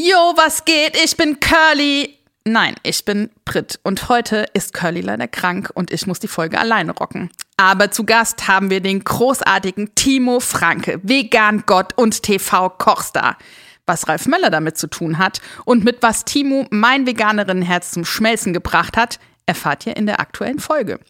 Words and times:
Jo, 0.00 0.32
was 0.36 0.64
geht? 0.64 0.96
Ich 1.02 1.16
bin 1.16 1.40
Curly. 1.40 2.14
Nein, 2.44 2.76
ich 2.84 3.04
bin 3.04 3.30
Brit 3.44 3.80
und 3.82 4.08
heute 4.08 4.46
ist 4.54 4.72
Curly 4.72 5.00
leider 5.00 5.26
krank 5.26 5.72
und 5.74 5.90
ich 5.90 6.06
muss 6.06 6.20
die 6.20 6.28
Folge 6.28 6.60
alleine 6.60 6.92
rocken. 6.92 7.30
Aber 7.56 7.90
zu 7.90 8.04
Gast 8.04 8.46
haben 8.46 8.70
wir 8.70 8.80
den 8.80 9.02
großartigen 9.02 9.96
Timo 9.96 10.38
Franke, 10.38 11.00
Vegan 11.02 11.64
Gott 11.66 11.98
und 11.98 12.22
TV-Kochstar. 12.22 13.38
Was 13.86 14.06
Ralf 14.06 14.28
Möller 14.28 14.50
damit 14.50 14.78
zu 14.78 14.86
tun 14.86 15.18
hat 15.18 15.40
und 15.64 15.82
mit 15.82 16.00
was 16.00 16.24
Timo 16.24 16.68
mein 16.70 17.04
Veganerinnenherz 17.04 17.90
zum 17.90 18.04
Schmelzen 18.04 18.52
gebracht 18.52 18.96
hat, 18.96 19.18
erfahrt 19.46 19.84
ihr 19.84 19.96
in 19.96 20.06
der 20.06 20.20
aktuellen 20.20 20.60
Folge. 20.60 21.00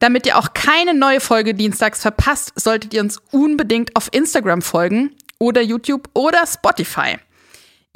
Damit 0.00 0.26
ihr 0.26 0.36
auch 0.36 0.52
keine 0.52 0.94
neue 0.94 1.20
Folge 1.20 1.54
dienstags 1.54 2.02
verpasst, 2.02 2.54
solltet 2.56 2.92
ihr 2.92 3.02
uns 3.02 3.18
unbedingt 3.30 3.94
auf 3.94 4.08
Instagram 4.10 4.62
folgen 4.62 5.14
oder 5.38 5.62
YouTube 5.62 6.08
oder 6.12 6.44
Spotify. 6.44 7.18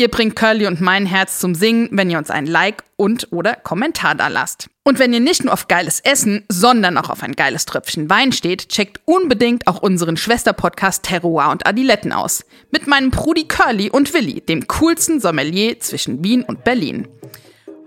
Ihr 0.00 0.08
bringt 0.08 0.34
Curly 0.34 0.66
und 0.66 0.80
mein 0.80 1.04
Herz 1.04 1.40
zum 1.40 1.54
Singen, 1.54 1.90
wenn 1.92 2.08
ihr 2.08 2.16
uns 2.16 2.30
ein 2.30 2.46
Like 2.46 2.84
und 2.96 3.30
oder 3.32 3.54
Kommentar 3.54 4.14
da 4.14 4.28
lasst. 4.28 4.70
Und 4.82 4.98
wenn 4.98 5.12
ihr 5.12 5.20
nicht 5.20 5.44
nur 5.44 5.52
auf 5.52 5.68
geiles 5.68 6.00
Essen, 6.00 6.46
sondern 6.48 6.96
auch 6.96 7.10
auf 7.10 7.22
ein 7.22 7.36
geiles 7.36 7.66
Tröpfchen 7.66 8.08
Wein 8.08 8.32
steht, 8.32 8.70
checkt 8.70 9.02
unbedingt 9.04 9.66
auch 9.66 9.82
unseren 9.82 10.16
Schwesterpodcast 10.16 11.02
Terroir 11.02 11.50
und 11.50 11.66
Adiletten 11.66 12.14
aus. 12.14 12.46
Mit 12.70 12.86
meinem 12.86 13.10
Brudi 13.10 13.44
Curly 13.44 13.90
und 13.90 14.14
Willi, 14.14 14.40
dem 14.40 14.66
coolsten 14.68 15.20
Sommelier 15.20 15.78
zwischen 15.80 16.24
Wien 16.24 16.44
und 16.44 16.64
Berlin. 16.64 17.06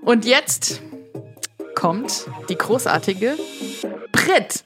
Und 0.03 0.23
jetzt 0.23 0.83
kommt 1.73 2.27
die 2.47 2.59
großartige 2.59 3.37
Brit. 4.11 4.63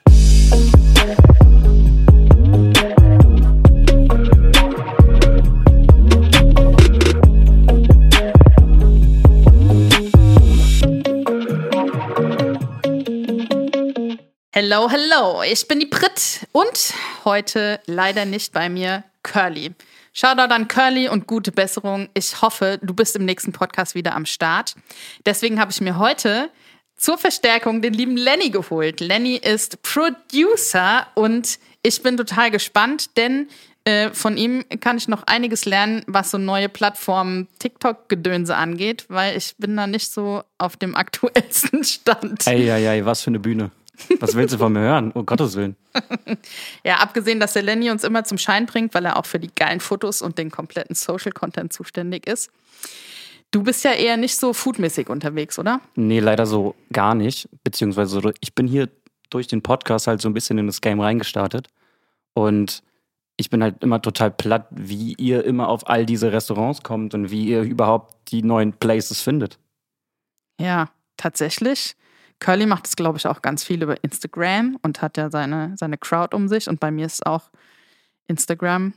Hello, 14.59 14.89
hello, 14.89 15.43
ich 15.43 15.67
bin 15.67 15.79
die 15.79 15.85
Brit 15.85 16.47
und 16.51 16.91
heute 17.25 17.79
leider 17.85 18.25
nicht 18.25 18.53
bei 18.53 18.69
mir 18.69 19.03
Curly. 19.21 19.75
Shoutout 20.13 20.51
an 20.51 20.67
Curly 20.67 21.09
und 21.09 21.27
gute 21.27 21.51
Besserung. 21.51 22.09
Ich 22.15 22.41
hoffe, 22.41 22.79
du 22.81 22.95
bist 22.95 23.15
im 23.15 23.25
nächsten 23.25 23.51
Podcast 23.51 23.93
wieder 23.93 24.15
am 24.15 24.25
Start. 24.25 24.73
Deswegen 25.27 25.59
habe 25.59 25.69
ich 25.69 25.79
mir 25.79 25.99
heute 25.99 26.49
zur 26.95 27.19
Verstärkung 27.19 27.83
den 27.83 27.93
lieben 27.93 28.17
Lenny 28.17 28.49
geholt. 28.49 28.99
Lenny 28.99 29.35
ist 29.35 29.83
Producer 29.83 31.05
und 31.13 31.59
ich 31.83 32.01
bin 32.01 32.17
total 32.17 32.49
gespannt, 32.49 33.15
denn 33.15 33.49
äh, 33.85 34.09
von 34.09 34.37
ihm 34.37 34.65
kann 34.79 34.97
ich 34.97 35.07
noch 35.07 35.21
einiges 35.27 35.65
lernen, 35.65 36.03
was 36.07 36.31
so 36.31 36.39
neue 36.39 36.67
Plattformen 36.67 37.47
TikTok-Gedönse 37.59 38.55
angeht, 38.55 39.05
weil 39.07 39.37
ich 39.37 39.53
bin 39.59 39.77
da 39.77 39.85
nicht 39.85 40.11
so 40.11 40.41
auf 40.57 40.77
dem 40.77 40.95
aktuellsten 40.95 41.83
Stand. 41.83 42.47
Eieiei, 42.47 43.05
was 43.05 43.21
für 43.21 43.27
eine 43.27 43.39
Bühne. 43.39 43.69
Was 44.19 44.35
willst 44.35 44.53
du 44.53 44.57
von 44.57 44.73
mir 44.73 44.81
hören? 44.81 45.11
Um 45.11 45.25
Gottes 45.25 45.55
Willen. 45.55 45.75
ja, 46.83 46.97
abgesehen, 46.97 47.39
dass 47.39 47.53
der 47.53 47.63
Lenny 47.63 47.89
uns 47.89 48.03
immer 48.03 48.23
zum 48.23 48.37
Schein 48.37 48.65
bringt, 48.65 48.93
weil 48.93 49.05
er 49.05 49.17
auch 49.17 49.25
für 49.25 49.39
die 49.39 49.49
geilen 49.53 49.79
Fotos 49.79 50.21
und 50.21 50.37
den 50.37 50.51
kompletten 50.51 50.95
Social 50.95 51.31
Content 51.31 51.73
zuständig 51.73 52.27
ist. 52.27 52.51
Du 53.51 53.63
bist 53.63 53.83
ja 53.83 53.93
eher 53.93 54.17
nicht 54.17 54.37
so 54.37 54.53
foodmäßig 54.53 55.09
unterwegs, 55.09 55.57
oder? 55.57 55.79
Nee, 55.95 56.19
leider 56.19 56.45
so 56.45 56.75
gar 56.91 57.15
nicht. 57.15 57.49
Beziehungsweise 57.63 58.33
ich 58.41 58.53
bin 58.53 58.67
hier 58.67 58.89
durch 59.29 59.47
den 59.47 59.61
Podcast 59.61 60.07
halt 60.07 60.21
so 60.21 60.29
ein 60.29 60.33
bisschen 60.33 60.57
in 60.57 60.67
das 60.67 60.81
Game 60.81 60.99
reingestartet. 60.99 61.67
Und 62.33 62.83
ich 63.37 63.49
bin 63.49 63.63
halt 63.63 63.83
immer 63.83 64.01
total 64.01 64.31
platt, 64.31 64.67
wie 64.71 65.13
ihr 65.13 65.43
immer 65.45 65.69
auf 65.69 65.87
all 65.87 66.05
diese 66.05 66.31
Restaurants 66.31 66.83
kommt 66.83 67.13
und 67.13 67.31
wie 67.31 67.45
ihr 67.45 67.61
überhaupt 67.61 68.31
die 68.31 68.43
neuen 68.43 68.73
Places 68.73 69.21
findet. 69.21 69.57
Ja, 70.59 70.89
tatsächlich 71.17 71.95
Curly 72.39 72.65
macht 72.65 72.87
es, 72.87 72.95
glaube 72.95 73.17
ich, 73.17 73.27
auch 73.27 73.41
ganz 73.41 73.63
viel 73.63 73.81
über 73.81 74.03
Instagram 74.03 74.77
und 74.83 75.01
hat 75.01 75.17
ja 75.17 75.29
seine, 75.29 75.73
seine 75.77 75.97
Crowd 75.97 76.35
um 76.35 76.47
sich. 76.47 76.69
Und 76.69 76.79
bei 76.79 76.91
mir 76.91 77.05
ist 77.05 77.25
auch 77.25 77.49
Instagram. 78.27 78.93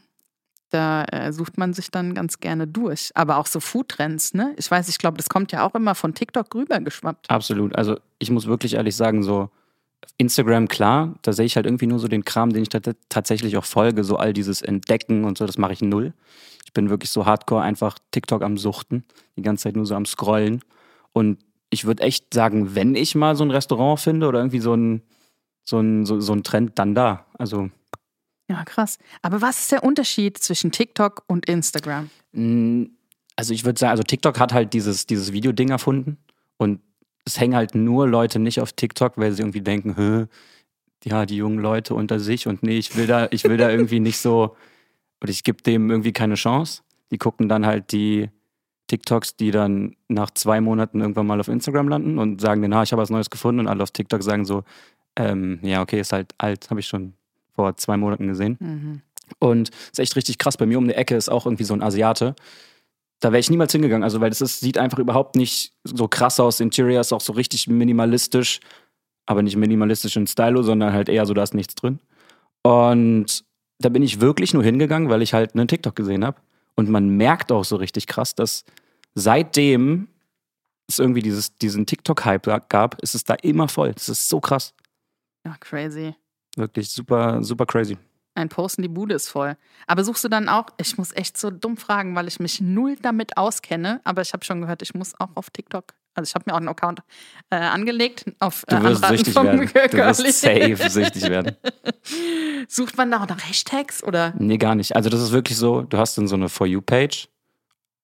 Da 0.71 1.05
äh, 1.06 1.33
sucht 1.33 1.59
man 1.59 1.73
sich 1.73 1.91
dann 1.91 2.15
ganz 2.15 2.39
gerne 2.39 2.67
durch. 2.67 3.11
Aber 3.15 3.39
auch 3.39 3.47
so 3.47 3.59
Foodtrends, 3.59 4.34
ne? 4.34 4.55
Ich 4.56 4.71
weiß, 4.71 4.89
ich 4.89 4.99
glaube, 4.99 5.17
das 5.17 5.28
kommt 5.28 5.53
ja 5.53 5.67
auch 5.67 5.75
immer 5.75 5.95
von 5.95 6.15
TikTok 6.15 6.55
rübergeschwappt. 6.55 7.28
Absolut. 7.28 7.75
Also 7.75 7.99
ich 8.19 8.31
muss 8.31 8.47
wirklich 8.47 8.75
ehrlich 8.75 8.95
sagen, 8.95 9.23
so 9.23 9.51
Instagram, 10.17 10.69
klar, 10.69 11.15
da 11.22 11.33
sehe 11.33 11.47
ich 11.47 11.57
halt 11.57 11.67
irgendwie 11.67 11.87
nur 11.87 11.99
so 11.99 12.07
den 12.07 12.25
Kram, 12.25 12.53
den 12.53 12.62
ich 12.62 12.69
tatsächlich 13.09 13.57
auch 13.57 13.65
folge, 13.65 14.05
so 14.05 14.17
all 14.17 14.33
dieses 14.33 14.62
Entdecken 14.62 15.25
und 15.25 15.39
so, 15.39 15.47
das 15.47 15.59
mache 15.59 15.72
ich 15.72 15.83
null. 15.83 16.12
Ich 16.67 16.72
bin 16.72 16.89
wirklich 16.89 17.11
so 17.11 17.27
hardcore 17.27 17.62
einfach 17.62 17.99
TikTok 18.11 18.43
am 18.43 18.57
Suchten, 18.57 19.05
die 19.37 19.43
ganze 19.43 19.65
Zeit 19.65 19.77
nur 19.77 19.87
so 19.87 19.95
am 19.95 20.07
Scrollen. 20.07 20.62
Und 21.12 21.39
ich 21.71 21.85
würde 21.85 22.03
echt 22.03 22.35
sagen, 22.35 22.75
wenn 22.75 22.95
ich 22.95 23.15
mal 23.15 23.37
so 23.37 23.45
ein 23.45 23.51
Restaurant 23.51 24.01
finde 24.01 24.27
oder 24.27 24.41
irgendwie 24.41 24.61
so 24.61 24.75
ein, 24.75 25.03
so 25.65 25.79
ein, 25.79 26.05
so, 26.05 26.21
so 26.21 26.33
ein 26.33 26.43
Trend, 26.43 26.79
dann 26.79 26.95
da. 26.95 27.27
Also. 27.39 27.71
Ja, 28.49 28.65
krass. 28.65 28.99
Aber 29.23 29.41
was 29.41 29.61
ist 29.61 29.73
der 29.73 29.85
Unterschied 29.85 30.37
zwischen 30.39 30.73
TikTok 30.73 31.23
und 31.29 31.47
Instagram? 31.47 32.11
Also 33.37 33.55
ich 33.55 33.65
würde 33.65 33.79
sagen, 33.79 33.93
also 33.93 34.03
TikTok 34.03 34.41
hat 34.41 34.53
halt 34.53 34.75
dieses, 34.75 35.07
dieses 35.07 35.33
Videoding 35.33 35.71
erfunden 35.71 36.19
und 36.57 36.81
es 37.25 37.39
hängen 37.39 37.55
halt 37.55 37.75
nur 37.77 38.09
Leute 38.09 38.41
nicht 38.41 38.61
auf 38.61 38.73
TikTok, 38.73 39.17
weil 39.17 39.33
sie 39.33 39.43
irgendwie 39.43 39.61
denken, 39.61 39.97
Hö, 39.97 40.27
ja, 41.05 41.27
die 41.27 41.37
jungen 41.37 41.59
Leute 41.59 41.95
unter 41.95 42.19
sich 42.19 42.49
und 42.49 42.63
nee, 42.63 42.79
ich 42.79 42.97
will 42.97 43.07
da, 43.07 43.29
ich 43.31 43.45
will 43.45 43.57
da 43.57 43.71
irgendwie 43.71 44.01
nicht 44.01 44.19
so, 44.19 44.57
oder 45.23 45.31
ich 45.31 45.45
gebe 45.45 45.63
dem 45.63 45.91
irgendwie 45.91 46.13
keine 46.13 46.35
Chance. 46.35 46.83
Die 47.13 47.19
gucken 47.19 47.49
dann 47.49 47.67
halt 47.67 47.93
die, 47.93 48.31
TikToks, 48.91 49.37
die 49.37 49.53
dann 49.53 49.95
nach 50.09 50.31
zwei 50.33 50.61
Monaten 50.61 51.01
irgendwann 51.01 51.27
mal 51.27 51.39
auf 51.39 51.47
Instagram 51.47 51.89
landen 51.89 52.19
und 52.19 52.41
sagen 52.41 52.61
dann, 52.61 52.73
ah, 52.73 52.83
ich 52.83 52.91
habe 52.93 53.01
was 53.01 53.11
Neues 53.11 53.31
gefunden 53.31 53.61
und 53.61 53.69
alle 53.69 53.83
auf 53.84 53.93
TikTok 53.93 54.23
sagen 54.23 54.45
so, 54.45 54.65
ähm, 55.17 55.61
ja, 55.62 55.81
okay, 55.81 56.01
ist 56.01 56.12
halt 56.12 56.34
alt, 56.39 56.71
habe 56.71 56.81
ich 56.81 56.89
schon 56.89 57.15
vor 57.55 57.77
zwei 57.77 57.97
Monaten 57.97 58.27
gesehen. 58.27 58.56
Mhm. 58.59 59.03
Und 59.39 59.71
ist 59.93 60.01
echt 60.01 60.17
richtig 60.17 60.39
krass. 60.39 60.56
Bei 60.56 60.67
mir 60.67 60.77
um 60.77 60.89
die 60.89 60.95
Ecke 60.95 61.15
ist 61.15 61.28
auch 61.31 61.47
irgendwie 61.47 61.65
so 61.65 61.73
ein 61.73 61.83
Asiate. 61.83 62.34
Da 63.21 63.31
wäre 63.31 63.39
ich 63.39 63.51
niemals 63.51 63.71
hingegangen, 63.71 64.03
also 64.03 64.21
weil 64.21 64.31
das 64.31 64.41
ist, 64.41 64.61
sieht 64.61 64.77
einfach 64.77 64.99
überhaupt 64.99 65.37
nicht 65.37 65.72
so 65.84 66.09
krass 66.09 66.41
aus. 66.41 66.59
Interior 66.59 67.01
ist 67.01 67.12
auch 67.12 67.21
so 67.21 67.33
richtig 67.33 67.69
minimalistisch, 67.69 68.59
aber 69.27 69.43
nicht 69.43 69.57
minimalistisch 69.57 70.17
in 70.17 70.27
Stylo, 70.27 70.62
sondern 70.62 70.93
halt 70.93 71.09
eher 71.09 71.27
so, 71.27 71.34
da 71.34 71.45
ist 71.45 71.55
nichts 71.55 71.77
drin. 71.77 72.01
Und 72.62 73.45
da 73.78 73.89
bin 73.89 74.03
ich 74.03 74.21
wirklich 74.21 74.53
nur 74.53 74.65
hingegangen, 74.65 75.11
weil 75.11 75.22
ich 75.22 75.33
halt 75.33 75.55
einen 75.55 75.69
TikTok 75.69 75.95
gesehen 75.95 76.25
habe. 76.25 76.39
Und 76.75 76.89
man 76.89 77.11
merkt 77.11 77.53
auch 77.53 77.65
so 77.65 77.77
richtig 77.77 78.07
krass, 78.07 78.34
dass 78.34 78.65
seitdem 79.15 80.09
es 80.88 80.98
irgendwie 80.98 81.22
dieses, 81.22 81.56
diesen 81.56 81.87
TikTok-Hype 81.87 82.69
gab, 82.69 83.00
ist 83.03 83.15
es 83.15 83.25
da 83.25 83.34
immer 83.34 83.69
voll. 83.69 83.93
Das 83.93 84.09
ist 84.09 84.28
so 84.28 84.41
krass. 84.41 84.75
Ja, 85.44 85.56
crazy. 85.60 86.15
Wirklich 86.56 86.91
super, 86.91 87.43
super 87.43 87.66
crazy. 87.66 87.97
Ein 88.34 88.48
Posten, 88.48 88.82
die 88.82 88.88
Bude 88.88 89.15
ist 89.15 89.28
voll. 89.28 89.56
Aber 89.87 90.04
suchst 90.04 90.25
du 90.25 90.28
dann 90.28 90.48
auch, 90.48 90.66
ich 90.78 90.97
muss 90.98 91.12
echt 91.12 91.37
so 91.37 91.50
dumm 91.50 91.76
fragen, 91.76 92.15
weil 92.15 92.28
ich 92.28 92.41
mich 92.41 92.60
null 92.60 92.97
damit 93.00 93.37
auskenne, 93.37 94.00
aber 94.04 94.22
ich 94.22 94.32
habe 94.32 94.44
schon 94.44 94.60
gehört, 94.60 94.82
ich 94.82 94.94
muss 94.94 95.19
auch 95.19 95.31
auf 95.34 95.50
TikTok. 95.50 95.94
Also 96.15 96.28
ich 96.28 96.34
habe 96.34 96.44
mir 96.47 96.54
auch 96.54 96.59
einen 96.59 96.69
Account 96.69 97.03
äh, 97.50 97.56
angelegt 97.56 98.25
auf 98.41 98.65
äh, 98.66 98.77
Du 98.77 98.82
wirst 98.82 99.04
süchtig 99.04 99.34
werden. 99.34 99.71
Du 99.91 99.98
wirst 99.98 100.41
safe 100.41 100.91
süchtig 100.91 101.22
werden. 101.28 101.56
Sucht 102.69 102.97
man 102.97 103.10
da 103.10 103.22
auch 103.22 103.28
nach 103.28 103.48
Hashtags 103.48 104.03
oder? 104.03 104.34
Nee, 104.38 104.59
gar 104.59 104.75
nicht. 104.75 104.97
Also 104.97 105.09
das 105.09 105.21
ist 105.21 105.32
wirklich 105.32 105.56
so, 105.56 105.82
du 105.82 105.98
hast 105.98 106.19
dann 106.19 106.27
so 106.27 106.34
eine 106.34 106.48
For 106.48 106.66
You-Page 106.66 107.28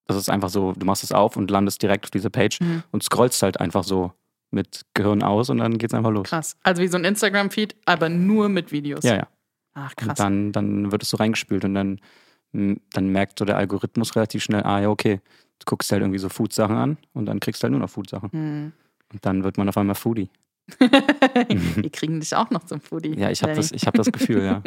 das 0.07 0.17
ist 0.17 0.29
einfach 0.29 0.49
so, 0.49 0.73
du 0.73 0.85
machst 0.85 1.03
es 1.03 1.11
auf 1.11 1.37
und 1.37 1.51
landest 1.51 1.81
direkt 1.81 2.05
auf 2.05 2.11
diese 2.11 2.29
Page 2.29 2.59
mhm. 2.61 2.83
und 2.91 3.03
scrollst 3.03 3.41
halt 3.43 3.59
einfach 3.59 3.83
so 3.83 4.11
mit 4.49 4.85
Gehirn 4.93 5.23
aus 5.23 5.49
und 5.49 5.57
dann 5.57 5.77
geht's 5.77 5.93
einfach 5.93 6.11
los. 6.11 6.27
Krass. 6.27 6.57
Also 6.63 6.81
wie 6.81 6.87
so 6.87 6.97
ein 6.97 7.03
Instagram-Feed, 7.03 7.75
aber 7.85 8.09
nur 8.09 8.49
mit 8.49 8.71
Videos. 8.71 9.03
Ja, 9.03 9.15
ja. 9.15 9.27
Ach, 9.73 9.95
krass. 9.95 10.09
Und 10.09 10.19
dann, 10.19 10.51
dann 10.51 10.91
wird 10.91 11.03
es 11.03 11.09
so 11.09 11.17
reingespült 11.17 11.65
und 11.65 11.75
dann, 11.75 11.99
dann 12.51 13.09
merkt 13.09 13.39
so 13.39 13.45
der 13.45 13.57
Algorithmus 13.57 14.15
relativ 14.15 14.43
schnell, 14.43 14.63
ah 14.63 14.79
ja, 14.79 14.89
okay, 14.89 15.21
du 15.59 15.65
guckst 15.65 15.91
halt 15.91 16.01
irgendwie 16.01 16.19
so 16.19 16.29
Food-Sachen 16.29 16.75
an 16.75 16.97
und 17.13 17.25
dann 17.25 17.39
kriegst 17.39 17.61
du 17.61 17.65
halt 17.65 17.71
nur 17.71 17.81
noch 17.81 17.89
Food-Sachen. 17.89 18.29
Mhm. 18.31 18.73
Und 19.11 19.25
dann 19.25 19.43
wird 19.43 19.57
man 19.57 19.69
auf 19.69 19.77
einmal 19.77 19.95
Foodie. 19.95 20.29
Die 21.81 21.89
kriegen 21.89 22.19
dich 22.19 22.35
auch 22.35 22.49
noch 22.49 22.65
zum 22.65 22.81
Foodie. 22.81 23.17
Ja, 23.17 23.29
ich 23.29 23.41
habe 23.41 23.53
das, 23.53 23.71
hab 23.71 23.93
das 23.93 24.11
Gefühl, 24.11 24.43
ja. 24.43 24.61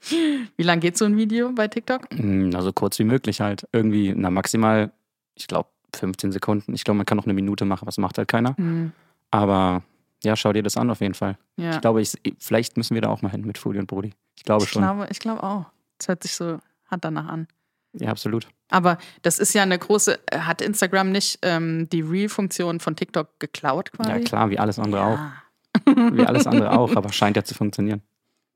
Wie 0.56 0.62
lang 0.62 0.80
geht 0.80 0.96
so 0.96 1.04
ein 1.04 1.16
Video 1.16 1.52
bei 1.52 1.68
TikTok? 1.68 2.08
Also 2.54 2.72
kurz 2.72 2.98
wie 2.98 3.04
möglich 3.04 3.40
halt. 3.40 3.68
Irgendwie, 3.72 4.14
na 4.16 4.30
maximal, 4.30 4.92
ich 5.34 5.46
glaube, 5.46 5.68
15 5.94 6.32
Sekunden. 6.32 6.74
Ich 6.74 6.84
glaube, 6.84 6.96
man 6.96 7.06
kann 7.06 7.16
noch 7.16 7.26
eine 7.26 7.34
Minute 7.34 7.64
machen, 7.64 7.86
was 7.86 7.98
macht 7.98 8.18
halt 8.18 8.28
keiner. 8.28 8.54
Mhm. 8.56 8.92
Aber 9.30 9.82
ja, 10.24 10.36
schau 10.36 10.52
dir 10.52 10.62
das 10.62 10.76
an 10.76 10.90
auf 10.90 11.00
jeden 11.00 11.14
Fall. 11.14 11.36
Ja. 11.56 11.72
Ich 11.72 11.80
glaube, 11.80 12.00
ich, 12.00 12.14
vielleicht 12.38 12.76
müssen 12.76 12.94
wir 12.94 13.02
da 13.02 13.08
auch 13.08 13.22
mal 13.22 13.30
hin 13.30 13.42
mit 13.42 13.58
Foodie 13.58 13.78
und 13.78 13.86
Brody. 13.86 14.14
Ich 14.36 14.44
glaube 14.44 14.64
ich 14.64 14.70
schon. 14.70 14.82
Glaube, 14.82 15.08
ich 15.10 15.18
glaube 15.18 15.42
auch. 15.42 15.66
Das 15.98 16.08
hört 16.08 16.22
sich 16.22 16.34
so 16.34 16.58
hart 16.90 17.04
danach 17.04 17.28
an. 17.28 17.46
Ja, 17.94 18.08
absolut. 18.08 18.48
Aber 18.70 18.96
das 19.20 19.38
ist 19.38 19.52
ja 19.52 19.62
eine 19.62 19.78
große, 19.78 20.18
hat 20.32 20.62
Instagram 20.62 21.12
nicht 21.12 21.38
ähm, 21.42 21.88
die 21.90 22.00
Real-Funktion 22.00 22.80
von 22.80 22.96
TikTok 22.96 23.38
geklaut 23.38 23.92
quasi? 23.92 24.10
Ja, 24.10 24.18
klar, 24.20 24.50
wie 24.50 24.58
alles 24.58 24.78
andere 24.78 25.00
ja. 25.02 25.14
auch. 25.14 25.41
Wie 26.16 26.24
alles 26.24 26.46
andere 26.46 26.72
auch, 26.72 26.94
aber 26.96 27.12
scheint 27.12 27.36
ja 27.36 27.44
zu 27.44 27.54
funktionieren. 27.54 28.02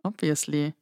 Obviously. 0.03 0.75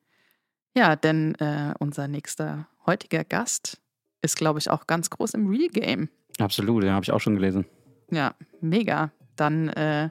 Ja, 0.77 0.97
denn 0.97 1.35
äh, 1.37 1.75
unser 1.79 2.09
nächster 2.09 2.67
heutiger 2.87 3.25
Gast 3.25 3.81
ist, 4.23 4.37
glaube 4.37 4.59
ich, 4.59 4.71
auch 4.71 4.87
ganz 4.87 5.11
groß 5.11 5.35
im 5.35 5.49
Real 5.49 5.69
Game. 5.69 6.09
Absolut, 6.39 6.85
ja, 6.85 6.93
habe 6.93 7.05
ich 7.05 7.13
auch 7.13 7.21
schon 7.21 7.37
gelesen. 7.37 7.65
Ja, 8.11 8.35
mega. 8.61 9.11
Dann 9.37 9.69
äh, 9.71 10.11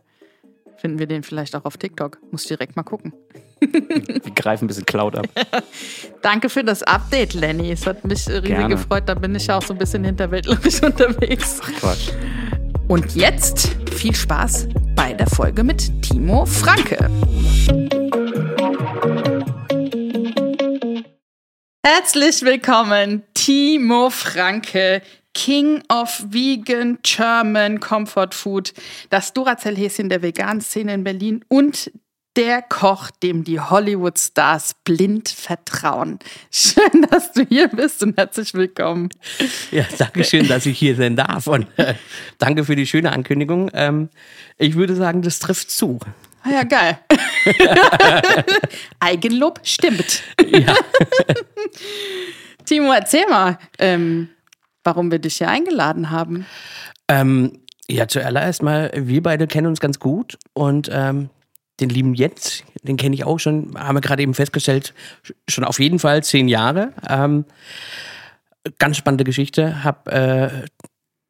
finden 0.77 0.99
wir 0.99 1.07
den 1.07 1.23
vielleicht 1.23 1.55
auch 1.55 1.65
auf 1.65 1.77
TikTok. 1.77 2.19
Muss 2.31 2.45
direkt 2.45 2.75
mal 2.75 2.83
gucken. 2.83 3.13
Wir 3.59 4.19
greifen 4.35 4.65
ein 4.65 4.67
bisschen 4.67 4.85
Cloud 4.85 5.15
ab. 5.15 5.27
Danke 6.21 6.49
für 6.49 6.63
das 6.63 6.83
Update, 6.83 7.33
Lenny. 7.33 7.71
Es 7.71 7.87
hat 7.87 8.03
mich 8.03 8.27
riesig 8.27 8.43
Gerne. 8.43 8.75
gefreut. 8.75 9.03
Da 9.07 9.13
bin 9.15 9.33
ich 9.35 9.47
ja 9.47 9.57
auch 9.57 9.61
so 9.61 9.73
ein 9.73 9.79
bisschen 9.79 10.03
hinterwäldlerisch 10.03 10.83
unterwegs. 10.83 11.61
Quatsch. 11.79 12.11
Und 12.87 13.15
jetzt 13.15 13.69
viel 13.93 14.13
Spaß 14.13 14.67
bei 14.95 15.13
der 15.13 15.27
Folge 15.27 15.63
mit 15.63 16.01
Timo 16.01 16.45
Franke. 16.45 16.97
Herzlich 21.85 22.41
willkommen, 22.43 23.23
Timo 23.33 24.09
Franke, 24.09 25.01
King 25.33 25.83
of 25.91 26.25
Vegan 26.29 26.99
German 27.03 27.79
Comfort 27.79 28.29
Food, 28.33 28.73
das 29.09 29.33
Duracell-Häschen 29.33 30.09
der 30.09 30.21
veganen 30.21 30.61
Szene 30.61 30.93
in 30.93 31.03
Berlin 31.03 31.43
und 31.47 31.91
der 32.35 32.61
Koch, 32.63 33.11
dem 33.11 33.43
die 33.43 33.59
Hollywood-Stars 33.59 34.75
blind 34.83 35.29
vertrauen. 35.29 36.19
Schön, 36.51 37.07
dass 37.09 37.31
du 37.31 37.45
hier 37.45 37.67
bist 37.67 38.01
und 38.03 38.17
herzlich 38.17 38.53
willkommen. 38.53 39.09
Ja, 39.71 39.85
danke 39.97 40.23
schön, 40.23 40.47
dass 40.47 40.65
ich 40.65 40.77
hier 40.77 40.95
sein 40.95 41.15
darf 41.15 41.47
und 41.47 41.67
äh, 41.77 41.95
danke 42.39 42.65
für 42.65 42.75
die 42.75 42.87
schöne 42.87 43.11
Ankündigung. 43.11 43.69
Ähm, 43.73 44.09
ich 44.57 44.75
würde 44.75 44.95
sagen, 44.95 45.21
das 45.21 45.39
trifft 45.39 45.71
zu. 45.71 45.99
Ah 46.43 46.49
ja, 46.51 46.63
geil. 46.63 46.99
Eigenlob 48.99 49.59
stimmt. 49.63 50.23
Ja. 50.45 50.75
Timo, 52.65 52.91
erzähl 52.91 53.25
mal, 53.29 53.57
ähm, 53.79 54.29
warum 54.83 55.11
wir 55.11 55.19
dich 55.19 55.37
hier 55.37 55.49
eingeladen 55.49 56.09
haben. 56.09 56.45
Ähm, 57.07 57.59
ja, 57.87 58.07
zuallererst 58.07 58.63
mal, 58.63 58.91
wir 58.95 59.21
beide 59.23 59.47
kennen 59.47 59.67
uns 59.67 59.79
ganz 59.79 59.99
gut 59.99 60.37
und 60.53 60.89
ähm, 60.91 61.29
den 61.83 61.89
lieben 61.89 62.13
Jens, 62.13 62.63
den 62.83 62.97
kenne 62.97 63.15
ich 63.15 63.25
auch 63.25 63.39
schon, 63.39 63.73
haben 63.77 63.95
wir 63.95 64.01
gerade 64.01 64.23
eben 64.23 64.33
festgestellt, 64.33 64.93
schon 65.47 65.63
auf 65.63 65.79
jeden 65.79 65.99
Fall 65.99 66.23
zehn 66.23 66.47
Jahre. 66.47 66.93
Ähm, 67.07 67.45
ganz 68.79 68.97
spannende 68.97 69.23
Geschichte. 69.23 69.83
Hab 69.83 70.07
äh, 70.07 70.49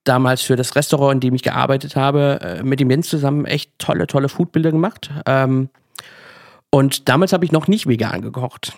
damals 0.04 0.42
für 0.42 0.56
das 0.56 0.76
Restaurant, 0.76 1.16
in 1.16 1.20
dem 1.22 1.36
ich 1.36 1.44
gearbeitet 1.44 1.96
habe, 1.96 2.40
äh, 2.42 2.64
mit 2.64 2.80
dem 2.80 2.90
Jens 2.90 3.10
zusammen 3.10 3.46
echt 3.46 3.72
tolle, 3.80 4.08
tolle 4.08 4.30
Foodbilder 4.30 4.72
gemacht. 4.72 5.10
Ähm, 5.26 5.70
und 6.70 7.10
damals 7.10 7.34
habe 7.34 7.46
ich 7.46 7.52
noch 7.52 7.68
nicht 7.68 7.88
vegan 7.88 8.22
gekocht. 8.22 8.78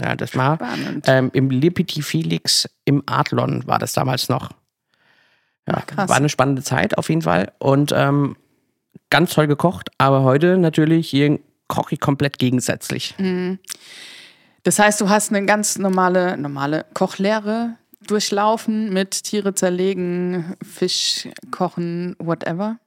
Ja, 0.00 0.16
das 0.16 0.36
war 0.36 0.58
ähm, 1.06 1.30
im 1.32 1.50
Le 1.50 1.70
Petit 1.70 2.04
Felix 2.04 2.68
im 2.84 3.02
Adlon 3.06 3.66
war 3.66 3.78
das 3.78 3.92
damals 3.92 4.28
noch. 4.28 4.50
Ja, 5.68 5.80
krass. 5.80 6.08
war 6.08 6.16
eine 6.16 6.28
spannende 6.28 6.62
Zeit 6.62 6.98
auf 6.98 7.08
jeden 7.08 7.22
Fall 7.22 7.52
und 7.58 7.92
ähm, 7.94 8.36
ganz 9.10 9.34
toll 9.34 9.46
gekocht, 9.46 9.90
aber 9.98 10.22
heute 10.22 10.58
natürlich 10.58 11.08
hier 11.08 11.38
koche 11.68 11.94
ich 11.94 12.00
komplett 12.00 12.38
gegensätzlich. 12.38 13.14
Das 14.62 14.78
heißt, 14.78 15.00
du 15.00 15.08
hast 15.08 15.32
eine 15.32 15.46
ganz 15.46 15.78
normale, 15.78 16.36
normale 16.36 16.86
Kochlehre 16.94 17.76
durchlaufen 18.06 18.92
mit 18.92 19.24
Tiere 19.24 19.54
zerlegen, 19.54 20.54
Fisch 20.62 21.28
kochen, 21.50 22.14
whatever. 22.18 22.78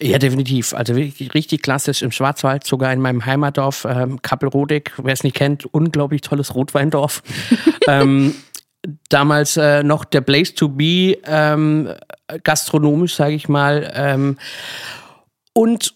Ja, 0.00 0.18
definitiv. 0.18 0.72
Also 0.72 0.96
wirklich 0.96 1.34
richtig 1.34 1.62
klassisch 1.62 2.02
im 2.02 2.10
Schwarzwald, 2.10 2.64
sogar 2.64 2.92
in 2.92 3.00
meinem 3.00 3.24
Heimatdorf, 3.24 3.86
ähm, 3.88 4.22
Kappelrodig, 4.22 4.92
wer 5.02 5.12
es 5.12 5.24
nicht 5.24 5.36
kennt, 5.36 5.66
unglaublich 5.66 6.22
tolles 6.22 6.54
Rotweindorf. 6.54 7.22
ähm, 7.88 8.34
damals 9.08 9.56
äh, 9.56 9.82
noch 9.82 10.04
der 10.04 10.22
Place 10.22 10.54
to 10.54 10.68
be, 10.68 11.18
ähm, 11.24 11.92
gastronomisch, 12.42 13.14
sage 13.14 13.34
ich 13.34 13.48
mal. 13.48 13.92
Ähm, 13.94 14.38
und 15.54 15.94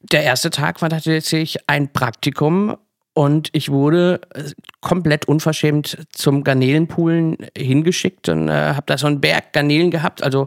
der 0.00 0.22
erste 0.22 0.50
Tag 0.50 0.80
war 0.82 0.90
tatsächlich 0.90 1.58
ein 1.68 1.92
Praktikum 1.92 2.76
und 3.18 3.48
ich 3.52 3.70
wurde 3.70 4.20
äh, 4.34 4.44
komplett 4.80 5.26
unverschämt 5.26 5.98
zum 6.12 6.44
Garnelenpoolen 6.44 7.36
hingeschickt 7.56 8.28
und 8.28 8.48
äh, 8.48 8.74
habe 8.74 8.84
da 8.86 8.96
so 8.96 9.08
einen 9.08 9.20
Berg 9.20 9.52
Garnelen 9.52 9.90
gehabt, 9.90 10.22
also 10.22 10.46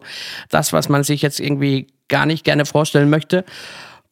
das, 0.49 0.71
was 0.71 0.87
man 0.87 1.03
sich 1.03 1.21
jetzt 1.21 1.41
irgendwie 1.41 1.87
gar 2.07 2.25
nicht 2.25 2.45
gerne 2.45 2.65
vorstellen 2.65 3.09
möchte. 3.09 3.43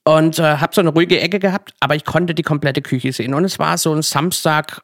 Und 0.04 0.40
äh, 0.40 0.58
habe 0.58 0.76
so 0.76 0.82
eine 0.82 0.90
ruhige 0.90 1.22
Ecke 1.22 1.40
gehabt, 1.40 1.74
aber 1.80 1.96
ich 1.96 2.04
konnte 2.04 2.36
die 2.36 2.44
komplette 2.44 2.82
Küche 2.82 3.14
sehen. 3.14 3.34
Und 3.34 3.46
es 3.46 3.60
war 3.60 3.78
so 3.78 3.94
ein 3.94 4.02
Samstag 4.02 4.82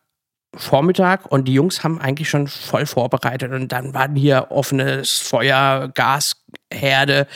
Vormittag 0.56 1.30
und 1.32 1.48
die 1.50 1.54
Jungs 1.54 1.84
haben 1.84 2.00
eigentlich 2.00 2.30
schon 2.30 2.48
voll 2.48 2.86
vorbereitet 2.86 3.52
und 3.52 3.74
dann 3.74 3.94
waren 3.94 4.16
hier 4.16 4.48
offenes 4.52 5.18
Feuer, 5.18 5.92
Gasherde 5.94 7.28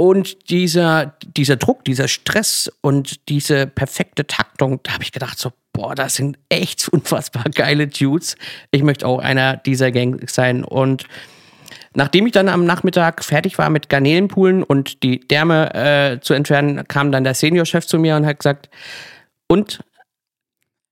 und 0.00 0.48
dieser, 0.48 1.12
dieser 1.36 1.56
Druck, 1.56 1.84
dieser 1.84 2.08
Stress 2.08 2.72
und 2.80 3.28
diese 3.28 3.66
perfekte 3.66 4.26
Taktung, 4.26 4.80
da 4.82 4.94
habe 4.94 5.02
ich 5.02 5.12
gedacht 5.12 5.38
so, 5.38 5.52
boah, 5.74 5.94
das 5.94 6.14
sind 6.14 6.38
echt 6.48 6.88
unfassbar 6.92 7.44
geile 7.54 7.86
Dudes. 7.86 8.36
Ich 8.70 8.82
möchte 8.82 9.06
auch 9.06 9.18
einer 9.18 9.58
dieser 9.58 9.92
Gang 9.92 10.28
sein 10.30 10.64
und 10.64 11.04
Nachdem 11.92 12.26
ich 12.26 12.32
dann 12.32 12.48
am 12.48 12.64
Nachmittag 12.64 13.24
fertig 13.24 13.58
war 13.58 13.68
mit 13.68 13.88
Garnelenpoolen 13.88 14.62
und 14.62 15.02
die 15.02 15.18
Därme 15.20 15.74
äh, 15.74 16.20
zu 16.20 16.34
entfernen, 16.34 16.86
kam 16.86 17.10
dann 17.10 17.24
der 17.24 17.34
Seniorchef 17.34 17.84
zu 17.84 17.98
mir 17.98 18.14
und 18.14 18.26
hat 18.26 18.38
gesagt, 18.38 18.70
und 19.48 19.82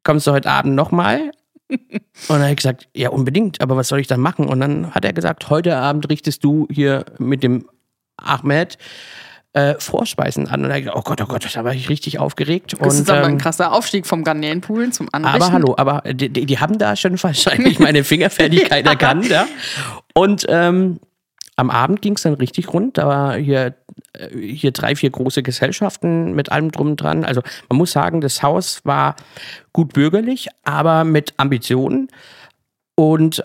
kommst 0.03 0.27
du 0.27 0.33
heute 0.33 0.51
Abend 0.51 0.75
nochmal? 0.75 1.31
Und 1.71 2.31
dann 2.31 2.41
habe 2.41 2.51
ich 2.51 2.57
gesagt, 2.57 2.89
ja, 2.95 3.11
unbedingt, 3.11 3.61
aber 3.61 3.77
was 3.77 3.89
soll 3.89 4.01
ich 4.01 4.07
dann 4.07 4.21
machen? 4.21 4.47
Und 4.47 4.59
dann 4.59 4.93
hat 4.93 5.05
er 5.05 5.13
gesagt, 5.13 5.51
heute 5.51 5.77
Abend 5.77 6.09
richtest 6.09 6.43
du 6.43 6.67
hier 6.71 7.05
mit 7.19 7.43
dem 7.43 7.69
Ahmed 8.19 8.79
äh, 9.53 9.75
Vorspeisen 9.79 10.49
an. 10.49 10.65
Und 10.65 10.71
ich 10.71 10.85
gesagt, 10.85 10.97
oh 10.97 11.03
Gott, 11.03 11.21
oh 11.23 11.27
Gott, 11.27 11.49
da 11.53 11.65
war 11.65 11.75
ich 11.75 11.89
richtig 11.89 12.19
aufgeregt. 12.19 12.77
Das 12.79 12.95
ist 12.95 13.09
und, 13.09 13.11
aber 13.11 13.27
ein 13.27 13.33
ähm, 13.33 13.39
krasser 13.39 13.73
Aufstieg 13.73 14.07
vom 14.07 14.25
Garnelenpoolen 14.25 14.93
zum 14.93 15.09
Anrichten. 15.13 15.43
aber 15.43 15.53
hallo, 15.53 15.75
aber 15.77 16.03
die, 16.13 16.29
die 16.29 16.59
haben 16.59 16.79
da 16.79 16.97
schon 16.97 17.21
wahrscheinlich 17.23 17.79
meine 17.79 18.05
Fingerfertigkeit 18.05 18.87
erkannt, 18.87 19.29
ja. 19.29 19.47
Und 20.15 20.47
ähm, 20.49 21.01
am 21.57 21.71
Abend 21.71 22.03
ging 22.03 22.15
es 22.15 22.23
dann 22.23 22.35
richtig 22.35 22.73
rund. 22.73 22.99
Da 22.99 23.07
war 23.07 23.37
hier, 23.37 23.75
äh, 24.13 24.29
hier 24.39 24.71
drei, 24.71 24.95
vier 24.95 25.11
große 25.11 25.43
Gesellschaften 25.43 26.35
mit 26.35 26.53
allem 26.53 26.71
drum 26.71 26.91
und 26.91 26.97
dran. 26.97 27.25
Also 27.25 27.43
man 27.69 27.79
muss 27.79 27.93
sagen, 27.93 28.21
das 28.21 28.43
Haus 28.43 28.85
war 28.85 29.17
gut 29.73 29.93
bürgerlich, 29.93 30.49
aber 30.63 31.05
mit 31.05 31.35
Ambitionen. 31.37 32.09
Und 32.95 33.43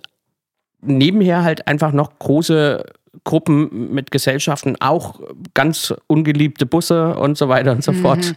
nebenher 0.81 1.43
halt 1.43 1.67
einfach 1.67 1.91
noch 1.91 2.19
große 2.19 2.83
Gruppen 3.23 3.93
mit 3.93 4.11
Gesellschaften, 4.11 4.75
auch 4.79 5.19
ganz 5.53 5.93
ungeliebte 6.07 6.65
Busse 6.65 7.15
und 7.15 7.37
so 7.37 7.47
weiter 7.47 7.71
und 7.71 7.83
so 7.83 7.93
fort. 7.93 8.35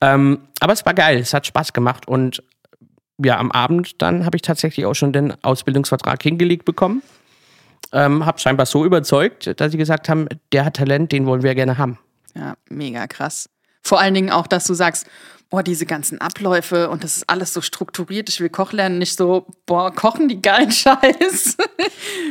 Ähm, 0.00 0.38
aber 0.60 0.72
es 0.72 0.84
war 0.86 0.94
geil, 0.94 1.18
es 1.18 1.34
hat 1.34 1.46
Spaß 1.46 1.72
gemacht 1.72 2.08
und 2.08 2.42
ja, 3.22 3.38
am 3.38 3.52
Abend 3.52 4.02
dann 4.02 4.24
habe 4.24 4.36
ich 4.36 4.42
tatsächlich 4.42 4.86
auch 4.86 4.94
schon 4.94 5.12
den 5.12 5.34
Ausbildungsvertrag 5.44 6.22
hingelegt 6.22 6.64
bekommen. 6.64 7.02
Ähm, 7.92 8.26
habe 8.26 8.40
scheinbar 8.40 8.66
so 8.66 8.84
überzeugt, 8.84 9.60
dass 9.60 9.72
sie 9.72 9.78
gesagt 9.78 10.08
haben, 10.08 10.26
der 10.52 10.64
hat 10.64 10.74
Talent, 10.74 11.12
den 11.12 11.26
wollen 11.26 11.42
wir 11.42 11.54
gerne 11.54 11.78
haben. 11.78 11.98
Ja, 12.34 12.56
mega 12.68 13.06
krass. 13.06 13.48
Vor 13.84 14.00
allen 14.00 14.14
Dingen 14.14 14.30
auch, 14.30 14.46
dass 14.46 14.64
du 14.64 14.74
sagst, 14.74 15.06
boah, 15.50 15.62
diese 15.62 15.86
ganzen 15.86 16.20
Abläufe 16.20 16.90
und 16.90 17.04
das 17.04 17.18
ist 17.18 17.30
alles 17.30 17.52
so 17.52 17.60
strukturiert, 17.60 18.28
ich 18.28 18.40
will 18.40 18.48
Koch 18.48 18.72
lernen, 18.72 18.98
nicht 18.98 19.16
so, 19.16 19.46
boah, 19.66 19.94
kochen 19.94 20.28
die 20.28 20.42
geilen 20.42 20.70
Scheiß. 20.72 21.56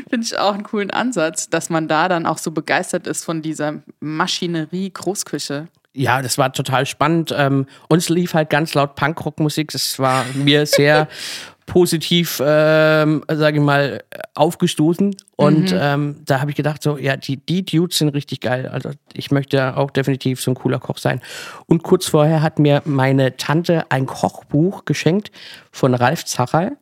Finde 0.09 0.25
ich 0.25 0.37
auch 0.37 0.53
einen 0.53 0.63
coolen 0.63 0.91
Ansatz, 0.91 1.49
dass 1.49 1.69
man 1.69 1.87
da 1.87 2.09
dann 2.09 2.25
auch 2.25 2.37
so 2.37 2.51
begeistert 2.51 3.07
ist 3.07 3.23
von 3.23 3.41
dieser 3.41 3.81
Maschinerie 4.01 4.89
Großküche. 4.91 5.69
Ja, 5.95 6.23
das 6.23 6.39
war 6.39 6.51
total 6.51 6.87
spannend. 6.87 7.33
Ähm, 7.37 7.67
uns 7.87 8.09
lief 8.09 8.33
halt 8.33 8.49
ganz 8.49 8.73
laut 8.73 8.95
Punkrock-Musik. 8.95 9.71
Das 9.71 9.99
war 9.99 10.25
mir 10.33 10.65
sehr 10.65 11.07
positiv, 11.65 12.41
ähm, 12.45 13.23
sage 13.27 13.57
ich 13.57 13.63
mal, 13.63 14.03
aufgestoßen. 14.35 15.15
Und 15.35 15.75
ähm, 15.77 16.17
da 16.25 16.39
habe 16.39 16.51
ich 16.51 16.57
gedacht, 16.57 16.83
so, 16.83 16.97
ja, 16.97 17.15
die, 17.17 17.37
die 17.37 17.65
Dudes 17.65 17.97
sind 17.97 18.09
richtig 18.09 18.41
geil. 18.41 18.67
Also 18.67 18.91
ich 19.13 19.31
möchte 19.31 19.77
auch 19.77 19.91
definitiv 19.91 20.41
so 20.41 20.51
ein 20.51 20.55
cooler 20.55 20.79
Koch 20.79 20.97
sein. 20.97 21.21
Und 21.65 21.83
kurz 21.83 22.07
vorher 22.07 22.41
hat 22.41 22.59
mir 22.59 22.81
meine 22.85 23.37
Tante 23.37 23.85
ein 23.89 24.05
Kochbuch 24.05 24.85
geschenkt 24.85 25.31
von 25.71 25.93
Ralf 25.93 26.25
Zacherl. 26.25 26.77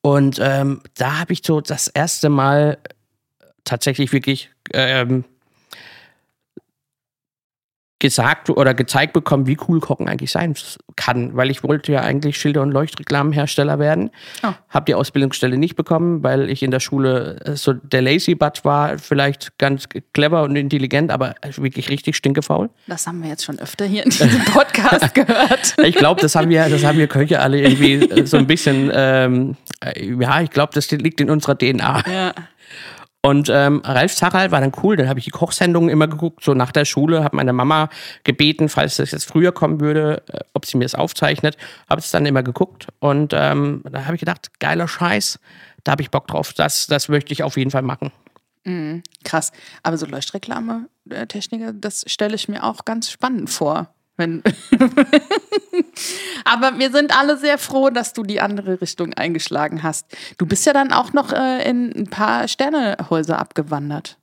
Und 0.00 0.38
ähm, 0.40 0.80
da 0.96 1.20
habe 1.20 1.32
ich 1.32 1.42
so 1.44 1.60
das 1.60 1.88
erste 1.88 2.28
Mal 2.28 2.78
tatsächlich 3.64 4.12
wirklich 4.12 4.50
ähm, 4.72 5.24
gesagt 8.00 8.48
oder 8.48 8.74
gezeigt 8.74 9.12
bekommen, 9.12 9.46
wie 9.46 9.56
cool 9.66 9.80
Kochen 9.80 10.08
eigentlich 10.08 10.30
sein 10.30 10.54
kann, 10.94 11.36
weil 11.36 11.50
ich 11.50 11.64
wollte 11.64 11.92
ja 11.92 12.00
eigentlich 12.00 12.36
Schilder- 12.36 12.62
und 12.62 12.70
Leuchtreklamenhersteller 12.70 13.78
werden. 13.80 14.10
Oh. 14.44 14.52
Habe 14.68 14.84
die 14.86 14.94
Ausbildungsstelle 14.94 15.56
nicht 15.56 15.74
bekommen, 15.74 16.22
weil 16.22 16.48
ich 16.48 16.62
in 16.62 16.70
der 16.70 16.78
Schule 16.78 17.40
äh, 17.44 17.56
so 17.56 17.72
der 17.72 18.02
Lazy 18.02 18.36
Butt 18.36 18.64
war, 18.64 18.98
vielleicht 18.98 19.58
ganz 19.58 19.88
clever 20.12 20.44
und 20.44 20.54
intelligent, 20.54 21.10
aber 21.10 21.34
wirklich 21.56 21.88
richtig 21.90 22.16
stinkefaul. 22.16 22.70
Das 22.86 23.06
haben 23.06 23.22
wir 23.22 23.30
jetzt 23.30 23.44
schon 23.44 23.58
öfter 23.58 23.84
hier 23.84 24.04
in 24.04 24.10
diesem 24.10 24.44
Podcast 24.44 25.14
gehört. 25.14 25.74
ich 25.82 25.96
glaube, 25.96 26.20
das 26.20 26.36
haben 26.36 26.50
wir, 26.50 26.68
das 26.68 26.84
haben 26.84 26.98
wir 26.98 27.08
Köche 27.08 27.40
alle 27.40 27.60
irgendwie 27.60 27.94
äh, 27.94 28.26
so 28.26 28.36
ein 28.36 28.46
bisschen, 28.46 28.92
ähm, 28.94 29.56
äh, 29.84 30.14
ja, 30.20 30.40
ich 30.40 30.50
glaube, 30.50 30.72
das 30.72 30.88
liegt 30.92 31.20
in 31.20 31.30
unserer 31.30 31.58
DNA. 31.58 32.04
Ja. 32.08 32.34
Und 33.20 33.48
ähm, 33.52 33.82
Ralf 33.84 34.14
Zacherl 34.14 34.52
war 34.52 34.60
dann 34.60 34.72
cool, 34.82 34.96
dann 34.96 35.08
habe 35.08 35.18
ich 35.18 35.24
die 35.24 35.32
Kochsendungen 35.32 35.90
immer 35.90 36.06
geguckt, 36.06 36.44
so 36.44 36.54
nach 36.54 36.70
der 36.70 36.84
Schule, 36.84 37.24
habe 37.24 37.36
meine 37.36 37.52
Mama 37.52 37.88
gebeten, 38.22 38.68
falls 38.68 38.96
das 38.96 39.10
jetzt 39.10 39.24
früher 39.24 39.50
kommen 39.50 39.80
würde, 39.80 40.22
äh, 40.28 40.38
ob 40.54 40.66
sie 40.66 40.78
mir 40.78 40.84
das 40.84 40.94
aufzeichnet, 40.94 41.56
habe 41.90 42.00
es 42.00 42.12
dann 42.12 42.26
immer 42.26 42.44
geguckt 42.44 42.86
und 43.00 43.32
ähm, 43.34 43.82
da 43.90 44.04
habe 44.04 44.14
ich 44.14 44.20
gedacht, 44.20 44.60
geiler 44.60 44.86
Scheiß, 44.86 45.40
da 45.82 45.92
habe 45.92 46.02
ich 46.02 46.12
Bock 46.12 46.28
drauf, 46.28 46.52
das, 46.52 46.86
das 46.86 47.08
möchte 47.08 47.32
ich 47.32 47.42
auf 47.42 47.56
jeden 47.56 47.72
Fall 47.72 47.82
machen. 47.82 48.12
Mhm, 48.64 49.02
krass, 49.24 49.50
aber 49.82 49.98
so 49.98 50.06
Leuchtreklame-Techniker, 50.06 51.72
das 51.72 52.04
stelle 52.06 52.36
ich 52.36 52.48
mir 52.48 52.62
auch 52.62 52.84
ganz 52.84 53.10
spannend 53.10 53.50
vor. 53.50 53.92
Wenn 54.18 54.42
Aber 56.44 56.78
wir 56.78 56.90
sind 56.90 57.16
alle 57.16 57.38
sehr 57.38 57.56
froh, 57.56 57.88
dass 57.88 58.12
du 58.12 58.24
die 58.24 58.40
andere 58.40 58.80
Richtung 58.80 59.14
eingeschlagen 59.14 59.82
hast. 59.82 60.06
Du 60.36 60.46
bist 60.46 60.66
ja 60.66 60.72
dann 60.72 60.92
auch 60.92 61.12
noch 61.12 61.32
äh, 61.32 61.68
in 61.68 61.92
ein 61.96 62.08
paar 62.08 62.48
Sternehäuser 62.48 63.38
abgewandert. 63.38 64.18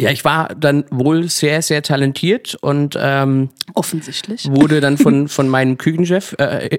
Ja, 0.00 0.10
ich 0.10 0.24
war 0.24 0.48
dann 0.54 0.84
wohl 0.90 1.28
sehr, 1.28 1.60
sehr 1.60 1.82
talentiert 1.82 2.56
und 2.62 2.96
ähm, 2.98 3.50
offensichtlich 3.74 4.50
wurde 4.50 4.80
dann 4.80 4.96
von, 4.96 5.28
von 5.28 5.48
meinem 5.48 5.76
Küchenchef 5.76 6.34
äh, 6.38 6.78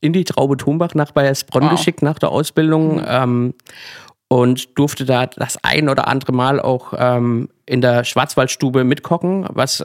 in 0.00 0.12
die 0.12 0.24
Traube 0.24 0.56
Thombach 0.56 0.94
nach 0.94 1.10
Bayersbronn 1.10 1.64
wow. 1.64 1.72
geschickt 1.72 2.02
nach 2.02 2.18
der 2.18 2.30
Ausbildung. 2.30 2.96
Mhm. 2.96 3.04
Ähm, 3.06 3.54
und 4.28 4.78
durfte 4.78 5.04
da 5.04 5.26
das 5.26 5.62
ein 5.62 5.90
oder 5.90 6.08
andere 6.08 6.32
Mal 6.32 6.58
auch 6.58 6.94
ähm, 6.96 7.50
in 7.66 7.82
der 7.82 8.04
Schwarzwaldstube 8.04 8.82
mitkochen, 8.82 9.44
was 9.50 9.84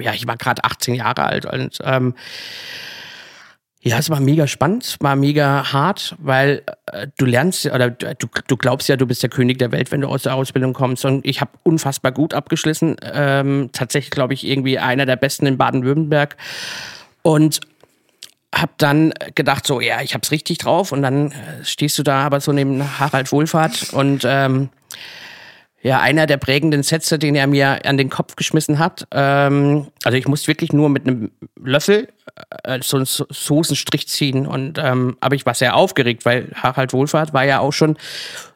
ja, 0.00 0.12
ich 0.14 0.26
war 0.26 0.36
gerade 0.36 0.64
18 0.64 0.94
Jahre 0.94 1.24
alt 1.24 1.46
und 1.46 1.78
ähm, 1.84 2.14
ja, 3.80 3.96
es 3.98 4.10
war 4.10 4.18
mega 4.18 4.46
spannend, 4.46 4.96
war 5.00 5.14
mega 5.14 5.72
hart, 5.72 6.16
weil 6.18 6.62
äh, 6.86 7.06
du 7.16 7.24
lernst 7.26 7.64
oder 7.66 7.90
du, 7.90 8.26
du 8.46 8.56
glaubst 8.56 8.88
ja, 8.88 8.96
du 8.96 9.06
bist 9.06 9.22
der 9.22 9.30
König 9.30 9.58
der 9.58 9.70
Welt, 9.70 9.92
wenn 9.92 10.00
du 10.00 10.08
aus 10.08 10.22
der 10.24 10.34
Ausbildung 10.34 10.72
kommst. 10.72 11.04
Und 11.04 11.24
ich 11.24 11.40
habe 11.40 11.52
unfassbar 11.62 12.10
gut 12.10 12.34
abgeschlossen. 12.34 12.96
Ähm, 13.02 13.70
tatsächlich, 13.72 14.10
glaube 14.10 14.34
ich, 14.34 14.46
irgendwie 14.46 14.78
einer 14.80 15.06
der 15.06 15.16
besten 15.16 15.46
in 15.46 15.56
Baden-Württemberg. 15.58 16.36
Und 17.22 17.60
habe 18.52 18.72
dann 18.78 19.12
gedacht, 19.34 19.66
so, 19.66 19.80
ja, 19.80 20.00
ich 20.02 20.14
hab's 20.14 20.32
richtig 20.32 20.58
drauf. 20.58 20.90
Und 20.90 21.02
dann 21.02 21.30
äh, 21.30 21.64
stehst 21.64 21.98
du 21.98 22.02
da 22.02 22.26
aber 22.26 22.40
so 22.40 22.52
neben 22.52 22.98
Harald 22.98 23.30
Wohlfahrt 23.30 23.92
und 23.92 24.24
ähm, 24.26 24.70
ja, 25.80 26.00
einer 26.00 26.26
der 26.26 26.38
prägenden 26.38 26.82
Sätze, 26.82 27.18
den 27.18 27.36
er 27.36 27.46
mir 27.46 27.86
an 27.86 27.96
den 27.96 28.10
Kopf 28.10 28.34
geschmissen 28.34 28.78
hat. 28.78 29.06
Ähm, 29.12 29.86
also 30.04 30.18
ich 30.18 30.26
musste 30.26 30.48
wirklich 30.48 30.72
nur 30.72 30.88
mit 30.88 31.06
einem 31.06 31.30
Löffel 31.56 32.08
äh, 32.64 32.80
so 32.82 32.96
einen 32.96 33.06
Soßenstrich 33.06 34.08
ziehen. 34.08 34.46
Und 34.46 34.78
ähm, 34.78 35.16
aber 35.20 35.36
ich 35.36 35.46
war 35.46 35.54
sehr 35.54 35.76
aufgeregt, 35.76 36.24
weil 36.24 36.50
Harald 36.54 36.92
Wohlfahrt 36.92 37.32
war 37.32 37.44
ja 37.44 37.60
auch 37.60 37.72
schon 37.72 37.96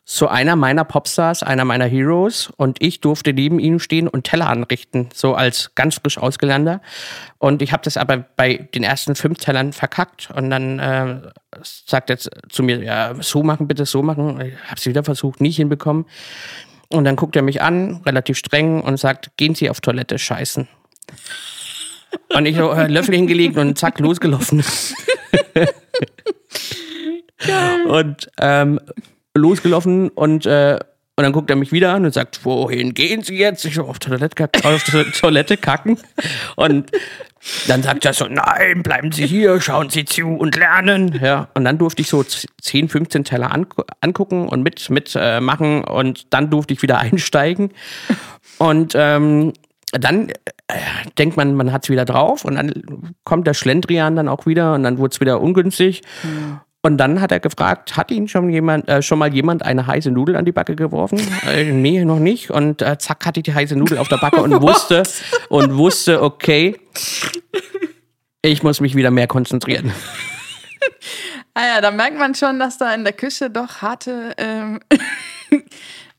so 0.04 0.26
einer 0.26 0.56
meiner 0.56 0.84
Popstars, 0.84 1.44
einer 1.44 1.64
meiner 1.64 1.86
Heroes. 1.86 2.52
Und 2.56 2.82
ich 2.82 3.00
durfte 3.00 3.32
neben 3.32 3.60
ihm 3.60 3.78
stehen 3.78 4.08
und 4.08 4.24
Teller 4.24 4.48
anrichten, 4.48 5.08
so 5.14 5.34
als 5.34 5.76
ganz 5.76 5.94
frisch 5.94 6.18
ausgelernter. 6.18 6.80
Und 7.38 7.62
ich 7.62 7.72
habe 7.72 7.84
das 7.84 7.96
aber 7.96 8.16
bei 8.36 8.68
den 8.74 8.82
ersten 8.82 9.14
fünf 9.14 9.38
Tellern 9.38 9.72
verkackt. 9.72 10.30
Und 10.34 10.50
dann 10.50 10.80
äh, 10.80 11.20
sagt 11.62 12.10
er 12.10 12.18
zu 12.18 12.62
mir, 12.64 12.82
ja, 12.82 13.14
so 13.20 13.44
machen, 13.44 13.68
bitte 13.68 13.86
so 13.86 14.02
machen. 14.02 14.40
Ich 14.40 14.54
habe 14.64 14.76
es 14.76 14.86
wieder 14.86 15.04
versucht, 15.04 15.40
nicht 15.40 15.56
hinbekommen. 15.56 16.06
Und 16.92 17.04
dann 17.04 17.16
guckt 17.16 17.36
er 17.36 17.42
mich 17.42 17.62
an, 17.62 18.02
relativ 18.04 18.38
streng, 18.38 18.80
und 18.82 18.98
sagt, 18.98 19.30
gehen 19.36 19.54
Sie 19.54 19.70
auf 19.70 19.80
Toilette 19.80 20.18
scheißen. 20.18 20.68
Und 22.34 22.46
ich 22.46 22.56
so 22.56 22.70
äh, 22.72 22.86
Löffel 22.88 23.14
hingelegt 23.14 23.56
und 23.56 23.78
zack, 23.78 23.98
losgelaufen. 23.98 24.62
und 27.88 28.30
ähm, 28.40 28.80
losgelaufen 29.34 30.10
und, 30.10 30.46
äh, 30.46 30.78
und 31.16 31.24
dann 31.24 31.32
guckt 31.32 31.50
er 31.50 31.56
mich 31.56 31.72
wieder 31.72 31.92
an 31.92 32.04
und 32.04 32.14
sagt, 32.14 32.44
wohin 32.44 32.94
gehen 32.94 33.22
Sie 33.22 33.36
jetzt? 33.36 33.64
Ich 33.64 33.74
so, 33.74 33.84
auf 33.84 33.98
Toilette, 33.98 34.48
auf 34.64 34.84
Toilette 34.84 35.56
kacken. 35.56 35.98
Und 36.56 36.90
dann 37.66 37.82
sagt 37.82 38.04
er 38.04 38.12
so, 38.12 38.26
nein, 38.26 38.82
bleiben 38.82 39.12
Sie 39.12 39.26
hier, 39.26 39.60
schauen 39.60 39.90
Sie 39.90 40.04
zu 40.04 40.28
und 40.28 40.56
lernen. 40.56 41.18
Ja, 41.22 41.48
und 41.54 41.64
dann 41.64 41.78
durfte 41.78 42.02
ich 42.02 42.08
so 42.08 42.22
10, 42.22 42.88
15 42.88 43.24
Teller 43.24 43.52
angucken 44.00 44.48
und 44.48 44.62
mitmachen 44.62 44.94
mit 44.94 45.16
äh, 45.16 45.90
und 45.92 46.32
dann 46.32 46.50
durfte 46.50 46.74
ich 46.74 46.82
wieder 46.82 46.98
einsteigen. 47.00 47.72
Und 48.58 48.94
ähm, 48.96 49.52
dann 49.92 50.30
äh, 50.30 50.34
denkt 51.18 51.36
man, 51.36 51.54
man 51.54 51.72
hat 51.72 51.84
es 51.84 51.90
wieder 51.90 52.04
drauf 52.04 52.44
und 52.44 52.54
dann 52.54 53.14
kommt 53.24 53.46
der 53.46 53.54
Schlendrian 53.54 54.16
dann 54.16 54.28
auch 54.28 54.46
wieder 54.46 54.74
und 54.74 54.82
dann 54.82 54.98
wurde 54.98 55.12
es 55.12 55.20
wieder 55.20 55.40
ungünstig. 55.40 56.02
Mhm. 56.22 56.60
Und 56.84 56.98
dann 56.98 57.20
hat 57.20 57.30
er 57.30 57.38
gefragt, 57.38 57.96
hat 57.96 58.10
ihn 58.10 58.26
schon 58.26 58.50
jemand, 58.50 58.88
äh, 58.88 59.02
schon 59.02 59.20
mal 59.20 59.32
jemand 59.32 59.64
eine 59.64 59.86
heiße 59.86 60.10
Nudel 60.10 60.34
an 60.34 60.44
die 60.44 60.52
Backe 60.52 60.74
geworfen? 60.76 61.20
Äh, 61.46 61.72
nee, 61.72 62.04
noch 62.04 62.18
nicht. 62.18 62.50
Und 62.50 62.82
äh, 62.82 62.98
zack, 62.98 63.26
hatte 63.26 63.40
ich 63.40 63.44
die 63.44 63.54
heiße 63.54 63.76
Nudel 63.76 63.98
auf 63.98 64.08
der 64.08 64.18
Backe 64.18 64.40
und 64.40 64.62
wusste, 64.62 65.02
und 65.48 65.76
wusste, 65.76 66.22
okay, 66.22 66.78
ich 68.42 68.62
muss 68.62 68.80
mich 68.80 68.94
wieder 68.94 69.10
mehr 69.10 69.26
konzentrieren. 69.26 69.92
Ah 71.54 71.66
ja, 71.74 71.80
da 71.82 71.90
merkt 71.90 72.16
man 72.16 72.34
schon, 72.34 72.58
dass 72.58 72.78
da 72.78 72.94
in 72.94 73.04
der 73.04 73.12
Küche 73.12 73.50
doch 73.50 73.82
harte, 73.82 74.32
ähm, 74.38 74.80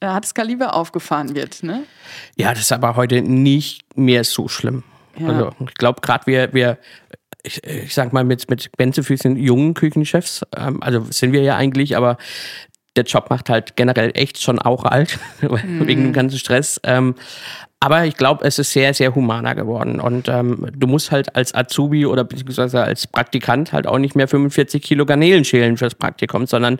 hartes 0.03 0.35
Kaliber 0.35 0.75
aufgefahren 0.75 1.33
wird, 1.33 1.63
ne? 1.63 1.85
Ja, 2.35 2.51
das 2.51 2.59
ist 2.59 2.71
aber 2.71 2.95
heute 2.95 3.23
nicht 3.23 3.97
mehr 3.97 4.23
so 4.23 4.47
schlimm. 4.47 4.83
Ja. 5.17 5.27
Also 5.27 5.49
ich 5.67 5.73
glaube, 5.73 6.01
gerade 6.01 6.27
wir, 6.27 6.53
wir 6.53 6.77
ich, 7.43 7.63
ich 7.65 7.93
sag 7.93 8.13
mal, 8.13 8.23
mit, 8.23 8.49
mit 8.49 8.71
Gänsefüßchen 8.77 9.35
jungen 9.37 9.73
Küchenchefs, 9.73 10.45
ähm, 10.55 10.81
also 10.81 11.05
sind 11.09 11.33
wir 11.33 11.41
ja 11.43 11.57
eigentlich, 11.57 11.95
aber 11.95 12.17
der 12.95 13.03
Job 13.03 13.29
macht 13.29 13.49
halt 13.49 13.75
generell 13.75 14.11
echt 14.13 14.41
schon 14.41 14.59
auch 14.59 14.85
alt, 14.85 15.19
mhm. 15.41 15.87
wegen 15.87 16.03
dem 16.03 16.13
ganzen 16.13 16.39
Stress. 16.39 16.79
Ähm, 16.83 17.15
aber 17.83 18.05
ich 18.05 18.15
glaube, 18.15 18.45
es 18.45 18.59
ist 18.59 18.71
sehr, 18.71 18.93
sehr 18.93 19.13
humaner 19.13 19.55
geworden. 19.55 19.99
Und 19.99 20.29
ähm, 20.29 20.67
du 20.73 20.87
musst 20.87 21.11
halt 21.11 21.35
als 21.35 21.53
Azubi 21.53 22.05
oder 22.05 22.23
beziehungsweise 22.23 22.81
als 22.81 23.07
Praktikant 23.07 23.73
halt 23.73 23.87
auch 23.87 23.97
nicht 23.97 24.15
mehr 24.15 24.29
45 24.29 24.81
Kilo 24.81 25.05
Garnelen 25.05 25.43
schälen 25.43 25.75
fürs 25.75 25.93
Praktikum, 25.93 26.47
sondern 26.47 26.75
mhm. 26.75 26.79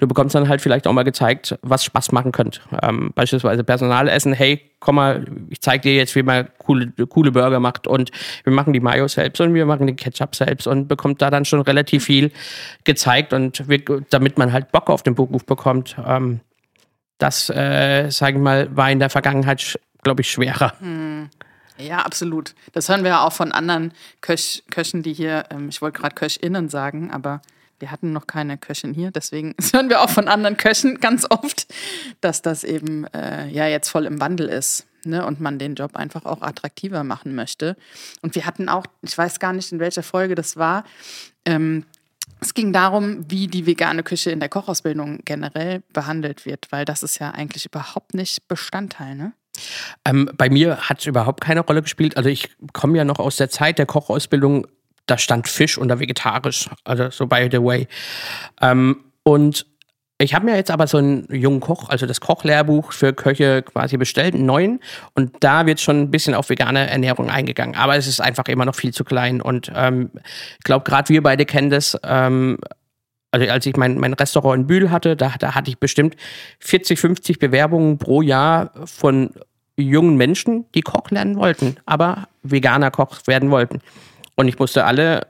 du 0.00 0.08
bekommst 0.08 0.34
dann 0.34 0.48
halt 0.48 0.60
vielleicht 0.60 0.88
auch 0.88 0.92
mal 0.92 1.04
gezeigt, 1.04 1.56
was 1.62 1.84
Spaß 1.84 2.10
machen 2.10 2.32
könnte. 2.32 2.62
Ähm, 2.82 3.12
beispielsweise 3.14 3.62
Personalessen, 3.62 4.32
hey, 4.32 4.60
komm 4.80 4.96
mal, 4.96 5.24
ich 5.50 5.60
zeig 5.60 5.82
dir 5.82 5.94
jetzt, 5.94 6.16
wie 6.16 6.24
man 6.24 6.48
coole, 6.58 6.90
coole 7.08 7.30
Burger 7.30 7.60
macht 7.60 7.86
und 7.86 8.10
wir 8.42 8.52
machen 8.52 8.72
die 8.72 8.80
Mayo 8.80 9.06
selbst 9.06 9.40
und 9.40 9.54
wir 9.54 9.66
machen 9.66 9.86
den 9.86 9.94
Ketchup 9.94 10.34
selbst 10.34 10.66
und 10.66 10.88
bekommt 10.88 11.22
da 11.22 11.30
dann 11.30 11.44
schon 11.44 11.60
relativ 11.60 12.06
viel 12.06 12.32
gezeigt 12.82 13.32
und 13.32 13.68
wir, 13.68 13.82
damit 14.10 14.36
man 14.36 14.52
halt 14.52 14.72
Bock 14.72 14.90
auf 14.90 15.04
den 15.04 15.14
Beruf 15.14 15.46
bekommt. 15.46 15.94
Ähm, 16.04 16.40
das, 17.18 17.50
äh, 17.50 18.10
sage 18.10 18.38
ich 18.38 18.42
mal, 18.42 18.74
war 18.74 18.90
in 18.90 18.98
der 18.98 19.10
Vergangenheit 19.10 19.78
glaube 20.02 20.22
ich, 20.22 20.30
schwerer. 20.30 20.74
Hm. 20.80 21.30
Ja, 21.78 21.98
absolut. 22.00 22.54
Das 22.72 22.88
hören 22.88 23.04
wir 23.04 23.10
ja 23.10 23.26
auch 23.26 23.32
von 23.32 23.52
anderen 23.52 23.92
Köch, 24.20 24.64
Köchen, 24.70 25.02
die 25.02 25.14
hier, 25.14 25.44
ähm, 25.50 25.68
ich 25.68 25.80
wollte 25.80 26.00
gerade 26.00 26.14
KöchInnen 26.14 26.68
sagen, 26.68 27.10
aber 27.10 27.40
wir 27.78 27.90
hatten 27.90 28.12
noch 28.12 28.26
keine 28.26 28.58
Köchin 28.58 28.92
hier, 28.92 29.10
deswegen 29.10 29.54
hören 29.72 29.88
wir 29.88 30.02
auch 30.02 30.10
von 30.10 30.28
anderen 30.28 30.56
Köchen 30.56 31.00
ganz 31.00 31.26
oft, 31.28 31.66
dass 32.20 32.42
das 32.42 32.64
eben 32.64 33.06
äh, 33.14 33.48
ja 33.48 33.66
jetzt 33.66 33.88
voll 33.88 34.04
im 34.06 34.20
Wandel 34.20 34.48
ist. 34.48 34.86
Ne, 35.06 35.24
und 35.24 35.40
man 35.40 35.58
den 35.58 35.76
Job 35.76 35.96
einfach 35.96 36.26
auch 36.26 36.42
attraktiver 36.42 37.04
machen 37.04 37.34
möchte. 37.34 37.74
Und 38.20 38.34
wir 38.34 38.44
hatten 38.44 38.68
auch, 38.68 38.84
ich 39.00 39.16
weiß 39.16 39.40
gar 39.40 39.54
nicht, 39.54 39.72
in 39.72 39.80
welcher 39.80 40.02
Folge 40.02 40.34
das 40.34 40.58
war, 40.58 40.84
ähm, 41.46 41.86
es 42.38 42.52
ging 42.52 42.74
darum, 42.74 43.24
wie 43.30 43.46
die 43.46 43.64
vegane 43.64 44.02
Küche 44.02 44.30
in 44.30 44.40
der 44.40 44.50
Kochausbildung 44.50 45.20
generell 45.24 45.82
behandelt 45.94 46.44
wird, 46.44 46.70
weil 46.70 46.84
das 46.84 47.02
ist 47.02 47.18
ja 47.18 47.30
eigentlich 47.30 47.64
überhaupt 47.64 48.12
nicht 48.12 48.46
Bestandteil, 48.46 49.14
ne? 49.14 49.32
Ähm, 50.04 50.30
bei 50.36 50.50
mir 50.50 50.76
hat 50.88 51.00
es 51.00 51.06
überhaupt 51.06 51.40
keine 51.40 51.60
Rolle 51.60 51.82
gespielt. 51.82 52.16
Also 52.16 52.28
ich 52.28 52.50
komme 52.72 52.98
ja 52.98 53.04
noch 53.04 53.18
aus 53.18 53.36
der 53.36 53.50
Zeit 53.50 53.78
der 53.78 53.86
Kochausbildung, 53.86 54.66
da 55.06 55.18
stand 55.18 55.48
Fisch 55.48 55.76
unter 55.78 55.98
vegetarisch, 55.98 56.68
also 56.84 57.10
so 57.10 57.26
by 57.26 57.48
the 57.50 57.62
way. 57.62 57.88
Ähm, 58.60 59.04
und 59.22 59.66
ich 60.20 60.34
habe 60.34 60.44
mir 60.44 60.54
jetzt 60.54 60.70
aber 60.70 60.86
so 60.86 60.98
einen 60.98 61.26
jungen 61.30 61.60
Koch, 61.60 61.88
also 61.88 62.04
das 62.04 62.20
Kochlehrbuch 62.20 62.92
für 62.92 63.14
Köche 63.14 63.62
quasi 63.62 63.96
bestellt, 63.96 64.34
einen 64.34 64.44
neuen. 64.44 64.80
Und 65.14 65.32
da 65.40 65.64
wird 65.64 65.80
schon 65.80 65.98
ein 65.98 66.10
bisschen 66.10 66.34
auf 66.34 66.50
vegane 66.50 66.90
Ernährung 66.90 67.30
eingegangen. 67.30 67.74
Aber 67.74 67.96
es 67.96 68.06
ist 68.06 68.20
einfach 68.20 68.44
immer 68.48 68.66
noch 68.66 68.74
viel 68.74 68.92
zu 68.92 69.02
klein. 69.02 69.40
Und 69.40 69.72
ähm, 69.74 70.10
ich 70.58 70.64
glaube, 70.64 70.84
gerade 70.84 71.08
wir 71.08 71.22
beide 71.22 71.46
kennen 71.46 71.70
das. 71.70 71.98
Ähm, 72.04 72.58
also 73.30 73.50
als 73.50 73.64
ich 73.64 73.76
mein, 73.76 73.96
mein 73.96 74.12
Restaurant 74.12 74.60
in 74.60 74.66
Bühl 74.66 74.90
hatte, 74.90 75.16
da, 75.16 75.32
da 75.38 75.54
hatte 75.54 75.70
ich 75.70 75.78
bestimmt 75.78 76.16
40, 76.58 76.98
50 76.98 77.38
Bewerbungen 77.38 77.96
pro 77.96 78.20
Jahr 78.20 78.72
von 78.84 79.30
jungen 79.76 80.16
Menschen, 80.16 80.66
die 80.74 80.82
Koch 80.82 81.10
lernen 81.10 81.36
wollten, 81.36 81.76
aber 81.86 82.28
veganer 82.42 82.90
Koch 82.90 83.20
werden 83.26 83.50
wollten. 83.50 83.80
Und 84.36 84.48
ich 84.48 84.58
musste 84.58 84.84
alle 84.84 85.26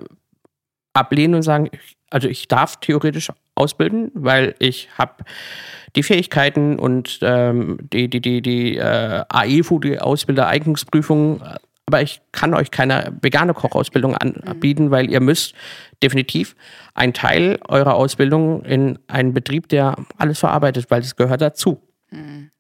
ablehnen 0.93 1.37
und 1.37 1.43
sagen, 1.43 1.71
also 2.11 2.29
ich 2.29 2.49
darf 2.49 2.79
theoretisch 2.79 3.31
ausbilden, 3.55 4.11
weil 4.15 4.55
ich 4.59 4.89
habe 4.99 5.25
die 5.97 6.03
Fähigkeiten 6.03 6.79
und 6.79 7.19
ähm, 7.23 7.79
die, 7.93 8.09
die, 8.09 8.21
die, 8.21 8.43
die 8.43 8.77
äh, 8.77 9.25
AEFU, 9.29 9.81
die 9.81 9.99
Ausbildereignungsprüfung, 9.99 11.43
aber 11.87 12.03
ich 12.03 12.21
kann 12.31 12.55
euch 12.55 12.71
keine 12.71 13.17
vegane 13.21 13.53
Kochausbildung 13.53 14.17
anbieten, 14.17 14.93
weil 14.93 15.11
ihr 15.11 15.21
müsst 15.21 15.55
definitiv 16.03 16.55
einen 16.95 17.13
Teil 17.13 17.59
eurer 17.69 17.95
Ausbildung 17.95 18.65
in 18.65 18.99
einen 19.09 19.35
Betrieb, 19.35 19.69
der 19.69 19.97
alles 20.17 20.39
verarbeitet, 20.39 20.91
weil 20.91 21.01
das 21.01 21.17
gehört 21.17 21.41
dazu. 21.41 21.83
Mhm. 22.11 22.51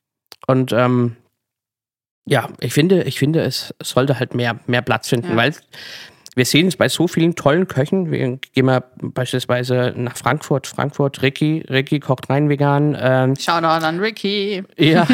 Und 0.48 0.72
ähm, 0.72 1.16
ja, 2.26 2.48
ich 2.60 2.72
finde, 2.72 3.02
ich 3.04 3.18
finde, 3.18 3.40
es 3.40 3.74
sollte 3.82 4.18
halt 4.18 4.34
mehr, 4.34 4.60
mehr 4.66 4.82
Platz 4.82 5.08
finden, 5.08 5.30
ja. 5.30 5.36
weil 5.36 5.54
wir 6.36 6.44
sehen 6.44 6.68
es 6.68 6.76
bei 6.76 6.88
so 6.88 7.08
vielen 7.08 7.34
tollen 7.34 7.66
Köchen. 7.66 8.10
Wir 8.10 8.38
gehen 8.54 8.66
mal 8.66 8.84
beispielsweise 8.96 9.92
nach 9.96 10.16
Frankfurt. 10.16 10.66
Frankfurt, 10.66 11.22
Ricky. 11.22 11.64
Ricky 11.68 11.98
kocht 11.98 12.30
rein 12.30 12.48
vegan. 12.48 12.96
Ähm, 12.98 13.34
Shoutout 13.36 13.84
an 13.84 13.98
Ricky. 13.98 14.62
Ja. 14.76 15.06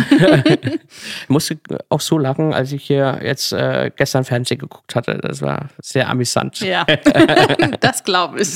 ich 0.44 0.78
musste 1.28 1.58
auch 1.88 2.00
so 2.00 2.18
lachen, 2.18 2.52
als 2.52 2.72
ich 2.72 2.84
hier 2.84 3.20
jetzt 3.22 3.52
äh, 3.52 3.90
gestern 3.96 4.24
Fernsehen 4.24 4.58
geguckt 4.58 4.94
hatte. 4.94 5.18
Das 5.18 5.40
war 5.40 5.68
sehr 5.80 6.08
amüsant. 6.08 6.60
Ja, 6.60 6.84
das 7.80 8.04
glaube 8.04 8.40
ich. 8.40 8.50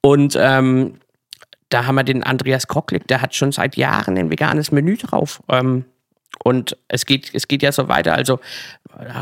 Und 0.00 0.38
ähm, 0.40 1.00
da 1.68 1.86
haben 1.86 1.96
wir 1.96 2.04
den 2.04 2.22
Andreas 2.22 2.68
Kocklick, 2.68 3.08
der 3.08 3.20
hat 3.20 3.34
schon 3.34 3.50
seit 3.50 3.76
Jahren 3.76 4.16
ein 4.16 4.30
veganes 4.30 4.70
Menü 4.70 4.96
drauf. 4.96 5.42
Ähm, 5.48 5.84
und 6.42 6.76
es 6.88 7.06
geht, 7.06 7.30
es 7.34 7.48
geht 7.48 7.62
ja 7.62 7.72
so 7.72 7.88
weiter. 7.88 8.14
Also 8.14 8.40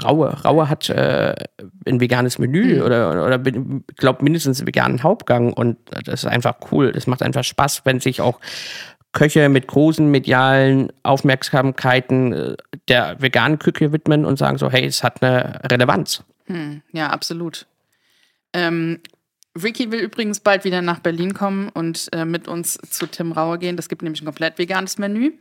Raue, 0.03 0.29
Raue 0.43 0.69
hat 0.69 0.89
äh, 0.89 1.35
ein 1.87 2.01
veganes 2.01 2.39
Menü 2.39 2.77
mhm. 2.77 2.83
oder, 2.83 3.25
oder 3.25 3.39
glaube 3.97 4.25
mindestens 4.25 4.61
einen 4.61 4.67
veganen 4.67 5.03
Hauptgang 5.03 5.53
und 5.53 5.79
das 6.05 6.25
ist 6.25 6.27
einfach 6.27 6.57
cool. 6.71 6.93
Das 6.93 7.07
macht 7.07 7.23
einfach 7.23 7.45
Spaß, 7.45 7.85
wenn 7.85 8.01
sich 8.01 8.21
auch 8.21 8.41
Köche 9.13 9.49
mit 9.49 9.67
großen 9.67 10.11
medialen 10.11 10.91
Aufmerksamkeiten 11.03 12.33
äh, 12.33 12.57
der 12.89 13.21
veganen 13.21 13.59
Küche 13.59 13.93
widmen 13.93 14.25
und 14.25 14.39
sagen 14.39 14.59
so, 14.59 14.71
hey, 14.71 14.87
es 14.87 15.03
hat 15.03 15.23
eine 15.23 15.61
Relevanz. 15.71 16.25
Hm, 16.47 16.83
ja, 16.93 17.11
absolut. 17.11 17.67
Ähm, 18.55 19.01
Ricky 19.61 19.91
will 19.93 20.01
übrigens 20.01 20.41
bald 20.41 20.65
wieder 20.65 20.81
nach 20.81 21.01
Berlin 21.01 21.35
kommen 21.35 21.69
und 21.69 22.09
äh, 22.13 22.25
mit 22.25 22.49
uns 22.49 22.79
zu 22.89 23.07
Tim 23.07 23.33
Rauer 23.33 23.59
gehen. 23.59 23.77
Das 23.77 23.89
gibt 23.89 24.03
nämlich 24.03 24.23
ein 24.23 24.27
komplett 24.27 24.59
veganes 24.59 24.97
Menü. 24.97 25.33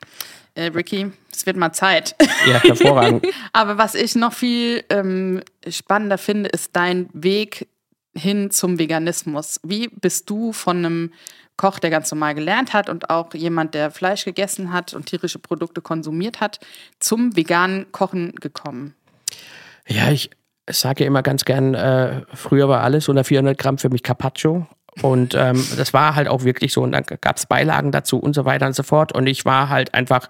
Äh, 0.54 0.68
Ricky, 0.68 1.12
es 1.32 1.46
wird 1.46 1.56
mal 1.56 1.72
Zeit. 1.72 2.16
Ja, 2.46 2.62
hervorragend. 2.62 3.26
Aber 3.54 3.78
was 3.78 3.96
ich 3.96 4.16
noch 4.16 4.34
viel 4.34 4.84
ähm, 4.90 5.42
spannender 5.68 6.18
finde, 6.18 6.50
ist 6.50 6.76
dein 6.76 7.10
Weg 7.14 7.68
hin 8.14 8.52
zum 8.52 8.78
Veganismus. 8.78 9.62
Wie 9.64 9.88
bist 9.88 10.30
du 10.30 10.52
von 10.52 10.78
einem 10.78 11.14
Koch, 11.56 11.80
der 11.80 11.90
ganz 11.90 12.12
normal 12.12 12.36
gelernt 12.36 12.74
hat 12.74 12.90
und 12.90 13.10
auch 13.10 13.34
jemand, 13.34 13.76
der 13.76 13.92
Fleisch 13.92 14.26
gegessen 14.26 14.74
hat 14.74 14.94
und 14.94 15.06
tierische 15.06 15.40
Produkte 15.40 15.82
konsumiert 15.82 16.42
hat, 16.42 16.60
zum 17.00 17.36
veganen 17.38 17.92
Kochen 17.92 18.34
gekommen? 18.36 18.96
Ja, 19.88 20.12
ich 20.12 20.32
sage 20.70 21.04
ja 21.04 21.08
immer 21.08 21.24
ganz 21.24 21.46
gern, 21.46 21.74
äh, 21.74 22.22
früher 22.34 22.70
war 22.70 22.82
alles 22.82 23.10
unter 23.10 23.24
400 23.24 23.58
Gramm 23.58 23.78
für 23.78 23.90
mich 23.90 24.04
Carpaccio. 24.04 24.68
Und 25.02 25.36
ähm, 25.36 25.64
das 25.78 25.94
war 25.94 26.16
halt 26.16 26.28
auch 26.28 26.44
wirklich 26.44 26.74
so. 26.74 26.84
Und 26.84 26.92
dann 26.92 27.06
gab 27.22 27.38
es 27.38 27.46
Beilagen 27.46 27.92
dazu 27.92 28.20
und 28.20 28.34
so 28.34 28.46
weiter 28.46 28.68
und 28.68 28.74
so 28.74 28.84
fort. 28.84 29.14
Und 29.14 29.28
ich 29.28 29.46
war 29.46 29.70
halt 29.70 29.94
einfach 29.94 30.28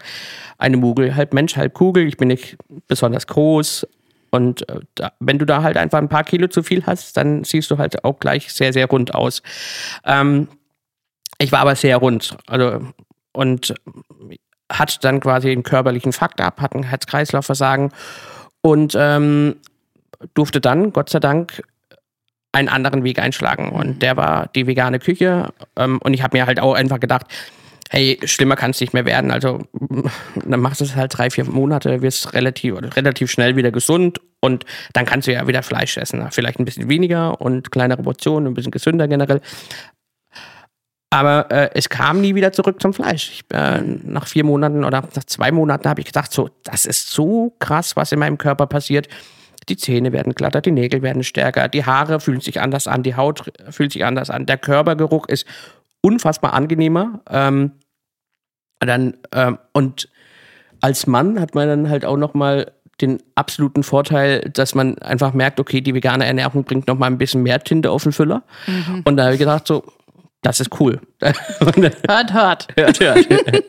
eine 0.58 0.78
Mugel, 0.78 1.16
halb 1.16 1.34
Mensch, 1.34 1.58
halb 1.58 1.74
Kugel. 1.74 2.08
Ich 2.08 2.18
bin 2.18 2.28
nicht 2.28 2.58
besonders 2.88 3.26
groß. 3.28 3.88
Und 4.30 4.68
äh, 4.70 4.80
da, 4.96 5.12
wenn 5.20 5.40
du 5.40 5.46
da 5.46 5.64
halt 5.64 5.78
einfach 5.78 5.98
ein 5.98 6.10
paar 6.10 6.24
Kilo 6.24 6.48
zu 6.48 6.64
viel 6.64 6.86
hast, 6.86 7.18
dann 7.18 7.44
siehst 7.44 7.72
du 7.72 7.78
halt 7.78 8.04
auch 8.04 8.20
gleich 8.20 8.54
sehr, 8.54 8.72
sehr 8.72 8.86
rund 8.86 9.16
aus. 9.16 9.42
Ähm, 10.06 10.48
ich 11.38 11.52
war 11.52 11.62
aber 11.62 11.76
sehr 11.76 11.98
rund. 11.98 12.38
Also, 12.48 12.82
und 13.34 13.74
hat 14.72 15.04
dann 15.04 15.20
quasi 15.20 15.52
einen 15.52 15.64
körperlichen 15.64 16.14
Fakt 16.14 16.40
ab, 16.40 16.62
hat 16.62 16.74
ein 16.76 16.84
Herz-Kreislauf-Versagen 16.84 17.92
und 18.62 18.96
ähm, 18.98 19.56
durfte 20.34 20.62
dann, 20.62 20.94
Gott 20.94 21.10
sei 21.10 21.20
Dank, 21.20 21.64
einen 22.52 22.70
anderen 22.70 23.04
Weg 23.04 23.20
einschlagen. 23.20 23.70
Und 23.70 23.88
mhm. 23.88 24.00
der 24.00 24.18
war 24.18 24.50
die 24.56 24.68
vegane 24.68 25.00
Küche. 25.00 25.54
Ähm, 25.76 26.00
und 26.04 26.14
ich 26.14 26.22
habe 26.22 26.38
mir 26.38 26.46
halt 26.46 26.60
auch 26.60 26.74
einfach 26.74 27.00
gedacht, 27.00 27.26
hey, 27.90 28.18
schlimmer 28.24 28.56
kann 28.56 28.72
es 28.72 28.80
nicht 28.80 28.94
mehr 28.94 29.06
werden. 29.06 29.32
Also 29.32 29.60
dann 30.46 30.60
machst 30.62 30.82
du 30.82 30.86
es 30.86 30.96
halt 30.96 31.18
drei, 31.18 31.30
vier 31.30 31.46
Monate, 31.46 32.02
wirst 32.02 32.34
relativ, 32.34 32.76
relativ 32.96 33.30
schnell 33.30 33.56
wieder 33.56 33.72
gesund 33.72 34.20
und 34.40 34.66
dann 34.94 35.06
kannst 35.06 35.28
du 35.28 35.34
ja 35.34 35.48
wieder 35.48 35.62
Fleisch 35.62 35.98
essen. 35.98 36.26
Vielleicht 36.32 36.60
ein 36.60 36.66
bisschen 36.66 36.90
weniger 36.90 37.40
und 37.42 37.72
kleinere 37.72 38.02
Portionen, 38.02 38.48
ein 38.48 38.54
bisschen 38.54 38.72
gesünder 38.72 39.08
generell. 39.08 39.42
Aber 41.14 41.52
äh, 41.52 41.70
es 41.74 41.90
kam 41.90 42.22
nie 42.22 42.36
wieder 42.36 42.54
zurück 42.54 42.82
zum 42.82 42.94
Fleisch. 42.94 43.32
Ich, 43.32 43.56
äh, 43.56 43.82
nach 43.82 44.28
vier 44.28 44.46
Monaten 44.46 44.86
oder 44.86 45.02
nach 45.02 45.26
zwei 45.26 45.52
Monaten 45.52 45.90
habe 45.90 46.00
ich 46.00 46.08
gedacht, 46.08 46.32
so, 46.32 46.50
das 46.64 46.86
ist 46.86 47.10
so 47.10 47.54
krass, 47.60 47.98
was 47.98 48.14
in 48.14 48.20
meinem 48.20 48.38
Körper 48.38 48.66
passiert. 48.66 49.10
Die 49.70 49.78
Zähne 49.78 50.12
werden 50.12 50.34
glatter, 50.34 50.62
die 50.62 50.72
Nägel 50.72 51.02
werden 51.02 51.24
stärker, 51.24 51.68
die 51.68 51.86
Haare 51.86 52.20
fühlen 52.20 52.42
sich 52.42 52.60
anders 52.60 52.88
an, 52.88 53.04
die 53.04 53.16
Haut 53.16 53.52
fühlt 53.70 53.94
sich 53.94 54.04
anders 54.06 54.30
an, 54.30 54.46
der 54.46 54.58
Körpergeruch 54.58 55.28
ist 55.28 55.46
unfassbar 56.02 56.54
angenehmer. 56.54 57.22
Ähm, 57.30 57.74
dann, 58.80 59.18
ähm, 59.34 59.60
und 59.74 60.10
als 60.82 61.06
Mann 61.06 61.40
hat 61.40 61.54
man 61.54 61.68
dann 61.68 61.90
halt 61.90 62.06
auch 62.06 62.18
nochmal 62.18 62.72
den 63.02 63.22
absoluten 63.36 63.84
Vorteil, 63.84 64.42
dass 64.54 64.76
man 64.76 64.98
einfach 65.00 65.34
merkt, 65.34 65.60
okay, 65.60 65.82
die 65.82 65.94
vegane 65.94 66.26
Ernährung 66.26 66.64
bringt 66.64 66.88
nochmal 66.88 67.10
ein 67.10 67.18
bisschen 67.18 67.44
mehr 67.44 67.64
Tinte 67.64 67.92
auf 67.92 68.04
den 68.04 68.12
Füller. 68.12 68.44
Mhm. 68.68 69.02
Und 69.06 69.18
da 69.18 69.24
habe 69.24 69.34
ich 69.34 69.40
gedacht, 69.40 69.68
so, 69.68 69.84
das 70.42 70.60
ist 70.60 70.80
cool. 70.80 71.00
hört, 71.22 72.34
hört. 72.34 72.68
hört, 72.76 73.00
hört. 73.00 73.28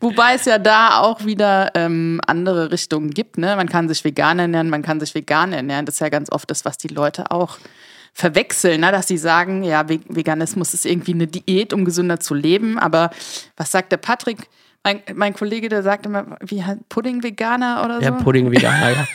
Wobei 0.00 0.34
es 0.34 0.44
ja 0.44 0.58
da 0.58 1.00
auch 1.00 1.24
wieder 1.24 1.70
ähm, 1.74 2.20
andere 2.26 2.70
Richtungen 2.70 3.10
gibt. 3.10 3.38
Ne? 3.38 3.56
Man 3.56 3.68
kann 3.68 3.88
sich 3.88 4.04
vegan 4.04 4.38
ernähren, 4.38 4.68
man 4.68 4.82
kann 4.82 5.00
sich 5.00 5.14
vegan 5.14 5.52
ernähren. 5.52 5.86
Das 5.86 5.96
ist 5.96 6.00
ja 6.00 6.10
ganz 6.10 6.30
oft 6.30 6.50
das, 6.50 6.64
was 6.64 6.76
die 6.76 6.88
Leute 6.88 7.30
auch 7.30 7.58
verwechseln, 8.12 8.82
ne? 8.82 8.92
dass 8.92 9.08
sie 9.08 9.16
sagen, 9.16 9.62
ja, 9.62 9.88
Veganismus 9.88 10.74
ist 10.74 10.84
irgendwie 10.84 11.14
eine 11.14 11.26
Diät, 11.26 11.72
um 11.72 11.86
gesünder 11.86 12.20
zu 12.20 12.34
leben. 12.34 12.78
Aber 12.78 13.10
was 13.56 13.70
sagt 13.70 13.90
der 13.90 13.96
Patrick? 13.96 14.48
Mein, 14.84 15.00
mein 15.14 15.32
Kollege, 15.32 15.70
der 15.70 15.82
sagt 15.82 16.04
immer, 16.04 16.36
wie 16.40 16.62
Pudding-Veganer 16.90 17.82
oder 17.84 18.00
so? 18.00 18.04
Ja, 18.04 18.10
Pudding-Veganer, 18.10 18.90
ja. 18.90 19.06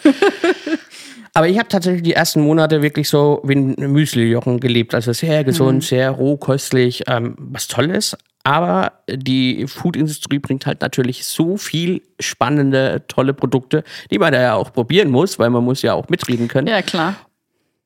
Aber 1.37 1.47
ich 1.47 1.59
habe 1.59 1.69
tatsächlich 1.69 2.01
die 2.01 2.13
ersten 2.13 2.41
Monate 2.41 2.81
wirklich 2.81 3.07
so 3.07 3.43
wie 3.43 3.53
ein 3.53 3.75
Müsli-Jochen 3.77 4.59
gelebt. 4.59 4.95
Also 4.95 5.13
sehr 5.13 5.43
gesund, 5.43 5.75
mhm. 5.75 5.81
sehr 5.81 6.09
rohköstlich, 6.09 7.03
ähm, 7.05 7.35
was 7.37 7.67
toll 7.67 7.91
ist. 7.91 8.17
Aber 8.43 8.93
die 9.07 9.67
Food-Industrie 9.67 10.39
bringt 10.39 10.65
halt 10.65 10.81
natürlich 10.81 11.27
so 11.27 11.55
viel 11.55 12.01
spannende, 12.19 13.03
tolle 13.07 13.35
Produkte, 13.35 13.83
die 14.09 14.17
man 14.17 14.33
da 14.33 14.41
ja 14.41 14.55
auch 14.55 14.73
probieren 14.73 15.11
muss, 15.11 15.37
weil 15.37 15.51
man 15.51 15.63
muss 15.63 15.83
ja 15.83 15.93
auch 15.93 16.09
mitreden 16.09 16.47
können. 16.47 16.65
Ja, 16.65 16.81
klar. 16.81 17.15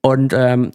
Und 0.02 0.32
ähm, 0.32 0.72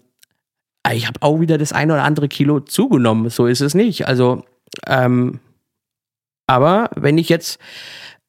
ich 0.92 1.06
habe 1.06 1.22
auch 1.22 1.40
wieder 1.40 1.56
das 1.56 1.72
ein 1.72 1.90
oder 1.90 2.04
andere 2.04 2.28
Kilo 2.28 2.60
zugenommen. 2.60 3.30
So 3.30 3.46
ist 3.46 3.62
es 3.62 3.72
nicht. 3.72 4.06
Also, 4.06 4.44
ähm, 4.86 5.40
aber 6.46 6.90
wenn 6.94 7.16
ich 7.16 7.30
jetzt 7.30 7.58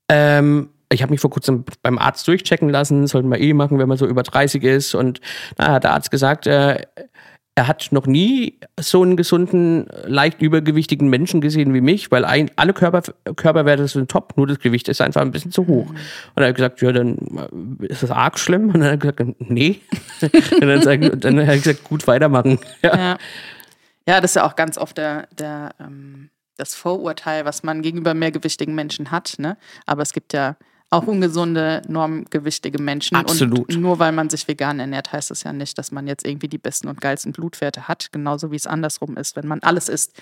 ähm, 0.08 0.70
ich 0.92 1.02
habe 1.02 1.12
mich 1.12 1.20
vor 1.20 1.30
kurzem 1.30 1.66
beim 1.82 1.98
Arzt 1.98 2.28
durchchecken 2.28 2.70
lassen, 2.70 3.08
sollte 3.08 3.28
man 3.28 3.40
eh 3.40 3.54
machen, 3.54 3.78
wenn 3.80 3.90
man 3.90 3.98
so 3.98 4.08
über 4.08 4.24
30 4.24 4.64
ist. 4.64 4.96
Und 4.96 5.20
da 5.58 5.74
hat 5.74 5.84
der 5.84 5.94
Arzt 5.94 6.12
gesagt, 6.12 6.48
äh, 6.48 6.82
er 7.58 7.68
hat 7.68 7.88
noch 7.90 8.06
nie 8.06 8.60
so 8.80 9.02
einen 9.02 9.18
gesunden, 9.18 9.88
leicht 10.06 10.44
übergewichtigen 10.44 11.10
Menschen 11.10 11.42
gesehen 11.42 11.74
wie 11.74 11.82
mich, 11.82 12.12
weil 12.12 12.24
ein, 12.24 12.52
alle 12.56 12.72
Körper, 12.72 13.02
Körperwerte 13.36 13.88
sind 13.88 14.12
top, 14.12 14.38
nur 14.38 14.46
das 14.46 14.60
Gewicht 14.60 14.88
ist 14.90 15.02
einfach 15.02 15.22
ein 15.22 15.32
bisschen 15.32 15.52
zu 15.52 15.66
hoch. 15.66 15.90
Und 15.90 16.44
er 16.44 16.50
hat 16.50 16.56
gesagt, 16.56 16.82
ja, 16.82 16.92
dann 16.92 17.18
ist 17.82 18.04
das 18.04 18.12
arg 18.12 18.38
schlimm. 18.38 18.68
Und 18.68 18.82
dann 18.82 18.92
hat 18.92 19.04
er 19.04 19.12
gesagt, 19.12 19.42
nee. 19.42 19.82
und 20.22 20.86
dann, 20.86 21.20
dann 21.20 21.40
hat 21.42 21.48
er 21.48 21.58
gesagt, 21.58 21.84
gut 21.84 22.06
weitermachen. 22.08 22.60
Ja. 22.84 22.96
ja. 22.96 23.18
ja. 24.08 24.22
das 24.22 24.32
ist 24.32 24.36
ja 24.36 24.46
auch 24.46 24.56
ganz 24.56 24.78
oft 24.78 24.98
der, 25.00 25.28
der 25.38 25.72
ähm, 25.80 26.30
das 26.58 26.76
Vorurteil, 26.76 27.44
was 27.46 27.64
man 27.64 27.82
gegenüber 27.82 28.14
mehrgewichtigen 28.14 28.76
Menschen 28.76 29.10
hat. 29.10 29.34
Ne? 29.40 29.58
Aber 29.88 30.04
es 30.04 30.14
gibt 30.14 30.34
ja 30.34 30.58
auch 30.90 31.06
ungesunde, 31.06 31.82
normgewichtige 31.90 32.82
Menschen. 32.82 33.18
Absolut. 33.18 33.76
Und 33.76 33.82
nur 33.82 34.00
weil 34.00 34.14
man 34.14 34.30
sich 34.30 34.48
vegan 34.48 34.80
ernährt, 34.80 35.12
heißt 35.12 35.32
das 35.32 35.44
ja 35.44 35.52
nicht, 35.52 35.78
dass 35.78 35.92
man 35.92 36.08
jetzt 36.08 36.26
irgendwie 36.26 36.48
die 36.48 36.58
besten 36.58 36.88
und 36.88 37.02
geilsten 37.02 37.34
Blutwerte 37.34 37.90
hat. 37.90 38.10
Genauso 38.14 38.52
wie 38.52 38.56
es 38.56 38.66
andersrum 38.66 39.18
ist. 39.18 39.36
Wenn 39.36 39.48
man 39.48 39.60
alles 39.64 39.90
isst, 39.90 40.14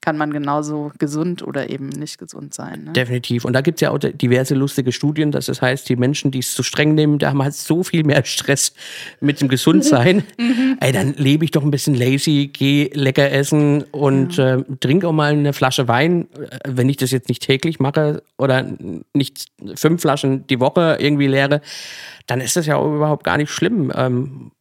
kann 0.00 0.16
man 0.16 0.32
genauso 0.32 0.90
gesund 0.98 1.46
oder 1.46 1.70
eben 1.70 1.88
nicht 1.88 2.18
gesund 2.18 2.52
sein. 2.52 2.84
Ne? 2.84 2.92
Definitiv. 2.94 3.44
Und 3.44 3.52
da 3.52 3.60
gibt 3.60 3.76
es 3.76 3.82
ja 3.82 3.90
auch 3.90 3.98
diverse 3.98 4.56
lustige 4.56 4.90
Studien, 4.90 5.30
dass 5.30 5.46
das 5.46 5.62
heißt, 5.62 5.88
die 5.88 5.94
Menschen, 5.94 6.32
die 6.32 6.40
es 6.40 6.52
zu 6.52 6.64
streng 6.64 6.96
nehmen, 6.96 7.20
da 7.20 7.28
haben 7.28 7.42
halt 7.42 7.54
so 7.54 7.84
viel 7.84 8.02
mehr 8.02 8.24
Stress 8.24 8.72
mit 9.20 9.40
dem 9.40 9.46
Gesundsein. 9.48 10.24
mhm. 10.38 10.78
Ey, 10.80 10.90
dann 10.90 11.14
lebe 11.14 11.44
ich 11.44 11.52
doch 11.52 11.62
ein 11.62 11.70
bisschen 11.70 11.94
lazy, 11.94 12.50
gehe 12.52 12.90
lecker 12.92 13.30
essen 13.30 13.84
und 13.92 14.36
ja. 14.36 14.56
äh, 14.56 14.64
trinke 14.80 15.06
auch 15.06 15.12
mal 15.12 15.32
eine 15.32 15.52
Flasche 15.52 15.86
Wein, 15.86 16.26
äh, 16.34 16.58
wenn 16.66 16.88
ich 16.88 16.96
das 16.96 17.12
jetzt 17.12 17.28
nicht 17.28 17.42
täglich 17.42 17.78
mache 17.78 18.24
oder 18.36 18.66
nicht 19.12 19.46
fünf 19.76 20.07
Flaschen 20.08 20.46
die 20.46 20.58
Woche 20.60 20.96
irgendwie 20.98 21.26
leere, 21.26 21.60
dann 22.26 22.40
ist 22.40 22.56
das 22.56 22.64
ja 22.64 22.82
überhaupt 22.82 23.24
gar 23.24 23.36
nicht 23.36 23.50
schlimm. 23.50 23.92
Ähm, 23.94 24.52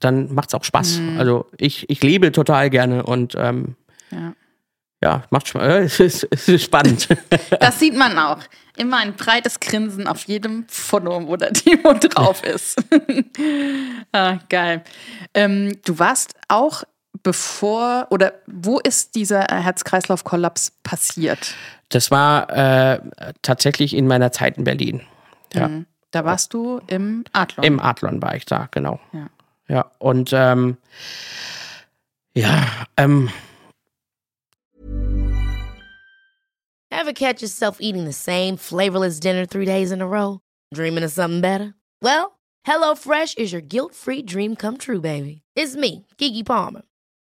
dann 0.00 0.32
macht 0.32 0.48
es 0.48 0.54
auch 0.54 0.64
Spaß. 0.64 1.00
Mhm. 1.00 1.18
Also 1.18 1.46
ich, 1.58 1.90
ich 1.90 2.02
lebe 2.02 2.32
total 2.32 2.70
gerne 2.70 3.02
und 3.02 3.34
ähm, 3.36 3.74
Ja. 4.10 4.32
ja, 5.02 5.22
macht 5.30 5.48
Spaß. 5.48 5.62
Äh, 5.68 5.82
Es 5.84 6.00
ist, 6.00 6.26
es 6.30 6.48
ist 6.48 6.64
spannend. 6.64 7.06
Das 7.60 7.78
sieht 7.78 7.94
man 7.96 8.18
auch. 8.18 8.38
Immer 8.78 8.98
ein 8.98 9.14
breites 9.14 9.58
Grinsen 9.60 10.06
auf 10.06 10.22
jedem 10.24 10.64
Foto, 10.68 11.26
wo 11.26 11.36
der 11.36 11.52
Timo 11.52 11.92
drauf 11.94 12.42
ist. 12.54 12.80
ah, 14.12 14.38
geil. 14.48 14.84
Ähm, 15.34 15.76
du 15.84 15.98
warst 15.98 16.32
auch 16.48 16.84
bevor 17.28 18.06
oder 18.08 18.32
wo 18.46 18.78
ist 18.78 19.14
dieser 19.14 19.42
Herz-Kreislauf-Kollaps 19.42 20.72
passiert? 20.82 21.54
Das 21.90 22.10
war 22.10 22.48
äh, 22.48 23.00
tatsächlich 23.42 23.94
in 23.94 24.06
meiner 24.06 24.32
Zeit 24.32 24.56
in 24.56 24.64
Berlin. 24.64 25.02
Ja. 25.52 25.68
Mhm. 25.68 25.84
Da 26.10 26.24
warst 26.24 26.54
du 26.54 26.80
im 26.86 27.24
Adlon. 27.34 27.66
Im 27.66 27.80
Adlon 27.80 28.22
war 28.22 28.34
ich 28.34 28.46
da, 28.46 28.68
genau. 28.70 28.98
Ja. 29.12 29.28
Ja, 29.68 29.90
und 29.98 30.30
ähm, 30.32 30.78
ja, 32.32 32.66
ähm, 32.96 33.28
Ever 36.90 37.12
catch 37.12 37.42
yourself 37.42 37.76
eating 37.78 38.06
the 38.06 38.12
same 38.14 38.56
flavorless 38.56 39.20
dinner 39.20 39.44
three 39.44 39.66
days 39.66 39.92
in 39.92 40.00
a 40.00 40.06
row? 40.06 40.40
Dreaming 40.72 41.04
of 41.04 41.12
something 41.12 41.42
better? 41.42 41.74
Well, 42.00 42.38
HelloFresh 42.66 43.36
is 43.36 43.52
your 43.52 43.60
guilt 43.60 43.94
free 43.94 44.22
dream 44.22 44.56
come 44.56 44.78
true, 44.78 45.02
baby. 45.02 45.42
It's 45.54 45.76
me, 45.76 46.06
Gigi 46.16 46.42
Palmer. 46.42 46.87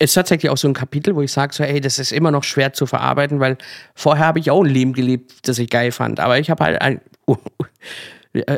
Ist 0.00 0.14
tatsächlich 0.14 0.50
auch 0.50 0.56
so 0.56 0.68
ein 0.68 0.74
Kapitel, 0.74 1.14
wo 1.16 1.22
ich 1.22 1.32
sage, 1.32 1.52
so, 1.54 1.64
ey, 1.64 1.80
das 1.80 1.98
ist 1.98 2.12
immer 2.12 2.30
noch 2.30 2.44
schwer 2.44 2.72
zu 2.72 2.86
verarbeiten, 2.86 3.40
weil 3.40 3.58
vorher 3.94 4.26
habe 4.26 4.38
ich 4.38 4.50
auch 4.50 4.62
ein 4.62 4.70
Leben 4.70 4.92
gelebt, 4.92 5.48
das 5.48 5.58
ich 5.58 5.68
geil 5.70 5.90
fand. 5.90 6.20
Aber 6.20 6.38
ich 6.38 6.50
habe 6.50 6.64
halt 6.64 6.80
ein, 6.80 7.00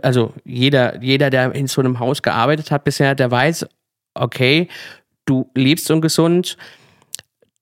also 0.02 0.34
jeder, 0.44 1.02
jeder, 1.02 1.30
der 1.30 1.54
in 1.54 1.66
so 1.66 1.80
einem 1.80 1.98
Haus 1.98 2.22
gearbeitet 2.22 2.70
hat 2.70 2.84
bisher, 2.84 3.14
der 3.14 3.30
weiß, 3.30 3.66
okay, 4.14 4.68
du 5.24 5.50
lebst 5.54 5.90
ungesund, 5.90 6.58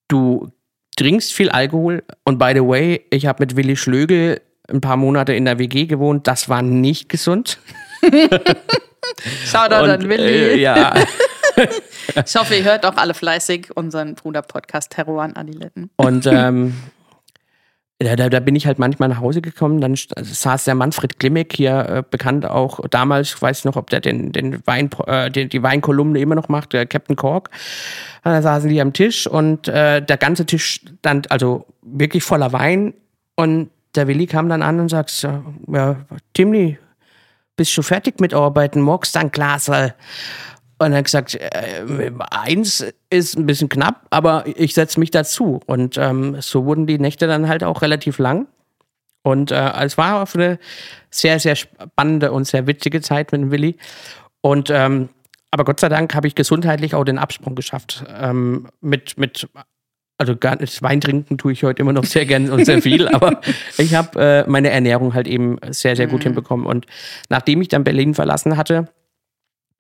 du 0.08 0.50
trinkst 0.96 1.32
viel 1.32 1.50
Alkohol 1.50 2.02
und 2.24 2.38
by 2.38 2.52
the 2.54 2.62
way, 2.62 3.04
ich 3.10 3.26
habe 3.26 3.42
mit 3.44 3.54
Willi 3.54 3.76
Schlögel 3.76 4.40
ein 4.68 4.80
paar 4.80 4.96
Monate 4.96 5.34
in 5.34 5.44
der 5.44 5.58
WG 5.58 5.86
gewohnt, 5.86 6.26
das 6.26 6.48
war 6.48 6.62
nicht 6.62 7.08
gesund. 7.08 7.58
Shoutout 9.44 9.74
an 9.74 10.02
Und, 10.02 10.08
Willi. 10.08 10.22
äh, 10.22 10.56
ja, 10.58 10.94
Ich 12.26 12.36
hoffe, 12.36 12.54
ihr 12.56 12.64
hört 12.64 12.86
auch 12.86 12.96
alle 12.96 13.14
fleißig 13.14 13.76
unseren 13.76 14.14
Bruder-Podcast 14.14 14.92
Terror 14.92 15.22
an 15.22 15.36
Adiletten. 15.36 15.90
Und 15.96 16.26
ähm, 16.30 16.74
da, 18.00 18.14
da, 18.16 18.28
da 18.28 18.40
bin 18.40 18.54
ich 18.54 18.66
halt 18.66 18.78
manchmal 18.78 19.08
nach 19.08 19.20
Hause 19.20 19.40
gekommen, 19.42 19.80
dann 19.80 19.94
st- 19.94 20.12
saß 20.22 20.64
der 20.64 20.74
Manfred 20.74 21.18
Glimmick 21.18 21.54
hier, 21.54 21.88
äh, 21.88 22.02
bekannt 22.08 22.46
auch 22.46 22.80
damals, 22.88 23.34
ich 23.34 23.42
weiß 23.42 23.64
noch, 23.64 23.76
ob 23.76 23.90
der 23.90 24.00
den, 24.00 24.30
den 24.32 24.64
Wein, 24.66 24.88
äh, 25.06 25.30
die, 25.30 25.48
die 25.48 25.62
Weinkolumne 25.62 26.20
immer 26.20 26.34
noch 26.36 26.48
macht, 26.48 26.72
der 26.72 26.86
Captain 26.86 27.16
Cork. 27.16 27.50
Und 28.24 28.32
da 28.32 28.40
saßen 28.40 28.70
die 28.70 28.80
am 28.80 28.92
Tisch 28.92 29.26
und 29.26 29.66
äh, 29.68 30.00
der 30.00 30.16
ganze 30.16 30.46
Tisch 30.46 30.80
stand 31.00 31.30
also 31.30 31.66
wirklich 31.82 32.22
voller 32.22 32.52
Wein 32.52 32.94
und 33.34 33.70
der 33.94 34.06
Willi 34.06 34.26
kam 34.26 34.48
dann 34.48 34.62
an 34.62 34.78
und 34.78 34.90
sagt, 34.90 35.26
ja, 35.66 35.96
Timni, 36.34 36.78
bist 37.56 37.76
du 37.76 37.82
fertig 37.82 38.20
mit 38.20 38.32
Arbeiten? 38.32 38.80
Magst 38.80 39.16
du 39.16 39.18
ein 39.20 39.32
Glasl? 39.32 39.94
Und 40.78 40.92
er 40.92 40.98
hat 40.98 41.04
gesagt, 41.04 41.34
äh, 41.34 42.10
eins 42.30 42.86
ist 43.10 43.36
ein 43.36 43.46
bisschen 43.46 43.68
knapp, 43.68 44.06
aber 44.10 44.44
ich 44.46 44.74
setze 44.74 45.00
mich 45.00 45.10
dazu. 45.10 45.60
Und 45.66 45.98
ähm, 45.98 46.36
so 46.40 46.64
wurden 46.64 46.86
die 46.86 46.98
Nächte 46.98 47.26
dann 47.26 47.48
halt 47.48 47.64
auch 47.64 47.82
relativ 47.82 48.18
lang. 48.18 48.46
Und 49.22 49.50
äh, 49.50 49.72
es 49.84 49.98
war 49.98 50.22
auf 50.22 50.34
eine 50.36 50.58
sehr, 51.10 51.40
sehr 51.40 51.56
spannende 51.56 52.32
und 52.32 52.46
sehr 52.46 52.66
witzige 52.66 53.00
Zeit 53.00 53.32
mit 53.32 53.40
dem 53.40 53.50
Willi. 53.50 53.76
Und 54.40 54.70
ähm, 54.70 55.08
aber 55.50 55.64
Gott 55.64 55.80
sei 55.80 55.88
Dank 55.88 56.14
habe 56.14 56.26
ich 56.26 56.34
gesundheitlich 56.34 56.94
auch 56.94 57.04
den 57.04 57.18
Absprung 57.18 57.54
geschafft. 57.54 58.04
Ähm, 58.20 58.68
mit, 58.80 59.18
mit, 59.18 59.48
also 60.18 60.36
gar 60.36 60.56
nicht, 60.56 60.82
Wein 60.82 61.00
trinken 61.00 61.38
tue 61.38 61.52
ich 61.52 61.64
heute 61.64 61.82
immer 61.82 61.92
noch 61.92 62.04
sehr 62.04 62.26
gern 62.26 62.50
und 62.50 62.64
sehr 62.64 62.82
viel, 62.82 63.08
aber 63.14 63.40
ich 63.78 63.94
habe 63.94 64.20
äh, 64.20 64.50
meine 64.50 64.70
Ernährung 64.70 65.14
halt 65.14 65.26
eben 65.26 65.56
sehr, 65.70 65.96
sehr 65.96 66.06
gut 66.06 66.24
hinbekommen. 66.24 66.66
Und 66.66 66.86
nachdem 67.30 67.62
ich 67.62 67.68
dann 67.68 67.84
Berlin 67.84 68.14
verlassen 68.14 68.56
hatte, 68.56 68.88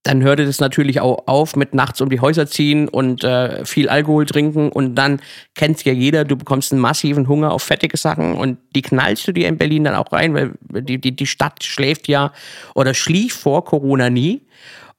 dann 0.04 0.22
hörte 0.22 0.46
das 0.46 0.60
natürlich 0.60 1.00
auch 1.00 1.26
auf 1.26 1.56
mit 1.56 1.74
nachts 1.74 2.00
um 2.00 2.08
die 2.08 2.20
Häuser 2.20 2.46
ziehen 2.46 2.88
und 2.88 3.24
äh, 3.24 3.64
viel 3.64 3.88
Alkohol 3.88 4.26
trinken 4.26 4.70
und 4.70 4.94
dann 4.94 5.20
kennt 5.54 5.84
ja 5.84 5.92
jeder, 5.92 6.24
du 6.24 6.36
bekommst 6.36 6.72
einen 6.72 6.80
massiven 6.80 7.28
Hunger 7.28 7.52
auf 7.52 7.62
fettige 7.62 7.96
Sachen 7.96 8.34
und 8.34 8.58
die 8.74 8.82
knallst 8.82 9.26
du 9.28 9.32
dir 9.32 9.48
in 9.48 9.58
Berlin 9.58 9.84
dann 9.84 9.94
auch 9.94 10.12
rein, 10.12 10.34
weil 10.34 10.52
die, 10.82 10.98
die, 11.00 11.14
die 11.14 11.26
Stadt 11.26 11.64
schläft 11.64 12.08
ja 12.08 12.32
oder 12.74 12.94
schlief 12.94 13.34
vor 13.34 13.64
Corona 13.64 14.08
nie. 14.08 14.42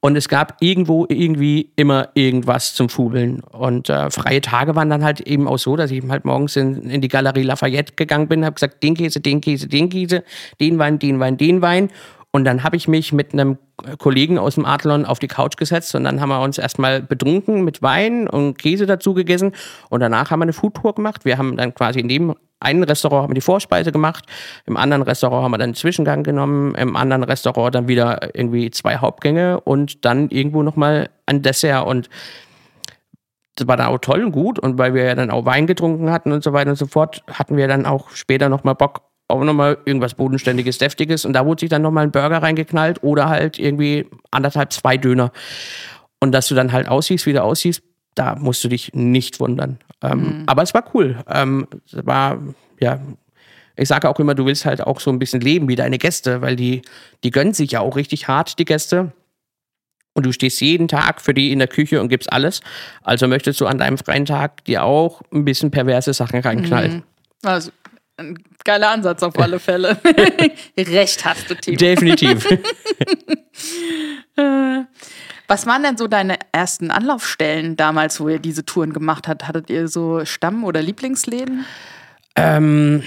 Und 0.02 0.16
es 0.16 0.30
gab 0.30 0.56
irgendwo 0.62 1.06
irgendwie 1.10 1.74
immer 1.76 2.08
irgendwas 2.14 2.74
zum 2.74 2.88
Fubeln. 2.88 3.42
Und 3.42 3.90
äh, 3.90 4.10
freie 4.10 4.40
Tage 4.40 4.74
waren 4.76 4.90
dann 4.90 5.04
halt 5.04 5.20
eben 5.20 5.46
auch 5.46 5.58
so, 5.58 5.76
dass 5.76 5.92
ich 5.92 6.02
halt 6.08 6.24
morgens 6.24 6.56
in, 6.56 6.90
in 6.90 7.02
die 7.02 7.10
Galerie 7.10 7.44
Lafayette 7.44 7.94
gegangen 7.98 8.30
bin, 8.30 8.46
habe 8.46 8.54
gesagt, 8.54 8.82
den 8.82 8.96
Käse, 8.96 9.20
den 9.20 9.42
Käse, 9.42 9.68
den 9.68 9.90
Käse, 9.90 10.24
den 10.62 10.80
Wein, 10.80 11.00
den 11.00 11.20
Wein, 11.20 11.36
den 11.36 11.62
Wein. 11.62 11.90
Und 12.32 12.46
dann 12.46 12.64
habe 12.64 12.76
ich 12.76 12.88
mich 12.88 13.12
mit 13.12 13.34
einem 13.34 13.58
Kollegen 13.98 14.38
aus 14.38 14.56
dem 14.56 14.66
Adlon 14.66 15.06
auf 15.06 15.18
die 15.18 15.28
Couch 15.28 15.58
gesetzt 15.58 15.96
und 15.96 16.04
dann 16.04 16.22
haben 16.22 16.30
wir 16.30 16.42
uns 16.42 16.60
erstmal 16.60 17.02
betrunken 17.02 17.64
mit 17.64 17.82
Wein 17.82 18.28
und 18.28 18.60
Käse 18.60 18.86
dazu 18.86 19.16
gegessen. 19.16 19.54
Und 19.90 20.02
danach 20.02 20.30
haben 20.30 20.40
wir 20.40 20.44
eine 20.44 20.54
Foodtour 20.54 20.94
gemacht. 20.94 21.26
Wir 21.26 21.40
haben 21.40 21.58
dann 21.58 21.74
quasi 21.74 22.00
in 22.00 22.08
dem 22.08 22.36
einen 22.60 22.84
Restaurant 22.84 23.24
haben 23.24 23.32
wir 23.32 23.36
die 23.36 23.42
Vorspeise 23.42 23.92
gemacht, 23.92 24.26
im 24.66 24.78
anderen 24.78 25.04
Restaurant 25.04 25.44
haben 25.44 25.52
wir 25.52 25.58
dann 25.58 25.70
einen 25.70 25.76
Zwischengang 25.76 26.24
genommen, 26.24 26.76
im 26.76 26.96
anderen 26.96 27.24
Restaurant 27.24 27.74
dann 27.74 27.88
wieder 27.88 28.36
irgendwie 28.36 28.70
zwei 28.70 28.98
Hauptgänge 28.98 29.62
und 29.62 30.04
dann 30.06 30.30
irgendwo 30.30 30.62
nochmal 30.62 31.10
ein 31.26 31.42
Dessert. 31.42 31.88
Und 31.88 32.10
das 33.56 33.68
war 33.68 33.78
dann 33.78 33.88
auch 33.88 34.00
toll 34.00 34.24
und 34.24 34.32
gut. 34.32 34.60
Und 34.60 34.78
weil 34.78 34.94
wir 34.94 35.04
ja 35.04 35.16
dann 35.16 35.32
auch 35.32 35.46
Wein 35.46 35.68
getrunken 35.68 36.12
hatten 36.12 36.32
und 36.32 36.44
so 36.44 36.54
weiter 36.54 36.72
und 36.72 36.76
so 36.76 36.86
fort, 36.86 37.24
hatten 37.32 37.58
wir 37.58 37.68
dann 37.68 37.86
auch 37.86 38.12
später 38.12 38.50
nochmal 38.50 38.76
Bock 38.76 39.09
auf 39.30 39.44
nochmal 39.44 39.78
irgendwas 39.86 40.16
Bodenständiges, 40.16 40.80
Deftiges. 40.80 41.24
Und 41.24 41.34
da 41.34 41.46
wurde 41.46 41.62
sich 41.62 41.70
dann 41.70 41.84
nochmal 41.84 42.04
ein 42.04 42.12
Burger 42.12 42.42
reingeknallt 42.42 43.04
oder 43.04 43.30
halt 43.30 43.60
irgendwie 43.60 44.08
anderthalb, 44.32 44.74
zwei 44.74 44.98
Döner. 44.98 45.32
Und 46.20 46.32
dass 46.34 46.48
du 46.48 46.56
dann 46.56 46.72
halt 46.72 46.88
aussiehst, 46.88 47.26
wie 47.26 47.34
du 47.34 47.44
aussiehst, 47.44 47.82
da 48.16 48.36
musst 48.36 48.64
du 48.64 48.68
dich 48.68 48.94
nicht 48.94 49.40
wundern. 49.40 49.78
Ähm, 50.02 50.44
Aber 50.48 50.64
es 50.64 50.74
war 50.74 50.84
cool. 50.94 51.24
Ähm, 51.30 51.68
es 51.86 52.06
war, 52.06 52.40
ja, 52.80 53.00
ich 53.76 53.88
sage 53.88 54.10
auch 54.10 54.20
immer, 54.20 54.36
du 54.36 54.46
willst 54.46 54.66
halt 54.66 54.82
auch 54.82 55.00
so 55.00 55.12
ein 55.12 55.20
bisschen 55.20 55.42
leben 55.42 55.68
wie 55.68 55.76
deine 55.76 55.98
Gäste, 56.00 56.42
weil 56.42 56.56
die, 56.56 56.82
die 57.24 57.32
gönnen 57.32 57.54
sich 57.54 57.72
ja 57.72 57.80
auch 57.82 57.96
richtig 57.96 58.28
hart, 58.28 58.60
die 58.60 58.66
Gäste. 58.66 59.14
Und 60.14 60.26
du 60.26 60.32
stehst 60.34 60.60
jeden 60.60 60.88
Tag 60.88 61.22
für 61.22 61.34
die 61.34 61.52
in 61.52 61.60
der 61.60 61.68
Küche 61.68 62.02
und 62.02 62.10
gibst 62.10 62.34
alles. 62.34 62.62
Also 63.04 63.28
möchtest 63.28 63.62
du 63.62 63.68
an 63.68 63.78
deinem 63.78 63.98
freien 63.98 64.26
Tag 64.26 64.66
dir 64.66 64.84
auch 64.84 65.22
ein 65.32 65.46
bisschen 65.46 65.72
perverse 65.72 66.14
Sachen 66.14 66.40
reinknallen. 66.40 67.04
Also, 67.44 67.72
ein 68.20 68.38
geiler 68.64 68.90
Ansatz 68.92 69.24
auf 69.24 69.38
alle 69.40 69.60
Fälle. 69.60 69.98
Recht 70.78 71.26
hast 71.26 71.50
du, 71.50 71.56
Timo. 71.56 71.78
Definitiv. 71.78 72.48
Was 75.48 75.66
waren 75.66 75.82
denn 75.84 75.98
so 75.98 76.08
deine 76.08 76.38
ersten 76.52 76.92
Anlaufstellen 76.92 77.76
damals, 77.76 78.20
wo 78.20 78.30
ihr 78.30 78.40
diese 78.40 78.66
Touren 78.66 78.94
gemacht 78.94 79.28
habt? 79.28 79.48
Hattet 79.48 79.70
ihr 79.70 79.88
so 79.88 80.24
Stamm- 80.26 80.64
oder 80.64 80.82
Lieblingsläden? 80.82 81.66
ähm, 82.36 83.04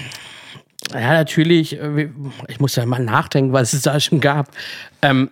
ja, 0.91 1.13
natürlich. 1.13 1.79
äh, 1.79 2.09
Ich 2.49 2.59
muss 2.59 2.75
ja 2.75 2.85
mal 2.85 2.99
nachdenken, 3.03 3.53
was 3.53 3.71
es 3.73 3.83
da 3.83 3.99
schon 3.99 4.19
gab. 4.19 4.49
Ähm, 5.01 5.29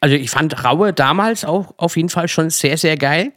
also 0.00 0.14
ich 0.14 0.30
fand 0.30 0.64
Raue 0.64 0.92
damals 0.92 1.44
auch 1.44 1.74
auf 1.78 1.96
jeden 1.96 2.08
Fall 2.10 2.28
schon 2.28 2.50
sehr, 2.50 2.76
sehr 2.78 2.96
geil. 2.96 3.32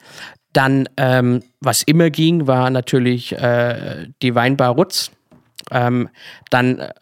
Dann, 0.53 0.87
ähm, 0.97 1.43
was 1.59 1.81
immer 1.83 2.09
ging, 2.11 2.45
war 2.47 2.69
natürlich 2.69 3.31
äh, 3.33 4.07
die 4.21 4.35
Weinbar 4.35 4.71
Rutz. 4.75 5.11
Ähm, 5.71 6.09
dann 6.49 6.79
äh, 6.79 6.93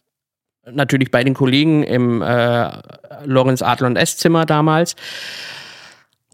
natürlich 0.71 1.11
bei 1.11 1.23
den 1.23 1.33
Kollegen 1.33 1.83
im 1.83 2.21
äh, 2.21 2.71
Lorenz 3.25 3.61
Adler 3.61 3.87
und 3.87 3.97
Esszimmer 3.97 4.45
damals. 4.45 4.95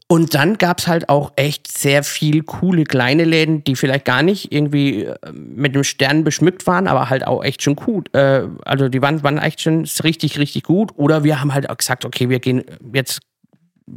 Und 0.08 0.34
dann 0.34 0.58
gab 0.58 0.80
es 0.80 0.88
halt 0.90 1.08
auch 1.08 1.32
echt 1.38 1.72
sehr 1.72 2.04
viel 2.04 2.44
coole 2.44 2.84
kleine 2.84 3.24
Läden, 3.24 3.64
die 3.64 3.78
vielleicht 3.78 4.04
gar 4.04 4.24
nicht 4.24 4.52
irgendwie 4.52 5.06
äh, 5.06 5.16
mit 5.32 5.74
einem 5.74 5.86
Stern 5.86 6.26
beschmückt 6.26 6.68
waren, 6.68 6.88
aber 6.88 7.10
halt 7.10 7.26
auch 7.26 7.44
echt 7.44 7.62
schon 7.62 7.78
gut. 7.78 8.14
Äh, 8.14 8.46
also 8.66 8.90
die 8.90 9.02
waren, 9.02 9.24
waren 9.24 9.38
echt 9.38 9.62
schon 9.62 9.88
richtig, 10.04 10.38
richtig 10.38 10.64
gut. 10.64 10.92
Oder 10.98 11.24
wir 11.24 11.40
haben 11.40 11.54
halt 11.54 11.70
auch 11.70 11.78
gesagt, 11.78 12.04
okay, 12.04 12.28
wir 12.28 12.40
gehen 12.40 12.66
jetzt 12.94 13.22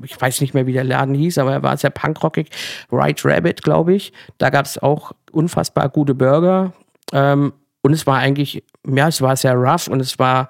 ich 0.03 0.21
weiß 0.21 0.41
nicht 0.41 0.55
mehr, 0.55 0.67
wie 0.67 0.73
der 0.73 0.85
Laden 0.85 1.15
hieß, 1.15 1.39
aber 1.39 1.53
er 1.53 1.63
war 1.63 1.77
sehr 1.77 1.91
punkrockig. 1.91 2.49
Right 2.91 3.21
Rabbit, 3.25 3.63
glaube 3.63 3.95
ich. 3.95 4.13
Da 4.39 4.51
gab 4.51 4.67
es 4.67 4.79
auch 4.79 5.13
unfassbar 5.31 5.89
gute 5.89 6.15
Burger. 6.15 6.73
Ähm, 7.13 7.53
und 7.85 7.93
es 7.93 8.07
war 8.07 8.19
eigentlich, 8.19 8.65
ja, 8.87 9.09
es 9.09 9.21
war 9.21 9.37
sehr 9.37 9.53
rough 9.55 9.89
und 9.89 10.01
es 10.01 10.19
war, 10.19 10.49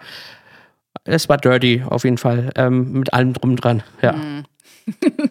es 1.02 1.28
war 1.28 1.36
dirty 1.36 1.82
auf 1.84 2.04
jeden 2.04 2.16
Fall. 2.16 2.50
Ähm, 2.54 2.92
mit 2.92 3.12
allem 3.12 3.32
drum 3.32 3.56
dran. 3.56 3.82
Ja. 4.00 4.12
Mhm. 4.12 4.44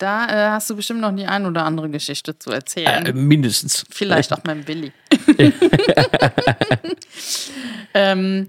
Da 0.00 0.26
äh, 0.28 0.50
hast 0.50 0.70
du 0.70 0.76
bestimmt 0.76 1.00
noch 1.00 1.10
die 1.10 1.26
ein 1.26 1.44
oder 1.44 1.64
andere 1.64 1.90
Geschichte 1.90 2.38
zu 2.38 2.52
erzählen. 2.52 3.04
Äh, 3.04 3.12
mindestens. 3.12 3.84
Vielleicht 3.90 4.32
auch 4.32 4.38
mein 4.44 4.68
Willi. 4.68 4.92
ähm, 7.94 8.46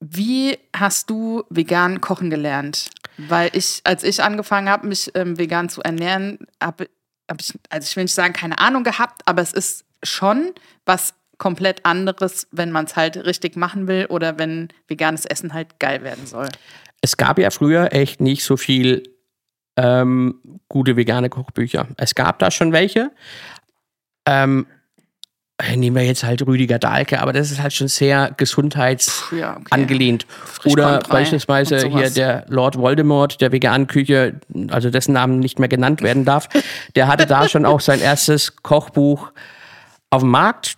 wie 0.00 0.58
hast 0.76 1.08
du 1.08 1.44
vegan 1.48 2.02
kochen 2.02 2.28
gelernt? 2.28 2.90
Weil 3.16 3.48
ich, 3.54 3.80
als 3.84 4.02
ich 4.02 4.22
angefangen 4.22 4.68
habe, 4.68 4.86
mich 4.86 5.10
ähm, 5.14 5.38
vegan 5.38 5.70
zu 5.70 5.80
ernähren, 5.80 6.40
habe 6.62 6.90
hab 7.26 7.40
ich, 7.40 7.54
also 7.70 7.86
ich 7.88 7.96
will 7.96 8.04
nicht 8.04 8.12
sagen, 8.12 8.34
keine 8.34 8.58
Ahnung 8.58 8.84
gehabt, 8.84 9.22
aber 9.24 9.40
es 9.40 9.54
ist 9.54 9.86
schon 10.02 10.52
was 10.84 11.14
komplett 11.38 11.84
anderes, 11.84 12.46
wenn 12.50 12.70
man 12.70 12.86
es 12.86 12.96
halt 12.96 13.16
richtig 13.16 13.56
machen 13.56 13.88
will 13.88 14.06
oder 14.06 14.38
wenn 14.38 14.68
veganes 14.88 15.26
Essen 15.26 15.52
halt 15.52 15.78
geil 15.78 16.02
werden 16.02 16.26
soll. 16.26 16.48
Es 17.00 17.16
gab 17.16 17.38
ja 17.38 17.50
früher 17.50 17.92
echt 17.92 18.20
nicht 18.20 18.44
so 18.44 18.56
viel 18.56 19.02
ähm, 19.76 20.40
gute 20.68 20.96
vegane 20.96 21.28
Kochbücher. 21.28 21.88
Es 21.96 22.14
gab 22.14 22.38
da 22.38 22.50
schon 22.50 22.72
welche. 22.72 23.10
Ähm, 24.26 24.66
nehmen 25.76 25.96
wir 25.96 26.02
jetzt 26.02 26.24
halt 26.24 26.46
Rüdiger 26.46 26.78
Dahlke, 26.78 27.20
aber 27.20 27.32
das 27.32 27.50
ist 27.50 27.60
halt 27.60 27.72
schon 27.72 27.88
sehr 27.88 28.32
gesundheitsangelehnt. 28.36 30.22
Ja, 30.22 30.28
okay. 30.58 30.70
Oder 30.70 30.98
beispielsweise 31.00 31.88
hier 31.88 32.10
der 32.10 32.44
Lord 32.48 32.76
Voldemort 32.76 33.40
der 33.40 33.52
veganen 33.52 33.86
Küche, 33.86 34.40
also 34.70 34.90
dessen 34.90 35.12
Namen 35.12 35.38
nicht 35.38 35.58
mehr 35.58 35.68
genannt 35.68 36.02
werden 36.02 36.24
darf, 36.24 36.48
der 36.96 37.06
hatte 37.06 37.26
da 37.26 37.48
schon 37.48 37.66
auch 37.66 37.80
sein 37.80 38.00
erstes 38.00 38.56
Kochbuch 38.62 39.32
auf 40.10 40.22
dem 40.22 40.30
Markt 40.30 40.74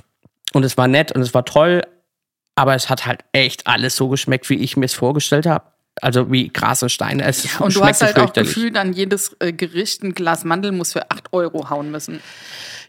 und 0.52 0.64
es 0.64 0.76
war 0.76 0.88
nett 0.88 1.12
und 1.12 1.20
es 1.20 1.35
war 1.35 1.44
toll, 1.44 1.82
aber 2.54 2.74
es 2.74 2.88
hat 2.88 3.06
halt 3.06 3.20
echt 3.32 3.66
alles 3.66 3.96
so 3.96 4.09
geschmeckt, 4.09 4.48
wie 4.50 4.54
ich 4.56 4.76
mir 4.76 4.87
es 4.87 4.94
vorgestellt 4.94 5.46
habe. 5.46 5.64
Also 6.02 6.30
wie 6.30 6.48
Gras 6.48 6.82
und 6.82 6.90
Steine. 6.90 7.24
Es 7.24 7.44
ja, 7.44 7.61
und 7.61 7.74
du 7.74 7.82
hast 7.82 8.02
halt 8.02 8.18
auch 8.18 8.32
gefühlt 8.32 8.76
an 8.76 8.92
jedes 8.92 9.35
äh, 9.40 9.52
Gericht 9.52 10.02
ein 10.02 10.12
Glas 10.12 10.44
Mandelmus 10.44 10.92
für 10.92 11.11
8 11.11 11.32
Euro 11.32 11.70
hauen 11.70 11.90
müssen. 11.90 12.20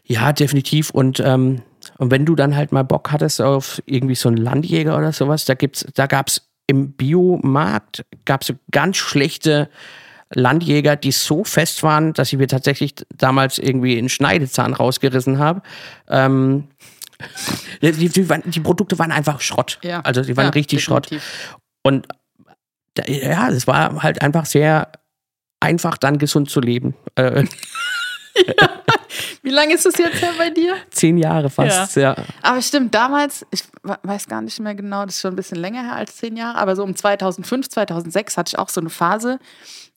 Ja, 0.04 0.32
definitiv. 0.32 0.90
Und, 0.90 1.20
ähm, 1.20 1.62
und 1.96 2.10
wenn 2.10 2.26
du 2.26 2.34
dann 2.34 2.54
halt 2.54 2.72
mal 2.72 2.82
Bock 2.82 3.10
hattest 3.10 3.40
auf 3.40 3.82
irgendwie 3.86 4.14
so 4.14 4.28
einen 4.28 4.36
Landjäger 4.36 4.96
oder 4.96 5.12
sowas, 5.12 5.46
da 5.46 5.54
gibt's, 5.54 5.86
da 5.94 6.06
gab's 6.06 6.48
im 6.66 6.92
Biomarkt 6.92 8.04
gab's 8.26 8.48
so 8.48 8.54
ganz 8.70 8.98
schlechte 8.98 9.70
Landjäger, 10.34 10.96
die 10.96 11.12
so 11.12 11.44
fest 11.44 11.82
waren, 11.82 12.12
dass 12.12 12.32
ich 12.32 12.38
mir 12.38 12.46
tatsächlich 12.46 12.94
damals 13.16 13.58
irgendwie 13.58 13.96
einen 13.96 14.10
Schneidezahn 14.10 14.74
rausgerissen 14.74 15.38
habe. 15.38 15.62
Ähm, 16.08 16.68
die, 17.82 17.92
die, 17.92 18.10
die, 18.10 18.60
Produkte 18.60 18.98
waren 18.98 19.12
einfach 19.12 19.40
Schrott. 19.40 19.78
Ja. 19.82 20.00
Also 20.00 20.22
die 20.22 20.36
waren 20.36 20.46
ja, 20.46 20.50
richtig 20.50 20.84
definitiv. 20.84 21.22
Schrott. 21.22 21.82
Und 21.82 22.06
ja, 23.06 23.48
es 23.50 23.66
war 23.66 24.02
halt 24.02 24.22
einfach 24.22 24.46
sehr 24.46 24.90
einfach, 25.60 25.98
dann 25.98 26.18
gesund 26.18 26.50
zu 26.50 26.60
leben. 26.60 26.94
Äh, 27.14 27.44
ja. 28.46 28.70
Wie 29.42 29.50
lange 29.50 29.74
ist 29.74 29.86
es 29.86 29.96
jetzt 29.96 30.20
her 30.20 30.32
bei 30.36 30.50
dir? 30.50 30.76
Zehn 30.90 31.16
Jahre 31.16 31.50
fast, 31.50 31.96
ja. 31.96 32.14
ja. 32.14 32.24
Aber 32.42 32.60
stimmt, 32.60 32.94
damals, 32.94 33.46
ich 33.50 33.64
weiß 33.82 34.26
gar 34.26 34.42
nicht 34.42 34.60
mehr 34.60 34.74
genau, 34.74 35.04
das 35.04 35.16
ist 35.16 35.20
schon 35.22 35.32
ein 35.32 35.36
bisschen 35.36 35.58
länger 35.58 35.82
her 35.82 35.96
als 35.96 36.16
zehn 36.16 36.36
Jahre, 36.36 36.58
aber 36.58 36.76
so 36.76 36.82
um 36.82 36.94
2005, 36.94 37.68
2006 37.68 38.36
hatte 38.36 38.50
ich 38.50 38.58
auch 38.58 38.68
so 38.68 38.80
eine 38.80 38.90
Phase, 38.90 39.38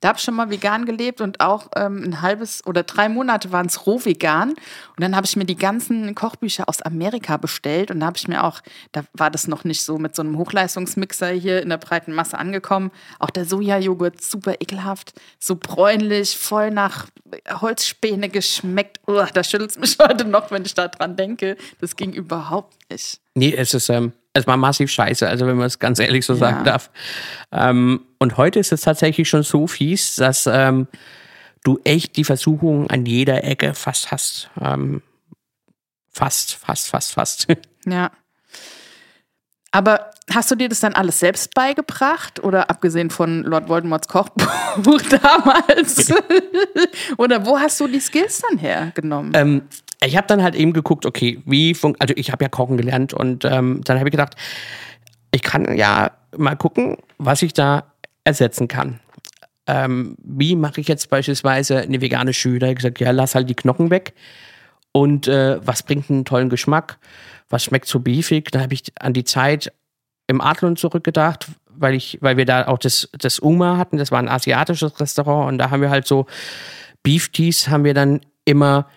da 0.02 0.10
habe 0.10 0.18
ich 0.18 0.24
schon 0.24 0.36
mal 0.36 0.50
vegan 0.50 0.86
gelebt 0.86 1.22
und 1.22 1.40
auch 1.40 1.70
ähm, 1.76 2.04
ein 2.04 2.22
halbes 2.22 2.66
oder 2.66 2.84
drei 2.84 3.08
Monate 3.08 3.52
waren 3.52 3.68
es 3.68 3.86
roh 3.86 4.04
vegan. 4.04 4.50
Und 4.50 4.58
dann 4.98 5.16
habe 5.16 5.26
ich 5.26 5.36
mir 5.36 5.46
die 5.46 5.56
ganzen 5.56 6.14
Kochbücher 6.16 6.68
aus 6.68 6.82
Amerika 6.82 7.38
bestellt 7.38 7.92
und 7.92 8.00
da 8.00 8.08
habe 8.08 8.18
ich 8.18 8.28
mir 8.28 8.44
auch, 8.44 8.62
da 8.92 9.04
war 9.14 9.32
das 9.32 9.48
noch 9.48 9.64
nicht 9.64 9.84
so 9.84 9.98
mit 9.98 10.16
so 10.16 10.24
einem 10.24 10.38
Hochleistungsmixer 10.38 11.30
hier 11.30 11.62
in 11.62 11.70
der 11.70 11.78
breiten 11.78 12.14
Masse 12.14 12.38
angekommen. 12.38 12.92
Auch 13.20 13.30
der 13.30 13.46
Sojajoghurt 13.46 14.22
super 14.22 14.56
ekelhaft, 14.60 15.14
so 15.40 15.56
bräunlich, 15.56 16.36
voll 16.36 16.72
nach 16.72 17.08
Holzspäne 17.50 18.30
geschmeckt. 18.30 19.00
Uah, 19.08 19.30
da 19.32 19.44
schüttelt 19.44 19.72
es 19.72 19.78
mich 19.78 19.98
heute 20.02 20.26
noch, 20.26 20.50
wenn 20.52 20.66
ich 20.66 20.74
da 20.74 20.88
dran 20.88 21.16
denke. 21.16 21.58
Das 21.80 21.96
ging 21.96 22.12
überhaupt 22.12 22.76
nicht. 22.90 23.22
Nee, 23.36 23.56
es 23.56 23.74
ist, 23.74 23.90
ähm, 23.90 24.14
es 24.34 24.48
war 24.48 24.58
massiv 24.58 24.90
scheiße, 24.90 25.28
also 25.28 25.46
wenn 25.46 25.58
man 25.58 25.68
es 25.68 25.80
ganz 25.80 26.00
ehrlich 26.00 26.26
so 26.26 26.34
ja. 26.34 26.40
sagen 26.40 26.64
darf. 26.64 26.90
Ähm, 27.52 28.02
und 28.20 28.38
heute 28.38 28.60
ist 28.60 28.72
es 28.72 28.82
tatsächlich 28.82 29.28
schon 29.28 29.44
so 29.44 29.68
fies, 29.68 30.16
dass 30.16 30.48
ähm, 30.48 30.88
du 31.64 31.80
echt 31.84 32.16
die 32.16 32.24
Versuchung 32.24 32.90
an 32.90 33.06
jeder 33.06 33.44
Ecke 33.44 33.74
fast 33.74 34.12
hast. 34.12 34.50
Ähm, 34.60 35.02
fast, 36.10 36.56
fast, 36.56 36.90
fast, 36.90 37.14
fast. 37.14 37.48
Ja. 37.88 38.12
Aber 39.72 40.12
hast 40.32 40.52
du 40.52 40.56
dir 40.56 40.70
das 40.70 40.82
dann 40.82 40.94
alles 40.94 41.20
selbst 41.20 41.56
beigebracht? 41.56 42.44
Oder 42.44 42.70
abgesehen 42.70 43.10
von 43.10 43.42
Lord 43.42 43.70
Voldemorts 43.70 44.08
Kochbuch 44.08 45.02
damals? 45.10 46.14
oder 47.18 47.44
wo 47.48 47.58
hast 47.58 47.80
du 47.80 47.88
die 47.88 48.00
Skills 48.00 48.44
dann 48.48 48.60
hergenommen? 48.60 49.32
Ähm, 49.34 49.62
ich 50.04 50.18
habe 50.18 50.28
dann 50.28 50.44
halt 50.44 50.56
eben 50.56 50.74
geguckt, 50.74 51.06
okay, 51.06 51.42
wie 51.46 51.74
funktioniert, 51.74 52.02
also 52.02 52.14
ich 52.20 52.32
habe 52.32 52.44
ja 52.44 52.50
kochen 52.50 52.78
gelernt 52.78 53.14
und 53.14 53.46
ähm, 53.46 53.82
dann 53.84 54.00
habe 54.00 54.10
ich 54.10 54.12
gedacht, 54.12 54.36
ich 55.32 55.42
kann 55.42 55.78
ja 55.78 56.12
mal 56.36 56.56
gucken, 56.56 56.98
was 57.18 57.42
ich 57.42 57.54
da 57.54 57.94
ersetzen 58.24 58.68
kann. 58.68 59.00
Ähm, 59.68 60.16
wie 60.24 60.56
mache 60.56 60.82
ich 60.82 60.88
jetzt 60.88 61.10
beispielsweise 61.10 61.80
eine 61.80 62.02
vegane 62.02 62.34
habe 62.34 62.68
ich 62.70 62.76
gesagt, 62.76 63.00
ja, 63.00 63.12
lass 63.12 63.36
halt 63.36 63.50
die 63.50 63.56
Knochen 63.56 63.90
weg. 63.90 64.14
Und 64.92 65.28
äh, 65.28 65.66
was 65.66 65.84
bringt 65.84 66.10
einen 66.10 66.26
tollen 66.26 66.50
Geschmack? 66.50 66.98
Was 67.50 67.64
schmeckt 67.64 67.88
so 67.88 68.00
beefig? 68.00 68.50
Da 68.52 68.62
habe 68.62 68.74
ich 68.74 68.84
an 69.00 69.14
die 69.14 69.24
Zeit 69.24 69.72
im 70.28 70.42
Adlon 70.42 70.76
zurückgedacht, 70.76 71.48
weil 71.68 71.94
ich, 71.94 72.18
weil 72.22 72.38
wir 72.38 72.46
da 72.46 72.68
auch 72.68 72.78
das, 72.78 73.10
das 73.18 73.40
Uma 73.40 73.78
hatten, 73.78 73.98
das 73.98 74.12
war 74.12 74.20
ein 74.20 74.30
asiatisches 74.30 75.00
Restaurant 75.00 75.50
und 75.50 75.58
da 75.58 75.70
haben 75.70 75.82
wir 75.82 75.90
halt 75.90 76.08
so 76.08 76.26
Beef 77.04 77.30
Teas 77.30 77.68
haben 77.68 77.84
wir 77.84 77.94
dann 77.94 78.22
immer 78.46 78.88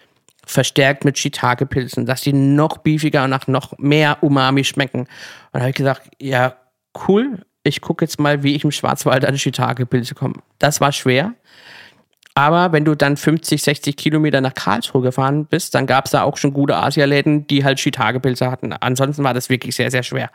verstärkt 0.46 1.04
mit 1.04 1.18
Shiitake-Pilzen, 1.18 2.06
dass 2.06 2.22
die 2.22 2.32
noch 2.32 2.78
beefiger 2.78 3.24
und 3.24 3.30
nach 3.30 3.46
noch 3.46 3.78
mehr 3.78 4.18
Umami 4.22 4.64
schmecken. 4.64 5.00
Und 5.00 5.08
da 5.52 5.60
habe 5.60 5.70
ich 5.70 5.76
gesagt, 5.76 6.10
ja, 6.20 6.56
cool, 7.08 7.40
ich 7.62 7.80
gucke 7.80 8.04
jetzt 8.04 8.20
mal, 8.20 8.42
wie 8.42 8.54
ich 8.54 8.64
im 8.64 8.70
Schwarzwald 8.70 9.24
an 9.24 9.38
Shiitake-Pilze 9.38 10.14
komme. 10.14 10.34
Das 10.58 10.80
war 10.80 10.92
schwer. 10.92 11.32
Aber 12.34 12.72
wenn 12.72 12.84
du 12.84 12.96
dann 12.96 13.16
50, 13.16 13.62
60 13.62 13.96
Kilometer 13.96 14.40
nach 14.40 14.54
Karlsruhe 14.54 15.02
gefahren 15.02 15.46
bist, 15.46 15.74
dann 15.74 15.86
gab 15.86 16.06
es 16.06 16.10
da 16.10 16.22
auch 16.22 16.36
schon 16.36 16.52
gute 16.52 16.76
Asialäden, 16.76 17.46
die 17.46 17.64
halt 17.64 17.78
Shiitake-Pilze 17.78 18.50
hatten. 18.50 18.72
Ansonsten 18.72 19.22
war 19.22 19.34
das 19.34 19.50
wirklich 19.50 19.76
sehr, 19.76 19.90
sehr 19.90 20.02
schwer. 20.02 20.30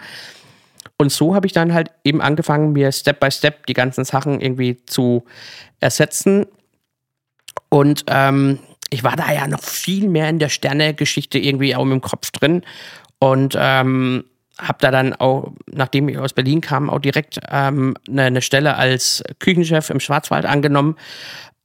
Und 0.98 1.12
so 1.12 1.36
habe 1.36 1.46
ich 1.46 1.54
dann 1.54 1.74
halt 1.74 1.92
eben 2.04 2.22
angefangen, 2.22 2.72
mir 2.72 2.92
Step 2.92 3.20
by 3.20 3.30
Step 3.32 3.66
die 3.68 3.74
ganzen 3.74 4.06
Sachen 4.06 4.40
irgendwie 4.40 4.78
zu 4.86 5.26
ersetzen. 5.80 6.46
Und 7.68 8.06
ähm, 8.08 8.60
ich 8.90 9.04
war 9.04 9.16
da 9.16 9.32
ja 9.32 9.48
noch 9.48 9.64
viel 9.64 10.08
mehr 10.10 10.30
in 10.30 10.40
der 10.40 10.50
Sterne-Geschichte 10.50 11.40
irgendwie 11.40 11.76
auch 11.76 11.84
im 11.84 12.02
Kopf 12.02 12.32
drin. 12.32 12.64
Und 13.20 13.56
ähm, 13.60 14.24
habe 14.60 14.78
da 14.82 14.92
dann 14.92 15.14
auch, 15.14 15.54
nachdem 15.72 16.10
ich 16.10 16.18
aus 16.18 16.34
Berlin 16.34 16.62
kam, 16.62 16.90
auch 16.90 17.00
direkt 17.00 17.40
ähm, 17.50 17.96
eine, 18.08 18.24
eine, 18.24 18.42
Stelle 18.42 18.76
als 18.76 19.24
Küchenchef 19.40 19.90
im 19.90 20.00
Schwarzwald 20.00 20.46
angenommen 20.46 20.98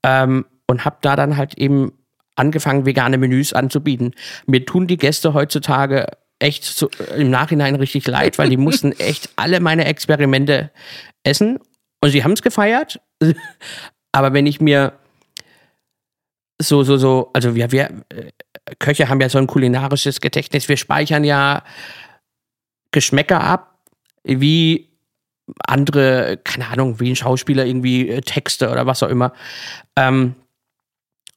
ähm, 0.02 0.46
und 0.66 0.84
habe 0.84 0.96
da 1.00 1.16
dann 1.16 1.36
halt 1.36 1.58
eben 1.58 1.92
angefangen, 2.36 2.86
vegane 2.86 3.18
Menüs 3.18 3.52
anzubieten. 3.52 4.14
Mir 4.46 4.64
tun 4.64 4.86
die 4.86 4.96
Gäste 4.96 5.34
heutzutage 5.34 6.06
echt 6.38 6.64
so, 6.64 6.88
im 7.16 7.30
Nachhinein 7.30 7.74
richtig 7.76 8.06
leid, 8.06 8.38
weil 8.38 8.50
die 8.50 8.56
mussten 8.56 8.92
echt 8.98 9.30
alle 9.36 9.60
meine 9.60 9.84
Experimente 9.86 10.70
essen 11.22 11.58
und 12.00 12.10
sie 12.10 12.22
haben 12.22 12.32
es 12.32 12.42
gefeiert. 12.42 13.00
Aber 14.12 14.32
wenn 14.32 14.46
ich 14.46 14.60
mir 14.60 14.92
so, 16.60 16.82
so, 16.82 16.96
so, 16.96 17.30
also 17.32 17.54
wir, 17.54 17.72
wir 17.72 17.90
äh, 18.08 18.30
Köche 18.78 19.08
haben 19.08 19.20
ja 19.20 19.28
so 19.28 19.38
ein 19.38 19.46
kulinarisches 19.46 20.20
Gedächtnis. 20.20 20.68
Wir 20.68 20.76
speichern 20.76 21.24
ja 21.24 21.62
Geschmäcker 22.90 23.42
ab, 23.42 23.78
wie 24.22 24.90
andere, 25.66 26.38
keine 26.42 26.68
Ahnung, 26.68 27.00
wie 27.00 27.10
ein 27.10 27.16
Schauspieler 27.16 27.66
irgendwie 27.66 28.08
äh, 28.08 28.20
Texte 28.20 28.70
oder 28.70 28.86
was 28.86 29.02
auch 29.02 29.08
immer. 29.08 29.32
Ähm, 29.96 30.34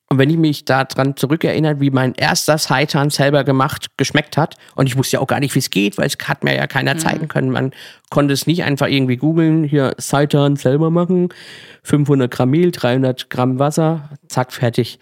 Und 0.09 0.19
wenn 0.19 0.29
ich 0.29 0.37
mich 0.37 0.63
daran 0.63 1.17
zurückerinnere, 1.17 1.81
wie 1.81 1.89
mein 1.89 2.13
erster 2.15 2.57
Seitan 2.57 3.09
selber 3.09 3.43
gemacht, 3.43 3.87
geschmeckt 3.97 4.37
hat, 4.37 4.55
und 4.75 4.87
ich 4.87 4.95
wusste 4.97 5.17
ja 5.17 5.19
auch 5.19 5.27
gar 5.27 5.41
nicht, 5.41 5.53
wie 5.53 5.59
es 5.59 5.69
geht, 5.69 5.97
weil 5.97 6.07
es 6.07 6.17
hat 6.27 6.45
mir 6.45 6.55
ja 6.55 6.65
keiner 6.65 6.93
Mhm. 6.93 6.99
zeigen 6.99 7.27
können. 7.27 7.51
Man 7.51 7.71
konnte 8.09 8.33
es 8.33 8.47
nicht 8.47 8.63
einfach 8.63 8.87
irgendwie 8.87 9.17
googeln, 9.17 9.65
hier 9.65 9.93
Seitan 9.97 10.55
selber 10.55 10.89
machen, 10.91 11.27
500 11.83 12.31
Gramm 12.31 12.51
Mehl, 12.51 12.71
300 12.71 13.29
Gramm 13.29 13.59
Wasser, 13.59 14.09
zack, 14.29 14.53
fertig. 14.53 14.97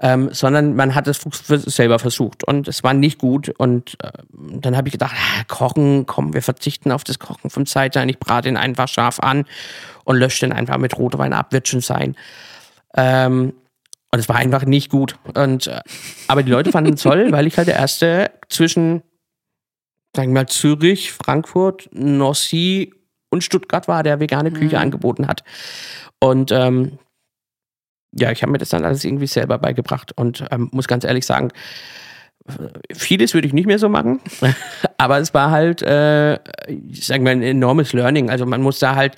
Ähm, 0.00 0.30
sondern 0.32 0.76
man 0.76 0.94
hat 0.94 1.08
es 1.08 1.20
selber 1.66 1.98
versucht 1.98 2.44
und 2.44 2.68
es 2.68 2.82
war 2.82 2.94
nicht 2.94 3.18
gut. 3.18 3.50
Und 3.58 3.96
äh, 4.02 4.12
dann 4.32 4.76
habe 4.76 4.88
ich 4.88 4.92
gedacht, 4.92 5.14
ah, 5.14 5.44
kochen, 5.48 6.06
komm, 6.06 6.32
wir 6.32 6.42
verzichten 6.42 6.90
auf 6.92 7.04
das 7.04 7.18
Kochen 7.18 7.50
vom 7.50 7.66
Seitan. 7.66 8.08
Ich 8.08 8.18
brate 8.18 8.48
ihn 8.48 8.56
einfach 8.56 8.88
scharf 8.88 9.20
an 9.20 9.44
und 10.04 10.16
lösche 10.16 10.46
den 10.46 10.52
einfach 10.52 10.78
mit 10.78 10.96
Rotwein 10.96 11.34
ab, 11.34 11.52
wird 11.52 11.68
schon 11.68 11.80
sein. 11.80 12.16
Ähm, 12.96 13.52
und 14.10 14.18
es 14.18 14.28
war 14.28 14.36
einfach 14.36 14.64
nicht 14.64 14.90
gut. 14.90 15.18
Und, 15.34 15.66
äh, 15.66 15.80
aber 16.28 16.42
die 16.42 16.50
Leute 16.50 16.72
fanden 16.72 16.94
es 16.94 17.02
toll, 17.02 17.30
weil 17.30 17.46
ich 17.46 17.56
halt 17.58 17.68
der 17.68 17.76
Erste 17.76 18.30
zwischen, 18.48 19.02
sagen 20.16 20.30
wir 20.30 20.40
mal, 20.40 20.46
Zürich, 20.46 21.12
Frankfurt, 21.12 21.88
Nossi 21.92 22.94
und 23.30 23.44
Stuttgart 23.44 23.88
war, 23.88 24.02
der 24.02 24.20
vegane 24.20 24.50
Küche 24.50 24.78
angeboten 24.78 25.28
hat. 25.28 25.44
Und 26.20 26.50
ähm, 26.52 26.98
ja, 28.12 28.32
ich 28.32 28.42
habe 28.42 28.52
mir 28.52 28.58
das 28.58 28.70
dann 28.70 28.84
alles 28.84 29.04
irgendwie 29.04 29.26
selber 29.26 29.58
beigebracht 29.58 30.12
und 30.16 30.44
ähm, 30.50 30.68
muss 30.72 30.88
ganz 30.88 31.04
ehrlich 31.04 31.26
sagen, 31.26 31.50
vieles 32.94 33.34
würde 33.34 33.46
ich 33.46 33.52
nicht 33.52 33.66
mehr 33.66 33.78
so 33.78 33.90
machen, 33.90 34.20
aber 34.96 35.18
es 35.18 35.34
war 35.34 35.50
halt, 35.50 35.82
äh, 35.82 36.38
sagen 36.92 37.24
wir, 37.24 37.32
ein 37.32 37.42
enormes 37.42 37.92
Learning. 37.92 38.30
Also 38.30 38.46
man 38.46 38.62
muss 38.62 38.78
da 38.78 38.94
halt 38.94 39.16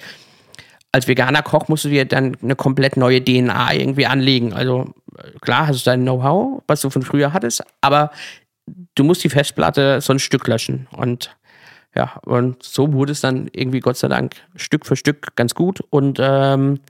als 0.92 1.06
veganer 1.06 1.42
Koch 1.42 1.68
musst 1.68 1.84
du 1.84 1.88
dir 1.88 2.04
dann 2.04 2.36
eine 2.42 2.56
komplett 2.56 2.96
neue 2.96 3.22
DNA 3.22 3.74
irgendwie 3.74 4.06
anlegen. 4.06 4.52
Also 4.52 4.92
äh, 5.16 5.38
klar 5.40 5.66
hast 5.66 5.86
du 5.86 5.90
dein 5.90 6.02
Know-how, 6.02 6.62
was 6.66 6.80
du 6.80 6.90
von 6.90 7.02
früher 7.02 7.32
hattest, 7.32 7.62
aber 7.80 8.10
du 8.94 9.04
musst 9.04 9.22
die 9.24 9.28
Festplatte 9.28 10.00
so 10.00 10.12
ein 10.12 10.18
Stück 10.18 10.46
löschen. 10.46 10.88
Und 10.92 11.36
ja, 11.94 12.14
und 12.24 12.62
so 12.62 12.92
wurde 12.92 13.12
es 13.12 13.20
dann 13.20 13.48
irgendwie 13.52 13.80
Gott 13.80 13.96
sei 13.96 14.08
Dank 14.08 14.36
Stück 14.56 14.86
für 14.86 14.96
Stück 14.96 15.34
ganz 15.36 15.54
gut. 15.54 15.80
Und 15.90 16.18
ähm, 16.20 16.80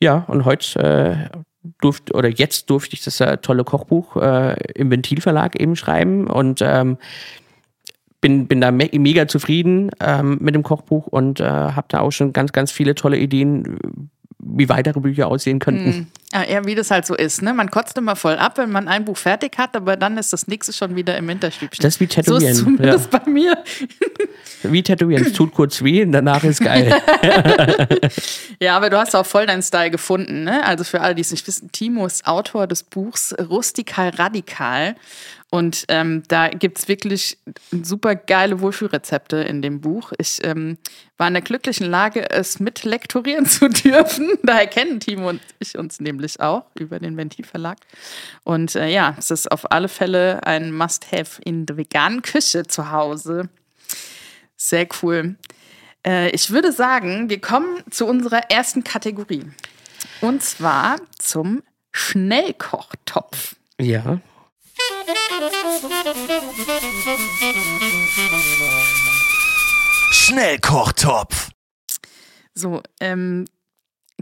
ja, 0.00 0.24
und 0.28 0.44
heute 0.44 1.30
äh, 1.32 1.38
durfte, 1.80 2.12
oder 2.14 2.28
jetzt 2.28 2.70
durfte 2.70 2.94
ich 2.94 3.04
das 3.04 3.20
äh, 3.20 3.38
tolle 3.38 3.64
Kochbuch 3.64 4.16
äh, 4.16 4.56
im 4.74 4.90
Ventilverlag 4.90 5.60
eben 5.60 5.76
schreiben 5.76 6.28
und 6.28 6.60
ähm, 6.62 6.98
bin, 8.20 8.48
bin 8.48 8.60
da 8.60 8.70
me 8.70 8.88
mega 8.92 9.28
zufrieden 9.28 9.90
ähm, 10.00 10.38
mit 10.40 10.54
dem 10.54 10.62
Kochbuch 10.62 11.06
und 11.06 11.40
äh, 11.40 11.44
habe 11.44 11.86
da 11.88 12.00
auch 12.00 12.10
schon 12.10 12.32
ganz, 12.32 12.52
ganz 12.52 12.72
viele 12.72 12.94
tolle 12.94 13.18
Ideen, 13.18 13.78
wie 14.38 14.68
weitere 14.68 15.00
Bücher 15.00 15.28
aussehen 15.28 15.58
könnten. 15.58 16.10
Ja, 16.32 16.42
eher 16.42 16.64
wie 16.66 16.74
das 16.74 16.90
halt 16.90 17.06
so 17.06 17.14
ist, 17.14 17.42
ne? 17.42 17.54
Man 17.54 17.70
kotzt 17.70 17.96
immer 17.96 18.14
voll 18.14 18.36
ab, 18.36 18.58
wenn 18.58 18.70
man 18.70 18.86
ein 18.86 19.04
Buch 19.04 19.16
fertig 19.16 19.56
hat, 19.56 19.74
aber 19.74 19.96
dann 19.96 20.18
ist 20.18 20.32
das 20.32 20.46
nächste 20.46 20.72
schon 20.72 20.94
wieder 20.94 21.16
im 21.16 21.28
Hinterstübchen. 21.28 21.82
Das 21.82 21.94
ist 21.94 22.00
wie 22.00 22.04
so 22.04 22.10
Tätowieren. 22.12 22.52
ist 22.52 22.58
zumindest 22.58 23.10
bei 23.10 23.22
mir. 23.26 23.56
Wie 24.64 24.82
tätowieren, 24.82 25.24
es 25.24 25.34
tut 25.34 25.54
kurz 25.54 25.84
weh 25.84 26.02
und 26.02 26.10
danach 26.10 26.42
ist 26.42 26.60
geil. 26.60 26.92
Ja, 28.60 28.76
aber 28.76 28.90
du 28.90 28.98
hast 28.98 29.14
auch 29.14 29.24
voll 29.24 29.46
deinen 29.46 29.62
Style 29.62 29.92
gefunden, 29.92 30.42
ne? 30.42 30.64
Also 30.64 30.82
für 30.82 31.00
alle, 31.00 31.14
die 31.14 31.20
es 31.20 31.30
nicht 31.30 31.46
wissen, 31.46 31.70
Timo 31.70 32.04
ist 32.06 32.26
Autor 32.26 32.66
des 32.66 32.82
Buchs 32.82 33.32
Rustikal 33.38 34.08
Radikal. 34.10 34.96
Und 35.50 35.84
ähm, 35.88 36.22
da 36.28 36.48
gibt's 36.48 36.88
wirklich 36.88 37.38
super 37.70 38.14
geile 38.14 38.60
Wohlfühlrezepte 38.60 39.38
in 39.38 39.62
dem 39.62 39.80
Buch. 39.80 40.12
Ich 40.18 40.44
ähm, 40.44 40.76
war 41.16 41.28
in 41.28 41.34
der 41.34 41.42
glücklichen 41.42 41.86
Lage, 41.88 42.30
es 42.30 42.60
mit 42.60 42.84
lektorieren 42.84 43.46
zu 43.46 43.68
dürfen. 43.68 44.30
Daher 44.42 44.66
kennen 44.66 45.00
Timo 45.00 45.30
und 45.30 45.40
ich 45.58 45.78
uns 45.78 46.00
nämlich 46.00 46.38
auch 46.40 46.64
über 46.78 46.98
den 46.98 47.16
Ventilverlag. 47.16 47.78
Und 48.44 48.74
äh, 48.74 48.88
ja, 48.88 49.14
es 49.18 49.30
ist 49.30 49.50
auf 49.50 49.72
alle 49.72 49.88
Fälle 49.88 50.46
ein 50.46 50.70
Must-Have 50.70 51.40
in 51.42 51.64
der 51.64 51.78
veganen 51.78 52.20
Küche 52.20 52.64
zu 52.66 52.90
Hause. 52.90 53.48
Sehr 54.56 54.86
cool. 55.02 55.36
Äh, 56.06 56.28
ich 56.30 56.50
würde 56.50 56.72
sagen, 56.72 57.30
wir 57.30 57.40
kommen 57.40 57.82
zu 57.90 58.06
unserer 58.06 58.50
ersten 58.50 58.84
Kategorie. 58.84 59.44
Und 60.20 60.42
zwar 60.42 60.96
zum 61.18 61.62
Schnellkochtopf. 61.92 63.56
ja. 63.80 64.20
Schnellkochtopf. 70.10 71.50
So, 72.54 72.82
ähm, 73.00 73.46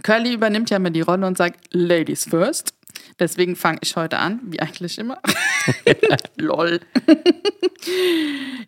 Curly 0.03 0.35
übernimmt 0.35 0.70
ja 0.70 0.79
mir 0.79 0.90
die 0.90 1.01
Rolle 1.01 1.27
und 1.27 1.37
sagt 1.37 1.72
Ladies 1.72 2.25
first. 2.25 2.75
Deswegen 3.18 3.57
fange 3.57 3.79
ich 3.83 3.96
heute 3.96 4.18
an, 4.18 4.40
wie 4.44 4.61
eigentlich 4.61 4.99
immer. 4.99 5.20
Lol. 6.37 6.81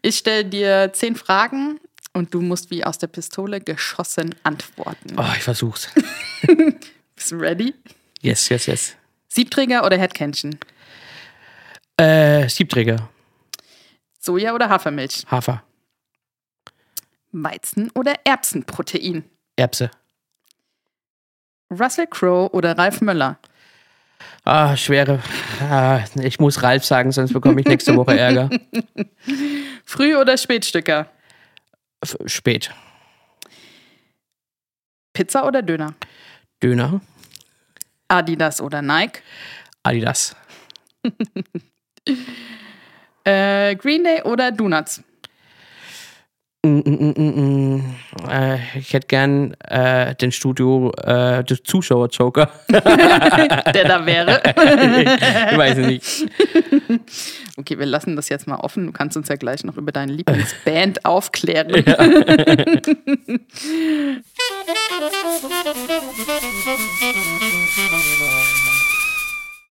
ich 0.02 0.18
stelle 0.18 0.44
dir 0.44 0.90
zehn 0.92 1.14
Fragen 1.14 1.78
und 2.14 2.35
du 2.35 2.40
musst 2.40 2.70
wie 2.70 2.85
aus 2.85 2.98
der 2.98 3.07
Pistole 3.09 3.61
geschossen 3.61 4.35
antworten. 4.42 5.16
Oh, 5.16 5.33
ich 5.37 5.42
versuch's. 5.42 5.88
Bist 7.14 7.31
du 7.31 7.37
ready? 7.37 7.74
Yes, 8.22 8.48
yes, 8.48 8.66
yes. 8.66 8.96
Siebträger 9.28 9.85
oder 9.85 9.98
Headkännchen? 9.98 10.59
Äh, 12.00 12.48
Siebträger, 12.48 13.08
Soja 14.20 14.54
oder 14.54 14.68
Hafermilch? 14.68 15.24
Hafer, 15.28 15.64
Weizen 17.32 17.90
oder 17.94 18.14
Erbsenprotein? 18.24 19.24
Erbse. 19.56 19.90
Russell 21.70 22.06
Crowe 22.06 22.50
oder 22.54 22.78
Ralf 22.78 23.00
Möller? 23.00 23.38
Ah, 24.44 24.76
schwere. 24.76 25.22
Ah, 25.61 26.00
ich 26.22 26.38
muss 26.38 26.62
Ralf 26.62 26.84
sagen, 26.84 27.12
sonst 27.12 27.32
bekomme 27.32 27.61
ich 27.61 27.66
nächste 27.66 27.94
Woche 27.96 28.18
Ärger. 28.18 28.48
Früh- 29.84 30.16
oder 30.16 30.38
Spätstücker? 30.38 31.11
F 32.00 32.16
spät. 32.26 32.72
Pizza 35.12 35.44
oder 35.46 35.62
Döner? 35.62 35.94
Döner, 36.62 37.00
Adidas 38.06 38.61
oder 38.61 38.82
Nike? 38.82 39.20
Adidas. 39.82 40.37
Äh, 43.25 43.77
Green 43.77 44.05
Day 44.05 44.23
oder 44.23 44.51
Donuts? 44.53 45.03
Mm, 46.64 46.79
mm, 46.79 46.83
mm, 46.85 47.14
mm, 47.16 47.77
mm. 47.77 47.83
Äh, 48.29 48.59
ich 48.79 48.92
hätte 48.92 49.07
gern 49.07 49.55
äh, 49.64 50.14
den 50.16 50.33
Studio, 50.33 50.92
äh, 51.03 51.44
des 51.44 51.62
Zuschauer-Joker. 51.62 52.51
Der 52.68 53.85
da 53.85 54.05
wäre. 54.05 54.40
ich 54.44 55.57
weiß 55.57 55.77
nicht. 55.79 56.27
Okay, 57.59 57.79
wir 57.79 57.87
lassen 57.87 58.14
das 58.14 58.29
jetzt 58.29 58.47
mal 58.47 58.57
offen. 58.57 58.87
Du 58.87 58.92
kannst 58.92 59.16
uns 59.16 59.29
ja 59.29 59.35
gleich 59.37 59.64
noch 59.64 59.77
über 59.77 59.90
deine 59.90 60.12
Lieblingsband 60.12 61.05
aufklären. 61.05 61.71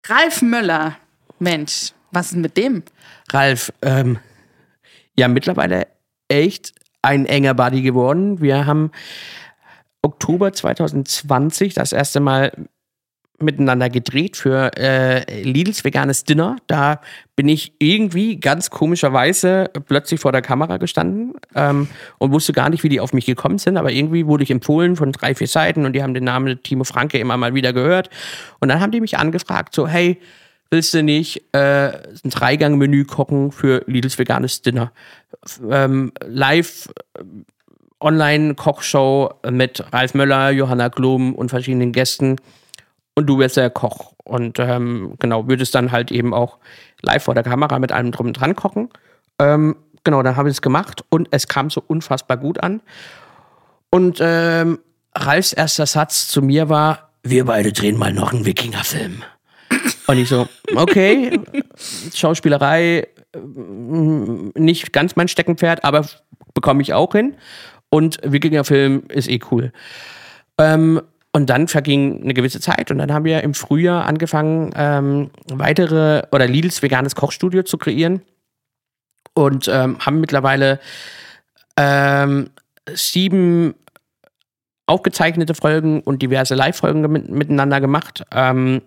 Ralf 0.08 0.42
Möller. 0.42 0.98
Mensch, 1.40 1.94
was 2.12 2.32
ist 2.32 2.38
mit 2.38 2.58
dem? 2.58 2.84
Ralf, 3.32 3.74
ähm, 3.82 4.20
ja, 5.18 5.28
mittlerweile 5.28 5.88
echt 6.28 6.74
ein 7.02 7.26
enger 7.26 7.54
Buddy 7.54 7.82
geworden. 7.82 8.42
Wir 8.42 8.66
haben 8.66 8.92
Oktober 10.02 10.54
2020 10.54 11.74
das 11.74 11.92
erste 11.92 12.20
Mal 12.20 12.52
miteinander 13.42 13.90
gedreht 13.90 14.38
für 14.38 14.72
äh, 14.78 15.42
Lidls 15.42 15.84
veganes 15.84 16.24
Dinner. 16.24 16.58
Da 16.68 17.02
bin 17.36 17.48
ich 17.48 17.74
irgendwie 17.80 18.40
ganz 18.40 18.70
komischerweise 18.70 19.70
plötzlich 19.88 20.20
vor 20.20 20.32
der 20.32 20.42
Kamera 20.42 20.78
gestanden 20.78 21.34
ähm, 21.56 21.88
und 22.20 22.32
wusste 22.32 22.54
gar 22.54 22.70
nicht, 22.70 22.84
wie 22.84 22.90
die 22.90 23.00
auf 23.00 23.14
mich 23.14 23.26
gekommen 23.26 23.58
sind, 23.58 23.78
aber 23.78 23.92
irgendwie 23.92 24.28
wurde 24.28 24.44
ich 24.44 24.52
empfohlen 24.52 24.96
von 24.96 25.12
drei, 25.12 25.36
vier 25.36 25.48
Seiten 25.48 25.86
und 25.86 25.94
die 25.94 26.04
haben 26.04 26.14
den 26.14 26.24
Namen 26.24 26.62
Timo 26.64 26.84
Franke 26.84 27.18
immer 27.18 27.38
mal 27.38 27.54
wieder 27.54 27.74
gehört. 27.74 28.10
Und 28.60 28.70
dann 28.70 28.80
haben 28.80 28.92
die 28.92 29.02
mich 29.02 29.18
angefragt, 29.18 29.74
so, 29.74 29.88
hey, 29.88 30.20
willst 30.72 30.94
du 30.94 31.04
nicht 31.04 31.44
äh, 31.54 31.92
ein 32.24 32.30
Dreigang-Menü 32.30 33.06
kochen 33.06 33.52
für 33.52 33.84
Lidls 33.86 34.18
veganes 34.18 34.62
Dinner? 34.62 34.92
Ähm, 35.70 36.12
live 36.26 36.90
äh, 37.14 37.24
Online-Kochshow 38.00 39.36
mit 39.52 39.84
Ralf 39.94 40.16
Möller, 40.16 40.50
Johanna 40.50 40.90
Klum 40.90 41.36
und 41.36 41.50
verschiedenen 41.50 41.92
Gästen. 41.92 42.38
Und 43.14 43.28
du 43.28 43.38
wärst 43.38 43.58
der 43.58 43.70
Koch. 43.70 44.14
Und 44.24 44.58
ähm, 44.60 45.16
genau, 45.20 45.48
würdest 45.48 45.76
dann 45.76 45.92
halt 45.92 46.12
eben 46.12 46.34
auch 46.34 46.58
live 47.02 47.24
vor 47.24 47.36
der 47.36 47.44
Kamera 47.44 47.78
mit 47.78 47.92
allem 47.92 48.12
drum 48.12 48.28
und 48.28 48.34
dran 48.34 48.56
kochen. 48.56 48.90
Ähm, 49.38 49.76
genau, 50.04 50.24
dann 50.24 50.36
habe 50.36 50.50
ich 50.50 50.56
es 50.56 50.62
gemacht 50.62 51.04
und 51.10 51.28
es 51.32 51.48
kam 51.48 51.70
so 51.70 51.84
unfassbar 51.86 52.38
gut 52.38 52.64
an. 52.64 52.82
Und 53.90 54.20
ähm, 54.22 54.80
Ralfs 55.14 55.54
erster 55.54 55.86
Satz 55.86 56.28
zu 56.30 56.42
mir 56.42 56.70
war, 56.70 57.10
wir 57.24 57.46
beide 57.46 57.72
drehen 57.72 57.98
mal 57.98 58.14
noch 58.14 58.34
einen 58.34 58.46
Wikinger-Film. 58.46 59.24
Und 60.08 60.18
ich 60.18 60.30
so, 60.30 60.48
okay, 60.76 61.40
Schauspielerei 62.14 63.08
äh, 63.34 63.40
nicht 64.56 64.94
ganz 64.94 65.16
mein 65.16 65.28
Steckenpferd, 65.28 65.84
aber 65.84 66.06
bekomme 66.54 66.82
ich 66.82 66.94
auch 66.94 67.12
hin. 67.14 67.36
Und 67.90 68.20
Wikinger-Film 68.24 69.04
ist 69.10 69.30
eh 69.30 69.40
cool. 69.52 69.72
Ähm, 70.58 71.02
Und 71.34 71.50
dann 71.50 71.70
verging 71.70 72.24
eine 72.24 72.34
gewisse 72.34 72.60
Zeit 72.60 72.92
und 72.92 72.98
dann 72.98 73.14
haben 73.14 73.24
wir 73.24 73.42
im 73.42 73.54
Frühjahr 73.54 74.06
angefangen, 74.06 74.74
ähm, 74.76 75.30
weitere 75.48 76.24
oder 76.34 76.46
Lidls 76.46 76.82
veganes 76.82 77.16
Kochstudio 77.16 77.64
zu 77.64 77.78
kreieren 77.78 78.22
und 79.34 79.70
ähm, 79.70 79.98
haben 80.00 80.20
mittlerweile 80.20 80.82
ähm, 81.78 82.50
sieben 82.94 83.76
aufgezeichnete 84.88 85.54
Folgen 85.54 86.02
und 86.02 86.22
diverse 86.22 86.54
Live-Folgen 86.54 87.10
mit, 87.10 87.30
miteinander 87.30 87.80
gemacht. 87.80 88.26
Ähm, 88.36 88.82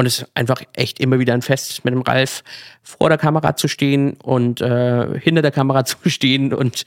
und 0.00 0.06
es 0.06 0.22
ist 0.22 0.30
einfach 0.32 0.62
echt 0.72 0.98
immer 0.98 1.18
wieder 1.18 1.34
ein 1.34 1.42
Fest, 1.42 1.84
mit 1.84 1.92
dem 1.92 2.00
Ralf 2.00 2.42
vor 2.82 3.10
der 3.10 3.18
Kamera 3.18 3.54
zu 3.54 3.68
stehen 3.68 4.14
und 4.14 4.62
äh, 4.62 5.20
hinter 5.20 5.42
der 5.42 5.50
Kamera 5.50 5.84
zu 5.84 5.98
stehen 6.06 6.54
und 6.54 6.84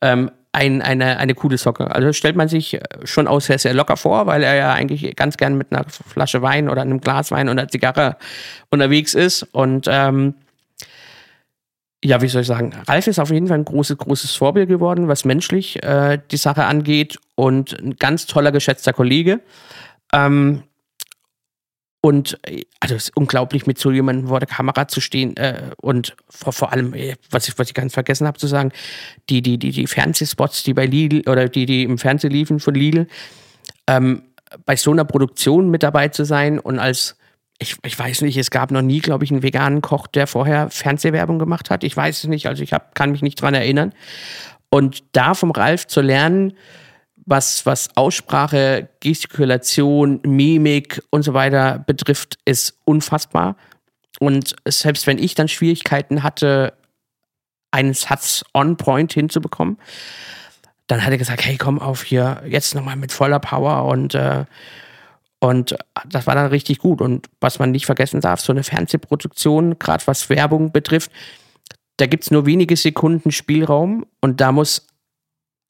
ähm, 0.00 0.30
ein, 0.52 0.80
eine, 0.80 1.18
eine 1.18 1.34
coole 1.34 1.58
Socke. 1.58 1.92
Also 1.92 2.12
stellt 2.12 2.36
man 2.36 2.46
sich 2.46 2.78
schon 3.02 3.26
auch 3.26 3.40
sehr, 3.40 3.58
sehr 3.58 3.74
locker 3.74 3.96
vor, 3.96 4.28
weil 4.28 4.44
er 4.44 4.54
ja 4.54 4.72
eigentlich 4.74 5.16
ganz 5.16 5.38
gern 5.38 5.58
mit 5.58 5.72
einer 5.72 5.84
Flasche 5.88 6.40
Wein 6.40 6.68
oder 6.68 6.82
einem 6.82 7.00
Glas 7.00 7.32
Wein 7.32 7.48
oder 7.48 7.62
einer 7.62 7.68
Zigarre 7.68 8.16
unterwegs 8.70 9.14
ist. 9.14 9.42
Und 9.42 9.88
ähm, 9.90 10.34
ja, 12.04 12.22
wie 12.22 12.28
soll 12.28 12.42
ich 12.42 12.46
sagen, 12.46 12.74
Ralf 12.86 13.08
ist 13.08 13.18
auf 13.18 13.32
jeden 13.32 13.48
Fall 13.48 13.58
ein 13.58 13.64
großes, 13.64 13.98
großes 13.98 14.36
Vorbild 14.36 14.68
geworden, 14.68 15.08
was 15.08 15.24
menschlich 15.24 15.82
äh, 15.82 16.20
die 16.30 16.36
Sache 16.36 16.64
angeht 16.66 17.18
und 17.34 17.76
ein 17.80 17.96
ganz 17.96 18.26
toller, 18.26 18.52
geschätzter 18.52 18.92
Kollege. 18.92 19.40
Ähm, 20.12 20.62
und 22.04 22.36
also 22.80 22.96
es 22.96 23.04
ist 23.04 23.16
unglaublich, 23.16 23.66
mit 23.66 23.78
so 23.78 23.92
jemandem 23.92 24.26
vor 24.26 24.40
der 24.40 24.48
Kamera 24.48 24.88
zu 24.88 25.00
stehen 25.00 25.36
äh, 25.36 25.70
und 25.80 26.16
vor, 26.28 26.52
vor 26.52 26.72
allem, 26.72 26.94
äh, 26.94 27.14
was 27.30 27.46
ich, 27.46 27.56
was 27.58 27.68
ich 27.68 27.74
ganz 27.74 27.94
vergessen 27.94 28.26
habe 28.26 28.38
zu 28.38 28.48
sagen, 28.48 28.72
die, 29.30 29.40
die, 29.40 29.56
die, 29.56 29.70
die 29.70 29.86
Fernsehspots, 29.86 30.64
die 30.64 30.74
bei 30.74 30.84
Lidl 30.84 31.22
oder 31.30 31.48
die, 31.48 31.64
die 31.64 31.84
im 31.84 31.98
Fernsehen 31.98 32.32
liefen 32.32 32.58
von 32.58 32.74
Lidl, 32.74 33.06
ähm, 33.86 34.22
bei 34.66 34.74
so 34.74 34.90
einer 34.90 35.04
Produktion 35.04 35.70
mit 35.70 35.84
dabei 35.84 36.08
zu 36.08 36.24
sein 36.24 36.58
und 36.58 36.80
als 36.80 37.16
ich, 37.60 37.76
ich 37.84 37.96
weiß 37.96 38.22
nicht, 38.22 38.36
es 38.36 38.50
gab 38.50 38.72
noch 38.72 38.82
nie, 38.82 38.98
glaube 38.98 39.22
ich, 39.22 39.30
einen 39.30 39.44
veganen 39.44 39.80
Koch, 39.80 40.08
der 40.08 40.26
vorher 40.26 40.70
Fernsehwerbung 40.70 41.38
gemacht 41.38 41.70
hat. 41.70 41.84
Ich 41.84 41.96
weiß 41.96 42.24
es 42.24 42.28
nicht, 42.28 42.48
also 42.48 42.64
ich 42.64 42.72
hab, 42.72 42.96
kann 42.96 43.12
mich 43.12 43.22
nicht 43.22 43.40
dran 43.40 43.54
erinnern. 43.54 43.92
Und 44.68 45.04
da 45.12 45.34
vom 45.34 45.52
Ralf 45.52 45.86
zu 45.86 46.00
lernen, 46.00 46.54
was, 47.26 47.66
was 47.66 47.96
Aussprache, 47.96 48.88
Gestikulation, 49.00 50.20
Mimik 50.24 51.02
und 51.10 51.22
so 51.22 51.34
weiter 51.34 51.82
betrifft, 51.86 52.38
ist 52.44 52.78
unfassbar. 52.84 53.56
Und 54.18 54.56
selbst 54.66 55.06
wenn 55.06 55.18
ich 55.18 55.34
dann 55.34 55.48
Schwierigkeiten 55.48 56.22
hatte, 56.22 56.74
einen 57.70 57.94
Satz 57.94 58.44
on 58.54 58.76
point 58.76 59.12
hinzubekommen, 59.12 59.78
dann 60.86 61.04
hat 61.04 61.10
er 61.10 61.18
gesagt, 61.18 61.44
hey, 61.44 61.56
komm 61.56 61.78
auf 61.78 62.02
hier, 62.02 62.42
jetzt 62.46 62.74
nochmal 62.74 62.96
mit 62.96 63.12
voller 63.12 63.40
Power 63.40 63.84
und 63.84 64.14
äh, 64.14 64.44
und 65.40 65.76
das 66.08 66.28
war 66.28 66.36
dann 66.36 66.46
richtig 66.46 66.78
gut. 66.78 67.00
Und 67.00 67.26
was 67.40 67.58
man 67.58 67.72
nicht 67.72 67.84
vergessen 67.84 68.20
darf, 68.20 68.40
so 68.40 68.52
eine 68.52 68.62
Fernsehproduktion, 68.62 69.76
gerade 69.80 70.06
was 70.06 70.30
Werbung 70.30 70.70
betrifft, 70.70 71.10
da 71.96 72.06
gibt 72.06 72.22
es 72.22 72.30
nur 72.30 72.46
wenige 72.46 72.76
Sekunden 72.76 73.32
Spielraum 73.32 74.06
und 74.20 74.40
da 74.40 74.52
muss 74.52 74.86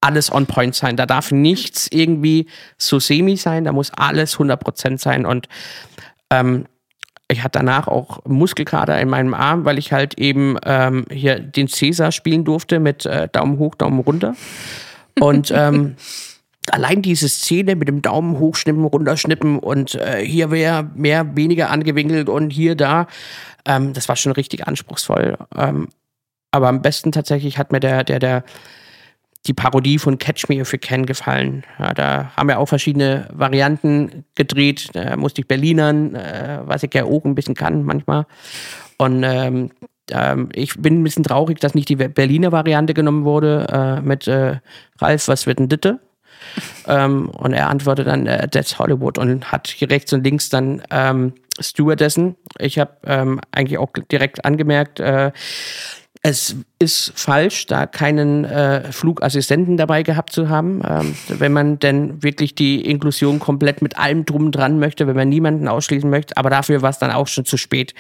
alles 0.03 0.33
on 0.33 0.47
point 0.47 0.75
sein. 0.75 0.97
Da 0.97 1.07
darf 1.07 1.31
nichts 1.31 1.89
irgendwie 1.91 2.47
so 2.77 2.99
semi 2.99 3.37
sein, 3.37 3.65
da 3.65 3.73
muss 3.73 3.93
alles 3.97 4.37
100% 4.37 4.99
sein. 4.99 5.25
Und 5.25 5.49
ähm, 6.31 6.67
ich 7.29 7.43
hatte 7.43 7.59
danach 7.61 7.89
auch 7.89 8.25
Muskelkater 8.27 9.01
in 9.01 9.09
meinem 9.09 9.33
Arm, 9.33 9.65
weil 9.65 9.79
ich 9.79 9.93
halt 9.93 10.19
eben 10.19 10.57
ähm, 10.65 11.07
hier 11.11 11.39
den 11.39 11.69
Cäsar 11.69 12.13
spielen 12.13 12.45
durfte 12.45 12.79
mit 12.81 13.07
äh, 13.07 13.29
Daumen 13.29 13.59
hoch, 13.59 13.75
Daumen 13.75 14.01
runter. 14.01 14.35
Und 15.19 15.51
ähm, 15.55 15.97
allein 16.71 17.03
diese 17.03 17.29
Szene 17.29 17.77
mit 17.77 17.89
dem 17.89 18.03
Daumen 18.03 18.39
hochschnippen, 18.39 18.85
runterschnippen 18.85 19.59
und 19.59 19.95
äh, 19.95 20.25
hier 20.25 20.51
wäre 20.51 20.91
mehr, 20.95 21.37
weniger 21.37 21.71
angewinkelt 21.71 22.29
und 22.29 22.51
hier, 22.51 22.75
da, 22.75 23.07
ähm, 23.65 23.93
das 23.93 24.09
war 24.09 24.17
schon 24.17 24.33
richtig 24.33 24.67
anspruchsvoll. 24.67 25.37
Ähm, 25.57 25.89
aber 26.51 26.69
am 26.69 26.83
besten 26.83 27.13
tatsächlich 27.13 27.59
hat 27.59 27.73
mir 27.73 27.81
der, 27.81 28.05
der, 28.05 28.19
der, 28.19 28.45
die 29.47 29.55
Parodie 29.55 29.99
von 29.99 30.19
Catch 30.19 30.49
Me 30.49 30.57
If 30.57 30.73
You 30.73 30.79
Can 30.81 31.07
gefallen. 31.07 31.65
Ja, 31.79 31.93
da 31.95 32.33
haben 32.37 32.49
wir 32.49 32.59
auch 32.59 32.67
verschiedene 32.67 33.29
Varianten 33.33 34.25
gedreht. 34.35 34.91
Da 34.93 35.17
musste 35.17 35.41
ich 35.41 35.49
Berlinern, 35.49 36.15
äh, 36.15 36.61
was 36.65 36.83
ich 36.83 36.95
ja 36.95 37.05
auch 37.05 37.25
ein 37.25 37.35
bisschen 37.35 37.55
kann 37.55 37.83
manchmal. 37.83 38.27
Und 38.99 39.25
ähm, 39.25 39.71
ähm, 40.11 40.49
ich 40.55 40.75
bin 40.77 41.01
ein 41.01 41.05
bisschen 41.05 41.25
traurig, 41.25 41.59
dass 41.59 41.75
nicht 41.75 41.89
die 41.89 41.97
Berliner 41.97 42.53
Variante 42.53 42.95
genommen 42.95 43.25
wurde 43.25 43.67
äh, 43.71 44.01
mit 44.01 44.29
äh, 44.29 44.61
Ralf, 45.01 45.29
was 45.29 45.47
wird 45.47 45.59
denn 45.59 45.69
Ditte? 45.69 46.01
ähm, 46.87 47.31
und 47.31 47.53
er 47.53 47.71
antwortet 47.71 48.07
dann, 48.07 48.27
äh, 48.27 48.49
that's 48.49 48.79
Hollywood 48.79 49.19
und 49.19 49.51
hat 49.53 49.69
hier 49.69 49.91
rechts 49.91 50.13
und 50.13 50.25
links 50.25 50.49
dann 50.49 50.83
ähm, 50.91 51.35
Stewardessen. 51.61 52.37
Ich 52.59 52.79
habe 52.79 52.93
ähm, 53.05 53.41
eigentlich 53.53 53.79
auch 53.79 53.91
direkt 54.11 54.45
angemerkt, 54.45 55.01
äh, 55.01 55.33
es 56.25 56.55
ist 56.79 57.13
falsch, 57.17 57.67
da 57.67 57.87
keinen 57.87 58.45
äh, 58.45 58.93
Flugassistenten 58.93 59.77
dabei 59.77 60.05
gehabt 60.05 60.33
zu 60.33 60.49
haben. 60.49 60.81
Ähm, 60.89 61.17
wenn 61.29 61.53
man 61.53 61.81
denn 61.81 62.23
wirklich 62.23 62.55
die 62.55 62.89
Inklusion 62.89 63.41
komplett 63.41 63.83
mit 63.83 63.99
allem 63.99 64.25
drum 64.25 64.53
dran 64.53 64.79
möchte, 64.79 65.09
wenn 65.09 65.17
man 65.17 65.29
niemanden 65.29 65.67
ausschließen 65.67 66.09
möchte, 66.09 66.37
aber 66.37 66.49
dafür 66.49 66.81
war 66.81 66.91
es 66.91 67.01
dann 67.01 67.11
auch 67.11 67.27
schon 67.27 67.45
zu 67.45 67.57
spät. 67.57 67.95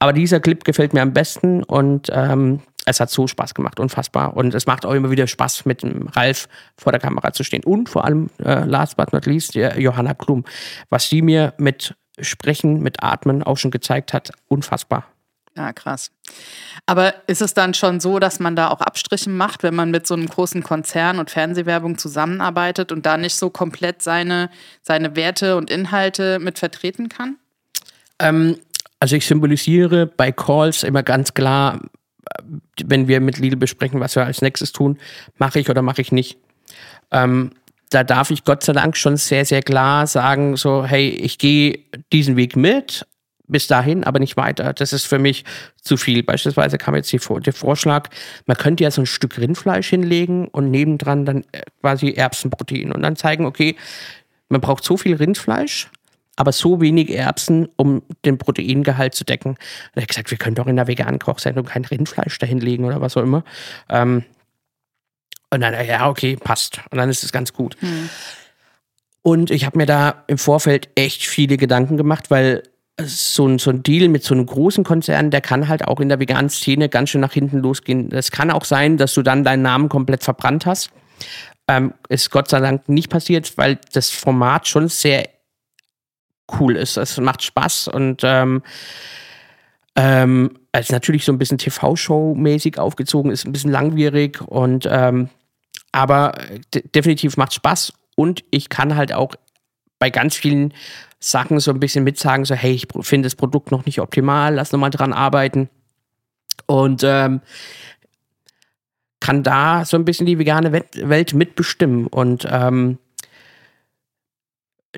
Aber 0.00 0.12
dieser 0.12 0.40
Clip 0.40 0.64
gefällt 0.64 0.94
mir 0.94 1.02
am 1.02 1.12
besten 1.12 1.62
und 1.62 2.10
ähm, 2.12 2.60
es 2.86 2.98
hat 2.98 3.10
so 3.10 3.28
Spaß 3.28 3.54
gemacht, 3.54 3.78
unfassbar. 3.78 4.36
Und 4.36 4.52
es 4.54 4.66
macht 4.66 4.84
auch 4.84 4.92
immer 4.92 5.12
wieder 5.12 5.28
Spaß, 5.28 5.64
mit 5.64 5.82
dem 5.82 6.08
Ralf 6.08 6.48
vor 6.76 6.90
der 6.90 7.00
Kamera 7.00 7.32
zu 7.32 7.44
stehen. 7.44 7.62
Und 7.64 7.88
vor 7.88 8.04
allem, 8.04 8.30
äh, 8.44 8.64
last 8.64 8.96
but 8.96 9.12
not 9.12 9.26
least, 9.26 9.54
der 9.54 9.80
Johanna 9.80 10.14
Klum. 10.14 10.44
Was 10.90 11.08
sie 11.08 11.22
mir 11.22 11.54
mit 11.56 11.94
Sprechen, 12.18 12.82
mit 12.82 13.02
Atmen 13.02 13.44
auch 13.44 13.56
schon 13.56 13.70
gezeigt 13.70 14.12
hat, 14.12 14.32
unfassbar. 14.48 15.13
Ja, 15.56 15.72
krass. 15.72 16.10
Aber 16.86 17.14
ist 17.28 17.40
es 17.40 17.54
dann 17.54 17.74
schon 17.74 18.00
so, 18.00 18.18
dass 18.18 18.40
man 18.40 18.56
da 18.56 18.68
auch 18.68 18.80
Abstriche 18.80 19.30
macht, 19.30 19.62
wenn 19.62 19.74
man 19.74 19.92
mit 19.92 20.06
so 20.06 20.14
einem 20.14 20.26
großen 20.26 20.64
Konzern 20.64 21.20
und 21.20 21.30
Fernsehwerbung 21.30 21.96
zusammenarbeitet 21.96 22.90
und 22.90 23.06
da 23.06 23.16
nicht 23.16 23.36
so 23.36 23.50
komplett 23.50 24.02
seine, 24.02 24.50
seine 24.82 25.14
Werte 25.14 25.56
und 25.56 25.70
Inhalte 25.70 26.40
mit 26.40 26.58
vertreten 26.58 27.08
kann? 27.08 27.36
Ähm, 28.18 28.56
also 28.98 29.14
ich 29.14 29.26
symbolisiere 29.26 30.06
bei 30.06 30.32
Calls 30.32 30.82
immer 30.82 31.04
ganz 31.04 31.34
klar, 31.34 31.80
wenn 32.84 33.06
wir 33.06 33.20
mit 33.20 33.38
Lidl 33.38 33.56
besprechen, 33.56 34.00
was 34.00 34.16
wir 34.16 34.24
als 34.24 34.42
nächstes 34.42 34.72
tun, 34.72 34.98
mache 35.38 35.60
ich 35.60 35.70
oder 35.70 35.82
mache 35.82 36.00
ich 36.00 36.10
nicht. 36.10 36.38
Ähm, 37.12 37.52
da 37.90 38.02
darf 38.02 38.30
ich 38.30 38.44
Gott 38.44 38.64
sei 38.64 38.72
Dank 38.72 38.96
schon 38.96 39.16
sehr, 39.16 39.44
sehr 39.44 39.62
klar 39.62 40.08
sagen, 40.08 40.56
so, 40.56 40.84
hey, 40.84 41.10
ich 41.10 41.38
gehe 41.38 41.78
diesen 42.12 42.36
Weg 42.36 42.56
mit, 42.56 43.06
bis 43.46 43.66
dahin, 43.66 44.04
aber 44.04 44.18
nicht 44.18 44.36
weiter. 44.36 44.72
Das 44.72 44.92
ist 44.92 45.04
für 45.04 45.18
mich 45.18 45.44
zu 45.82 45.96
viel. 45.96 46.22
Beispielsweise 46.22 46.78
kam 46.78 46.94
jetzt 46.94 47.12
der 47.12 47.52
Vorschlag, 47.52 48.08
man 48.46 48.56
könnte 48.56 48.84
ja 48.84 48.90
so 48.90 49.02
ein 49.02 49.06
Stück 49.06 49.38
Rindfleisch 49.38 49.88
hinlegen 49.88 50.48
und 50.48 50.70
nebendran 50.70 51.24
dann 51.24 51.44
äh, 51.52 51.62
quasi 51.80 52.12
Erbsenprotein 52.12 52.92
und 52.92 53.02
dann 53.02 53.16
zeigen, 53.16 53.44
okay, 53.46 53.76
man 54.48 54.60
braucht 54.60 54.84
so 54.84 54.96
viel 54.96 55.16
Rindfleisch, 55.16 55.90
aber 56.36 56.52
so 56.52 56.80
wenig 56.80 57.10
Erbsen, 57.10 57.68
um 57.76 58.02
den 58.24 58.38
Proteingehalt 58.38 59.14
zu 59.14 59.24
decken. 59.24 59.52
Und 59.52 59.58
er 59.94 60.02
hat 60.02 60.08
gesagt, 60.08 60.30
wir 60.30 60.38
können 60.38 60.56
doch 60.56 60.66
in 60.66 60.76
der 60.76 60.86
veganen 60.86 61.18
Kochsendung 61.18 61.66
kein 61.66 61.84
Rindfleisch 61.84 62.38
dahinlegen 62.38 62.84
oder 62.84 63.00
was 63.00 63.16
auch 63.16 63.22
immer. 63.22 63.44
Ähm, 63.88 64.24
und 65.50 65.60
dann, 65.60 65.74
ja, 65.86 66.08
okay, 66.08 66.36
passt. 66.36 66.80
Und 66.90 66.98
dann 66.98 67.08
ist 67.08 67.22
es 67.22 67.30
ganz 67.30 67.52
gut. 67.52 67.76
Mhm. 67.80 68.10
Und 69.22 69.50
ich 69.50 69.64
habe 69.64 69.78
mir 69.78 69.86
da 69.86 70.24
im 70.26 70.36
Vorfeld 70.36 70.88
echt 70.96 71.26
viele 71.26 71.56
Gedanken 71.56 71.96
gemacht, 71.96 72.30
weil 72.30 72.64
so 73.00 73.46
ein, 73.46 73.58
so 73.58 73.70
ein 73.70 73.82
Deal 73.82 74.08
mit 74.08 74.22
so 74.22 74.34
einem 74.34 74.46
großen 74.46 74.84
Konzern, 74.84 75.30
der 75.30 75.40
kann 75.40 75.68
halt 75.68 75.86
auch 75.86 76.00
in 76.00 76.08
der 76.08 76.20
veganen 76.20 76.48
Szene 76.48 76.88
ganz 76.88 77.10
schön 77.10 77.20
nach 77.20 77.32
hinten 77.32 77.58
losgehen. 77.58 78.12
Es 78.12 78.30
kann 78.30 78.50
auch 78.50 78.64
sein, 78.64 78.96
dass 78.96 79.14
du 79.14 79.22
dann 79.22 79.44
deinen 79.44 79.62
Namen 79.62 79.88
komplett 79.88 80.22
verbrannt 80.22 80.66
hast. 80.66 80.90
Ähm, 81.66 81.94
ist 82.08 82.30
Gott 82.30 82.48
sei 82.48 82.60
Dank 82.60 82.88
nicht 82.88 83.10
passiert, 83.10 83.56
weil 83.56 83.78
das 83.92 84.10
Format 84.10 84.68
schon 84.68 84.88
sehr 84.88 85.28
cool 86.60 86.76
ist. 86.76 86.96
Es 86.96 87.18
macht 87.18 87.42
Spaß 87.42 87.88
und 87.88 88.22
ähm, 88.22 88.62
ähm, 89.96 90.58
ist 90.76 90.92
natürlich 90.92 91.24
so 91.24 91.32
ein 91.32 91.38
bisschen 91.38 91.58
TV-Show-mäßig 91.58 92.78
aufgezogen, 92.78 93.30
ist 93.30 93.46
ein 93.46 93.52
bisschen 93.52 93.70
langwierig 93.70 94.40
und 94.42 94.86
ähm, 94.90 95.30
aber 95.92 96.34
definitiv 96.94 97.36
macht 97.36 97.54
Spaß 97.54 97.92
und 98.16 98.44
ich 98.50 98.68
kann 98.68 98.96
halt 98.96 99.12
auch 99.12 99.34
bei 99.98 100.10
ganz 100.10 100.36
vielen 100.36 100.74
Sachen 101.30 101.58
so 101.58 101.70
ein 101.70 101.80
bisschen 101.80 102.04
mitsagen, 102.04 102.44
so 102.44 102.54
hey, 102.54 102.72
ich 102.72 102.86
finde 103.00 103.26
das 103.26 103.34
Produkt 103.34 103.70
noch 103.70 103.86
nicht 103.86 104.00
optimal, 104.00 104.54
lass 104.54 104.72
nochmal 104.72 104.90
dran 104.90 105.14
arbeiten. 105.14 105.70
Und 106.66 107.02
ähm, 107.02 107.40
kann 109.20 109.42
da 109.42 109.86
so 109.86 109.96
ein 109.96 110.04
bisschen 110.04 110.26
die 110.26 110.38
vegane 110.38 110.70
Welt 110.72 111.32
mitbestimmen. 111.32 112.06
Und 112.08 112.46
ähm, 112.50 112.98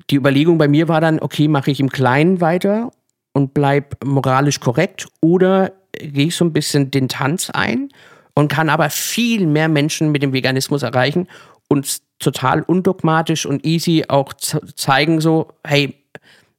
die 0.09 0.17
Überlegung 0.17 0.57
bei 0.57 0.67
mir 0.67 0.89
war 0.89 0.99
dann, 0.99 1.21
okay, 1.21 1.47
mache 1.47 1.71
ich 1.71 1.79
im 1.79 1.89
Kleinen 1.89 2.41
weiter 2.41 2.91
und 3.31 3.53
bleib 3.53 4.03
moralisch 4.03 4.59
korrekt 4.59 5.07
oder 5.21 5.71
gehe 5.93 6.27
ich 6.27 6.35
so 6.35 6.43
ein 6.43 6.51
bisschen 6.51 6.91
den 6.91 7.07
Tanz 7.07 7.49
ein 7.51 7.89
und 8.33 8.49
kann 8.49 8.69
aber 8.69 8.89
viel 8.89 9.47
mehr 9.47 9.69
Menschen 9.69 10.11
mit 10.11 10.23
dem 10.23 10.33
Veganismus 10.33 10.83
erreichen 10.83 11.27
und 11.69 12.01
total 12.19 12.63
undogmatisch 12.63 13.45
und 13.45 13.65
easy 13.65 14.05
auch 14.09 14.33
zeigen 14.33 15.21
so, 15.21 15.53
hey, 15.65 15.95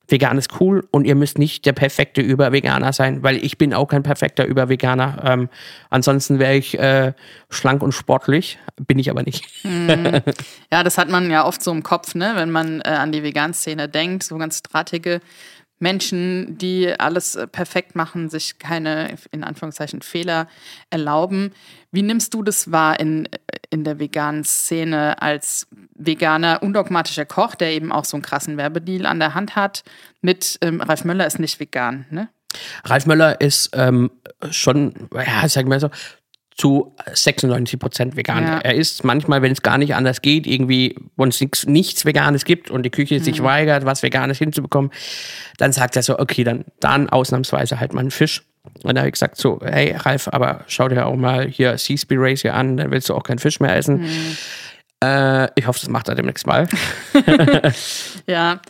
vegan 0.08 0.38
ist 0.38 0.60
cool 0.60 0.88
und 0.90 1.04
ihr 1.04 1.14
müsst 1.14 1.38
nicht 1.38 1.66
der 1.66 1.74
perfekte 1.74 2.22
Überveganer 2.22 2.92
sein, 2.92 3.22
weil 3.22 3.44
ich 3.44 3.58
bin 3.58 3.74
auch 3.74 3.86
kein 3.86 4.02
perfekter 4.02 4.46
Überveganer. 4.46 5.22
Ähm, 5.24 5.48
ansonsten 5.90 6.38
wäre 6.38 6.56
ich 6.56 6.78
äh, 6.78 7.12
schlank 7.50 7.82
und 7.82 7.92
sportlich, 7.92 8.58
bin 8.86 8.98
ich 8.98 9.10
aber 9.10 9.22
nicht. 9.22 9.44
Mhm. 9.64 10.22
Ja, 10.70 10.82
das 10.82 10.98
hat 10.98 11.08
man 11.08 11.30
ja 11.30 11.46
oft 11.46 11.62
so 11.62 11.70
im 11.70 11.82
Kopf, 11.82 12.14
ne? 12.14 12.32
wenn 12.34 12.50
man 12.50 12.80
äh, 12.80 12.88
an 12.88 13.12
die 13.12 13.22
Vegan-Szene 13.22 13.88
denkt, 13.88 14.22
so 14.22 14.36
ganz 14.36 14.62
drahtige 14.62 15.20
Menschen, 15.78 16.58
die 16.58 16.92
alles 16.98 17.36
äh, 17.36 17.46
perfekt 17.46 17.94
machen, 17.94 18.28
sich 18.28 18.58
keine, 18.58 19.16
in 19.30 19.44
Anführungszeichen, 19.44 20.02
Fehler 20.02 20.48
erlauben. 20.90 21.52
Wie 21.90 22.02
nimmst 22.02 22.34
du 22.34 22.42
das 22.42 22.70
wahr 22.70 23.00
in, 23.00 23.28
in 23.70 23.84
der 23.84 23.98
veganen 23.98 24.44
Szene 24.44 25.20
als 25.22 25.66
veganer, 25.94 26.62
undogmatischer 26.62 27.24
Koch, 27.24 27.54
der 27.54 27.72
eben 27.72 27.92
auch 27.92 28.04
so 28.04 28.16
einen 28.16 28.22
krassen 28.22 28.56
Werbedeal 28.56 29.06
an 29.06 29.18
der 29.18 29.34
Hand 29.34 29.56
hat? 29.56 29.84
Mit 30.20 30.58
ähm, 30.60 30.80
Ralf 30.80 31.04
Möller 31.04 31.26
ist 31.26 31.38
nicht 31.38 31.60
vegan, 31.60 32.06
ne? 32.10 32.28
Ralf 32.84 33.06
Möller 33.06 33.40
ist 33.40 33.70
ähm, 33.74 34.10
schon, 34.50 35.08
ja, 35.14 35.48
sagen 35.48 35.70
wir 35.70 35.80
so, 35.80 35.90
zu 36.58 36.92
96 37.12 37.78
Prozent 37.78 38.16
vegan. 38.16 38.42
Ja. 38.42 38.58
Er 38.58 38.74
ist 38.74 39.04
manchmal, 39.04 39.42
wenn 39.42 39.52
es 39.52 39.62
gar 39.62 39.78
nicht 39.78 39.94
anders 39.94 40.22
geht, 40.22 40.46
irgendwie, 40.46 40.96
wenn 41.16 41.28
es 41.28 41.40
nichts, 41.40 41.66
nichts 41.66 42.04
Veganes 42.04 42.44
gibt 42.44 42.70
und 42.70 42.82
die 42.82 42.90
Küche 42.90 43.20
mhm. 43.20 43.22
sich 43.22 43.42
weigert, 43.42 43.84
was 43.84 44.02
Veganes 44.02 44.38
hinzubekommen, 44.38 44.90
dann 45.56 45.72
sagt 45.72 45.94
er 45.94 46.02
so, 46.02 46.18
okay, 46.18 46.42
dann, 46.42 46.64
dann 46.80 47.08
ausnahmsweise 47.08 47.78
halt 47.78 47.94
mal 47.94 48.00
einen 48.00 48.10
Fisch. 48.10 48.42
Und 48.82 48.94
da 48.94 49.00
habe 49.00 49.08
ich 49.08 49.12
gesagt 49.12 49.36
so, 49.36 49.60
hey 49.62 49.92
Ralf, 49.92 50.28
aber 50.32 50.64
schau 50.66 50.88
dir 50.88 51.06
auch 51.06 51.16
mal 51.16 51.46
hier 51.46 51.76
Seaspy 51.78 52.16
Race 52.16 52.42
hier 52.42 52.54
an, 52.54 52.76
dann 52.76 52.90
willst 52.90 53.08
du 53.08 53.14
auch 53.14 53.22
keinen 53.22 53.38
Fisch 53.38 53.60
mehr 53.60 53.76
essen. 53.76 54.02
Mhm. 54.02 54.36
Äh, 55.04 55.48
ich 55.54 55.66
hoffe, 55.66 55.80
das 55.80 55.88
macht 55.88 56.08
er 56.08 56.14
demnächst 56.14 56.46
mal. 56.46 56.68
ja, 58.26 58.60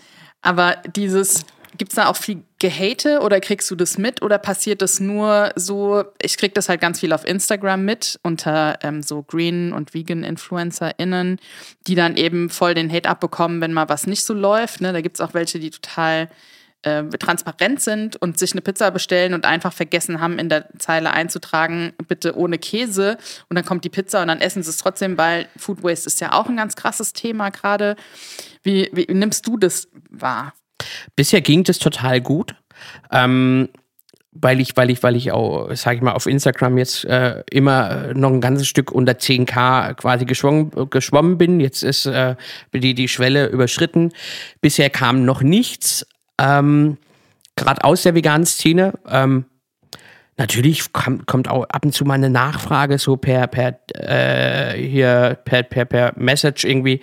aber 0.42 0.76
dieses 0.94 1.44
Gibt 1.78 1.92
es 1.92 1.96
da 1.96 2.08
auch 2.08 2.16
viel 2.16 2.42
Gehate 2.58 3.20
oder 3.20 3.38
kriegst 3.38 3.70
du 3.70 3.76
das 3.76 3.98
mit 3.98 4.20
oder 4.20 4.38
passiert 4.38 4.82
das 4.82 4.98
nur 4.98 5.52
so? 5.54 6.02
Ich 6.20 6.36
krieg 6.36 6.52
das 6.54 6.68
halt 6.68 6.80
ganz 6.80 6.98
viel 6.98 7.12
auf 7.12 7.24
Instagram 7.24 7.84
mit 7.84 8.18
unter 8.24 8.80
ähm, 8.82 9.00
so 9.00 9.22
Green- 9.22 9.72
und 9.72 9.94
Vegan-InfluencerInnen, 9.94 11.38
die 11.86 11.94
dann 11.94 12.16
eben 12.16 12.50
voll 12.50 12.74
den 12.74 12.92
Hate 12.92 13.08
abbekommen, 13.08 13.60
wenn 13.60 13.72
mal 13.72 13.88
was 13.88 14.08
nicht 14.08 14.24
so 14.24 14.34
läuft. 14.34 14.80
Ne? 14.80 14.92
Da 14.92 15.00
gibt 15.02 15.18
es 15.18 15.20
auch 15.20 15.34
welche, 15.34 15.60
die 15.60 15.70
total 15.70 16.28
äh, 16.82 17.04
transparent 17.04 17.80
sind 17.80 18.16
und 18.16 18.38
sich 18.38 18.52
eine 18.52 18.60
Pizza 18.60 18.90
bestellen 18.90 19.34
und 19.34 19.44
einfach 19.44 19.72
vergessen 19.72 20.20
haben, 20.20 20.38
in 20.38 20.48
der 20.48 20.68
Zeile 20.78 21.12
einzutragen, 21.12 21.92
bitte 22.06 22.36
ohne 22.36 22.58
Käse. 22.58 23.18
Und 23.48 23.56
dann 23.56 23.64
kommt 23.64 23.84
die 23.84 23.90
Pizza 23.90 24.22
und 24.22 24.28
dann 24.28 24.40
essen 24.40 24.62
sie 24.62 24.70
es 24.70 24.78
trotzdem, 24.78 25.18
weil 25.18 25.48
Food 25.56 25.82
Waste 25.82 26.06
ist 26.06 26.20
ja 26.20 26.32
auch 26.32 26.48
ein 26.48 26.56
ganz 26.56 26.76
krasses 26.76 27.12
Thema 27.12 27.50
gerade. 27.50 27.96
Wie, 28.62 28.90
wie 28.92 29.12
nimmst 29.12 29.46
du 29.46 29.56
das 29.56 29.88
wahr? 30.10 30.52
Bisher 31.16 31.40
ging 31.40 31.64
das 31.64 31.78
total 31.78 32.20
gut. 32.20 32.54
Ähm, 33.10 33.68
weil 34.40 34.60
ich, 34.60 34.76
weil 34.76 34.90
ich, 34.90 35.02
weil 35.02 35.16
ich 35.16 35.32
auch, 35.32 35.74
sage 35.74 35.96
ich 35.96 36.02
mal, 36.02 36.12
auf 36.12 36.26
Instagram 36.26 36.78
jetzt 36.78 37.04
äh, 37.04 37.42
immer 37.50 38.14
noch 38.14 38.30
ein 38.30 38.40
ganzes 38.40 38.68
Stück 38.68 38.92
unter 38.92 39.12
10k 39.12 39.94
quasi 39.94 40.26
geschwommen, 40.26 40.70
geschwommen 40.90 41.38
bin. 41.38 41.60
Jetzt 41.60 41.82
ist 41.82 42.06
äh, 42.06 42.36
die, 42.72 42.94
die 42.94 43.08
Schwelle 43.08 43.46
überschritten. 43.46 44.12
Bisher 44.60 44.90
kam 44.90 45.24
noch 45.24 45.42
nichts, 45.42 46.06
ähm, 46.40 46.98
gerade 47.56 47.84
aus 47.84 48.02
der 48.02 48.14
veganen 48.14 48.46
Szene. 48.46 48.94
Ähm, 49.08 49.44
natürlich 50.36 50.92
kam, 50.92 51.26
kommt 51.26 51.48
auch 51.48 51.64
ab 51.64 51.84
und 51.84 51.92
zu 51.92 52.04
mal 52.04 52.14
eine 52.14 52.30
Nachfrage, 52.30 52.98
so 52.98 53.16
per, 53.16 53.46
per, 53.46 53.78
äh, 53.94 54.78
hier, 54.80 55.38
per, 55.44 55.62
per, 55.62 55.84
per 55.84 56.12
Message 56.16 56.64
irgendwie. 56.64 57.00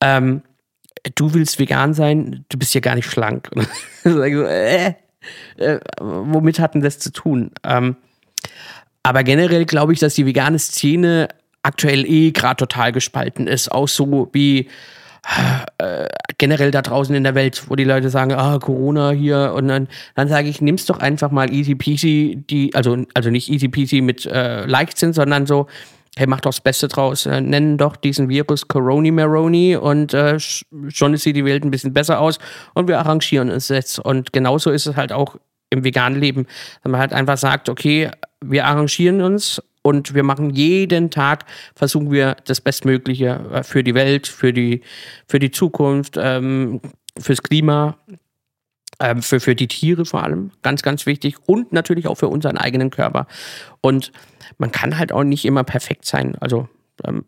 Ähm, 0.00 0.42
du 1.14 1.34
willst 1.34 1.58
vegan 1.58 1.94
sein, 1.94 2.44
du 2.48 2.58
bist 2.58 2.74
ja 2.74 2.80
gar 2.80 2.94
nicht 2.94 3.10
schlank. 3.10 3.50
so, 4.04 4.22
äh, 4.22 4.94
äh, 5.56 5.80
womit 6.00 6.58
hat 6.58 6.74
denn 6.74 6.82
das 6.82 6.98
zu 6.98 7.12
tun? 7.12 7.50
Ähm, 7.64 7.96
aber 9.02 9.22
generell 9.22 9.66
glaube 9.66 9.92
ich, 9.92 9.98
dass 9.98 10.14
die 10.14 10.26
vegane 10.26 10.58
Szene 10.58 11.28
aktuell 11.62 12.06
eh 12.06 12.30
gerade 12.30 12.56
total 12.56 12.92
gespalten 12.92 13.46
ist. 13.46 13.70
Auch 13.70 13.88
so 13.88 14.30
wie 14.32 14.68
äh, 15.78 16.06
generell 16.38 16.70
da 16.70 16.82
draußen 16.82 17.14
in 17.14 17.24
der 17.24 17.34
Welt, 17.34 17.64
wo 17.68 17.76
die 17.76 17.84
Leute 17.84 18.10
sagen, 18.10 18.32
ah, 18.32 18.58
Corona 18.58 19.10
hier 19.10 19.52
und 19.56 19.68
dann, 19.68 19.88
dann 20.14 20.28
sage 20.28 20.48
ich, 20.48 20.60
nimm's 20.60 20.86
doch 20.86 20.98
einfach 20.98 21.30
mal 21.30 21.52
easy 21.52 21.74
peasy, 21.74 22.44
die, 22.48 22.74
also, 22.74 23.04
also 23.14 23.30
nicht 23.30 23.50
easy 23.50 23.68
peasy 23.68 24.00
mit 24.00 24.26
äh, 24.26 24.66
Leichtsinn, 24.66 25.12
sondern 25.12 25.46
so, 25.46 25.66
hey, 26.16 26.26
mach 26.26 26.40
doch 26.40 26.50
das 26.50 26.60
Beste 26.60 26.88
draus, 26.88 27.26
äh, 27.26 27.40
nennen 27.40 27.78
doch 27.78 27.96
diesen 27.96 28.28
Virus 28.28 28.68
Coroni 28.68 29.10
Maroni 29.10 29.76
und 29.76 30.14
äh, 30.14 30.38
schon 30.38 31.16
sieht 31.16 31.36
die 31.36 31.44
Welt 31.44 31.64
ein 31.64 31.70
bisschen 31.70 31.92
besser 31.92 32.20
aus 32.20 32.38
und 32.74 32.88
wir 32.88 32.98
arrangieren 32.98 33.48
es 33.48 33.68
jetzt. 33.68 33.98
Und 33.98 34.32
genauso 34.32 34.70
ist 34.70 34.86
es 34.86 34.96
halt 34.96 35.12
auch 35.12 35.36
im 35.70 35.84
veganen 35.84 36.20
Leben, 36.20 36.46
dass 36.82 36.90
man 36.90 37.00
halt 37.00 37.12
einfach 37.12 37.38
sagt, 37.38 37.68
okay, 37.68 38.10
wir 38.40 38.66
arrangieren 38.66 39.22
uns 39.22 39.60
und 39.86 40.14
wir 40.14 40.22
machen 40.22 40.50
jeden 40.50 41.10
Tag, 41.10 41.44
versuchen 41.76 42.10
wir 42.10 42.36
das 42.46 42.60
Bestmögliche 42.62 43.40
äh, 43.52 43.62
für 43.62 43.84
die 43.84 43.94
Welt, 43.94 44.26
für 44.26 44.52
die, 44.52 44.80
für 45.28 45.38
die 45.38 45.50
Zukunft, 45.50 46.16
ähm, 46.18 46.80
fürs 47.18 47.42
Klima, 47.42 47.98
ähm, 48.98 49.20
für, 49.22 49.40
für 49.40 49.54
die 49.54 49.68
Tiere 49.68 50.06
vor 50.06 50.22
allem, 50.22 50.52
ganz, 50.62 50.82
ganz 50.82 51.04
wichtig 51.04 51.36
und 51.46 51.72
natürlich 51.72 52.06
auch 52.06 52.14
für 52.14 52.28
unseren 52.28 52.56
eigenen 52.56 52.88
Körper. 52.88 53.26
Und 53.82 54.10
man 54.56 54.72
kann 54.72 54.98
halt 54.98 55.12
auch 55.12 55.22
nicht 55.22 55.44
immer 55.44 55.64
perfekt 55.64 56.06
sein. 56.06 56.34
Also 56.40 56.66
ähm, 57.04 57.26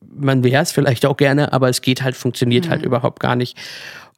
man 0.00 0.42
wäre 0.44 0.62
es 0.62 0.72
vielleicht 0.72 1.04
auch 1.04 1.16
gerne, 1.16 1.52
aber 1.52 1.68
es 1.68 1.82
geht 1.82 2.02
halt, 2.02 2.16
funktioniert 2.16 2.64
halt 2.64 2.80
mhm. 2.80 2.84
halt 2.84 2.86
überhaupt 2.86 3.20
gar 3.20 3.36
nicht. 3.36 3.58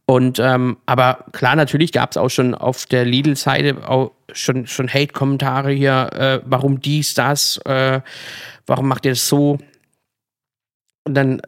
Und 0.07 0.38
ähm, 0.38 0.76
aber 0.84 1.24
klar, 1.32 1.57
natürlich 1.57 1.90
gab 1.92 2.11
es 2.11 2.16
auch 2.18 2.28
schon 2.28 2.55
auf 2.55 2.84
der 2.86 3.07
Lidl-Seite 3.07 3.88
auch 3.88 4.12
schon, 4.32 4.66
schon 4.66 4.88
Hate-Kommentare 4.88 5.72
hier, 5.72 6.11
äh, 6.12 6.40
warum 6.44 6.80
dies, 6.80 7.14
das, 7.14 7.57
äh, 7.64 8.00
warum 8.66 8.88
macht 8.88 9.07
ihr 9.07 9.12
das 9.12 9.26
so? 9.26 9.59
Und 11.05 11.14
dann 11.14 11.40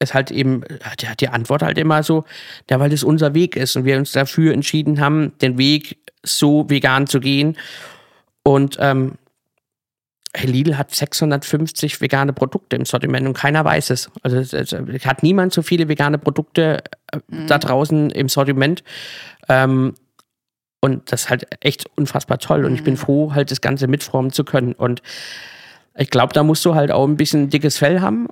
ist 0.00 0.14
halt 0.14 0.30
eben, 0.30 0.62
die, 1.00 1.06
die 1.20 1.28
Antwort 1.28 1.62
halt 1.62 1.78
immer 1.78 2.02
so, 2.02 2.24
ja, 2.68 2.80
weil 2.80 2.90
das 2.90 3.04
unser 3.04 3.34
Weg 3.34 3.54
ist 3.54 3.76
und 3.76 3.84
wir 3.84 3.96
uns 3.96 4.12
dafür 4.12 4.52
entschieden 4.54 5.00
haben, 5.00 5.36
den 5.38 5.58
Weg 5.58 5.98
so 6.22 6.68
vegan 6.68 7.06
zu 7.06 7.20
gehen. 7.20 7.56
Und 8.42 8.76
ähm, 8.80 9.18
Lidl 10.36 10.78
hat 10.78 10.94
650 10.94 12.00
vegane 12.00 12.32
Produkte 12.32 12.76
im 12.76 12.84
Sortiment 12.84 13.26
und 13.26 13.34
keiner 13.34 13.64
weiß 13.64 13.90
es. 13.90 14.10
Also 14.22 14.38
es, 14.38 14.52
es 14.52 15.06
hat 15.06 15.22
niemand 15.22 15.52
so 15.52 15.62
viele 15.62 15.88
vegane 15.88 16.18
Produkte 16.18 16.84
äh, 17.12 17.18
mhm. 17.28 17.46
da 17.46 17.58
draußen 17.58 18.10
im 18.10 18.28
Sortiment. 18.28 18.84
Ähm, 19.48 19.94
und 20.80 21.12
das 21.12 21.22
ist 21.22 21.30
halt 21.30 21.46
echt 21.60 21.86
unfassbar 21.96 22.38
toll. 22.38 22.64
Und 22.64 22.74
ich 22.74 22.84
bin 22.84 22.94
mhm. 22.94 22.98
froh, 22.98 23.34
halt 23.34 23.50
das 23.50 23.60
Ganze 23.60 23.86
mitformen 23.86 24.32
zu 24.32 24.44
können. 24.44 24.72
Und 24.72 25.02
ich 25.96 26.10
glaube, 26.10 26.32
da 26.32 26.42
musst 26.42 26.64
du 26.64 26.74
halt 26.74 26.90
auch 26.90 27.06
ein 27.06 27.16
bisschen 27.16 27.50
dickes 27.50 27.78
Fell 27.78 28.00
haben 28.00 28.28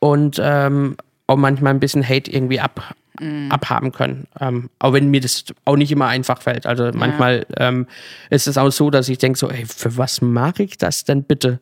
und 0.00 0.40
ähm, 0.42 0.96
auch 1.26 1.36
manchmal 1.36 1.74
ein 1.74 1.80
bisschen 1.80 2.06
Hate 2.06 2.30
irgendwie 2.30 2.60
ab, 2.60 2.94
mm. 3.20 3.50
abhaben 3.50 3.92
können. 3.92 4.26
Ähm, 4.40 4.70
auch 4.78 4.92
wenn 4.92 5.10
mir 5.10 5.20
das 5.20 5.44
auch 5.64 5.76
nicht 5.76 5.92
immer 5.92 6.06
einfach 6.06 6.42
fällt. 6.42 6.66
Also 6.66 6.90
manchmal 6.94 7.46
ja. 7.58 7.68
ähm, 7.68 7.86
ist 8.30 8.46
es 8.46 8.58
auch 8.58 8.70
so, 8.70 8.90
dass 8.90 9.08
ich 9.08 9.18
denke 9.18 9.38
so, 9.38 9.50
ey, 9.50 9.64
für 9.66 9.96
was 9.96 10.20
mache 10.20 10.62
ich 10.62 10.78
das 10.78 11.04
denn 11.04 11.24
bitte? 11.24 11.60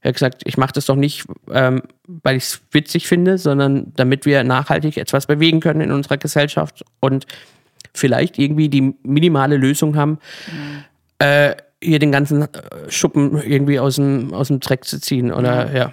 Er 0.00 0.10
hat 0.10 0.14
gesagt, 0.14 0.42
ich 0.44 0.56
mache 0.56 0.72
das 0.72 0.86
doch 0.86 0.96
nicht, 0.96 1.24
ähm, 1.50 1.82
weil 2.06 2.36
ich 2.36 2.44
es 2.44 2.60
witzig 2.70 3.08
finde, 3.08 3.36
sondern 3.36 3.92
damit 3.96 4.26
wir 4.26 4.44
nachhaltig 4.44 4.96
etwas 4.96 5.26
bewegen 5.26 5.60
können 5.60 5.80
in 5.80 5.90
unserer 5.90 6.18
Gesellschaft 6.18 6.84
und 7.00 7.26
vielleicht 7.94 8.38
irgendwie 8.38 8.68
die 8.68 8.94
minimale 9.02 9.56
Lösung 9.56 9.96
haben, 9.96 10.18
mhm. 10.52 10.84
äh, 11.18 11.56
hier 11.82 11.98
den 11.98 12.12
ganzen 12.12 12.42
äh, 12.42 12.48
Schuppen 12.88 13.40
irgendwie 13.42 13.80
aus 13.80 13.96
dem, 13.96 14.32
aus 14.32 14.48
dem 14.48 14.60
Dreck 14.60 14.84
zu 14.84 15.00
ziehen. 15.00 15.32
Oder 15.32 15.74
ja. 15.74 15.92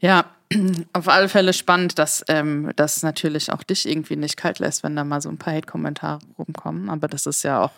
Ja, 0.00 0.26
auf 0.92 1.08
alle 1.08 1.28
Fälle 1.28 1.52
spannend, 1.52 1.98
dass 1.98 2.24
ähm, 2.28 2.72
das 2.76 3.02
natürlich 3.02 3.52
auch 3.52 3.62
dich 3.62 3.86
irgendwie 3.86 4.16
nicht 4.16 4.36
kalt 4.36 4.58
lässt, 4.58 4.82
wenn 4.82 4.96
da 4.96 5.04
mal 5.04 5.20
so 5.20 5.28
ein 5.28 5.38
paar 5.38 5.54
Hate-Kommentare 5.54 6.20
rumkommen. 6.38 6.88
Aber 6.88 7.08
das 7.08 7.26
ist 7.26 7.42
ja 7.42 7.60
auch 7.62 7.72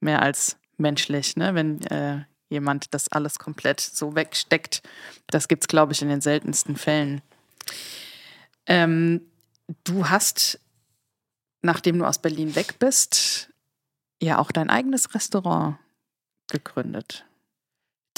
mehr 0.00 0.22
als 0.22 0.56
menschlich, 0.78 1.36
ne? 1.36 1.54
wenn 1.54 1.82
äh, 1.86 2.24
jemand 2.48 2.94
das 2.94 3.08
alles 3.08 3.38
komplett 3.38 3.80
so 3.80 4.14
wegsteckt. 4.14 4.82
Das 5.28 5.46
gibt 5.46 5.64
es, 5.64 5.68
glaube 5.68 5.92
ich, 5.92 6.02
in 6.02 6.08
den 6.08 6.20
seltensten 6.20 6.76
Fällen. 6.76 7.20
Ähm, 8.66 9.20
du 9.84 10.08
hast, 10.08 10.58
nachdem 11.62 11.98
du 11.98 12.06
aus 12.06 12.18
Berlin 12.18 12.54
weg 12.54 12.78
bist, 12.78 13.50
ja 14.20 14.38
auch 14.38 14.52
dein 14.52 14.70
eigenes 14.70 15.14
Restaurant 15.14 15.76
gegründet. 16.50 17.24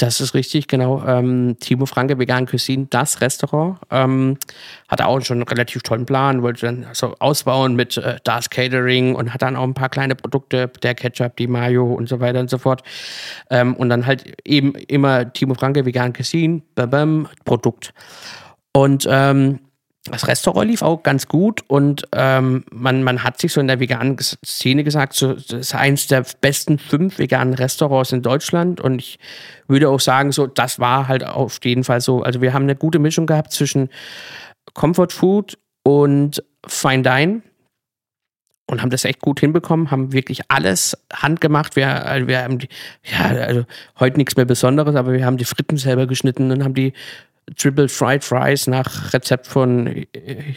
Das 0.02 0.20
ist 0.20 0.34
richtig, 0.34 0.66
genau. 0.66 1.00
Ähm, 1.06 1.58
Timo 1.60 1.86
Franke 1.86 2.18
Vegan 2.18 2.46
Cuisine, 2.46 2.88
das 2.90 3.20
Restaurant, 3.20 3.78
ähm, 3.88 4.36
hatte 4.88 5.06
auch 5.06 5.20
schon 5.20 5.36
einen 5.36 5.46
relativ 5.46 5.84
tollen 5.84 6.06
Plan, 6.06 6.42
wollte 6.42 6.66
dann 6.66 6.88
so 6.92 7.14
ausbauen 7.20 7.76
mit 7.76 7.98
äh, 7.98 8.16
Das 8.24 8.50
Catering 8.50 9.14
und 9.14 9.32
hat 9.32 9.42
dann 9.42 9.54
auch 9.54 9.62
ein 9.62 9.74
paar 9.74 9.90
kleine 9.90 10.16
Produkte, 10.16 10.72
der 10.82 10.96
Ketchup, 10.96 11.36
die 11.36 11.46
Mayo 11.46 11.84
und 11.84 12.08
so 12.08 12.18
weiter 12.18 12.40
und 12.40 12.50
so 12.50 12.58
fort. 12.58 12.82
Ähm, 13.48 13.76
und 13.76 13.90
dann 13.90 14.04
halt 14.04 14.24
eben 14.44 14.74
immer 14.74 15.32
Timo 15.32 15.54
Franke 15.54 15.86
Vegan 15.86 16.12
Cuisine, 16.12 16.62
babam, 16.74 17.28
Produkt. 17.44 17.94
Und 18.72 19.06
ähm, 19.08 19.60
das 20.04 20.26
Restaurant 20.26 20.68
lief 20.68 20.82
auch 20.82 21.04
ganz 21.04 21.28
gut 21.28 21.62
und 21.68 22.08
ähm, 22.12 22.64
man, 22.72 23.04
man 23.04 23.22
hat 23.22 23.38
sich 23.38 23.52
so 23.52 23.60
in 23.60 23.68
der 23.68 23.78
veganen 23.78 24.16
Szene 24.18 24.82
gesagt, 24.82 25.12
so, 25.12 25.34
das 25.34 25.52
ist 25.52 25.74
eins 25.76 26.08
der 26.08 26.24
besten 26.40 26.80
fünf 26.80 27.18
veganen 27.18 27.54
Restaurants 27.54 28.10
in 28.10 28.20
Deutschland 28.22 28.80
und 28.80 28.98
ich 28.98 29.20
würde 29.68 29.88
auch 29.88 30.00
sagen, 30.00 30.32
so, 30.32 30.48
das 30.48 30.80
war 30.80 31.06
halt 31.06 31.24
auf 31.24 31.60
jeden 31.62 31.84
Fall 31.84 32.00
so. 32.00 32.22
Also 32.22 32.40
wir 32.40 32.52
haben 32.52 32.64
eine 32.64 32.74
gute 32.74 32.98
Mischung 32.98 33.26
gehabt 33.26 33.52
zwischen 33.52 33.90
Comfort 34.74 35.10
Food 35.10 35.58
und 35.84 36.42
Fine 36.66 37.02
Dine 37.02 37.42
und 38.66 38.82
haben 38.82 38.90
das 38.90 39.04
echt 39.04 39.20
gut 39.20 39.38
hinbekommen, 39.38 39.92
haben 39.92 40.12
wirklich 40.12 40.40
alles 40.48 40.96
handgemacht. 41.12 41.76
Wir, 41.76 42.06
also 42.06 42.26
wir 42.26 42.42
haben 42.42 42.58
die, 42.58 42.68
ja, 43.04 43.26
also 43.26 43.64
heute 44.00 44.16
nichts 44.16 44.34
mehr 44.34 44.46
Besonderes, 44.46 44.96
aber 44.96 45.12
wir 45.12 45.24
haben 45.26 45.36
die 45.36 45.44
Fritten 45.44 45.76
selber 45.76 46.08
geschnitten 46.08 46.50
und 46.50 46.64
haben 46.64 46.74
die 46.74 46.92
Triple 47.56 47.88
Fried 47.88 48.22
Fries 48.22 48.66
nach 48.66 49.12
Rezept 49.12 49.46
von 49.46 50.04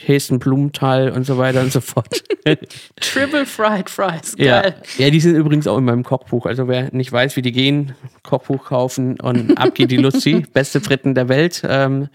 Hessen 0.05 0.39
Blumenthal 0.39 1.09
und 1.09 1.25
so 1.25 1.38
weiter 1.38 1.61
und 1.61 1.71
so 1.71 1.81
fort. 1.81 2.23
Triple 3.01 3.45
Fried 3.45 3.89
Fries, 3.89 4.36
ja. 4.38 4.61
geil. 4.61 4.75
ja, 4.97 5.09
die 5.09 5.19
sind 5.19 5.36
übrigens 5.36 5.67
auch 5.67 5.77
in 5.77 5.86
meinem 5.86 6.03
Kochbuch. 6.03 6.45
Also 6.45 6.67
wer 6.67 6.93
nicht 6.93 7.11
weiß, 7.11 7.36
wie 7.36 7.41
die 7.41 7.51
gehen, 7.51 7.95
Kochbuch 8.23 8.65
kaufen 8.65 9.19
und 9.19 9.57
ab 9.57 9.73
geht 9.73 9.91
die 9.91 9.97
Luzi. 9.97 10.45
Beste 10.53 10.79
Fritten 10.79 11.15
der 11.15 11.27
Welt. 11.27 11.63
Ähm, 11.67 12.09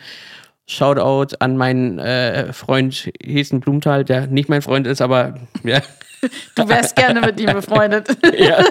Shoutout 0.67 1.35
an 1.41 1.57
meinen 1.57 1.99
äh, 1.99 2.53
Freund 2.53 3.11
Hessen 3.21 3.59
Blumenthal, 3.59 4.05
der 4.05 4.29
nicht 4.29 4.49
mein 4.49 4.63
Freund 4.63 4.87
ist, 4.87 5.03
aber 5.03 5.35
ja. 5.65 5.81
Du 6.55 6.69
wärst 6.69 6.97
gerne 6.97 7.23
mit 7.23 7.41
ihm 7.41 7.55
befreundet. 7.55 8.09
ja. 8.39 8.63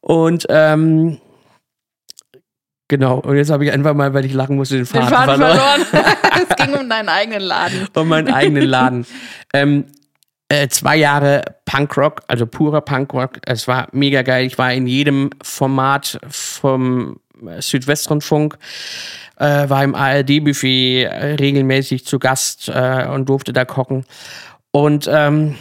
Und 0.00 0.46
ähm, 0.48 1.18
genau, 2.88 3.18
und 3.18 3.36
jetzt 3.36 3.50
habe 3.50 3.64
ich 3.64 3.72
einfach 3.72 3.94
mal, 3.94 4.12
weil 4.14 4.24
ich 4.24 4.32
lachen 4.32 4.56
musste, 4.56 4.76
den 4.76 4.84
Den 4.84 4.86
Faden, 4.86 5.08
Faden 5.08 5.40
verloren. 5.40 5.80
verloren. 5.84 6.16
es 6.50 6.56
ging 6.56 6.74
um 6.74 6.88
deinen 6.88 7.08
eigenen 7.08 7.42
Laden. 7.42 7.88
um 7.94 8.08
meinen 8.08 8.32
eigenen 8.32 8.64
Laden. 8.64 9.06
ähm, 9.54 9.84
äh, 10.48 10.68
zwei 10.68 10.96
Jahre 10.96 11.42
Punkrock, 11.66 12.22
also 12.26 12.46
purer 12.46 12.80
Punkrock. 12.80 13.38
Es 13.44 13.68
war 13.68 13.88
mega 13.92 14.22
geil. 14.22 14.46
Ich 14.46 14.56
war 14.56 14.72
in 14.72 14.86
jedem 14.86 15.30
Format 15.42 16.18
vom 16.28 17.20
Südwestrundfunk, 17.60 18.58
äh, 19.36 19.68
war 19.68 19.84
im 19.84 19.94
ARD-Buffet 19.94 21.04
äh, 21.04 21.34
regelmäßig 21.34 22.06
zu 22.06 22.18
Gast 22.18 22.68
äh, 22.68 23.06
und 23.06 23.28
durfte 23.28 23.52
da 23.52 23.64
kochen. 23.64 24.04
Und 24.70 25.08
ähm, 25.12 25.56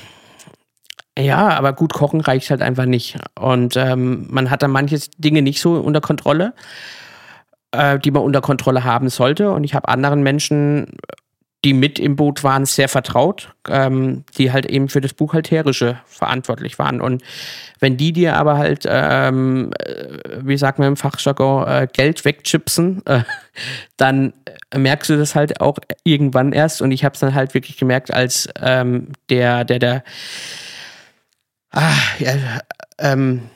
ja, 1.18 1.50
aber 1.50 1.74
gut 1.74 1.94
kochen 1.94 2.22
reicht 2.22 2.50
halt 2.50 2.62
einfach 2.62 2.86
nicht. 2.86 3.18
Und 3.40 3.76
ähm, 3.76 4.28
man 4.30 4.50
hat 4.50 4.62
da 4.64 4.68
manche 4.68 5.00
Dinge 5.18 5.42
nicht 5.42 5.60
so 5.60 5.74
unter 5.74 6.02
Kontrolle, 6.02 6.54
äh, 7.78 8.00
die 8.00 8.12
man 8.12 8.24
unter 8.24 8.42
Kontrolle 8.42 8.84
haben 8.84 9.10
sollte. 9.10 9.52
Und 9.52 9.64
ich 9.64 9.74
habe 9.74 9.88
anderen 9.88 10.24
Menschen, 10.24 10.98
die 11.64 11.74
mit 11.74 12.00
im 12.00 12.16
Boot 12.16 12.44
waren, 12.44 12.66
sehr 12.66 12.88
vertraut, 12.88 13.54
ähm, 13.68 14.24
die 14.38 14.52
halt 14.52 14.68
eben 14.68 14.90
für 14.90 15.02
das 15.02 15.14
Buchhalterische 15.14 16.00
verantwortlich 16.06 16.78
waren. 16.78 17.02
Und 17.02 17.24
wenn 17.80 17.98
die 17.98 18.14
dir 18.14 18.36
aber 18.36 18.58
halt, 18.58 18.86
ähm, 18.88 19.72
äh, 19.80 20.40
wie 20.42 20.58
sagt 20.58 20.80
man 20.80 20.90
im 20.90 20.98
Fachjargon, 20.98 21.68
äh, 21.68 21.88
Geld 21.92 22.26
wegchipsen, 22.26 23.06
äh, 23.06 23.24
dann 23.98 24.34
merkst 24.76 25.10
du 25.10 25.18
das 25.18 25.36
halt 25.36 25.62
auch 25.62 25.78
irgendwann 26.04 26.54
erst. 26.54 26.82
Und 26.82 26.92
ich 26.92 27.04
habe 27.04 27.14
es 27.14 27.20
dann 27.20 27.34
halt 27.34 27.54
wirklich 27.54 27.78
gemerkt, 27.78 28.14
als 28.14 28.48
ähm, 28.62 29.10
der, 29.30 29.66
der, 29.66 29.80
der 29.80 30.04
ah, 31.72 31.92
ja, 32.20 32.34
ähm, 33.00 33.50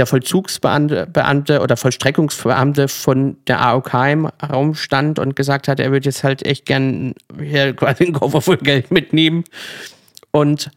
der 0.00 0.06
Vollzugsbeamte 0.06 1.06
Beamte 1.06 1.60
oder 1.60 1.76
Vollstreckungsbeamte 1.76 2.88
von 2.88 3.36
der 3.46 3.60
AOK 3.60 3.92
im 4.10 4.26
Raum 4.26 4.74
stand 4.74 5.18
und 5.18 5.36
gesagt 5.36 5.68
hat, 5.68 5.78
er 5.78 5.92
würde 5.92 6.06
jetzt 6.06 6.24
halt 6.24 6.44
echt 6.46 6.64
gern 6.64 7.14
hier 7.38 7.76
quasi 7.76 8.04
einen 8.04 8.14
Koffer 8.14 8.40
voll 8.40 8.56
Geld 8.56 8.90
mitnehmen. 8.90 9.44
Und 10.30 10.70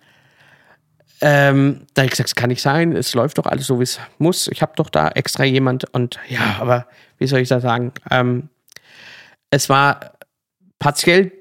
ähm, 1.22 1.88
da 1.94 2.02
habe 2.02 2.08
ich 2.08 2.12
gesagt, 2.12 2.32
das 2.32 2.36
kann 2.36 2.50
nicht 2.50 2.62
sein, 2.62 2.98
es 2.98 3.14
läuft 3.14 3.38
doch 3.38 3.46
alles 3.46 3.66
so, 3.66 3.80
wie 3.80 3.84
es 3.84 3.98
muss. 4.18 4.50
Ich 4.50 4.62
habe 4.62 4.74
doch 4.76 4.90
da 4.90 5.08
extra 5.08 5.46
jemand 5.46 5.86
und 5.94 6.20
ja, 6.28 6.58
aber 6.60 6.86
wie 7.18 7.28
soll 7.28 7.40
ich 7.40 7.48
das 7.48 7.64
sagen? 7.64 7.94
Ähm, 8.12 8.50
es 9.52 9.70
war 9.70 10.18
partiell 10.80 11.32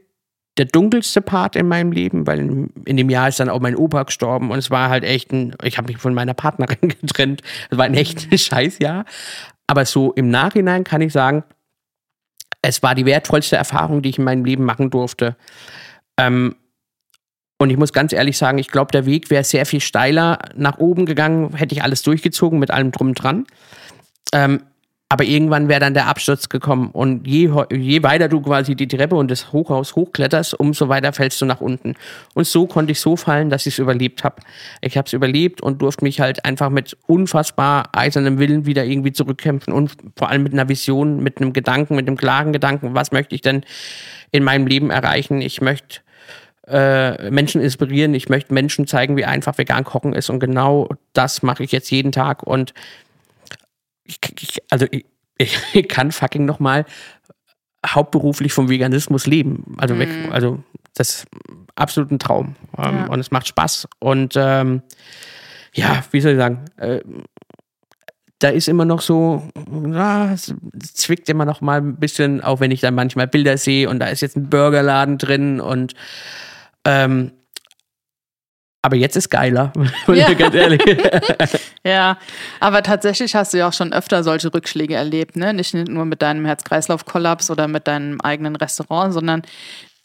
der 0.58 0.66
dunkelste 0.66 1.22
Part 1.22 1.56
in 1.56 1.66
meinem 1.66 1.92
Leben, 1.92 2.26
weil 2.26 2.38
in, 2.38 2.70
in 2.84 2.96
dem 2.96 3.08
Jahr 3.08 3.28
ist 3.28 3.40
dann 3.40 3.48
auch 3.48 3.60
mein 3.60 3.76
Opa 3.76 4.02
gestorben 4.02 4.50
und 4.50 4.58
es 4.58 4.70
war 4.70 4.90
halt 4.90 5.04
echt 5.04 5.32
ein, 5.32 5.54
ich 5.62 5.78
habe 5.78 5.88
mich 5.88 5.98
von 5.98 6.14
meiner 6.14 6.34
Partnerin 6.34 6.76
getrennt. 7.00 7.42
Es 7.70 7.78
war 7.78 7.86
ein 7.86 7.94
echt 7.94 8.30
ein 8.30 8.38
Scheißjahr. 8.38 9.04
Aber 9.66 9.86
so 9.86 10.12
im 10.12 10.28
Nachhinein 10.28 10.84
kann 10.84 11.00
ich 11.00 11.12
sagen, 11.12 11.44
es 12.60 12.82
war 12.82 12.94
die 12.94 13.06
wertvollste 13.06 13.56
Erfahrung, 13.56 14.02
die 14.02 14.10
ich 14.10 14.18
in 14.18 14.24
meinem 14.24 14.44
Leben 14.44 14.64
machen 14.64 14.90
durfte. 14.90 15.36
Ähm, 16.18 16.56
und 17.58 17.70
ich 17.70 17.76
muss 17.76 17.92
ganz 17.92 18.12
ehrlich 18.12 18.36
sagen, 18.36 18.58
ich 18.58 18.68
glaube, 18.68 18.90
der 18.92 19.06
Weg 19.06 19.30
wäre 19.30 19.44
sehr 19.44 19.64
viel 19.66 19.80
steiler 19.80 20.38
nach 20.54 20.78
oben 20.78 21.06
gegangen, 21.06 21.54
hätte 21.54 21.74
ich 21.74 21.82
alles 21.82 22.02
durchgezogen 22.02 22.58
mit 22.58 22.70
allem 22.70 22.92
drum 22.92 23.08
und 23.08 23.14
dran. 23.14 23.46
Ähm, 24.32 24.62
aber 25.12 25.24
irgendwann 25.24 25.68
wäre 25.68 25.78
dann 25.78 25.92
der 25.92 26.06
Absturz 26.06 26.48
gekommen. 26.48 26.88
Und 26.90 27.26
je, 27.26 27.50
je 27.70 28.02
weiter 28.02 28.30
du 28.30 28.40
quasi 28.40 28.74
die 28.74 28.88
Treppe 28.88 29.14
und 29.14 29.30
das 29.30 29.52
Hochhaus 29.52 29.94
hochkletterst, 29.94 30.58
umso 30.58 30.88
weiter 30.88 31.12
fällst 31.12 31.38
du 31.42 31.44
nach 31.44 31.60
unten. 31.60 31.96
Und 32.32 32.46
so 32.46 32.66
konnte 32.66 32.92
ich 32.92 33.00
so 33.00 33.14
fallen, 33.16 33.50
dass 33.50 33.66
ich 33.66 33.74
es 33.74 33.78
überlebt 33.78 34.24
habe. 34.24 34.36
Ich 34.80 34.96
habe 34.96 35.04
es 35.04 35.12
überlebt 35.12 35.60
und 35.60 35.82
durfte 35.82 36.02
mich 36.02 36.22
halt 36.22 36.46
einfach 36.46 36.70
mit 36.70 36.96
unfassbar 37.06 37.90
eisernem 37.92 38.38
Willen 38.38 38.64
wieder 38.64 38.86
irgendwie 38.86 39.12
zurückkämpfen 39.12 39.74
und 39.74 39.94
vor 40.16 40.30
allem 40.30 40.44
mit 40.44 40.54
einer 40.54 40.70
Vision, 40.70 41.22
mit 41.22 41.42
einem 41.42 41.52
Gedanken, 41.52 41.94
mit 41.94 42.08
einem 42.08 42.16
klaren 42.16 42.54
Gedanken, 42.54 42.94
was 42.94 43.12
möchte 43.12 43.34
ich 43.34 43.42
denn 43.42 43.66
in 44.30 44.42
meinem 44.44 44.66
Leben 44.66 44.88
erreichen? 44.88 45.42
Ich 45.42 45.60
möchte 45.60 46.00
äh, 46.66 47.30
Menschen 47.30 47.60
inspirieren, 47.60 48.14
ich 48.14 48.28
möchte 48.28 48.54
Menschen 48.54 48.86
zeigen, 48.86 49.16
wie 49.16 49.24
einfach 49.26 49.58
vegan 49.58 49.84
kochen 49.84 50.14
ist. 50.14 50.30
Und 50.30 50.40
genau 50.40 50.88
das 51.12 51.42
mache 51.42 51.64
ich 51.64 51.72
jetzt 51.72 51.90
jeden 51.90 52.12
Tag. 52.12 52.44
Und 52.44 52.72
ich, 54.04 54.18
ich, 54.40 54.62
also 54.70 54.86
ich, 54.90 55.04
ich 55.38 55.88
kann 55.88 56.12
fucking 56.12 56.44
nochmal 56.44 56.84
hauptberuflich 57.86 58.52
vom 58.52 58.68
Veganismus 58.68 59.26
leben. 59.26 59.74
Also, 59.78 59.98
weg, 59.98 60.08
also 60.30 60.62
das 60.94 61.08
ist 61.10 61.26
absolut 61.74 62.10
ein 62.10 62.18
Traum. 62.18 62.54
Ähm, 62.78 62.96
Ja. 62.96 63.06
Und 63.06 63.20
es 63.20 63.30
macht 63.30 63.48
Spaß. 63.48 63.88
Und 63.98 64.34
ähm, 64.36 64.82
ja, 65.74 66.04
wie 66.10 66.20
soll 66.20 66.32
ich 66.32 66.38
sagen, 66.38 66.64
äh, 66.76 67.00
da 68.38 68.48
ist 68.48 68.68
immer 68.68 68.84
noch 68.84 69.00
so, 69.00 69.48
na, 69.70 70.32
es 70.32 70.52
zwickt 70.94 71.28
immer 71.28 71.44
noch 71.44 71.60
mal 71.60 71.80
ein 71.80 71.96
bisschen, 71.96 72.40
auch 72.40 72.60
wenn 72.60 72.72
ich 72.72 72.80
dann 72.80 72.94
manchmal 72.94 73.28
Bilder 73.28 73.56
sehe 73.56 73.88
und 73.88 74.00
da 74.00 74.06
ist 74.06 74.20
jetzt 74.20 74.36
ein 74.36 74.50
Burgerladen 74.50 75.16
drin 75.16 75.60
und 75.60 75.94
ähm, 76.84 77.32
aber 78.82 78.96
jetzt 78.96 79.16
ist 79.16 79.30
geiler, 79.30 79.72
Ja. 80.08 80.32
ganz 80.34 80.54
ehrlich. 80.54 80.82
Ja, 81.84 82.18
aber 82.60 82.84
tatsächlich 82.84 83.34
hast 83.34 83.52
du 83.52 83.58
ja 83.58 83.68
auch 83.68 83.72
schon 83.72 83.92
öfter 83.92 84.22
solche 84.22 84.54
Rückschläge 84.54 84.94
erlebt, 84.94 85.34
ne? 85.34 85.52
Nicht 85.52 85.74
nur 85.74 86.04
mit 86.04 86.22
deinem 86.22 86.44
Herz-Kreislauf-Kollaps 86.46 87.50
oder 87.50 87.66
mit 87.66 87.88
deinem 87.88 88.20
eigenen 88.20 88.54
Restaurant, 88.54 89.12
sondern 89.12 89.42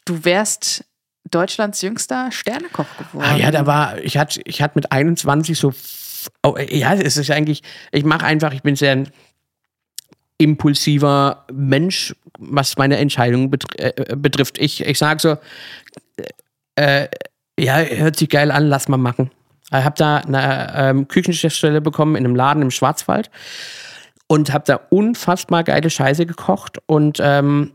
du 0.04 0.24
wärst 0.24 0.84
Deutschlands 1.30 1.80
jüngster 1.82 2.32
Sternekoch 2.32 2.86
geworden. 2.96 3.26
Ah, 3.28 3.36
ja, 3.36 3.52
da 3.52 3.66
war, 3.66 3.98
ich 3.98 4.16
hatte, 4.16 4.40
ich 4.44 4.60
hatte 4.60 4.72
mit 4.76 4.90
21 4.90 5.56
so, 5.56 5.72
oh, 6.42 6.56
ja, 6.58 6.94
es 6.94 7.16
ist 7.16 7.30
eigentlich, 7.30 7.62
ich 7.92 8.04
mache 8.04 8.26
einfach, 8.26 8.52
ich 8.52 8.62
bin 8.62 8.74
sehr 8.74 8.92
ein 8.92 9.08
impulsiver 10.38 11.44
Mensch, 11.52 12.14
was 12.38 12.76
meine 12.76 12.96
Entscheidungen 12.96 13.52
äh, 13.76 14.16
betrifft. 14.16 14.58
Ich, 14.58 14.84
ich 14.84 14.98
sage 14.98 15.20
so, 15.20 15.36
äh, 16.76 17.08
ja, 17.58 17.78
hört 17.78 18.16
sich 18.16 18.28
geil 18.28 18.50
an, 18.50 18.68
lass 18.68 18.88
mal 18.88 18.96
machen. 18.96 19.30
Ich 19.66 19.84
habe 19.84 19.96
da 19.96 20.18
eine 20.18 20.72
ähm, 20.76 21.08
Küchenchefstelle 21.08 21.80
bekommen 21.80 22.16
in 22.16 22.24
einem 22.24 22.34
Laden 22.34 22.62
im 22.62 22.70
Schwarzwald 22.70 23.30
und 24.26 24.52
habe 24.52 24.64
da 24.66 24.80
unfassbar 24.90 25.64
geile 25.64 25.90
Scheiße 25.90 26.24
gekocht 26.24 26.78
und 26.86 27.18
ähm, 27.20 27.72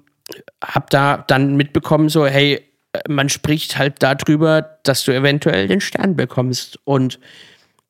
habe 0.64 0.86
da 0.90 1.18
dann 1.18 1.56
mitbekommen, 1.56 2.10
so, 2.10 2.26
hey, 2.26 2.62
man 3.08 3.30
spricht 3.30 3.78
halt 3.78 4.02
darüber, 4.02 4.78
dass 4.84 5.04
du 5.04 5.12
eventuell 5.12 5.68
den 5.68 5.82
Stern 5.82 6.16
bekommst. 6.16 6.80
Und 6.84 7.20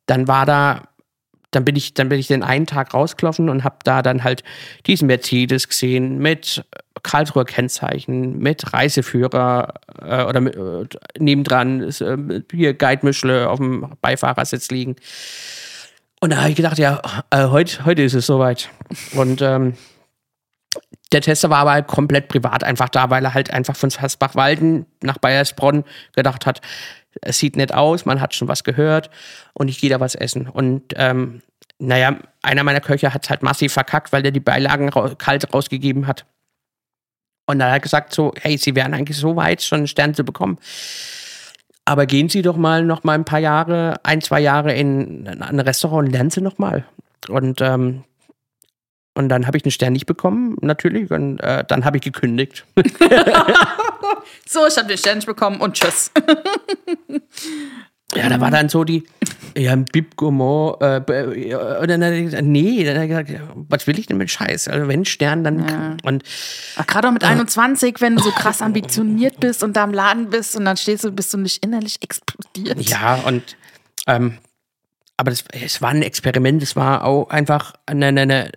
dann 0.06 0.28
war 0.28 0.46
da, 0.46 0.88
dann 1.54 1.64
bin 1.64 1.76
ich, 1.76 1.94
dann 1.94 2.08
bin 2.08 2.18
ich 2.18 2.26
den 2.26 2.42
einen 2.42 2.66
Tag 2.66 2.94
rausgelaufen 2.94 3.48
und 3.48 3.64
habe 3.64 3.76
da 3.84 4.02
dann 4.02 4.24
halt 4.24 4.42
diesen 4.86 5.06
Mercedes 5.06 5.68
gesehen 5.68 6.18
mit 6.18 6.64
Karlsruher 7.02 7.44
Kennzeichen, 7.44 8.38
mit 8.38 8.72
Reiseführer 8.72 9.74
äh, 10.00 10.24
oder 10.24 10.40
äh, 10.40 10.86
nebendran 11.18 11.80
ist 11.80 12.00
äh, 12.00 12.16
hier 12.50 12.74
Guide-Mischle 12.74 13.48
auf 13.48 13.58
dem 13.58 13.92
Beifahrersitz 14.00 14.70
liegen. 14.70 14.96
Und 16.20 16.30
da 16.30 16.38
habe 16.38 16.50
ich 16.50 16.56
gedacht, 16.56 16.78
ja, 16.78 17.02
äh, 17.30 17.48
heute, 17.48 17.84
heute 17.84 18.02
ist 18.02 18.14
es 18.14 18.26
soweit. 18.26 18.70
Und 19.14 19.42
ähm, 19.42 19.74
der 21.12 21.20
Tester 21.20 21.50
war 21.50 21.58
aber 21.58 21.82
komplett 21.82 22.28
privat 22.28 22.64
einfach 22.64 22.88
da, 22.88 23.10
weil 23.10 23.24
er 23.24 23.34
halt 23.34 23.50
einfach 23.50 23.76
von 23.76 23.90
Versbach-Walden 23.90 24.86
nach 25.02 25.18
Bayersbronn 25.18 25.84
gedacht 26.14 26.46
hat, 26.46 26.60
es 27.20 27.38
sieht 27.38 27.56
nett 27.56 27.72
aus, 27.72 28.04
man 28.04 28.20
hat 28.20 28.34
schon 28.34 28.48
was 28.48 28.64
gehört 28.64 29.10
und 29.52 29.68
ich 29.68 29.80
gehe 29.80 29.90
da 29.90 30.00
was 30.00 30.14
essen. 30.14 30.48
Und 30.48 30.94
ähm, 30.96 31.42
naja, 31.78 32.18
einer 32.42 32.64
meiner 32.64 32.80
Köche 32.80 33.12
hat 33.12 33.28
halt 33.30 33.42
massiv 33.42 33.72
verkackt, 33.72 34.12
weil 34.12 34.22
der 34.22 34.32
die 34.32 34.40
Beilagen 34.40 34.88
rau 34.88 35.14
kalt 35.16 35.52
rausgegeben 35.52 36.06
hat. 36.06 36.26
Und 37.46 37.58
dann 37.58 37.68
hat 37.68 37.76
er 37.76 37.80
gesagt 37.80 38.14
so, 38.14 38.32
hey, 38.40 38.56
Sie 38.56 38.74
wären 38.74 38.94
eigentlich 38.94 39.18
so 39.18 39.36
weit, 39.36 39.62
schon 39.62 39.78
einen 39.78 39.88
Stern 39.88 40.14
zu 40.14 40.24
bekommen. 40.24 40.58
Aber 41.84 42.06
gehen 42.06 42.28
Sie 42.30 42.40
doch 42.40 42.56
mal 42.56 42.84
noch 42.84 43.04
mal 43.04 43.12
ein 43.12 43.26
paar 43.26 43.40
Jahre, 43.40 43.96
ein, 44.02 44.22
zwei 44.22 44.40
Jahre 44.40 44.72
in 44.72 45.28
ein 45.28 45.60
Restaurant 45.60 46.06
und 46.06 46.12
lernen 46.12 46.30
Sie 46.30 46.40
noch 46.40 46.58
mal. 46.58 46.86
Und, 47.28 47.60
ähm, 47.60 48.04
und 49.14 49.28
dann 49.28 49.46
habe 49.46 49.56
ich 49.56 49.64
einen 49.64 49.70
Stern 49.70 49.92
nicht 49.92 50.06
bekommen, 50.06 50.56
natürlich. 50.60 51.10
Und 51.10 51.38
äh, 51.38 51.64
dann 51.66 51.84
habe 51.84 51.98
ich 51.98 52.02
gekündigt. 52.02 52.64
So, 54.46 54.66
ich 54.66 54.76
habe 54.76 54.88
den 54.88 54.98
Stern 54.98 55.18
nicht 55.18 55.26
bekommen 55.26 55.60
und 55.60 55.74
tschüss. 55.74 56.10
Ja, 58.14 58.28
da 58.28 58.40
war 58.40 58.50
dann 58.50 58.68
so 58.68 58.84
die, 58.84 59.02
ja, 59.56 59.72
ein 59.72 59.86
Bib 59.86 60.14
Gourmand, 60.14 60.80
äh, 60.80 60.98
äh, 61.48 61.80
und 61.80 61.90
dann 61.90 62.04
hat 62.04 62.12
er 62.12 62.22
gesagt, 62.22 62.44
nee, 62.44 62.84
dann 62.84 62.94
hat 62.94 63.08
er 63.08 63.24
gesagt, 63.24 63.42
was 63.68 63.88
will 63.88 63.98
ich 63.98 64.06
denn 64.06 64.18
mit 64.18 64.30
Scheiß? 64.30 64.68
Also 64.68 64.86
wenn 64.86 65.04
Stern, 65.04 65.42
dann, 65.42 65.98
und 66.04 66.22
Ach, 66.76 66.86
Gerade 66.86 67.08
auch 67.08 67.12
mit 67.12 67.24
21, 67.24 68.00
wenn 68.00 68.14
du 68.14 68.22
so 68.22 68.30
krass 68.30 68.62
ambitioniert 68.62 69.40
bist 69.40 69.64
und 69.64 69.76
da 69.76 69.82
im 69.82 69.92
Laden 69.92 70.30
bist 70.30 70.54
und 70.54 70.64
dann 70.64 70.76
stehst 70.76 71.02
du, 71.02 71.10
bist 71.10 71.34
du 71.34 71.38
nicht 71.38 71.64
innerlich 71.64 72.02
explodiert. 72.02 72.88
Ja, 72.88 73.16
und 73.26 73.56
ähm, 74.06 74.38
aber 75.16 75.30
das, 75.30 75.44
es 75.50 75.82
war 75.82 75.90
ein 75.90 76.02
Experiment, 76.02 76.62
es 76.62 76.76
war 76.76 77.04
auch 77.04 77.30
einfach 77.30 77.72
eine, 77.86 78.08
eine, 78.08 78.52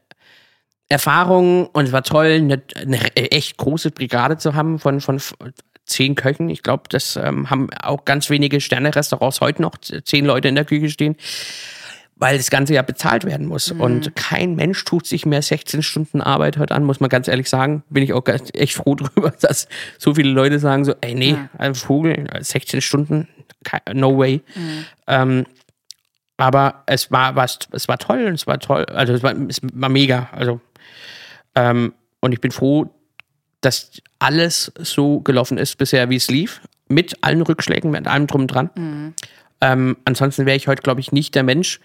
Erfahrung 0.90 1.68
und 1.68 1.86
es 1.86 1.92
war 1.92 2.04
toll, 2.04 2.28
eine, 2.28 2.62
eine 2.76 3.16
echt 3.16 3.58
große 3.58 3.92
Brigade 3.92 4.38
zu 4.38 4.56
haben 4.56 4.80
von, 4.80 5.02
von 5.02 5.20
zehn 5.86 6.16
Köchen. 6.16 6.50
Ich 6.50 6.64
glaube, 6.64 6.84
das 6.90 7.16
ähm, 7.16 7.50
haben 7.50 7.70
auch 7.82 8.06
ganz 8.06 8.30
wenige 8.30 8.62
Sterne-Restaurants 8.62 9.42
heute 9.42 9.62
noch 9.62 9.78
zehn 9.78 10.26
Leute 10.26 10.48
in 10.48 10.56
der 10.56 10.66
Küche 10.66 10.90
stehen. 10.90 11.16
Weil 12.20 12.38
das 12.38 12.50
Ganze 12.50 12.74
ja 12.74 12.82
bezahlt 12.82 13.26
werden 13.26 13.46
muss. 13.46 13.70
Und 13.72 14.16
kein 14.16 14.56
Mensch 14.56 14.84
tut 14.86 15.06
sich 15.06 15.28
mehr 15.28 15.44
16 15.44 15.84
Stunden 15.84 16.20
Arbeit 16.20 16.58
heute 16.58 16.74
an, 16.74 16.84
muss 16.84 17.00
man 17.00 17.12
ganz 17.12 17.28
ehrlich 17.28 17.48
sagen. 17.48 17.84
Bin 17.92 18.02
ich 18.02 18.12
auch 18.12 18.24
echt 18.54 18.74
froh 18.74 18.96
drüber, 18.96 19.32
dass 19.40 19.68
so 20.00 20.16
viele 20.16 20.32
Leute 20.32 20.58
sagen 20.58 20.84
so, 20.84 20.96
ey, 21.02 21.14
nee, 21.14 21.38
ein 21.60 21.76
Vogel, 21.76 22.28
16 22.40 22.82
Stunden, 22.82 23.28
no 23.94 24.18
way. 24.18 24.42
Ähm, 25.06 25.46
aber 26.38 26.84
es 26.86 27.12
war, 27.12 27.36
was, 27.36 27.60
es 27.72 27.88
war 27.88 27.98
toll, 27.98 28.20
es 28.34 28.46
war 28.46 28.60
toll, 28.60 28.86
also 28.86 29.14
es 29.14 29.24
war, 29.24 29.36
es 29.48 29.60
war 29.74 29.90
mega. 29.90 30.30
Also, 30.32 30.62
ähm, 31.58 31.94
und 32.20 32.34
ich 32.34 32.40
bin 32.40 32.52
froh, 32.52 32.90
dass 33.62 33.92
alles 34.20 34.72
so 34.78 35.22
gelaufen 35.22 35.58
ist 35.58 35.78
bisher, 35.78 36.10
wie 36.10 36.16
es 36.16 36.30
lief. 36.30 36.62
Mit 36.88 37.22
allen 37.22 37.42
Rückschlägen, 37.42 37.92
mit 37.92 38.08
allem 38.08 38.28
drum 38.28 38.42
und 38.42 38.48
dran. 38.48 39.16
Ähm, 39.60 39.98
ansonsten 40.06 40.46
wäre 40.46 40.56
ich 40.56 40.68
heute, 40.68 40.84
glaube 40.84 41.02
ich, 41.02 41.12
nicht 41.12 41.34
der 41.36 41.44
Mensch, 41.44 41.82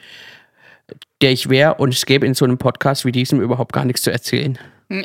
der 1.22 1.32
ich 1.32 1.48
wäre. 1.48 1.74
Und 1.76 1.94
es 1.94 2.06
gäbe 2.06 2.26
in 2.26 2.34
so 2.34 2.44
einem 2.44 2.58
Podcast 2.58 3.04
wie 3.06 3.12
diesem 3.12 3.40
überhaupt 3.40 3.72
gar 3.72 3.86
nichts 3.86 4.02
zu 4.02 4.12
erzählen. 4.12 4.58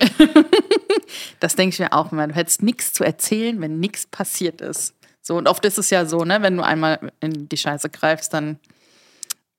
Das 1.40 1.56
denke 1.56 1.74
ich 1.74 1.80
mir 1.80 1.94
auch 1.94 2.12
immer. 2.12 2.28
Du 2.28 2.36
hättest 2.36 2.62
nichts 2.62 2.92
zu 2.92 3.04
erzählen, 3.04 3.60
wenn 3.62 3.80
nichts 3.80 4.06
passiert 4.08 4.60
ist. 4.60 4.94
So, 5.22 5.38
und 5.38 5.48
oft 5.48 5.64
ist 5.66 5.78
es 5.78 5.90
ja 5.90 6.06
so, 6.06 6.24
ne, 6.26 6.42
wenn 6.42 6.58
du 6.58 6.64
einmal 6.64 7.12
in 7.20 7.48
die 7.50 7.58
Scheiße 7.58 7.90
greifst, 7.90 8.34
dann. 8.34 8.60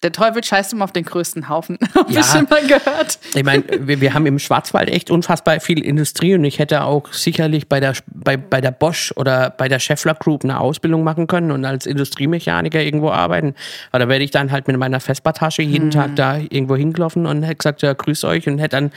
Der 0.05 0.13
Teufel 0.13 0.45
scheißt 0.45 0.73
immer 0.75 0.85
auf 0.85 0.93
den 0.93 1.05
größten 1.05 1.49
Haufen. 1.49 1.77
Hab 1.95 2.09
Ja. 2.09 2.21
ich 2.21 2.27
schon 2.27 2.47
mal 2.49 2.65
gehört. 2.65 3.19
Ich 3.35 3.43
meine, 3.43 3.65
wir, 3.81 4.01
wir 4.01 4.15
haben 4.15 4.27
im 4.27 4.39
Schwarzwald 4.39 4.89
echt 4.91 5.11
unfassbar 5.11 5.59
viel 5.59 5.83
Industrie 5.85 6.35
und 6.37 6.45
ich 6.45 6.61
hätte 6.61 6.85
auch 6.85 7.13
sicherlich 7.13 7.69
bei 7.69 7.81
der, 7.81 7.95
bei, 8.07 8.37
bei 8.37 8.61
der 8.61 8.71
Bosch 8.71 9.13
oder 9.17 9.51
bei 9.51 9.67
der 9.69 9.81
Scheffler 9.81 10.15
Group 10.15 10.45
eine 10.45 10.61
Ausbildung 10.61 11.03
machen 11.03 11.27
können 11.27 11.51
und 11.51 11.65
als 11.65 11.85
Industriemechaniker 11.85 12.81
irgendwo 12.81 13.11
arbeiten. 13.11 13.55
Aber 13.91 13.99
da 14.05 14.09
werde 14.09 14.23
ich 14.25 14.31
dann 14.31 14.53
halt 14.53 14.69
mit 14.69 14.77
meiner 14.77 15.01
Vespa-Tasche 15.01 15.63
jeden 15.63 15.91
Tag 15.91 16.15
da 16.15 16.37
irgendwo 16.37 16.77
hingelaufen 16.77 17.27
und 17.27 17.43
hätte 17.43 17.57
gesagt, 17.57 17.83
ja, 17.83 17.93
grüß 17.93 18.23
euch 18.23 18.47
und 18.47 18.59
hätte 18.59 18.77
dann 18.77 18.93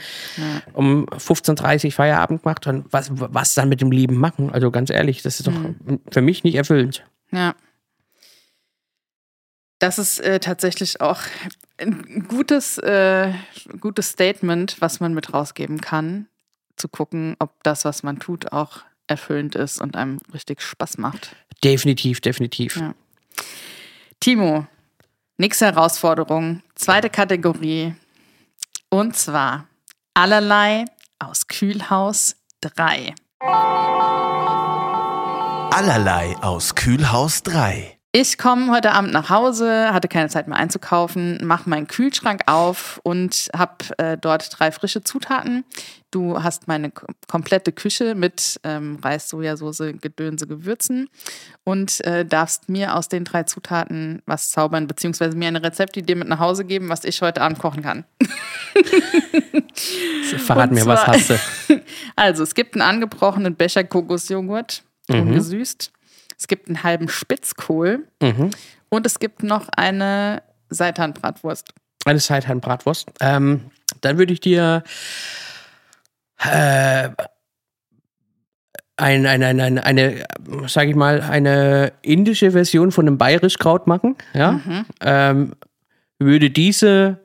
um 0.72 1.06
15.30 1.06 1.86
Uhr 1.86 1.90
Feierabend 1.92 2.42
gemacht 2.44 2.66
und 2.68 2.84
was, 2.92 3.10
was 3.12 3.54
dann 3.54 3.68
mit 3.68 3.80
dem 3.80 3.90
Leben 3.90 4.18
machen? 4.18 4.50
Also 4.52 4.70
ganz 4.70 4.88
ehrlich, 4.88 5.22
das 5.22 5.40
ist 5.40 5.48
doch 5.48 5.52
für 6.12 6.22
mich 6.22 6.44
nicht 6.44 6.54
erfüllend. 6.54 7.04
Ja. 7.32 7.54
Das 9.82 9.98
ist 9.98 10.20
äh, 10.20 10.38
tatsächlich 10.38 11.00
auch 11.00 11.22
ein 11.76 12.28
gutes, 12.28 12.78
äh, 12.78 13.32
gutes 13.80 14.10
Statement, 14.10 14.76
was 14.78 15.00
man 15.00 15.12
mit 15.12 15.34
rausgeben 15.34 15.80
kann, 15.80 16.28
zu 16.76 16.86
gucken, 16.86 17.34
ob 17.40 17.60
das, 17.64 17.84
was 17.84 18.04
man 18.04 18.20
tut, 18.20 18.52
auch 18.52 18.82
erfüllend 19.08 19.56
ist 19.56 19.80
und 19.80 19.96
einem 19.96 20.20
richtig 20.32 20.60
Spaß 20.60 20.98
macht. 20.98 21.34
Definitiv, 21.64 22.20
definitiv. 22.20 22.76
Ja. 22.76 22.94
Timo, 24.20 24.68
nächste 25.36 25.64
Herausforderung, 25.64 26.62
zweite 26.76 27.10
Kategorie. 27.10 27.96
Und 28.88 29.16
zwar 29.16 29.66
allerlei 30.14 30.84
aus 31.18 31.48
Kühlhaus 31.48 32.36
3. 32.60 33.16
Allerlei 35.72 36.36
aus 36.40 36.76
Kühlhaus 36.76 37.42
3. 37.42 37.98
Ich 38.14 38.36
komme 38.36 38.70
heute 38.70 38.92
Abend 38.92 39.14
nach 39.14 39.30
Hause, 39.30 39.90
hatte 39.90 40.06
keine 40.06 40.28
Zeit 40.28 40.46
mehr 40.46 40.58
einzukaufen, 40.58 41.38
mache 41.46 41.70
meinen 41.70 41.86
Kühlschrank 41.86 42.42
auf 42.44 43.00
und 43.04 43.48
habe 43.56 43.76
äh, 43.96 44.18
dort 44.18 44.58
drei 44.58 44.70
frische 44.70 45.02
Zutaten. 45.02 45.64
Du 46.10 46.42
hast 46.42 46.68
meine 46.68 46.92
komplette 47.26 47.72
Küche 47.72 48.14
mit 48.14 48.60
ähm, 48.64 48.98
Reis, 49.02 49.30
Sojasauce, 49.30 49.94
Gedönse, 49.98 50.46
Gewürzen 50.46 51.08
und 51.64 52.04
äh, 52.04 52.26
darfst 52.26 52.68
mir 52.68 52.96
aus 52.96 53.08
den 53.08 53.24
drei 53.24 53.44
Zutaten 53.44 54.20
was 54.26 54.50
zaubern, 54.50 54.86
beziehungsweise 54.86 55.34
mir 55.34 55.48
eine 55.48 55.62
Rezeptidee 55.62 56.14
mit 56.14 56.28
nach 56.28 56.38
Hause 56.38 56.66
geben, 56.66 56.90
was 56.90 57.04
ich 57.04 57.22
heute 57.22 57.40
Abend 57.40 57.60
kochen 57.60 57.82
kann. 57.82 58.04
Verrat 60.36 60.70
mir, 60.70 60.84
was 60.84 61.06
hast 61.06 61.30
du? 61.30 61.38
Also, 62.14 62.42
es 62.42 62.54
gibt 62.54 62.74
einen 62.74 62.82
angebrochenen 62.82 63.54
Becher 63.54 63.84
Kokosjoghurt, 63.84 64.82
ungesüßt. 65.08 65.90
Es 66.42 66.48
gibt 66.48 66.66
einen 66.66 66.82
halben 66.82 67.08
Spitzkohl 67.08 68.08
Mhm. 68.20 68.50
und 68.88 69.06
es 69.06 69.20
gibt 69.20 69.44
noch 69.44 69.68
eine 69.76 70.42
Seitanbratwurst. 70.70 71.72
Eine 72.04 72.18
Seitan-Bratwurst. 72.18 73.10
Ähm, 73.20 73.70
dann 74.00 74.18
würde 74.18 74.32
ich 74.32 74.40
dir 74.40 74.82
äh, 76.38 77.10
ein, 78.96 79.24
ein, 79.26 79.42
ein, 79.44 79.60
ein, 79.60 79.78
eine, 79.78 80.24
sage 80.66 80.90
ich 80.90 80.96
mal, 80.96 81.20
eine 81.20 81.92
indische 82.02 82.50
Version 82.50 82.90
von 82.90 83.06
einem 83.06 83.18
Bayerischkraut 83.18 83.86
machen. 83.86 84.16
Ja? 84.34 84.60
Ähm, 85.00 85.52
würde 86.18 86.50
diese 86.50 87.20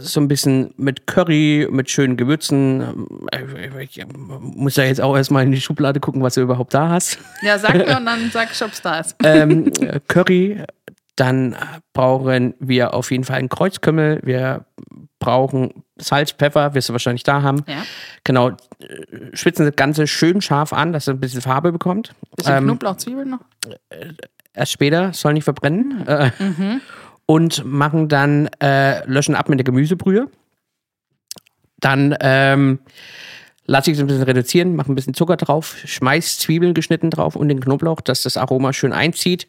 so 0.00 0.20
ein 0.20 0.28
bisschen 0.28 0.72
mit 0.76 1.06
Curry, 1.06 1.66
mit 1.70 1.90
schönen 1.90 2.16
Gewürzen, 2.16 3.06
äh, 3.32 3.82
ich 3.82 4.00
muss 4.40 4.76
ja 4.76 4.84
jetzt 4.84 5.00
auch 5.00 5.16
erstmal 5.16 5.42
in 5.44 5.50
die 5.50 5.60
Schublade 5.60 5.98
gucken, 5.98 6.22
was 6.22 6.34
du 6.34 6.42
überhaupt 6.42 6.74
da 6.74 6.90
hast 6.90 7.18
Ja, 7.42 7.58
sag 7.58 7.74
mir 7.74 7.96
und 7.96 8.06
dann 8.06 8.30
sag 8.30 8.52
ich, 8.52 8.62
ob 8.62 8.72
es 8.72 8.82
da 8.82 9.00
ist. 9.00 9.16
ähm, 9.24 9.72
äh, 9.80 9.98
Curry, 10.06 10.62
dann 11.16 11.56
brauchen 11.92 12.54
wir 12.60 12.94
auf 12.94 13.10
jeden 13.10 13.24
Fall 13.24 13.38
einen 13.38 13.48
Kreuzkümmel, 13.48 14.20
wir 14.22 14.64
brauchen 15.18 15.84
Salz, 15.98 16.32
Pfeffer, 16.32 16.74
wirst 16.74 16.88
du 16.88 16.92
wahrscheinlich 16.92 17.22
da 17.22 17.42
haben. 17.42 17.64
Ja. 17.66 17.84
Genau, 18.24 18.50
äh, 18.50 18.54
schwitzen 19.34 19.66
das 19.66 19.76
Ganze 19.76 20.06
schön 20.06 20.40
scharf 20.40 20.72
an, 20.72 20.92
dass 20.92 21.04
es 21.04 21.08
ein 21.08 21.20
bisschen 21.20 21.40
Farbe 21.40 21.72
bekommt. 21.72 22.14
Bisschen 22.36 22.56
Ähm, 22.58 22.64
Knoblauch, 22.64 22.96
Zwiebeln 22.96 23.30
noch? 23.30 23.40
Erst 24.54 24.72
später, 24.72 25.12
soll 25.12 25.32
nicht 25.34 25.44
verbrennen. 25.44 26.06
Äh, 26.06 26.30
Und 27.32 27.64
machen 27.64 28.08
dann, 28.08 28.50
äh, 28.60 29.06
löschen 29.06 29.34
ab 29.34 29.48
mit 29.48 29.58
der 29.58 29.64
Gemüsebrühe. 29.64 30.28
Dann 31.80 32.14
ähm, 32.20 32.80
lasse 33.64 33.90
ich 33.90 33.96
es 33.96 34.02
ein 34.02 34.06
bisschen 34.06 34.24
reduzieren, 34.24 34.76
mache 34.76 34.92
ein 34.92 34.94
bisschen 34.94 35.14
Zucker 35.14 35.38
drauf, 35.38 35.78
schmeiß 35.82 36.40
Zwiebeln 36.40 36.74
geschnitten 36.74 37.08
drauf 37.08 37.34
und 37.34 37.48
den 37.48 37.60
Knoblauch, 37.60 38.02
dass 38.02 38.20
das 38.20 38.36
Aroma 38.36 38.74
schön 38.74 38.92
einzieht. 38.92 39.46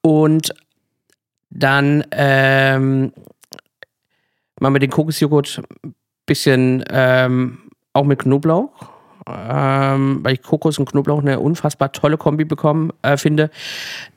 Und 0.00 0.54
dann 1.50 2.06
ähm, 2.12 3.12
machen 4.58 4.74
wir 4.74 4.80
den 4.80 4.88
Kokosjoghurt 4.88 5.60
ein 5.84 5.94
bisschen 6.24 6.82
ähm, 6.88 7.70
auch 7.92 8.04
mit 8.04 8.20
Knoblauch. 8.20 8.70
Ähm, 9.28 10.20
weil 10.22 10.34
ich 10.34 10.42
Kokos 10.42 10.78
und 10.78 10.90
Knoblauch 10.90 11.20
eine 11.20 11.40
unfassbar 11.40 11.92
tolle 11.92 12.16
Kombi 12.16 12.44
bekommen 12.44 12.92
äh, 13.02 13.16
finde. 13.16 13.50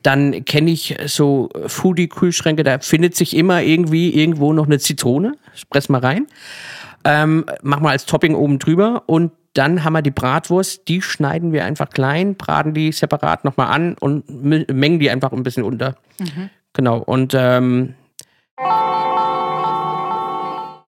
Dann 0.02 0.44
kenne 0.44 0.70
ich 0.70 0.96
so 1.06 1.50
Foodie-Kühlschränke, 1.66 2.64
da 2.64 2.78
findet 2.78 3.14
sich 3.16 3.36
immer 3.36 3.62
irgendwie 3.62 4.14
irgendwo 4.14 4.52
noch 4.52 4.66
eine 4.66 4.78
Zitrone. 4.78 5.36
Press 5.70 5.88
mal 5.88 6.00
rein. 6.00 6.26
Ähm, 7.04 7.44
mach 7.62 7.80
mal 7.80 7.90
als 7.90 8.06
Topping 8.06 8.34
oben 8.34 8.58
drüber 8.58 9.02
und 9.06 9.32
dann 9.52 9.84
haben 9.84 9.92
wir 9.92 10.02
die 10.02 10.10
Bratwurst, 10.10 10.88
die 10.88 11.00
schneiden 11.00 11.52
wir 11.52 11.64
einfach 11.64 11.90
klein, 11.90 12.34
braten 12.34 12.74
die 12.74 12.90
separat 12.90 13.44
nochmal 13.44 13.68
an 13.68 13.94
und 14.00 14.24
mengen 14.28 14.98
die 14.98 15.10
einfach 15.10 15.32
ein 15.32 15.44
bisschen 15.44 15.62
unter. 15.62 15.94
Genau, 16.72 16.98
und 16.98 17.34
ähm, 17.38 17.94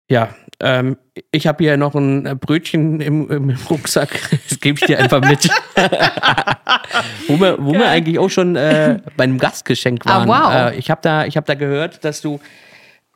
ja, 0.09 0.29
ähm, 0.61 0.97
ich 1.31 1.47
habe 1.47 1.63
hier 1.63 1.77
noch 1.77 1.95
ein 1.95 2.25
äh, 2.25 2.35
Brötchen 2.35 3.01
im, 3.01 3.29
im 3.29 3.49
Rucksack, 3.69 4.09
das 4.49 4.59
gebe 4.59 4.79
ich 4.79 4.85
dir 4.85 4.99
einfach 4.99 5.21
mit. 5.21 5.49
wo 7.27 7.39
wir, 7.39 7.57
wo 7.59 7.73
wir 7.73 7.87
eigentlich 7.89 8.19
auch 8.19 8.29
schon 8.29 8.55
äh, 8.55 8.99
bei 9.17 9.23
einem 9.25 9.37
Gastgeschenk 9.37 10.01
Ah, 10.05 10.25
waren. 10.25 10.29
wow. 10.29 10.73
Äh, 10.73 10.77
ich 10.79 10.89
habe 10.89 11.01
da, 11.03 11.25
ich 11.25 11.37
hab 11.37 11.45
da 11.45 11.55
gehört, 11.55 12.03
dass 12.05 12.21
du 12.21 12.39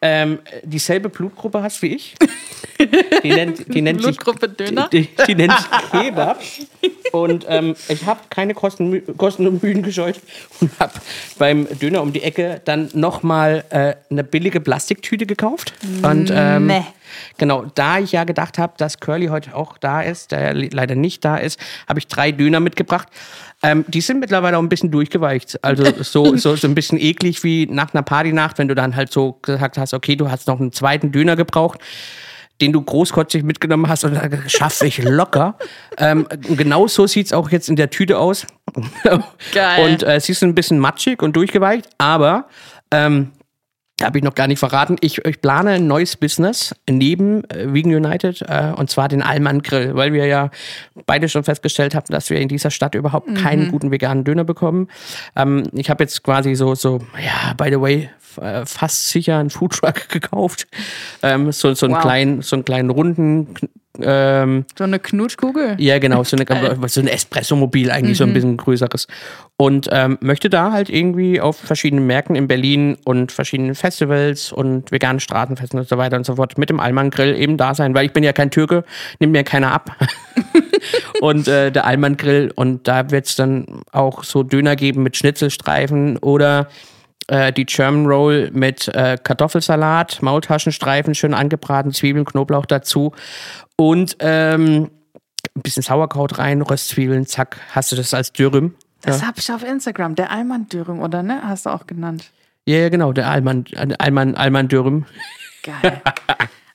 ähm, 0.01 0.39
dieselbe 0.63 1.09
Blutgruppe 1.09 1.63
hast 1.63 1.81
wie 1.81 1.95
ich. 1.95 2.15
Die 3.23 3.29
nennt, 3.29 3.73
die 3.73 3.81
nennt 3.81 4.03
sich 4.03 4.17
Blutgruppe 4.17 4.49
Döner? 4.49 4.89
Die, 4.91 5.07
die 5.25 5.33
nennt 5.35 5.53
sich 5.53 5.67
Kebab. 5.91 6.39
Und 7.13 7.45
ähm, 7.47 7.75
ich 7.87 8.05
habe 8.05 8.19
keine 8.29 8.53
Kosten, 8.53 9.01
Kosten 9.17 9.47
und 9.47 9.63
Mühen 9.63 9.81
gescheut 9.81 10.19
und 10.59 10.69
habe 10.79 10.93
beim 11.39 11.65
Döner 11.79 12.01
um 12.01 12.11
die 12.11 12.21
Ecke 12.23 12.61
dann 12.65 12.89
nochmal 12.93 13.63
äh, 13.69 13.95
eine 14.11 14.23
billige 14.25 14.59
Plastiktüte 14.59 15.25
gekauft. 15.25 15.73
Und 16.03 16.29
ähm, 16.33 16.67
Nee. 16.67 16.83
Genau, 17.38 17.66
da 17.76 17.99
ich 17.99 18.11
ja 18.11 18.24
gedacht 18.24 18.57
habe, 18.57 18.74
dass 18.78 18.99
Curly 18.99 19.28
heute 19.28 19.55
auch 19.55 19.78
da 19.78 20.01
ist, 20.01 20.32
der 20.32 20.53
le- 20.53 20.70
leider 20.72 20.95
nicht 20.95 21.24
da 21.26 21.38
ist, 21.38 21.59
habe 21.88 21.99
ich 21.99 22.07
drei 22.07 22.32
Döner 22.32 22.59
mitgebracht. 22.59 23.07
Ähm, 23.63 23.86
die 23.88 24.01
sind 24.01 24.20
mittlerweile 24.20 24.57
auch 24.57 24.61
ein 24.61 24.70
bisschen 24.70 24.91
durchgeweicht. 24.91 25.63
Also 25.63 25.84
so, 26.03 26.36
so, 26.38 26.55
so 26.55 26.68
ein 26.68 26.76
bisschen 26.76 26.99
eklig 26.99 27.43
wie 27.43 27.66
nach 27.68 27.93
einer 27.93 28.03
Partynacht, 28.03 28.57
wenn 28.57 28.68
du 28.68 28.76
dann 28.76 28.95
halt 28.95 29.11
so 29.11 29.34
gesagt 29.41 29.78
hast, 29.78 29.93
okay, 29.93 30.16
du 30.16 30.30
hast 30.30 30.47
noch 30.47 30.59
einen 30.59 30.72
zweiten 30.72 31.11
Döner 31.11 31.36
gebraucht 31.36 31.80
den 32.61 32.72
du 32.72 32.82
großkotzig 32.82 33.43
mitgenommen 33.43 33.89
hast 33.89 34.05
und 34.05 34.13
dann 34.13 34.43
schaffe 34.47 34.88
ich 34.88 35.03
locker. 35.03 35.57
ähm, 35.97 36.26
genau 36.55 36.88
so 36.88 37.05
sieht 37.05 37.26
es 37.28 37.34
auch 37.34 37.49
jetzt 37.49 37.68
in 37.68 37.76
der 37.76 37.89
Tüte 37.89 38.18
aus. 38.18 38.47
Geil. 39.53 39.84
Und 39.91 40.03
äh, 40.03 40.20
sie 40.20 40.32
ist 40.32 40.43
ein 40.43 40.55
bisschen 40.55 40.80
matschig 40.80 41.22
und 41.22 41.36
durchgeweicht, 41.36 41.89
aber 41.97 42.47
ähm, 42.91 43.32
habe 44.03 44.17
ich 44.17 44.23
noch 44.23 44.35
gar 44.35 44.47
nicht 44.47 44.59
verraten. 44.59 44.97
Ich, 44.99 45.23
ich 45.25 45.39
plane 45.41 45.71
ein 45.71 45.87
neues 45.87 46.17
Business 46.17 46.75
neben 46.89 47.49
äh, 47.49 47.73
Vegan 47.73 47.95
United 47.95 48.41
äh, 48.41 48.73
und 48.75 48.89
zwar 48.89 49.07
den 49.07 49.21
Allmann 49.21 49.61
Grill, 49.61 49.95
weil 49.95 50.11
wir 50.11 50.25
ja 50.25 50.49
beide 51.05 51.29
schon 51.29 51.43
festgestellt 51.43 51.95
haben, 51.95 52.07
dass 52.09 52.29
wir 52.29 52.39
in 52.39 52.49
dieser 52.49 52.71
Stadt 52.71 52.95
überhaupt 52.95 53.33
keinen 53.35 53.71
guten 53.71 53.91
veganen 53.91 54.23
Döner 54.25 54.43
bekommen. 54.43 54.89
Ähm, 55.35 55.63
ich 55.73 55.89
habe 55.89 56.03
jetzt 56.03 56.23
quasi 56.23 56.55
so, 56.55 56.75
so, 56.75 56.99
ja, 57.23 57.53
by 57.53 57.69
the 57.69 57.79
way, 57.79 58.09
äh, 58.41 58.65
fast 58.65 59.09
sicher 59.09 59.37
einen 59.37 59.49
Foodtruck 59.49 60.09
gekauft. 60.09 60.67
Ähm, 61.23 61.51
so, 61.53 61.73
so, 61.73 61.85
einen 61.85 61.95
Wow. 61.95 62.01
kleinen, 62.01 62.41
so 62.41 62.57
einen 62.57 62.65
kleinen 62.65 62.89
runden 62.89 63.53
ähm, 64.01 64.65
So 64.77 64.83
eine 64.83 64.99
Knutschkugel? 64.99 65.75
ja, 65.79 65.99
genau, 65.99 66.23
so, 66.23 66.37
eine, 66.37 66.77
so 66.87 67.01
ein 67.01 67.07
Espresso-Mobil 67.07 67.91
eigentlich, 67.91 68.17
so 68.17 68.23
ein 68.23 68.33
bisschen 68.33 68.57
größeres. 68.57 69.07
Und 69.57 69.87
ähm, 69.91 70.17
möchte 70.21 70.49
da 70.49 70.71
halt 70.71 70.89
irgendwie 70.89 71.39
auf 71.39 71.57
verschiedenen 71.57 72.05
Märkten 72.07 72.35
in 72.35 72.47
Berlin 72.47 72.97
und 73.05 73.31
verschiedenen 73.31 73.75
Festivals 73.75 74.51
und 74.51 74.91
veganen 74.91 75.19
Straßenfesten 75.19 75.79
und 75.79 75.87
so 75.87 75.97
weiter 75.97 76.17
und 76.17 76.25
so 76.25 76.35
fort 76.35 76.57
mit 76.57 76.69
dem 76.69 76.79
Allmann 76.79 77.09
Grill 77.09 77.35
eben 77.35 77.57
da 77.57 77.73
sein, 77.73 77.95
weil 77.95 78.05
ich 78.05 78.13
bin 78.13 78.23
ja 78.23 78.33
kein 78.33 78.51
Türke, 78.51 78.83
nimmt 79.19 79.31
mir 79.31 79.43
keiner 79.43 79.71
ab. 79.71 79.95
und 81.21 81.47
äh, 81.47 81.71
der 81.71 81.85
Allmann 81.85 82.17
Grill 82.17 82.51
und 82.55 82.87
da 82.87 83.11
wird 83.11 83.27
es 83.27 83.35
dann 83.35 83.65
auch 83.91 84.23
so 84.23 84.43
Döner 84.43 84.75
geben 84.75 85.03
mit 85.03 85.15
Schnitzelstreifen 85.15 86.17
oder 86.17 86.67
äh, 87.28 87.51
die 87.51 87.65
German 87.65 88.05
Roll 88.05 88.49
mit 88.53 88.88
äh, 88.89 89.17
Kartoffelsalat, 89.21 90.21
Maultaschenstreifen, 90.21 91.15
schön 91.15 91.34
angebraten, 91.34 91.91
Zwiebeln, 91.91 92.26
Knoblauch 92.26 92.65
dazu 92.65 93.13
und 93.76 94.17
ähm, 94.19 94.89
ein 95.55 95.61
bisschen 95.61 95.84
Sauerkraut 95.84 96.38
rein, 96.38 96.61
Röstzwiebeln, 96.61 97.26
zack, 97.26 97.57
hast 97.71 97.91
du 97.91 97.95
das 97.95 98.13
als 98.13 98.34
Dürüm. 98.34 98.76
Das 99.01 99.23
habe 99.23 99.39
ich 99.39 99.51
auf 99.51 99.63
Instagram. 99.63 100.15
Der 100.15 100.32
Alman 100.32 100.67
Dürüm, 100.67 100.99
oder 100.99 101.21
ne? 101.21 101.41
Hast 101.43 101.67
du 101.67 101.69
auch 101.69 101.86
genannt. 101.86 102.32
Ja, 102.65 102.78
ja, 102.78 102.89
genau, 102.89 103.13
der 103.13 103.30
Alman, 103.30 103.65
Alman, 103.99 104.36
Alman 104.36 104.67
Dürüm. 104.67 105.05
Geil. 105.61 106.01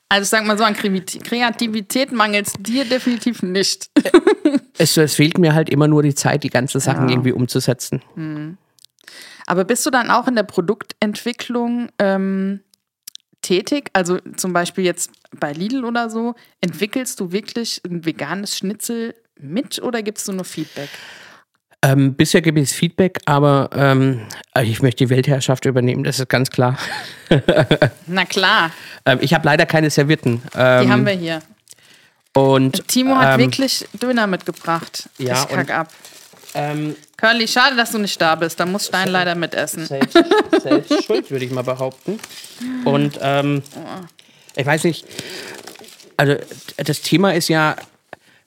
Also 0.09 0.23
ich 0.23 0.29
sag 0.29 0.45
mal 0.47 0.57
so, 0.57 0.65
an 0.65 0.75
Kreativität- 0.75 2.13
mangelt 2.13 2.47
es 2.49 2.53
dir 2.59 2.85
definitiv 2.85 3.43
nicht. 3.43 3.91
Es, 4.79 4.97
es 4.97 5.15
fehlt 5.15 5.39
mir 5.39 5.55
halt 5.55 5.69
immer 5.69 5.89
nur 5.89 6.03
die 6.03 6.15
Zeit, 6.15 6.43
die 6.43 6.51
ganzen 6.51 6.81
Sachen 6.81 7.09
irgendwie 7.09 7.33
umzusetzen. 7.33 8.03
Aber 9.51 9.65
bist 9.65 9.85
du 9.85 9.91
dann 9.91 10.13
auch 10.13 10.29
in 10.29 10.37
der 10.37 10.45
Produktentwicklung 10.45 11.89
ähm, 11.99 12.61
tätig? 13.43 13.91
Also 13.95 14.19
zum 14.37 14.53
Beispiel 14.53 14.85
jetzt 14.85 15.11
bei 15.41 15.53
Lidl 15.53 15.85
oder 15.85 16.09
so, 16.09 16.37
entwickelst 16.61 17.19
du 17.19 17.33
wirklich 17.33 17.83
ein 17.85 18.05
veganes 18.05 18.57
Schnitzel 18.57 19.13
mit 19.41 19.83
oder 19.83 20.03
gibst 20.05 20.29
du 20.29 20.33
nur 20.33 20.45
Feedback? 20.45 20.89
Ähm, 21.83 22.15
bisher 22.15 22.43
gebe 22.43 22.61
ich 22.61 22.71
Feedback, 22.71 23.19
aber 23.25 23.71
ähm, 23.75 24.21
ich 24.63 24.83
möchte 24.83 25.05
die 25.05 25.11
Weltherrschaft 25.11 25.65
übernehmen, 25.65 26.05
das 26.05 26.21
ist 26.21 26.29
ganz 26.29 26.51
klar. 26.51 26.79
Na 28.07 28.25
klar, 28.27 28.71
Ähm, 29.05 29.19
ich 29.21 29.35
habe 29.35 29.47
leider 29.47 29.67
keine 29.67 29.91
Servietten. 29.91 30.43
Ähm, 30.55 30.87
die 30.87 30.93
haben 30.93 31.07
wir 31.07 31.15
hier. 31.15 31.41
Und, 32.37 32.87
Timo 32.87 33.17
hat 33.17 33.35
ähm, 33.35 33.47
wirklich 33.47 33.89
Döner 33.95 34.29
mitgebracht. 34.29 35.09
Ja, 35.19 35.43
ich 35.43 35.49
kack 35.49 35.59
und- 35.59 35.71
ab. 35.73 35.89
Ähm, 36.55 36.97
Curly, 37.17 37.47
schade, 37.47 37.77
dass 37.77 37.93
du 37.93 37.99
nicht 37.99 38.21
da 38.21 38.35
bist. 38.35 38.59
Da 38.59 38.67
muss 38.67 38.87
Stein 38.87 39.09
leider 39.09 39.35
mitessen. 39.35 39.87
selbst, 39.87 40.19
selbst 40.63 41.05
schuld, 41.05 41.31
würde 41.31 41.45
ich 41.45 41.51
mal 41.51 41.63
behaupten. 41.63 42.19
Und 42.85 43.19
ähm, 43.21 43.63
ich 44.57 44.67
weiß 44.67 44.85
nicht, 44.85 45.07
also 46.17 46.37
das 46.77 47.03
Thema 47.03 47.35
ist 47.35 47.49
ja, 47.49 47.77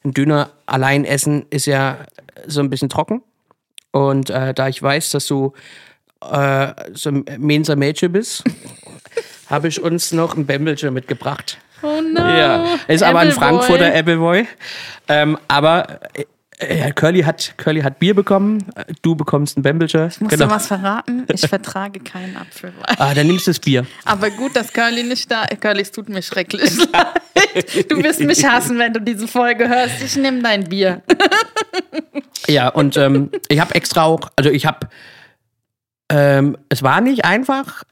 ein 0.03 0.13
Döner 0.13 0.51
allein 0.65 1.05
essen 1.05 1.45
ist 1.49 1.65
ja 1.65 1.99
so 2.45 2.59
ein 2.59 2.69
bisschen 2.69 2.89
trocken. 2.89 3.21
Und 3.91 4.29
äh, 4.29 4.53
da 4.53 4.67
ich 4.67 4.81
weiß, 4.81 5.11
dass 5.11 5.27
du 5.27 5.53
äh, 6.21 6.73
so 6.93 7.09
ein 7.09 7.25
Mensa 7.37 7.75
Mädchen 7.75 8.11
bist, 8.11 8.43
habe 9.49 9.67
ich 9.67 9.81
uns 9.81 10.11
noch 10.11 10.35
ein 10.35 10.45
Bembelchen 10.45 10.93
mitgebracht. 10.93 11.57
Oh 11.83 12.01
no. 12.01 12.19
Ja, 12.19 12.79
ist 12.87 13.03
aber 13.03 13.19
ein. 13.19 13.31
Frankfurter 13.31 13.93
Appleboy. 13.93 14.47
Ähm, 15.07 15.37
aber 15.47 15.99
äh, 16.69 16.91
Curly, 16.91 17.21
hat, 17.21 17.53
Curly 17.57 17.81
hat 17.81 17.99
Bier 17.99 18.13
bekommen, 18.13 18.65
äh, 18.75 18.85
du 19.01 19.15
bekommst 19.15 19.57
ein 19.57 19.61
Bembelchen. 19.61 20.11
Musst 20.19 20.39
du 20.39 20.49
was 20.49 20.67
verraten? 20.67 21.25
Ich 21.31 21.47
vertrage 21.47 21.99
keinen 21.99 22.37
Apfelwein. 22.37 22.73
Ah, 22.97 23.13
dann 23.13 23.27
nimmst 23.27 23.47
du 23.47 23.51
das 23.51 23.59
Bier. 23.59 23.85
Aber 24.05 24.29
gut, 24.29 24.55
dass 24.55 24.71
Curly 24.71 25.03
nicht 25.03 25.29
da 25.29 25.43
ist. 25.45 25.61
Curly, 25.61 25.81
es 25.81 25.91
tut 25.91 26.09
mir 26.09 26.21
schrecklich 26.21 26.77
leid. 26.91 27.91
Du 27.91 28.01
wirst 28.03 28.19
mich 28.21 28.45
hassen, 28.45 28.77
wenn 28.79 28.93
du 28.93 29.01
diese 29.01 29.27
Folge 29.27 29.67
hörst. 29.67 30.01
Ich 30.03 30.15
nehme 30.15 30.41
dein 30.41 30.65
Bier. 30.65 31.01
Ja, 32.47 32.69
und 32.69 32.97
ähm, 32.97 33.31
ich 33.47 33.59
habe 33.59 33.75
extra 33.75 34.03
auch, 34.03 34.29
also 34.35 34.49
ich 34.49 34.65
habe, 34.65 34.87
ähm, 36.09 36.57
es 36.69 36.83
war 36.83 37.01
nicht 37.01 37.25
einfach, 37.25 37.83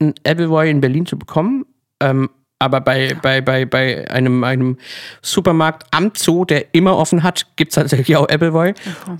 ein 0.00 0.14
Appleboy 0.26 0.70
in 0.70 0.80
Berlin 0.80 1.06
zu 1.06 1.18
bekommen, 1.18 1.64
ähm, 2.00 2.30
aber 2.64 2.80
bei, 2.80 3.14
bei, 3.20 3.40
bei, 3.40 3.64
bei 3.64 4.10
einem, 4.10 4.42
einem 4.44 4.78
Supermarkt 5.22 5.86
am 5.90 6.12
Zoo, 6.16 6.44
der 6.44 6.74
immer 6.74 6.96
offen 6.96 7.22
hat, 7.22 7.46
gibt 7.56 7.72
es 7.72 7.76
tatsächlich 7.76 8.16
auch 8.16 8.28
Appleboy. 8.28 8.74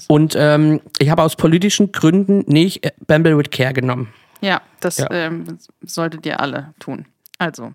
Und 0.09 0.35
ähm, 0.37 0.81
ich 0.99 1.11
habe 1.11 1.23
aus 1.23 1.37
politischen 1.37 1.93
Gründen 1.93 2.45
nicht 2.47 2.91
Bamble 3.07 3.37
with 3.39 3.51
Care 3.51 3.73
genommen. 3.73 4.13
Ja, 4.41 4.61
das 4.81 4.99
Ja. 4.99 5.11
Ähm, 5.11 5.59
solltet 5.83 6.27
ihr 6.27 6.41
alle 6.41 6.75
tun. 6.79 7.07
Also, 7.39 7.73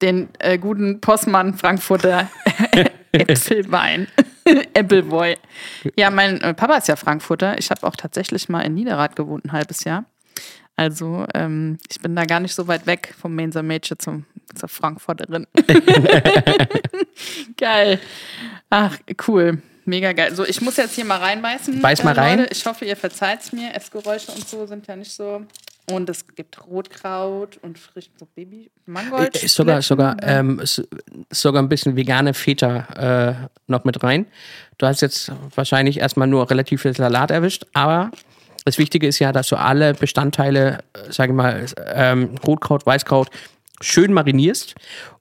den 0.00 0.28
äh, 0.38 0.58
guten 0.58 1.00
Postmann 1.00 1.54
Frankfurter 1.54 2.28
Äpfelwein. 3.12 4.08
Appleboy. 4.76 5.36
Ja, 5.96 6.10
mein 6.10 6.40
äh, 6.40 6.54
Papa 6.54 6.76
ist 6.76 6.88
ja 6.88 6.96
Frankfurter. 6.96 7.58
Ich 7.58 7.70
habe 7.70 7.86
auch 7.86 7.96
tatsächlich 7.96 8.48
mal 8.48 8.62
in 8.62 8.74
Niederrad 8.74 9.16
gewohnt, 9.16 9.44
ein 9.44 9.52
halbes 9.52 9.84
Jahr. 9.84 10.04
Also, 10.76 11.26
ähm, 11.34 11.78
ich 11.90 12.00
bin 12.00 12.16
da 12.16 12.24
gar 12.24 12.40
nicht 12.40 12.54
so 12.54 12.66
weit 12.66 12.86
weg 12.86 13.14
vom 13.20 13.34
Mainzer 13.34 13.62
Mädchen 13.62 13.98
zum, 13.98 14.24
zur 14.54 14.68
Frankfurterin. 14.68 15.46
geil. 17.56 18.00
Ach, 18.70 18.96
cool. 19.28 19.62
Mega 19.84 20.12
geil. 20.12 20.34
So, 20.34 20.46
ich 20.46 20.60
muss 20.60 20.76
jetzt 20.76 20.94
hier 20.94 21.04
mal 21.04 21.18
reinbeißen. 21.18 21.80
Beiß 21.80 22.04
mal 22.04 22.16
äh, 22.16 22.20
rein. 22.20 22.46
Ich 22.50 22.64
hoffe, 22.64 22.84
ihr 22.84 22.96
verzeiht 22.96 23.52
mir. 23.52 23.74
Essgeräusche 23.74 24.32
und 24.32 24.48
so 24.48 24.66
sind 24.66 24.86
ja 24.86 24.96
nicht 24.96 25.12
so. 25.12 25.44
Und 25.90 26.08
es 26.08 26.24
gibt 26.36 26.64
Rotkraut 26.66 27.58
und 27.62 27.78
frisch 27.78 28.08
so 28.18 28.26
Baby 28.36 28.70
Mangold. 28.86 29.42
Ist 29.42 29.56
sogar, 29.56 29.82
sogar, 29.82 30.16
ähm, 30.22 30.62
sogar 31.30 31.60
ein 31.60 31.68
bisschen 31.68 31.96
vegane 31.96 32.34
Feta 32.34 33.40
äh, 33.40 33.48
noch 33.66 33.84
mit 33.84 34.02
rein. 34.04 34.26
Du 34.78 34.86
hast 34.86 35.00
jetzt 35.00 35.32
wahrscheinlich 35.54 35.98
erstmal 35.98 36.28
nur 36.28 36.48
relativ 36.48 36.82
viel 36.82 36.94
Salat 36.94 37.32
erwischt, 37.32 37.66
aber 37.72 38.12
das 38.64 38.78
Wichtige 38.78 39.06
ist 39.06 39.18
ja, 39.18 39.32
dass 39.32 39.48
du 39.48 39.56
alle 39.56 39.94
Bestandteile, 39.94 40.84
äh, 40.94 41.12
sage 41.12 41.32
ich 41.32 41.36
mal, 41.36 41.66
ähm, 41.94 42.36
Rotkraut, 42.46 42.86
Weißkraut, 42.86 43.28
schön 43.80 44.12
marinierst. 44.12 44.74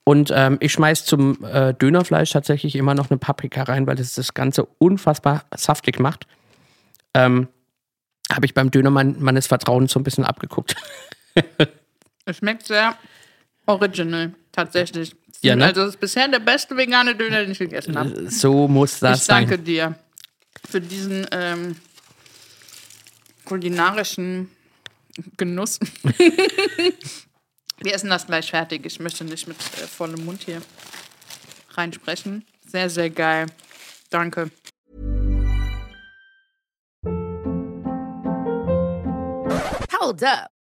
Und 0.03 0.31
ähm, 0.33 0.57
ich 0.59 0.71
schmeiß 0.71 1.05
zum 1.05 1.43
äh, 1.43 1.73
Dönerfleisch 1.73 2.31
tatsächlich 2.31 2.75
immer 2.75 2.93
noch 2.95 3.09
eine 3.09 3.17
Paprika 3.17 3.63
rein, 3.63 3.85
weil 3.87 3.95
das 3.95 4.15
das 4.15 4.33
Ganze 4.33 4.65
unfassbar 4.77 5.43
saftig 5.55 5.99
macht. 5.99 6.25
Ähm, 7.13 7.47
Habe 8.31 8.45
ich 8.45 8.53
beim 8.53 8.71
Dönermann 8.71 9.15
meines 9.19 9.47
Vertrauens 9.47 9.91
so 9.91 9.99
ein 9.99 10.03
bisschen 10.03 10.23
abgeguckt. 10.25 10.75
Es 12.23 12.37
schmeckt 12.37 12.67
sehr 12.67 12.95
original, 13.65 14.33
tatsächlich. 14.51 15.15
Ja, 15.41 15.55
ne? 15.55 15.65
Also, 15.65 15.81
es 15.81 15.95
ist 15.95 15.99
bisher 15.99 16.27
der 16.27 16.39
beste 16.39 16.77
vegane 16.77 17.15
Döner, 17.15 17.41
den 17.41 17.51
ich 17.51 17.57
gegessen 17.57 17.97
habe. 17.97 18.29
So 18.29 18.67
muss 18.67 18.99
das 18.99 19.21
Ich 19.21 19.27
danke 19.27 19.55
sein. 19.55 19.65
dir 19.65 19.95
für 20.69 20.79
diesen 20.79 21.25
ähm, 21.31 21.75
kulinarischen 23.51 24.49
Genuss. 25.35 25.77
Wir 27.83 27.93
essen 27.93 28.09
das 28.09 28.25
gleich 28.25 28.49
fertig. 28.49 28.85
Ich 28.85 28.97
möchte 29.01 29.25
nicht 29.25 29.45
mit 29.45 29.57
äh, 29.57 29.87
vollem 29.87 30.23
Mund 30.23 30.43
hier 30.43 30.61
reinsprechen. 31.71 32.45
Sehr, 32.65 32.89
sehr 32.89 33.09
geil. 33.09 33.47
Danke. 34.09 34.51
Hold 39.99 40.23
up. 40.23 40.60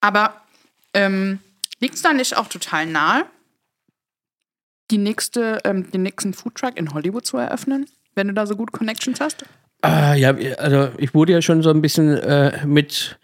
Aber 0.00 0.34
ähm, 0.94 1.38
liegt 1.80 1.94
es 1.94 2.02
da 2.02 2.12
nicht 2.12 2.36
auch 2.36 2.48
total 2.48 2.86
nahe, 2.86 3.26
die 4.90 4.98
nächste, 4.98 5.60
ähm, 5.64 5.90
den 5.90 6.02
nächsten 6.02 6.34
Foodtruck 6.34 6.76
in 6.76 6.92
Hollywood 6.92 7.26
zu 7.26 7.36
eröffnen, 7.36 7.86
wenn 8.14 8.28
du 8.28 8.34
da 8.34 8.46
so 8.46 8.56
gut 8.56 8.72
Connections 8.72 9.20
hast? 9.20 9.44
Ah, 9.82 10.14
ja, 10.14 10.34
also 10.58 10.90
ich 10.98 11.14
wurde 11.14 11.32
ja 11.32 11.42
schon 11.42 11.62
so 11.62 11.70
ein 11.70 11.80
bisschen 11.80 12.18
äh, 12.18 12.66
mit 12.66 13.18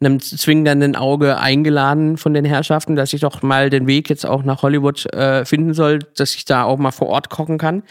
einem 0.00 0.20
zwingenden 0.20 0.94
Auge 0.96 1.38
eingeladen 1.38 2.16
von 2.16 2.32
den 2.32 2.44
Herrschaften, 2.44 2.94
dass 2.94 3.12
ich 3.12 3.20
doch 3.20 3.42
mal 3.42 3.68
den 3.68 3.86
Weg 3.86 4.08
jetzt 4.08 4.24
auch 4.24 4.44
nach 4.44 4.62
Hollywood 4.62 5.12
äh, 5.12 5.44
finden 5.44 5.74
soll, 5.74 5.98
dass 6.16 6.34
ich 6.34 6.44
da 6.44 6.62
auch 6.62 6.78
mal 6.78 6.92
vor 6.92 7.08
Ort 7.08 7.30
kochen 7.30 7.58
kann. 7.58 7.82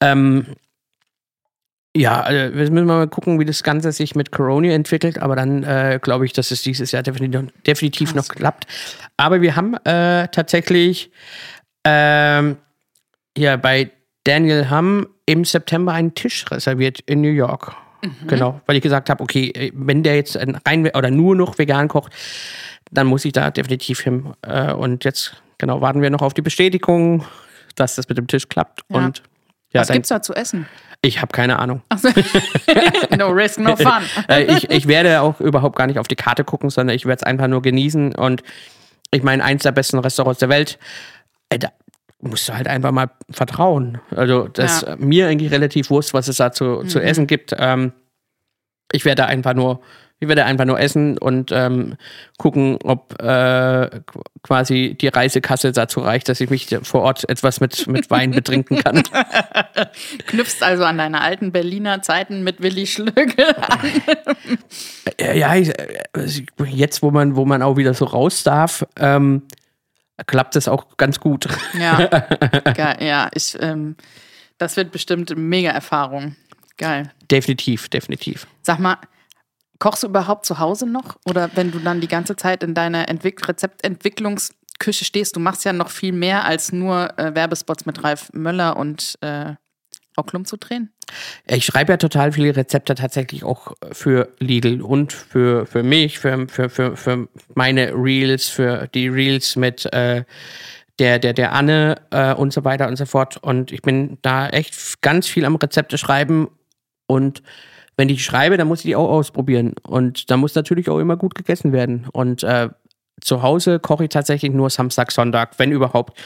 Ähm, 0.00 0.46
ja, 1.96 2.20
also 2.20 2.54
wir 2.54 2.70
müssen 2.70 2.86
mal 2.86 3.08
gucken, 3.08 3.40
wie 3.40 3.44
das 3.44 3.62
Ganze 3.62 3.92
sich 3.92 4.14
mit 4.14 4.30
Corona 4.30 4.68
entwickelt, 4.68 5.18
aber 5.18 5.36
dann 5.36 5.64
äh, 5.64 5.98
glaube 6.00 6.26
ich, 6.26 6.32
dass 6.32 6.50
es 6.50 6.62
dieses 6.62 6.92
Jahr 6.92 7.02
definitiv, 7.02 7.50
definitiv 7.66 8.14
noch 8.14 8.28
klappt. 8.28 8.66
Aber 9.16 9.40
wir 9.40 9.56
haben 9.56 9.74
äh, 9.84 10.28
tatsächlich 10.28 11.10
ähm, 11.84 12.56
ja 13.36 13.56
bei 13.56 13.90
Daniel 14.24 14.68
Hamm 14.70 15.06
im 15.26 15.44
September 15.44 15.92
einen 15.92 16.14
Tisch 16.14 16.44
reserviert 16.50 17.00
in 17.00 17.20
New 17.20 17.30
York. 17.30 17.74
Genau, 18.28 18.60
weil 18.66 18.76
ich 18.76 18.82
gesagt 18.82 19.10
habe, 19.10 19.22
okay, 19.22 19.72
wenn 19.74 20.04
der 20.04 20.14
jetzt 20.14 20.36
ein 20.36 20.56
rein 20.66 20.88
oder 20.94 21.10
nur 21.10 21.34
noch 21.34 21.58
vegan 21.58 21.88
kocht, 21.88 22.12
dann 22.92 23.08
muss 23.08 23.24
ich 23.24 23.32
da 23.32 23.50
definitiv 23.50 24.00
hin. 24.00 24.34
Äh, 24.42 24.72
und 24.72 25.04
jetzt 25.04 25.42
genau 25.58 25.80
warten 25.80 26.00
wir 26.00 26.10
noch 26.10 26.22
auf 26.22 26.34
die 26.34 26.42
Bestätigung, 26.42 27.24
dass 27.74 27.96
das 27.96 28.08
mit 28.08 28.16
dem 28.18 28.28
Tisch 28.28 28.48
klappt. 28.48 28.82
Ja. 28.88 28.98
Und 28.98 29.22
ja, 29.72 29.80
Was 29.80 29.88
dann, 29.88 29.96
gibt's 29.96 30.08
da 30.08 30.22
zu 30.22 30.34
essen? 30.34 30.66
Ich 31.02 31.20
habe 31.20 31.32
keine 31.32 31.58
Ahnung. 31.58 31.82
no 33.16 33.28
risk, 33.28 33.60
no 33.60 33.76
fun. 33.76 34.02
äh, 34.28 34.44
ich, 34.44 34.70
ich 34.70 34.88
werde 34.88 35.20
auch 35.20 35.40
überhaupt 35.40 35.76
gar 35.76 35.86
nicht 35.86 35.98
auf 35.98 36.08
die 36.08 36.16
Karte 36.16 36.44
gucken, 36.44 36.70
sondern 36.70 36.94
ich 36.96 37.06
werde 37.06 37.18
es 37.20 37.22
einfach 37.22 37.46
nur 37.48 37.62
genießen. 37.62 38.14
Und 38.14 38.42
ich 39.10 39.22
meine, 39.22 39.44
eins 39.44 39.62
der 39.62 39.72
besten 39.72 39.98
Restaurants 39.98 40.40
der 40.40 40.48
Welt, 40.48 40.78
äh, 41.50 41.58
da 41.58 41.70
musst 42.20 42.48
du 42.48 42.54
halt 42.54 42.66
einfach 42.66 42.90
mal 42.90 43.10
vertrauen. 43.30 44.00
Also, 44.14 44.48
das 44.48 44.82
Ja. 44.82 44.96
mir 44.96 45.28
eigentlich 45.28 45.52
relativ 45.52 45.90
wurscht, 45.90 46.14
was 46.14 46.26
es 46.28 46.36
da 46.38 46.50
zu, 46.52 46.82
zu 46.84 47.00
essen 47.00 47.26
gibt. 47.26 47.54
Ähm, 47.56 47.92
ich 48.92 49.04
werde 49.04 49.26
einfach 49.26 49.54
nur. 49.54 49.80
Ich 50.20 50.26
werde 50.26 50.44
einfach 50.44 50.64
nur 50.64 50.80
essen 50.80 51.16
und 51.16 51.52
ähm, 51.52 51.96
gucken, 52.38 52.78
ob 52.82 53.14
äh, 53.22 53.24
qu- 53.26 54.22
quasi 54.42 54.96
die 55.00 55.06
Reisekasse 55.08 55.70
dazu 55.70 56.00
reicht, 56.00 56.28
dass 56.28 56.40
ich 56.40 56.50
mich 56.50 56.66
vor 56.82 57.02
Ort 57.02 57.28
etwas 57.28 57.60
mit, 57.60 57.86
mit 57.86 58.10
Wein 58.10 58.32
betrinken 58.32 58.82
kann. 58.82 59.02
Knüpfst 60.26 60.62
also 60.62 60.84
an 60.84 60.98
deine 60.98 61.20
alten 61.20 61.52
Berliner 61.52 62.02
Zeiten 62.02 62.42
mit 62.42 62.60
Willi 62.62 62.86
Schlögel 62.86 63.54
an. 63.56 63.78
Äh, 65.18 65.38
Ja, 65.38 65.54
ich, 65.54 65.68
äh, 65.78 66.04
jetzt, 66.66 67.02
wo 67.02 67.10
man, 67.10 67.36
wo 67.36 67.44
man 67.44 67.62
auch 67.62 67.76
wieder 67.76 67.94
so 67.94 68.04
raus 68.04 68.42
darf, 68.42 68.84
ähm, 68.98 69.42
klappt 70.26 70.56
es 70.56 70.66
auch 70.66 70.96
ganz 70.96 71.20
gut. 71.20 71.46
Ja, 71.78 72.06
geil. 72.74 72.96
Ja, 73.00 73.28
ich, 73.34 73.56
ähm, 73.60 73.94
das 74.58 74.76
wird 74.76 74.90
bestimmt 74.90 75.30
eine 75.30 75.40
mega 75.40 75.70
Erfahrung. 75.70 76.34
Geil. 76.76 77.10
definitiv, 77.30 77.88
definitiv. 77.88 78.46
Sag 78.62 78.78
mal, 78.78 78.96
kochst 79.78 80.02
du 80.02 80.08
überhaupt 80.08 80.46
zu 80.46 80.58
Hause 80.58 80.86
noch? 80.86 81.16
Oder 81.24 81.50
wenn 81.54 81.70
du 81.70 81.78
dann 81.78 82.00
die 82.00 82.08
ganze 82.08 82.36
Zeit 82.36 82.62
in 82.62 82.74
deiner 82.74 83.08
Entwick 83.08 83.46
Rezeptentwicklungsküche 83.48 85.04
stehst, 85.04 85.36
du 85.36 85.40
machst 85.40 85.64
ja 85.64 85.72
noch 85.72 85.90
viel 85.90 86.12
mehr 86.12 86.44
als 86.44 86.72
nur 86.72 87.18
äh, 87.18 87.34
Werbespots 87.34 87.86
mit 87.86 88.02
Ralf 88.02 88.30
Möller 88.32 88.76
und 88.76 89.18
äh, 89.20 89.54
Frau 90.14 90.24
Klum 90.24 90.44
zu 90.44 90.56
drehen. 90.56 90.92
Ich 91.46 91.64
schreibe 91.64 91.92
ja 91.92 91.96
total 91.96 92.32
viele 92.32 92.54
Rezepte 92.56 92.94
tatsächlich 92.94 93.44
auch 93.44 93.72
für 93.92 94.34
Lidl 94.40 94.82
und 94.82 95.12
für, 95.12 95.64
für 95.64 95.82
mich, 95.82 96.18
für, 96.18 96.48
für, 96.48 96.68
für, 96.68 96.96
für 96.96 97.28
meine 97.54 97.92
Reels, 97.94 98.48
für 98.48 98.88
die 98.88 99.08
Reels 99.08 99.56
mit 99.56 99.86
äh, 99.92 100.24
der, 100.98 101.18
der, 101.18 101.32
der 101.32 101.52
Anne 101.52 102.00
äh, 102.10 102.34
und 102.34 102.52
so 102.52 102.64
weiter 102.64 102.88
und 102.88 102.96
so 102.96 103.06
fort. 103.06 103.36
Und 103.36 103.70
ich 103.70 103.82
bin 103.82 104.18
da 104.22 104.48
echt 104.48 105.00
ganz 105.00 105.28
viel 105.28 105.44
am 105.44 105.54
Rezepte 105.56 105.98
schreiben. 105.98 106.48
Und 107.06 107.42
wenn 107.98 108.08
ich 108.08 108.24
schreibe, 108.24 108.56
dann 108.56 108.68
muss 108.68 108.78
ich 108.78 108.84
die 108.86 108.96
auch 108.96 109.10
ausprobieren. 109.10 109.74
Und 109.82 110.30
da 110.30 110.36
muss 110.36 110.54
natürlich 110.54 110.88
auch 110.88 111.00
immer 111.00 111.16
gut 111.16 111.34
gegessen 111.34 111.72
werden. 111.72 112.06
Und 112.12 112.44
äh, 112.44 112.68
zu 113.20 113.42
Hause 113.42 113.80
koche 113.80 114.04
ich 114.04 114.10
tatsächlich 114.10 114.52
nur 114.52 114.70
Samstag, 114.70 115.10
Sonntag, 115.10 115.58
wenn 115.58 115.72
überhaupt. 115.72 116.16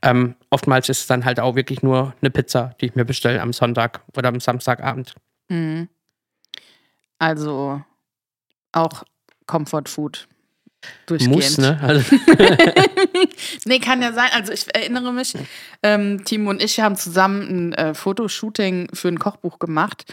Ähm, 0.00 0.36
oftmals 0.48 0.88
ist 0.88 1.00
es 1.00 1.06
dann 1.06 1.26
halt 1.26 1.38
auch 1.38 1.54
wirklich 1.54 1.82
nur 1.82 2.14
eine 2.22 2.30
Pizza, 2.30 2.74
die 2.80 2.86
ich 2.86 2.94
mir 2.94 3.04
bestelle 3.04 3.42
am 3.42 3.52
Sonntag 3.52 4.00
oder 4.16 4.30
am 4.30 4.40
Samstagabend. 4.40 5.14
Mhm. 5.50 5.88
Also 7.18 7.82
auch 8.72 9.02
Comfort 9.46 9.88
Food. 9.88 10.28
Durchgehend. 11.06 11.34
Muss, 11.34 11.58
ne? 11.58 11.78
Also, 11.82 12.04
Nee, 13.64 13.78
kann 13.78 14.02
ja 14.02 14.12
sein. 14.12 14.28
Also 14.32 14.52
ich 14.52 14.66
erinnere 14.74 15.12
mich, 15.12 15.34
ähm, 15.82 16.24
Timo 16.24 16.50
und 16.50 16.62
ich 16.62 16.80
haben 16.80 16.96
zusammen 16.96 17.70
ein 17.70 17.72
äh, 17.74 17.94
Fotoshooting 17.94 18.88
für 18.92 19.08
ein 19.08 19.18
Kochbuch 19.18 19.58
gemacht. 19.58 20.04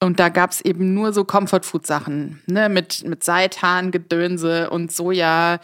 Und 0.00 0.20
da 0.20 0.28
gab 0.28 0.50
es 0.50 0.60
eben 0.60 0.94
nur 0.94 1.12
so 1.12 1.24
Comfort-Food-Sachen, 1.24 2.42
ne? 2.46 2.68
Mit, 2.68 3.06
mit 3.06 3.24
Seitan, 3.24 3.90
Gedönse 3.90 4.70
und 4.70 4.92
Soja. 4.92 5.60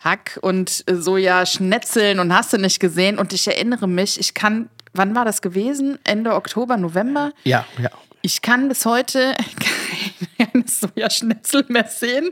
Hack 0.00 0.38
und 0.42 0.82
äh, 0.86 0.96
Soja-Schnetzeln 0.96 2.18
und 2.18 2.34
hast 2.34 2.52
du 2.52 2.58
nicht 2.58 2.80
gesehen. 2.80 3.18
Und 3.18 3.32
ich 3.32 3.46
erinnere 3.46 3.86
mich, 3.86 4.18
ich 4.18 4.34
kann, 4.34 4.68
wann 4.92 5.14
war 5.14 5.24
das 5.24 5.42
gewesen? 5.42 5.98
Ende 6.04 6.34
Oktober, 6.34 6.76
November? 6.76 7.32
ja, 7.44 7.64
ja. 7.80 7.90
Ich 8.24 8.40
kann 8.40 8.68
bis 8.68 8.86
heute 8.86 9.34
keine 10.46 10.64
Sojaschnitzel 10.66 11.64
mehr 11.68 11.86
sehen, 11.88 12.30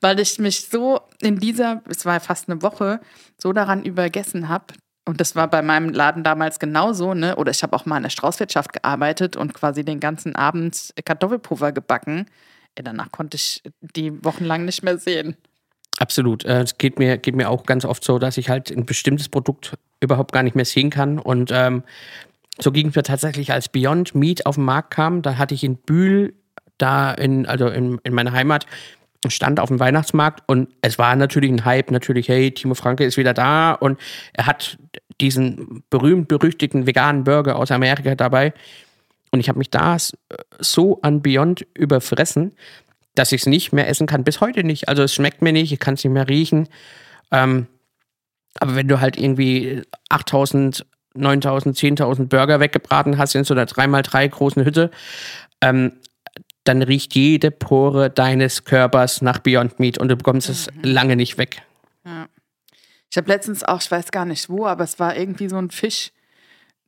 weil 0.00 0.20
ich 0.20 0.38
mich 0.38 0.68
so 0.68 1.00
in 1.20 1.38
dieser, 1.38 1.82
es 1.88 2.04
war 2.04 2.20
fast 2.20 2.48
eine 2.48 2.62
Woche, 2.62 3.00
so 3.38 3.52
daran 3.52 3.84
übergessen 3.84 4.48
habe. 4.48 4.74
Und 5.04 5.20
das 5.20 5.34
war 5.34 5.48
bei 5.48 5.62
meinem 5.62 5.88
Laden 5.88 6.22
damals 6.22 6.60
genauso, 6.60 7.12
ne? 7.14 7.34
Oder 7.34 7.50
ich 7.50 7.62
habe 7.64 7.74
auch 7.74 7.86
mal 7.86 7.96
in 7.96 8.04
der 8.04 8.10
Straußwirtschaft 8.10 8.72
gearbeitet 8.72 9.36
und 9.36 9.52
quasi 9.52 9.84
den 9.84 9.98
ganzen 9.98 10.36
Abend 10.36 10.94
Kartoffelpuffer 11.04 11.72
gebacken. 11.72 12.26
Danach 12.76 13.10
konnte 13.10 13.36
ich 13.36 13.62
die 13.80 14.24
wochenlang 14.24 14.64
nicht 14.64 14.82
mehr 14.84 14.98
sehen. 14.98 15.36
Absolut. 15.98 16.44
Äh, 16.44 16.62
Es 16.62 16.78
geht 16.78 16.98
mir, 16.98 17.18
geht 17.18 17.34
mir 17.34 17.50
auch 17.50 17.64
ganz 17.64 17.84
oft 17.84 18.04
so, 18.04 18.18
dass 18.18 18.38
ich 18.38 18.48
halt 18.48 18.70
ein 18.70 18.86
bestimmtes 18.86 19.28
Produkt 19.28 19.76
überhaupt 20.00 20.32
gar 20.32 20.42
nicht 20.42 20.56
mehr 20.56 20.64
sehen 20.64 20.90
kann. 20.90 21.18
Und 21.18 21.50
ähm, 21.52 21.82
so 22.58 22.70
ging 22.70 22.88
es 22.88 22.94
mir 22.94 23.02
tatsächlich, 23.02 23.52
als 23.52 23.68
Beyond 23.68 24.14
Meat 24.14 24.46
auf 24.46 24.54
den 24.54 24.64
Markt 24.64 24.92
kam. 24.92 25.22
Da 25.22 25.36
hatte 25.36 25.54
ich 25.54 25.64
in 25.64 25.76
Bühl, 25.76 26.34
da 26.82 27.12
in, 27.12 27.46
also 27.46 27.68
in, 27.68 27.98
in 28.04 28.14
meiner 28.14 28.32
Heimat, 28.32 28.66
Stand 29.28 29.60
auf 29.60 29.68
dem 29.68 29.78
Weihnachtsmarkt 29.78 30.42
und 30.48 30.68
es 30.80 30.98
war 30.98 31.14
natürlich 31.14 31.50
ein 31.50 31.64
Hype, 31.64 31.92
natürlich, 31.92 32.28
hey, 32.28 32.50
Timo 32.50 32.74
Franke 32.74 33.04
ist 33.04 33.16
wieder 33.16 33.32
da 33.34 33.72
und 33.72 34.00
er 34.32 34.46
hat 34.46 34.78
diesen 35.20 35.84
berühmt-berüchtigten 35.90 36.86
veganen 36.86 37.22
Burger 37.22 37.56
aus 37.56 37.70
Amerika 37.70 38.16
dabei. 38.16 38.52
Und 39.30 39.40
ich 39.40 39.48
habe 39.48 39.58
mich 39.58 39.70
da 39.70 39.96
so 40.58 41.00
an 41.02 41.22
Beyond 41.22 41.66
überfressen, 41.74 42.52
dass 43.14 43.32
ich 43.32 43.42
es 43.42 43.46
nicht 43.46 43.72
mehr 43.72 43.88
essen 43.88 44.06
kann. 44.06 44.24
Bis 44.24 44.40
heute 44.40 44.64
nicht. 44.64 44.88
Also 44.88 45.04
es 45.04 45.14
schmeckt 45.14 45.40
mir 45.40 45.52
nicht, 45.52 45.72
ich 45.72 45.78
kann 45.78 45.94
es 45.94 46.04
nicht 46.04 46.12
mehr 46.12 46.28
riechen. 46.28 46.68
Ähm, 47.30 47.66
aber 48.58 48.74
wenn 48.74 48.88
du 48.88 49.00
halt 49.00 49.16
irgendwie 49.16 49.82
8000, 50.08 50.84
9000, 51.14 51.76
10.000 51.76 52.26
Burger 52.26 52.60
weggebraten 52.60 53.18
hast 53.18 53.34
in 53.34 53.44
so 53.44 53.54
einer 53.54 53.66
3x3 53.66 54.28
großen 54.28 54.64
Hütte, 54.64 54.90
ähm, 55.60 55.92
dann 56.64 56.82
riecht 56.82 57.14
jede 57.14 57.50
Pore 57.50 58.10
deines 58.10 58.64
Körpers 58.64 59.22
nach 59.22 59.38
Beyond 59.38 59.80
Meat 59.80 59.98
und 59.98 60.08
du 60.08 60.16
bekommst 60.16 60.48
es 60.48 60.68
lange 60.82 61.16
nicht 61.16 61.38
weg. 61.38 61.62
Ich 63.10 63.16
habe 63.16 63.28
letztens 63.28 63.62
auch, 63.62 63.80
ich 63.80 63.90
weiß 63.90 64.10
gar 64.10 64.24
nicht 64.24 64.48
wo, 64.48 64.66
aber 64.66 64.84
es 64.84 64.98
war 64.98 65.16
irgendwie 65.16 65.48
so 65.48 65.58
ein 65.58 65.70
Fisch, 65.70 66.12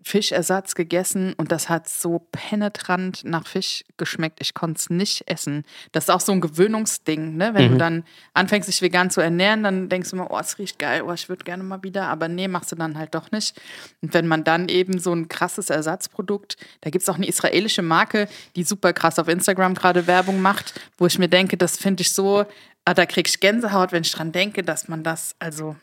Fischersatz 0.05 0.75
gegessen 0.75 1.33
und 1.39 1.51
das 1.51 1.71
hat 1.71 1.89
so 1.89 2.27
penetrant 2.31 3.25
nach 3.25 3.47
Fisch 3.47 3.85
geschmeckt. 3.97 4.39
Ich 4.43 4.53
konnte 4.53 4.79
es 4.79 4.91
nicht 4.91 5.25
essen. 5.27 5.65
Das 5.93 6.05
ist 6.05 6.11
auch 6.11 6.21
so 6.21 6.33
ein 6.33 6.43
Gewöhnungsding, 6.43 7.37
ne? 7.37 7.55
Wenn 7.55 7.73
du 7.73 7.79
dann 7.79 8.05
anfängst, 8.35 8.69
dich 8.69 8.83
vegan 8.83 9.11
zu 9.11 9.23
ernähren, 9.23 9.63
dann 9.63 9.89
denkst 9.89 10.11
du 10.11 10.17
mal, 10.17 10.27
oh, 10.29 10.39
es 10.39 10.59
riecht 10.59 10.79
geil, 10.79 11.03
oh, 11.07 11.13
ich 11.13 11.31
würde 11.31 11.45
gerne 11.45 11.63
mal 11.63 11.83
wieder, 11.83 12.09
aber 12.09 12.29
nee, 12.29 12.49
machst 12.49 12.71
du 12.71 12.77
dann 12.77 12.99
halt 12.99 13.15
doch 13.15 13.31
nicht. 13.31 13.59
Und 14.03 14.13
wenn 14.13 14.27
man 14.27 14.45
dann 14.45 14.69
eben 14.69 14.99
so 14.99 15.13
ein 15.13 15.29
krasses 15.29 15.71
Ersatzprodukt, 15.71 16.59
da 16.83 16.91
gibt 16.91 17.03
es 17.03 17.09
auch 17.09 17.17
eine 17.17 17.27
israelische 17.27 17.83
Marke, 17.83 18.29
die 18.57 18.65
super 18.65 18.93
krass 18.93 19.19
auf 19.19 19.29
Instagram 19.29 19.73
gerade 19.73 20.07
Werbung 20.07 20.43
macht, 20.43 20.79
wo 20.99 21.07
ich 21.07 21.19
mir 21.19 21.29
denke, 21.29 21.57
das 21.57 21.79
finde 21.79 22.03
ich 22.03 22.13
so 22.13 22.45
ah, 22.85 22.95
da 22.95 23.07
krieg 23.07 23.29
ich 23.29 23.41
Gänsehaut, 23.41 23.93
wenn 23.93 24.03
ich 24.03 24.13
dran 24.13 24.33
denke, 24.33 24.63
dass 24.63 24.89
man 24.89 25.03
das, 25.03 25.35
also 25.39 25.77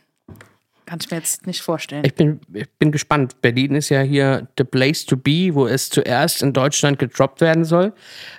kann 0.92 1.00
ich 1.02 1.10
mir 1.10 1.18
jetzt 1.20 1.48
nicht 1.48 1.62
vorstellen. 1.62 2.04
Ich 2.04 2.16
bin, 2.16 2.42
ich 2.52 2.70
bin 2.78 2.92
gespannt. 2.92 3.40
Berlin 3.40 3.76
ist 3.76 3.88
ja 3.88 4.02
hier 4.02 4.50
the 4.58 4.66
place 4.66 5.06
to 5.06 5.16
be, 5.16 5.52
wo 5.54 5.66
es 5.66 5.90
zuerst 5.90 6.42
in 6.42 6.52
Deutschland 6.52 7.00
gedroppt 7.00 7.40
werden 7.40 7.64
soll. 7.64 7.94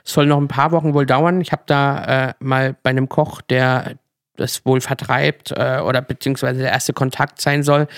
Es 0.05 0.13
soll 0.13 0.27
noch 0.27 0.37
ein 0.37 0.49
paar 0.49 0.71
Wochen 0.71 0.93
wohl 0.93 1.07
dauern. 1.07 1.41
Ich 1.41 1.51
habe 1.51 1.63
da 1.65 2.29
äh, 2.29 2.35
mal 2.41 2.77
bei 2.83 2.91
einem 2.91 3.09
Koch, 3.09 3.41
der 3.41 3.95
das 4.37 4.67
wohl 4.67 4.83
vertreibt 4.83 5.53
äh, 5.53 5.81
oder 5.83 6.03
beziehungsweise 6.03 6.61
der 6.61 6.73
erste 6.73 6.93
Kontakt 6.93 7.41
sein 7.41 7.63
soll, 7.63 7.89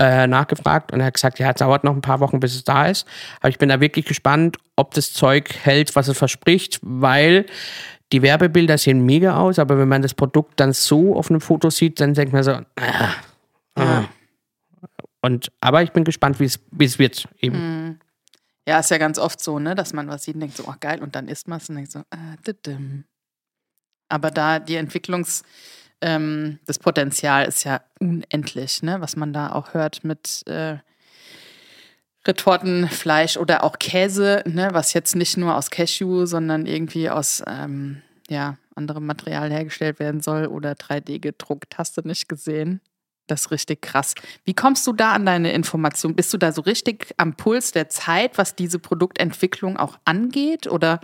äh, 0.00 0.26
nachgefragt 0.26 0.92
und 0.92 0.98
er 0.98 1.06
hat 1.06 1.14
gesagt, 1.14 1.38
ja, 1.38 1.50
es 1.50 1.56
dauert 1.56 1.84
noch 1.84 1.94
ein 1.94 2.00
paar 2.00 2.18
Wochen, 2.18 2.40
bis 2.40 2.56
es 2.56 2.64
da 2.64 2.86
ist. 2.86 3.06
Aber 3.38 3.50
ich 3.50 3.58
bin 3.58 3.68
da 3.68 3.80
wirklich 3.80 4.04
gespannt, 4.04 4.56
ob 4.74 4.94
das 4.94 5.12
Zeug 5.12 5.48
hält, 5.62 5.94
was 5.94 6.08
es 6.08 6.18
verspricht, 6.18 6.80
weil 6.82 7.46
die 8.12 8.22
Werbebilder 8.22 8.78
sehen 8.78 9.06
mega 9.06 9.36
aus, 9.36 9.60
aber 9.60 9.78
wenn 9.78 9.88
man 9.88 10.02
das 10.02 10.14
Produkt 10.14 10.58
dann 10.58 10.72
so 10.72 11.14
auf 11.16 11.30
einem 11.30 11.40
Foto 11.40 11.70
sieht, 11.70 12.00
dann 12.00 12.14
denkt 12.14 12.32
man 12.32 12.42
so, 12.42 12.52
ah, 12.52 13.14
ah. 13.76 14.04
Und, 15.22 15.50
aber 15.60 15.82
ich 15.82 15.92
bin 15.92 16.04
gespannt, 16.04 16.38
wie 16.40 16.44
es 16.44 16.98
wird. 16.98 17.28
Eben. 17.40 17.98
Ja, 18.68 18.80
ist 18.80 18.90
ja 18.90 18.98
ganz 18.98 19.18
oft 19.18 19.40
so, 19.40 19.58
ne, 19.58 19.74
dass 19.74 19.92
man 19.92 20.08
was 20.08 20.24
sieht 20.24 20.34
und 20.34 20.40
denkt 20.40 20.56
so, 20.56 20.64
ach 20.68 20.80
geil, 20.80 21.02
und 21.02 21.14
dann 21.14 21.28
isst 21.28 21.46
man 21.48 21.58
es 21.58 21.68
und 21.68 21.76
denkt 21.76 21.92
so, 21.92 22.00
ah, 22.10 22.36
didim. 22.46 23.04
Aber 24.08 24.30
da 24.30 24.58
die 24.58 24.76
Entwicklungs, 24.76 25.44
ähm, 26.00 26.58
das 26.66 26.78
Potenzial 26.78 27.46
ist 27.46 27.64
ja 27.64 27.80
unendlich, 28.00 28.82
ne, 28.82 29.00
was 29.00 29.16
man 29.16 29.32
da 29.32 29.52
auch 29.52 29.74
hört 29.74 30.04
mit 30.04 30.46
äh, 30.46 30.78
Retortenfleisch 32.26 33.36
oder 33.36 33.62
auch 33.62 33.78
Käse, 33.78 34.42
ne, 34.46 34.70
was 34.72 34.92
jetzt 34.92 35.14
nicht 35.14 35.36
nur 35.36 35.56
aus 35.56 35.70
Cashew, 35.70 36.26
sondern 36.26 36.66
irgendwie 36.66 37.08
aus 37.08 37.42
ähm, 37.46 38.02
ja, 38.28 38.58
anderem 38.74 39.06
Material 39.06 39.50
hergestellt 39.50 40.00
werden 40.00 40.20
soll 40.20 40.46
oder 40.46 40.72
3D 40.72 41.20
gedruckt. 41.20 41.78
Hast 41.78 41.96
du 41.96 42.02
nicht 42.02 42.28
gesehen? 42.28 42.80
Das 43.26 43.42
ist 43.42 43.50
richtig 43.50 43.82
krass. 43.82 44.14
Wie 44.44 44.54
kommst 44.54 44.86
du 44.86 44.92
da 44.92 45.12
an 45.12 45.26
deine 45.26 45.52
Information? 45.52 46.14
Bist 46.14 46.32
du 46.32 46.38
da 46.38 46.52
so 46.52 46.62
richtig 46.62 47.14
am 47.16 47.34
Puls 47.34 47.72
der 47.72 47.88
Zeit, 47.88 48.38
was 48.38 48.54
diese 48.54 48.78
Produktentwicklung 48.78 49.76
auch 49.76 49.98
angeht? 50.04 50.66
Oder 50.66 51.00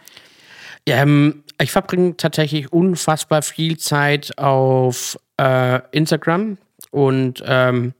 ähm, 0.86 1.42
ich 1.60 1.72
verbringe 1.72 2.16
tatsächlich 2.16 2.72
unfassbar 2.72 3.42
viel 3.42 3.78
Zeit 3.78 4.38
auf 4.38 5.18
äh, 5.36 5.80
Instagram 5.90 6.58
und 6.90 7.42
ähm, 7.46 7.94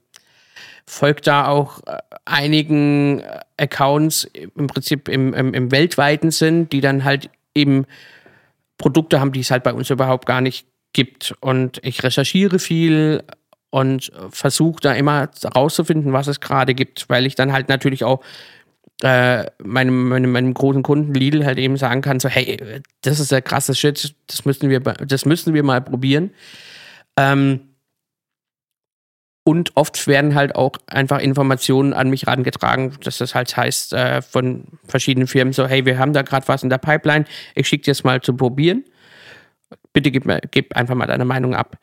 folge 0.85 1.21
da 1.21 1.47
auch 1.47 1.79
äh, 1.85 1.97
einigen 2.25 3.19
äh, 3.19 3.39
Accounts 3.57 4.25
im 4.33 4.67
Prinzip 4.67 5.07
im, 5.07 5.33
im, 5.33 5.53
im 5.53 5.71
weltweiten 5.71 6.31
Sinn, 6.31 6.69
die 6.69 6.81
dann 6.81 7.03
halt 7.03 7.29
eben 7.55 7.85
Produkte 8.77 9.19
haben, 9.19 9.31
die 9.31 9.41
es 9.41 9.51
halt 9.51 9.63
bei 9.63 9.73
uns 9.73 9.89
überhaupt 9.89 10.25
gar 10.25 10.41
nicht 10.41 10.67
gibt. 10.93 11.35
Und 11.39 11.79
ich 11.83 12.03
recherchiere 12.03 12.59
viel 12.59 13.23
und 13.73 14.11
versuche 14.29 14.81
da 14.81 14.93
immer 14.93 15.29
rauszufinden, 15.55 16.13
was 16.13 16.27
es 16.27 16.39
gerade 16.39 16.75
gibt, 16.75 17.09
weil 17.09 17.25
ich 17.25 17.33
dann 17.33 17.51
halt 17.51 17.69
natürlich 17.69 18.03
auch 18.03 18.23
äh, 19.01 19.45
meinem, 19.63 20.09
meinem, 20.09 20.31
meinem 20.31 20.53
großen 20.53 20.83
Kunden 20.83 21.15
Lidl 21.15 21.43
halt 21.43 21.57
eben 21.57 21.75
sagen 21.75 22.01
kann, 22.01 22.19
so 22.19 22.29
hey, 22.29 22.83
das 23.01 23.19
ist 23.19 23.31
der 23.31 23.41
krasse 23.41 23.73
Shit, 23.73 24.13
das 24.27 24.45
müssen 24.45 24.69
wir, 24.69 24.79
das 24.79 25.25
müssen 25.25 25.55
wir 25.55 25.63
mal 25.63 25.81
probieren. 25.81 26.29
Ähm, 27.17 27.61
und 29.43 29.71
oft 29.73 30.05
werden 30.05 30.35
halt 30.35 30.53
auch 30.53 30.73
einfach 30.85 31.17
Informationen 31.17 31.93
an 31.93 32.11
mich 32.11 32.27
herangetragen, 32.27 32.95
dass 33.03 33.17
das 33.17 33.33
halt 33.33 33.57
heißt 33.57 33.93
äh, 33.93 34.21
von 34.21 34.65
verschiedenen 34.85 35.27
Firmen 35.27 35.51
so, 35.51 35.65
hey, 35.65 35.83
wir 35.83 35.97
haben 35.97 36.13
da 36.13 36.21
gerade 36.21 36.47
was 36.47 36.61
in 36.61 36.69
der 36.69 36.77
Pipeline, 36.77 37.25
ich 37.55 37.67
schicke 37.67 37.85
dir 37.85 37.91
es 37.91 38.03
mal 38.03 38.21
zu 38.21 38.35
probieren. 38.35 38.85
Bitte 39.93 40.11
gib, 40.11 40.25
mir, 40.25 40.41
gib 40.51 40.77
einfach 40.77 40.93
mal 40.93 41.07
deine 41.07 41.25
Meinung 41.25 41.55
ab. 41.55 41.79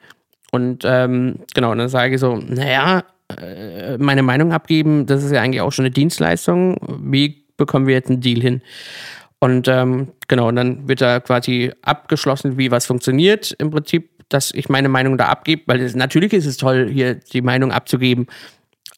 Und 0.50 0.82
ähm, 0.84 1.40
genau, 1.54 1.72
und 1.72 1.78
dann 1.78 1.88
sage 1.88 2.14
ich 2.14 2.20
so, 2.20 2.36
naja, 2.36 3.04
äh, 3.38 3.98
meine 3.98 4.22
Meinung 4.22 4.52
abgeben, 4.52 5.06
das 5.06 5.22
ist 5.22 5.32
ja 5.32 5.40
eigentlich 5.40 5.60
auch 5.60 5.72
schon 5.72 5.84
eine 5.84 5.92
Dienstleistung. 5.92 6.76
Wie 7.02 7.44
bekommen 7.56 7.86
wir 7.86 7.94
jetzt 7.94 8.10
einen 8.10 8.20
Deal 8.20 8.40
hin? 8.40 8.62
Und 9.38 9.68
ähm, 9.68 10.08
genau, 10.28 10.48
und 10.48 10.56
dann 10.56 10.86
wird 10.88 11.00
da 11.00 11.20
quasi 11.20 11.72
abgeschlossen, 11.82 12.58
wie 12.58 12.70
was 12.70 12.86
funktioniert. 12.86 13.52
Im 13.58 13.70
Prinzip, 13.70 14.10
dass 14.28 14.52
ich 14.52 14.68
meine 14.68 14.88
Meinung 14.88 15.16
da 15.16 15.26
abgebe, 15.26 15.62
weil 15.66 15.80
es, 15.80 15.94
natürlich 15.94 16.32
ist 16.32 16.46
es 16.46 16.56
toll, 16.56 16.88
hier 16.92 17.14
die 17.14 17.40
Meinung 17.40 17.72
abzugeben, 17.72 18.26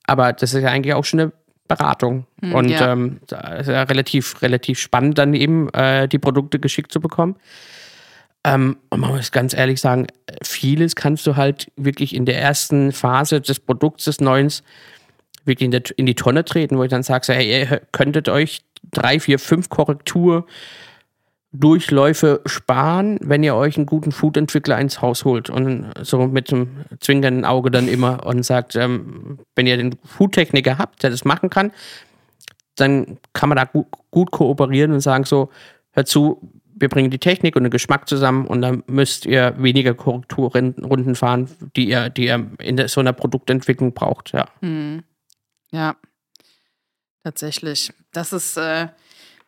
aber 0.06 0.32
das 0.32 0.52
ist 0.52 0.62
ja 0.62 0.70
eigentlich 0.70 0.94
auch 0.94 1.04
schon 1.04 1.20
eine 1.20 1.32
Beratung. 1.68 2.26
Hm, 2.40 2.54
und 2.54 2.68
ja. 2.68 2.92
ähm, 2.92 3.20
ist 3.22 3.68
ja 3.68 3.82
relativ, 3.84 4.42
relativ 4.42 4.78
spannend, 4.78 5.18
dann 5.18 5.32
eben 5.34 5.68
äh, 5.70 6.08
die 6.08 6.18
Produkte 6.18 6.58
geschickt 6.58 6.92
zu 6.92 7.00
bekommen. 7.00 7.36
Ähm, 8.44 8.76
und 8.90 9.00
man 9.00 9.10
muss 9.10 9.30
ganz 9.30 9.54
ehrlich 9.54 9.80
sagen, 9.80 10.08
vieles 10.42 10.96
kannst 10.96 11.26
du 11.26 11.36
halt 11.36 11.70
wirklich 11.76 12.14
in 12.14 12.26
der 12.26 12.40
ersten 12.40 12.92
Phase 12.92 13.40
des 13.40 13.60
Produkts 13.60 14.04
des 14.04 14.20
Neuens 14.20 14.62
wirklich 15.44 15.66
in, 15.66 15.70
der, 15.70 15.82
in 15.96 16.06
die 16.06 16.14
Tonne 16.14 16.44
treten, 16.44 16.78
wo 16.78 16.84
ich 16.84 16.90
dann 16.90 17.02
sage, 17.02 17.24
so, 17.24 17.32
hey, 17.32 17.48
ihr 17.48 17.80
könntet 17.92 18.28
euch 18.28 18.62
drei, 18.90 19.20
vier, 19.20 19.38
fünf 19.38 19.68
Korrektur 19.68 20.46
Durchläufe 21.54 22.40
sparen, 22.46 23.18
wenn 23.20 23.42
ihr 23.42 23.54
euch 23.54 23.76
einen 23.76 23.84
guten 23.84 24.10
Food-Entwickler 24.10 24.78
ins 24.80 25.02
Haus 25.02 25.26
holt. 25.26 25.50
Und 25.50 25.92
so 26.00 26.26
mit 26.26 26.50
einem 26.50 26.86
zwingenden 26.98 27.44
Auge 27.44 27.70
dann 27.70 27.88
immer 27.88 28.24
und 28.24 28.42
sagt, 28.42 28.74
ähm, 28.74 29.38
wenn 29.54 29.66
ihr 29.66 29.76
den 29.76 29.96
Foodtechniker 30.02 30.78
habt, 30.78 31.02
der 31.02 31.10
das 31.10 31.26
machen 31.26 31.50
kann, 31.50 31.70
dann 32.76 33.18
kann 33.34 33.50
man 33.50 33.56
da 33.56 33.64
gut, 33.64 33.86
gut 34.10 34.30
kooperieren 34.30 34.92
und 34.92 35.00
sagen 35.00 35.24
so, 35.24 35.50
hör 35.90 36.06
zu, 36.06 36.40
wir 36.74 36.88
bringen 36.88 37.10
die 37.10 37.18
Technik 37.18 37.56
und 37.56 37.64
den 37.64 37.70
Geschmack 37.70 38.08
zusammen 38.08 38.46
und 38.46 38.62
dann 38.62 38.82
müsst 38.86 39.26
ihr 39.26 39.54
weniger 39.58 39.94
Korrekturrunden 39.94 41.14
fahren, 41.14 41.48
die 41.76 41.88
ihr, 41.88 42.10
die 42.10 42.26
ihr 42.26 42.50
in 42.58 42.88
so 42.88 43.00
einer 43.00 43.12
Produktentwicklung 43.12 43.92
braucht, 43.92 44.32
ja. 44.32 44.48
ja, 45.70 45.96
tatsächlich. 47.24 47.92
Das 48.12 48.32
ist 48.32 48.56
äh, 48.56 48.88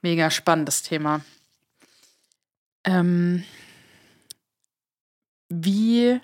mega 0.02 0.30
spannendes 0.30 0.82
Thema. 0.82 1.22
Ähm, 2.84 3.44
wie 5.48 6.20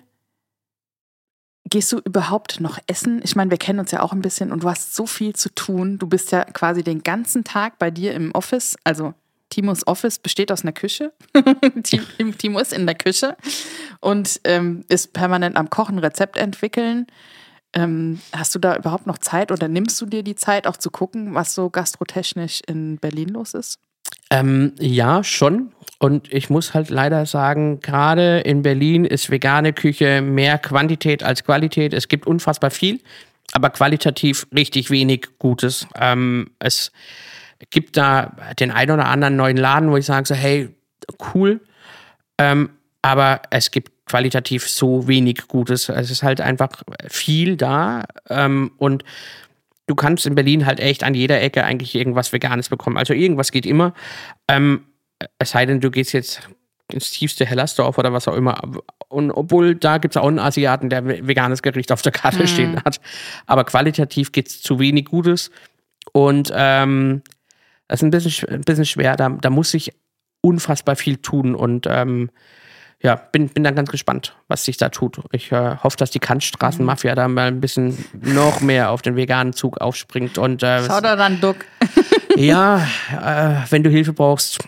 gehst 1.69 1.91
du 1.91 1.99
überhaupt 1.99 2.59
noch 2.59 2.77
essen? 2.87 3.21
Ich 3.23 3.35
meine, 3.35 3.49
wir 3.49 3.57
kennen 3.57 3.79
uns 3.79 3.91
ja 3.91 4.01
auch 4.01 4.11
ein 4.11 4.21
bisschen 4.21 4.51
und 4.51 4.63
du 4.63 4.69
hast 4.69 4.93
so 4.95 5.05
viel 5.07 5.33
zu 5.35 5.53
tun. 5.53 5.97
Du 5.97 6.07
bist 6.07 6.31
ja 6.31 6.43
quasi 6.43 6.83
den 6.83 7.01
ganzen 7.01 7.43
Tag 7.43 7.79
bei 7.79 7.89
dir 7.89 8.13
im 8.13 8.31
Office. 8.33 8.77
Also 8.83 9.13
Timos 9.51 9.85
Office 9.85 10.17
besteht 10.17 10.51
aus 10.51 10.63
einer 10.63 10.71
Küche. 10.71 11.13
Tim- 11.83 12.37
Timo 12.39 12.57
ist 12.59 12.73
in 12.73 12.87
der 12.87 12.95
Küche 12.95 13.37
und 13.99 14.41
ähm, 14.45 14.83
ist 14.89 15.13
permanent 15.13 15.55
am 15.57 15.69
Kochen, 15.69 15.99
Rezept 15.99 16.37
entwickeln. 16.37 17.05
Ähm, 17.73 18.19
hast 18.33 18.55
du 18.55 18.59
da 18.59 18.75
überhaupt 18.75 19.05
noch 19.05 19.19
Zeit 19.19 19.51
oder 19.51 19.67
nimmst 19.67 20.01
du 20.01 20.05
dir 20.07 20.23
die 20.23 20.35
Zeit 20.35 20.65
auch 20.67 20.77
zu 20.77 20.89
gucken, 20.89 21.35
was 21.35 21.53
so 21.53 21.69
gastrotechnisch 21.69 22.61
in 22.67 22.97
Berlin 22.97 23.29
los 23.29 23.53
ist? 23.53 23.79
Ähm, 24.29 24.73
ja, 24.79 25.23
schon. 25.23 25.71
Und 25.99 26.33
ich 26.33 26.49
muss 26.49 26.73
halt 26.73 26.89
leider 26.89 27.25
sagen, 27.25 27.79
gerade 27.79 28.39
in 28.39 28.61
Berlin 28.61 29.05
ist 29.05 29.29
vegane 29.29 29.71
Küche 29.73 30.21
mehr 30.21 30.57
Quantität 30.57 31.23
als 31.23 31.43
Qualität. 31.43 31.93
Es 31.93 32.07
gibt 32.07 32.25
unfassbar 32.25 32.71
viel, 32.71 32.99
aber 33.53 33.69
qualitativ 33.69 34.47
richtig 34.53 34.89
wenig 34.89 35.27
Gutes. 35.37 35.87
Ähm, 35.99 36.51
es 36.59 36.91
gibt 37.69 37.97
da 37.97 38.35
den 38.59 38.71
einen 38.71 38.91
oder 38.91 39.05
anderen 39.05 39.35
neuen 39.35 39.57
Laden, 39.57 39.91
wo 39.91 39.97
ich 39.97 40.05
sage 40.05 40.27
so, 40.27 40.35
hey, 40.35 40.69
cool. 41.33 41.61
Ähm, 42.37 42.71
aber 43.01 43.41
es 43.49 43.71
gibt 43.71 43.91
qualitativ 44.05 44.67
so 44.67 45.07
wenig 45.07 45.47
Gutes. 45.47 45.89
Es 45.89 46.11
ist 46.11 46.23
halt 46.23 46.41
einfach 46.41 46.69
viel 47.07 47.55
da. 47.57 48.03
Ähm, 48.29 48.71
und 48.77 49.03
du 49.87 49.95
kannst 49.95 50.25
in 50.25 50.35
Berlin 50.35 50.65
halt 50.65 50.79
echt 50.79 51.03
an 51.03 51.13
jeder 51.13 51.41
Ecke 51.41 51.63
eigentlich 51.63 51.95
irgendwas 51.95 52.33
Veganes 52.33 52.69
bekommen. 52.69 52.97
Also 52.97 53.13
irgendwas 53.13 53.51
geht 53.51 53.65
immer. 53.65 53.93
Ähm, 54.47 54.85
es 55.39 55.51
sei 55.51 55.65
denn, 55.65 55.79
du 55.79 55.91
gehst 55.91 56.13
jetzt 56.13 56.49
ins 56.91 57.11
tiefste 57.11 57.45
Hellersdorf 57.45 57.97
oder 57.97 58.13
was 58.13 58.27
auch 58.27 58.35
immer. 58.35 58.61
Und 59.07 59.31
obwohl 59.31 59.75
da 59.75 59.97
gibt 59.97 60.15
es 60.15 60.21
auch 60.21 60.27
einen 60.27 60.39
Asiaten, 60.39 60.89
der 60.89 61.05
veganes 61.05 61.61
Gericht 61.61 61.91
auf 61.91 62.01
der 62.01 62.11
Karte 62.11 62.47
stehen 62.47 62.83
hat. 62.85 62.99
Aber 63.45 63.63
qualitativ 63.63 64.31
gibt 64.31 64.49
es 64.49 64.61
zu 64.61 64.79
wenig 64.79 65.05
Gutes. 65.05 65.51
Und 66.13 66.51
ähm, 66.53 67.21
das 67.91 67.99
ist 67.99 68.03
ein 68.03 68.11
bisschen, 68.11 68.31
sch- 68.31 68.49
ein 68.49 68.61
bisschen 68.61 68.85
schwer. 68.85 69.17
Da, 69.17 69.27
da 69.29 69.49
muss 69.49 69.73
ich 69.73 69.91
unfassbar 70.41 70.95
viel 70.95 71.17
tun. 71.17 71.55
Und 71.55 71.87
ähm, 71.89 72.31
ja, 73.03 73.15
bin, 73.15 73.49
bin 73.49 73.63
dann 73.65 73.75
ganz 73.75 73.89
gespannt, 73.91 74.35
was 74.47 74.63
sich 74.63 74.77
da 74.77 74.87
tut. 74.89 75.19
Ich 75.31 75.51
äh, 75.51 75.75
hoffe, 75.83 75.97
dass 75.97 76.09
die 76.11 76.19
Kantstraßenmafia 76.19 77.15
da 77.15 77.27
mal 77.27 77.47
ein 77.47 77.59
bisschen 77.59 77.97
noch 78.13 78.61
mehr 78.61 78.91
auf 78.91 79.01
den 79.01 79.15
veganen 79.17 79.51
Zug 79.53 79.79
aufspringt. 79.81 80.37
Und 80.37 80.63
äh, 80.63 80.83
Schau 80.87 81.01
da 81.01 81.15
dann, 81.17 81.41
Duck. 81.41 81.57
ja, 82.37 82.77
äh, 83.11 83.55
wenn 83.69 83.83
du 83.83 83.89
Hilfe 83.89 84.13
brauchst, 84.13 84.59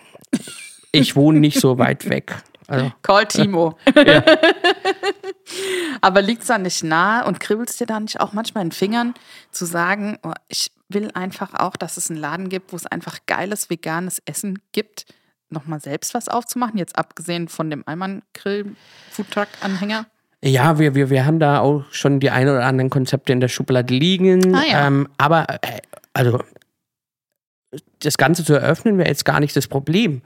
ich 0.92 1.16
wohne 1.16 1.40
nicht 1.40 1.58
so 1.60 1.78
weit 1.78 2.08
weg. 2.10 2.36
Also, 2.66 2.92
Call 3.02 3.26
Timo. 3.26 3.78
Aber 6.00 6.22
liegt 6.22 6.42
es 6.42 6.48
da 6.48 6.58
nicht 6.58 6.82
nahe 6.84 7.24
und 7.26 7.40
kribbelst 7.40 7.80
dir 7.80 7.86
da 7.86 8.00
nicht 8.00 8.20
auch 8.20 8.32
manchmal 8.32 8.62
in 8.64 8.70
den 8.70 8.74
Fingern 8.76 9.14
zu 9.50 9.64
sagen, 9.64 10.18
oh, 10.22 10.32
ich 10.48 10.70
will 10.88 11.10
einfach 11.14 11.54
auch, 11.54 11.76
dass 11.76 11.96
es 11.96 12.10
einen 12.10 12.20
Laden 12.20 12.48
gibt, 12.48 12.72
wo 12.72 12.76
es 12.76 12.86
einfach 12.86 13.18
geiles 13.26 13.70
veganes 13.70 14.20
Essen 14.26 14.58
gibt? 14.72 15.06
nochmal 15.54 15.80
selbst 15.80 16.12
was 16.12 16.28
aufzumachen? 16.28 16.76
Jetzt 16.78 16.98
abgesehen 16.98 17.48
von 17.48 17.70
dem 17.70 17.82
Eimann-Grill-Foodtruck-Anhänger? 17.86 20.04
Ja, 20.42 20.78
wir, 20.78 20.94
wir, 20.94 21.08
wir 21.08 21.24
haben 21.24 21.38
da 21.38 21.60
auch 21.60 21.84
schon 21.90 22.20
die 22.20 22.28
ein 22.28 22.46
oder 22.48 22.66
anderen 22.66 22.90
Konzepte 22.90 23.32
in 23.32 23.40
der 23.40 23.48
Schublade 23.48 23.94
liegen. 23.94 24.54
Ah, 24.54 24.64
ja. 24.70 24.86
ähm, 24.86 25.08
aber, 25.16 25.46
äh, 25.62 25.80
also, 26.12 26.40
das 28.00 28.18
Ganze 28.18 28.44
zu 28.44 28.52
eröffnen 28.52 28.98
wäre 28.98 29.08
jetzt 29.08 29.24
gar 29.24 29.40
nicht 29.40 29.56
das 29.56 29.68
Problem. 29.68 30.20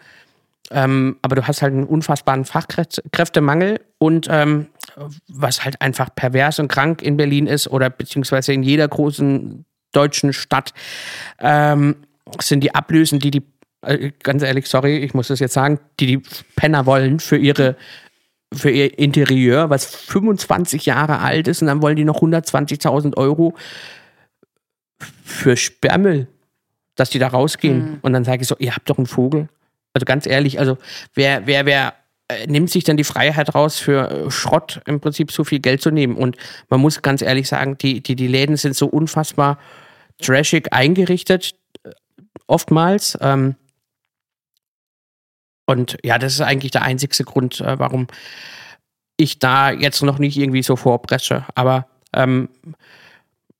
Ähm, 0.71 1.17
aber 1.23 1.37
du 1.37 1.47
hast 1.47 1.63
halt 1.63 1.73
einen 1.73 1.85
unfassbaren 1.85 2.45
Fachkräftemangel 2.45 3.81
und 3.99 4.27
ähm, 4.29 4.67
was 5.29 5.65
halt 5.65 5.81
einfach 5.81 6.15
pervers 6.15 6.59
und 6.59 6.69
krank 6.69 7.01
in 7.01 7.17
Berlin 7.17 7.47
ist 7.47 7.69
oder 7.69 7.89
beziehungsweise 7.89 8.53
in 8.53 8.63
jeder 8.63 8.87
großen 8.87 9.65
deutschen 9.93 10.33
Stadt, 10.33 10.75
ähm, 11.39 11.97
sind 12.41 12.61
die 12.61 12.75
Ablösen, 12.75 13.19
die 13.19 13.31
die, 13.31 13.43
äh, 13.83 14.13
ganz 14.23 14.43
ehrlich, 14.43 14.67
sorry, 14.67 14.99
ich 14.99 15.15
muss 15.15 15.29
das 15.29 15.41
jetzt 15.41 15.55
sagen, 15.55 15.81
die 16.01 16.07
die 16.07 16.23
Penner 16.57 16.87
wollen 16.87 17.21
für 17.21 17.37
ihre 17.37 17.77
für 18.53 18.71
ihr 18.71 18.99
Interieur, 18.99 19.69
was 19.69 19.95
25 19.95 20.87
Jahre 20.87 21.19
alt 21.19 21.49
ist 21.49 21.61
und 21.61 21.69
dann 21.69 21.83
wollen 21.83 21.97
die 21.97 22.05
noch 22.05 22.23
120.000 22.23 23.17
Euro 23.17 23.55
für 25.23 25.57
Sperrmüll, 25.57 26.29
dass 26.95 27.11
die 27.11 27.19
da 27.19 27.29
rausgehen. 27.29 27.99
Und 28.01 28.15
dann 28.15 28.25
sage 28.25 28.43
ich 28.43 28.49
so, 28.49 28.57
ihr 28.59 28.75
habt 28.75 28.89
doch 28.89 28.97
einen 28.97 29.07
Vogel. 29.07 29.49
Also 29.93 30.05
ganz 30.05 30.27
ehrlich, 30.27 30.59
also 30.59 30.79
wer, 31.15 31.47
wer, 31.47 31.67
wer 31.67 31.95
nimmt 32.47 32.71
sich 32.71 32.85
dann 32.85 32.97
die 32.97 33.05
Freiheit 33.05 33.55
raus, 33.55 33.79
für 33.79 34.11
äh, 34.11 34.31
Schrott 34.31 34.81
im 34.87 35.01
Prinzip 35.01 35.33
so 35.33 35.45
viel 35.45 35.61
Geld 35.61 35.81
zu 35.81 35.91
nehmen? 35.91 36.17
Und 36.17 36.37
man 36.69 36.81
muss 36.81 37.03
ganz 37.03 37.23
ehrlich 37.23 37.49
sagen, 37.49 37.79
die, 37.79 38.03
die, 38.03 38.17
die 38.17 38.29
Läden 38.29 38.57
sind 38.57 38.77
so 38.77 38.87
unfassbar 38.87 39.59
trashig 40.21 40.73
eingerichtet, 40.73 41.55
äh, 41.85 41.91
oftmals. 42.47 43.17
Ähm, 43.21 43.57
und 45.67 45.99
ja, 46.03 46.19
das 46.19 46.35
ist 46.35 46.41
eigentlich 46.41 46.73
der 46.73 46.83
einzigste 46.83 47.25
Grund, 47.25 47.61
äh, 47.61 47.79
warum 47.79 48.07
ich 49.17 49.39
da 49.39 49.71
jetzt 49.71 50.03
noch 50.03 50.19
nicht 50.19 50.37
irgendwie 50.37 50.63
so 50.63 50.77
vorpresche. 50.77 51.45
Aber 51.55 51.89
ähm, 52.15 52.49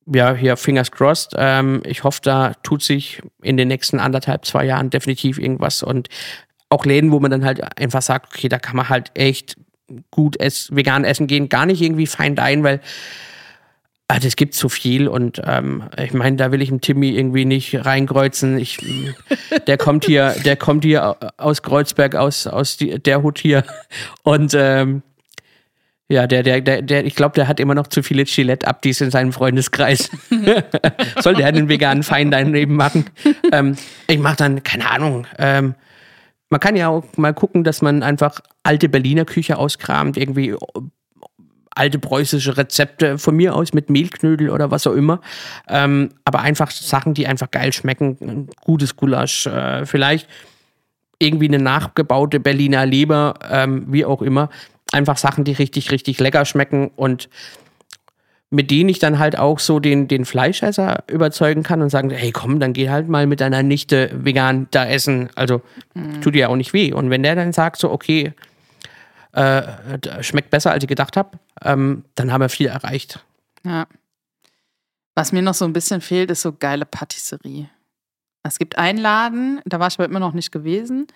ja, 0.07 0.35
hier 0.35 0.57
fingers 0.57 0.91
crossed. 0.91 1.35
Ähm, 1.37 1.83
ich 1.85 2.05
hoffe, 2.05 2.21
da 2.23 2.55
tut 2.63 2.83
sich 2.83 3.21
in 3.43 3.57
den 3.57 3.69
nächsten 3.69 4.01
anderthalb, 4.01 4.45
zwei 4.47 4.65
Jahren 4.65 4.91
definitiv 4.91 5.39
irgendwas. 5.39 5.83
Und 5.83 6.09
auch 6.71 6.85
Läden, 6.85 7.13
wo 7.13 7.21
man 7.21 7.31
dann 7.31 7.45
halt 7.45 7.79
einfach 7.79 8.03
sagt, 8.03 8.35
okay, 8.35 8.49
da 8.49 8.59
kann 8.59 8.77
man 8.77 8.89
halt 8.89 9.11
echt 9.15 9.57
gut 10.11 10.39
ess 10.39 10.69
vegan 10.75 11.05
essen 11.05 11.27
gehen. 11.27 11.49
Gar 11.49 11.67
nicht 11.67 11.81
irgendwie 11.81 12.07
fein 12.07 12.39
ein, 12.39 12.63
weil 12.63 12.81
also 14.11 14.27
es 14.27 14.37
gibt 14.37 14.55
zu 14.55 14.71
viel 14.71 15.07
und 15.07 15.43
ähm, 15.45 15.85
ich 15.99 16.15
meine, 16.15 16.37
da 16.37 16.51
will 16.51 16.63
ich 16.63 16.71
dem 16.71 16.81
Timmy 16.81 17.11
irgendwie 17.11 17.45
nicht 17.45 17.85
reinkreuzen. 17.85 18.59
Ich, 18.59 18.79
der 19.67 19.77
kommt 19.77 20.07
hier, 20.07 20.35
der 20.47 20.57
kommt 20.57 20.85
hier 20.85 21.17
aus 21.37 21.63
Kreuzberg, 21.63 22.15
aus, 22.15 22.47
aus 22.47 22.79
die, 22.79 22.99
der 22.99 23.23
Hut 23.23 23.39
hier. 23.39 23.65
Und 24.23 24.55
ähm, 24.57 25.03
ja, 26.09 26.27
der, 26.27 26.43
der, 26.43 26.63
der, 26.63 26.81
der, 26.81 27.05
ich 27.05 27.15
glaube, 27.15 27.35
der 27.35 27.49
hat 27.49 27.61
immer 27.61 27.75
noch 27.75 27.87
zu 27.87 28.03
viele 28.03 28.25
Gillette-Abdies 28.25 29.03
in 29.03 29.11
seinem 29.11 29.35
Freundeskreis. 29.35 30.11
Soll 31.21 31.35
der 31.35 31.47
einen 31.47 31.69
veganen 31.69 32.03
Feind 32.03 32.33
daneben 32.33 32.77
machen? 32.77 33.05
ähm, 33.53 33.77
ich 34.07 34.19
mache 34.19 34.37
dann, 34.37 34.63
keine 34.63 34.91
Ahnung, 34.91 35.27
ähm, 35.37 35.75
man 36.51 36.61
kann 36.61 36.77
ja 36.77 36.89
auch 36.89 37.05
mal 37.17 37.35
gucken, 37.35 37.65
dass 37.65 37.83
man 37.83 38.03
einfach 38.03 38.41
alte 38.63 38.89
Berliner 38.89 39.25
Küche 39.25 39.59
auskramt, 39.59 40.17
irgendwie 40.17 40.55
alte 41.79 41.99
preußische 41.99 42.57
Rezepte 42.57 43.19
von 43.19 43.37
mir 43.37 43.55
aus 43.55 43.73
mit 43.73 43.89
Mehlknödel 43.89 44.51
oder 44.51 44.71
was 44.71 44.87
auch 44.87 44.95
immer. 44.95 45.21
Ähm, 45.69 46.11
aber 46.25 46.41
einfach 46.41 46.71
Sachen, 46.71 47.15
die 47.15 47.27
einfach 47.27 47.51
geil 47.51 47.73
schmecken. 47.73 48.19
Ein 48.21 48.49
gutes 48.65 48.97
Gulasch, 48.97 49.47
äh, 49.47 49.87
vielleicht 49.87 50.29
irgendwie 51.21 51.49
eine 51.49 51.59
nachgebaute 51.59 52.41
Berliner 52.41 52.85
Leber, 52.85 53.35
ähm, 53.49 53.87
wie 53.89 54.05
auch 54.05 54.23
immer. 54.23 54.51
Einfach 54.93 55.19
Sachen, 55.19 55.45
die 55.45 55.53
richtig, 55.53 55.91
richtig 55.91 56.19
lecker 56.19 56.45
schmecken 56.45 56.91
und 56.97 57.29
mit 58.51 58.71
denen 58.71 58.89
ich 58.89 58.99
dann 58.99 59.19
halt 59.19 59.39
auch 59.39 59.59
so 59.59 59.79
den, 59.79 60.09
den 60.09 60.25
Fleischesser 60.25 61.05
überzeugen 61.07 61.63
kann 61.63 61.83
und 61.83 61.91
sagen, 61.91 62.11
hey 62.11 62.33
komm, 62.33 62.61
dann 62.61 62.73
geh 62.73 62.89
halt 62.89 63.09
mal 63.09 63.27
mit 63.27 63.41
deiner 63.41 63.63
Nichte 63.63 64.11
vegan 64.15 64.69
da 64.71 64.87
essen. 64.87 65.29
Also 65.35 65.61
tut 66.23 66.35
dir 66.35 66.41
ja 66.41 66.49
auch 66.49 66.57
nicht 66.57 66.73
weh. 66.73 66.93
Und 66.93 67.11
wenn 67.11 67.23
der 67.23 67.35
dann 67.35 67.53
sagt 67.53 67.79
so, 67.79 67.91
okay, 67.91 68.33
äh, 69.33 70.23
schmeckt 70.23 70.51
besser, 70.51 70.71
als 70.71 70.83
ich 70.83 70.89
gedacht 70.89 71.17
habe, 71.17 71.39
ähm, 71.63 72.05
dann 72.15 72.33
haben 72.33 72.41
wir 72.41 72.49
viel 72.49 72.69
erreicht. 72.69 73.25
Ja. 73.65 73.87
Was 75.15 75.33
mir 75.33 75.43
noch 75.43 75.55
so 75.55 75.65
ein 75.65 75.73
bisschen 75.73 76.01
fehlt, 76.01 76.31
ist 76.31 76.43
so 76.43 76.53
geile 76.53 76.87
Patisserie. 76.87 77.69
Es 78.45 78.59
gibt 78.59 78.79
einen 78.79 78.99
Laden, 78.99 79.61
da 79.67 79.79
war 79.79 79.89
ich 79.89 79.99
aber 79.99 80.07
immer 80.07 80.21
noch 80.21 80.33
nicht 80.33 80.53
gewesen. 80.53 81.07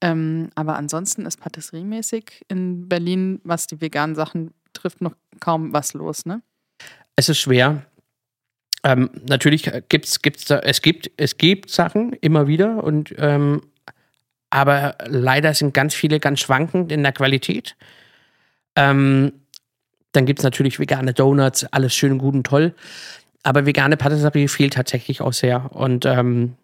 Ähm, 0.00 0.50
aber 0.54 0.76
ansonsten 0.76 1.24
ist 1.24 1.40
patisseriemäßig 1.40 2.44
in 2.48 2.88
Berlin, 2.88 3.40
was 3.44 3.66
die 3.68 3.80
veganen 3.80 4.14
Sachen 4.16 4.52
trifft, 4.74 5.00
noch 5.00 5.14
kaum 5.40 5.72
was 5.72 5.94
los, 5.94 6.26
ne? 6.26 6.42
Es 7.16 7.28
ist 7.28 7.38
schwer. 7.38 7.84
Ähm, 8.82 9.10
natürlich 9.28 9.70
gibt's, 9.88 10.20
gibt's 10.20 10.44
da, 10.44 10.58
es 10.58 10.82
gibt, 10.82 11.10
es 11.16 11.38
gibt 11.38 11.70
Sachen 11.70 12.12
immer 12.14 12.46
wieder 12.46 12.84
und 12.84 13.14
ähm, 13.18 13.62
aber 14.50 14.96
leider 15.06 15.52
sind 15.54 15.74
ganz 15.74 15.94
viele 15.94 16.20
ganz 16.20 16.40
schwankend 16.40 16.92
in 16.92 17.02
der 17.02 17.12
Qualität. 17.12 17.76
Ähm, 18.76 19.32
dann 20.12 20.26
gibt 20.26 20.38
es 20.38 20.44
natürlich 20.44 20.78
vegane 20.78 21.12
Donuts, 21.12 21.64
alles 21.72 21.94
schön, 21.94 22.18
gut 22.18 22.34
und 22.34 22.46
toll. 22.46 22.74
Aber 23.42 23.66
vegane 23.66 23.96
Patisserie 23.96 24.48
fehlt 24.48 24.74
tatsächlich 24.74 25.20
auch 25.20 25.32
sehr. 25.32 25.74
Und 25.74 26.06
ähm, 26.06 26.54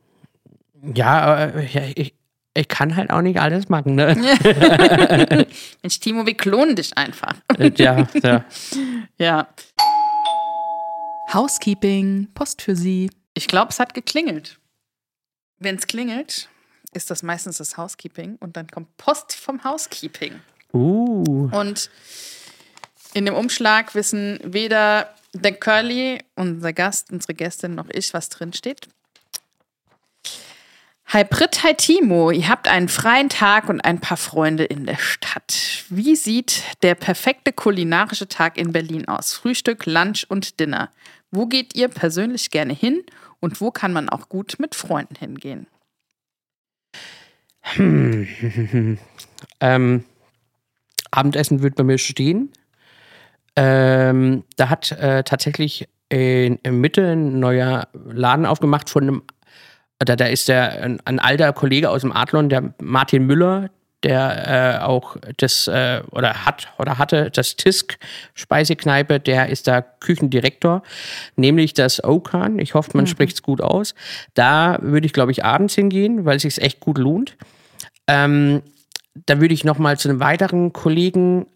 ja, 0.95 1.47
äh, 1.47 1.93
ich, 1.95 2.15
ich 2.55 2.69
kann 2.69 2.95
halt 2.95 3.11
auch 3.11 3.23
nicht 3.23 3.41
alles 3.41 3.69
machen. 3.69 3.97
Ne? 3.97 4.15
Mensch, 5.83 6.01
Timo, 6.01 6.27
wir 6.27 6.37
klonen 6.37 6.77
dich 6.77 6.97
einfach. 6.97 7.35
Äh, 7.59 7.73
ja, 7.77 8.07
ja. 8.23 8.45
Ja. 9.19 9.49
Housekeeping, 11.33 12.29
Post 12.35 12.63
für 12.63 12.75
Sie. 12.75 13.11
Ich 13.35 13.47
glaube, 13.47 13.71
es 13.71 13.79
hat 13.79 13.95
geklingelt. 13.95 14.59
Wenn 15.59 15.77
es 15.77 15.87
klingelt, 15.87 16.49
ist 16.93 17.11
das 17.11 17.23
meistens 17.23 17.59
das 17.59 17.77
Housekeeping 17.77 18.37
und 18.41 18.57
dann 18.57 18.67
kommt 18.67 18.97
Post 18.97 19.35
vom 19.35 19.63
Housekeeping. 19.63 20.41
Uh. 20.73 21.49
Und 21.53 21.91
in 23.15 23.27
dem 23.27 23.35
Umschlag 23.35 23.95
wissen 23.95 24.41
weder 24.43 25.15
der 25.33 25.53
Curly, 25.53 26.19
unser 26.35 26.73
Gast, 26.73 27.13
unsere 27.13 27.35
Gästin, 27.35 27.75
noch 27.75 27.89
ich, 27.93 28.13
was 28.15 28.29
drin 28.29 28.53
steht. 28.53 28.89
Hi 31.13 31.25
Brit, 31.25 31.65
hi 31.65 31.75
Timo, 31.75 32.31
ihr 32.31 32.49
habt 32.49 32.69
einen 32.69 32.89
freien 32.89 33.29
Tag 33.29 33.69
und 33.69 33.81
ein 33.81 34.01
paar 34.01 34.17
Freunde 34.17 34.63
in 34.63 34.87
der 34.87 34.99
Stadt. 34.99 35.85
Wie 35.89 36.15
sieht 36.15 36.63
der 36.85 36.95
perfekte 36.95 37.53
kulinarische 37.53 38.29
Tag 38.29 38.57
in 38.57 38.71
Berlin 38.71 39.09
aus? 39.09 39.33
Frühstück, 39.33 39.87
Lunch 39.87 40.25
und 40.29 40.61
Dinner. 40.61 40.91
Wo 41.31 41.47
geht 41.47 41.77
ihr 41.77 41.89
persönlich 41.89 42.51
gerne 42.51 42.73
hin 42.73 43.03
und 43.41 43.61
wo 43.61 43.71
kann 43.71 43.93
man 43.93 44.09
auch 44.09 44.29
gut 44.29 44.57
mit 44.59 44.75
Freunden 44.75 45.17
hingehen? 45.17 45.67
Ähm, 49.61 50.05
Abendessen 51.11 51.63
wird 51.63 51.77
bei 51.77 51.83
mir 51.83 51.99
stehen. 51.99 52.53
Ähm, 53.57 54.45
da 54.57 54.69
hat 54.69 54.93
äh, 54.93 55.23
tatsächlich 55.25 55.89
in, 56.09 56.57
in 56.63 56.81
Mitte 56.81 57.13
ein 57.13 57.41
neuer 57.41 57.89
Laden 57.93 58.47
aufgemacht 58.47 58.91
von 58.91 59.03
einem, 59.03 59.23
da, 59.99 60.17
da 60.17 60.27
ist 60.27 60.49
der 60.49 60.83
ein, 60.83 61.01
ein 61.05 61.19
alter 61.19 61.53
Kollege 61.53 61.91
aus 61.91 62.03
dem 62.03 62.13
Adlon, 62.13 62.49
der 62.49 62.75
Martin 62.81 63.27
Müller, 63.27 63.71
der 64.03 64.79
äh, 64.81 64.85
auch 64.85 65.17
das 65.37 65.67
äh, 65.69 66.03
oder 66.11 66.47
hat 66.47 66.69
oder 66.79 66.99
hatte 66.99 67.31
das 67.31 67.57
Tisk 67.57 67.99
Speisekneipe, 68.35 69.21
der 69.21 69.49
ist 69.49 69.69
da 69.69 69.83
Küchendirektor, 69.83 70.83
nämlich 71.37 71.75
das 71.75 72.03
Okan. 72.03 72.59
Ich 72.59 72.75
hoffe, 72.75 72.91
man 72.95 73.07
spricht 73.07 73.35
es 73.35 73.43
gut 73.43 73.61
aus. 73.61 73.95
Da 74.35 74.79
würde 74.81 75.07
ich, 75.07 75.13
glaube 75.13 75.33
ich, 75.33 75.45
abends 75.45 75.75
hingehen, 75.75 76.25
weil 76.25 76.37
es 76.37 76.43
sich 76.43 76.61
echt 76.61 76.81
gut 76.81 76.99
lohnt. 76.99 77.37
Ähm, 78.07 78.63
da 79.27 79.41
würde 79.41 79.55
ich 79.55 79.65
noch 79.65 79.79
mal 79.79 79.99
zu 79.99 80.09
einem 80.09 80.21
weiteren 80.21 80.73
Kollegen 80.73 81.47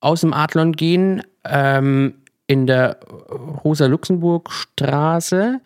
aus 0.00 0.22
dem 0.22 0.32
Adlon 0.32 0.72
gehen, 0.72 1.22
ähm, 1.44 2.14
in 2.46 2.66
der 2.66 2.98
Rosa-Luxemburg-Straße. 3.64 5.60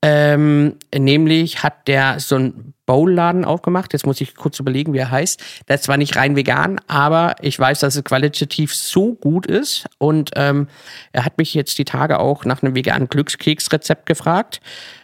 Ähm, 0.00 0.76
nämlich 0.96 1.62
hat 1.62 1.88
der 1.88 2.20
so 2.20 2.36
einen 2.36 2.72
Bowlladen 2.88 3.44
aufgemacht. 3.44 3.92
Jetzt 3.92 4.06
muss 4.06 4.18
ich 4.22 4.34
kurz 4.34 4.58
überlegen, 4.58 4.94
wie 4.94 4.98
er 4.98 5.10
heißt. 5.10 5.44
Der 5.68 5.74
ist 5.74 5.84
zwar 5.84 5.98
nicht 5.98 6.16
rein 6.16 6.36
vegan, 6.36 6.80
aber 6.88 7.36
ich 7.42 7.58
weiß, 7.58 7.80
dass 7.80 7.96
es 7.96 8.02
qualitativ 8.02 8.74
so 8.74 9.12
gut 9.12 9.44
ist. 9.44 9.86
Und 9.98 10.30
ähm, 10.36 10.68
er 11.12 11.26
hat 11.26 11.36
mich 11.36 11.52
jetzt 11.52 11.76
die 11.76 11.84
Tage 11.84 12.18
auch 12.18 12.46
nach 12.46 12.62
einem 12.62 12.74
veganen 12.74 13.10
Glückskeksrezept 13.10 14.06
gefragt. 14.06 14.62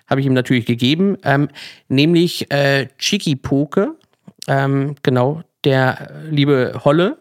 Habe 0.09 0.23
ich 0.23 0.27
ihm 0.27 0.33
natürlich 0.33 0.65
gegeben. 0.65 1.19
Ähm, 1.25 1.51
nämlich 1.89 2.51
äh, 2.51 2.89
Chiki 2.97 3.37
Poke. 3.37 3.97
Ähm, 4.49 4.95
genau, 5.03 5.43
der 5.65 6.11
liebe 6.31 6.81
Holle 6.87 7.19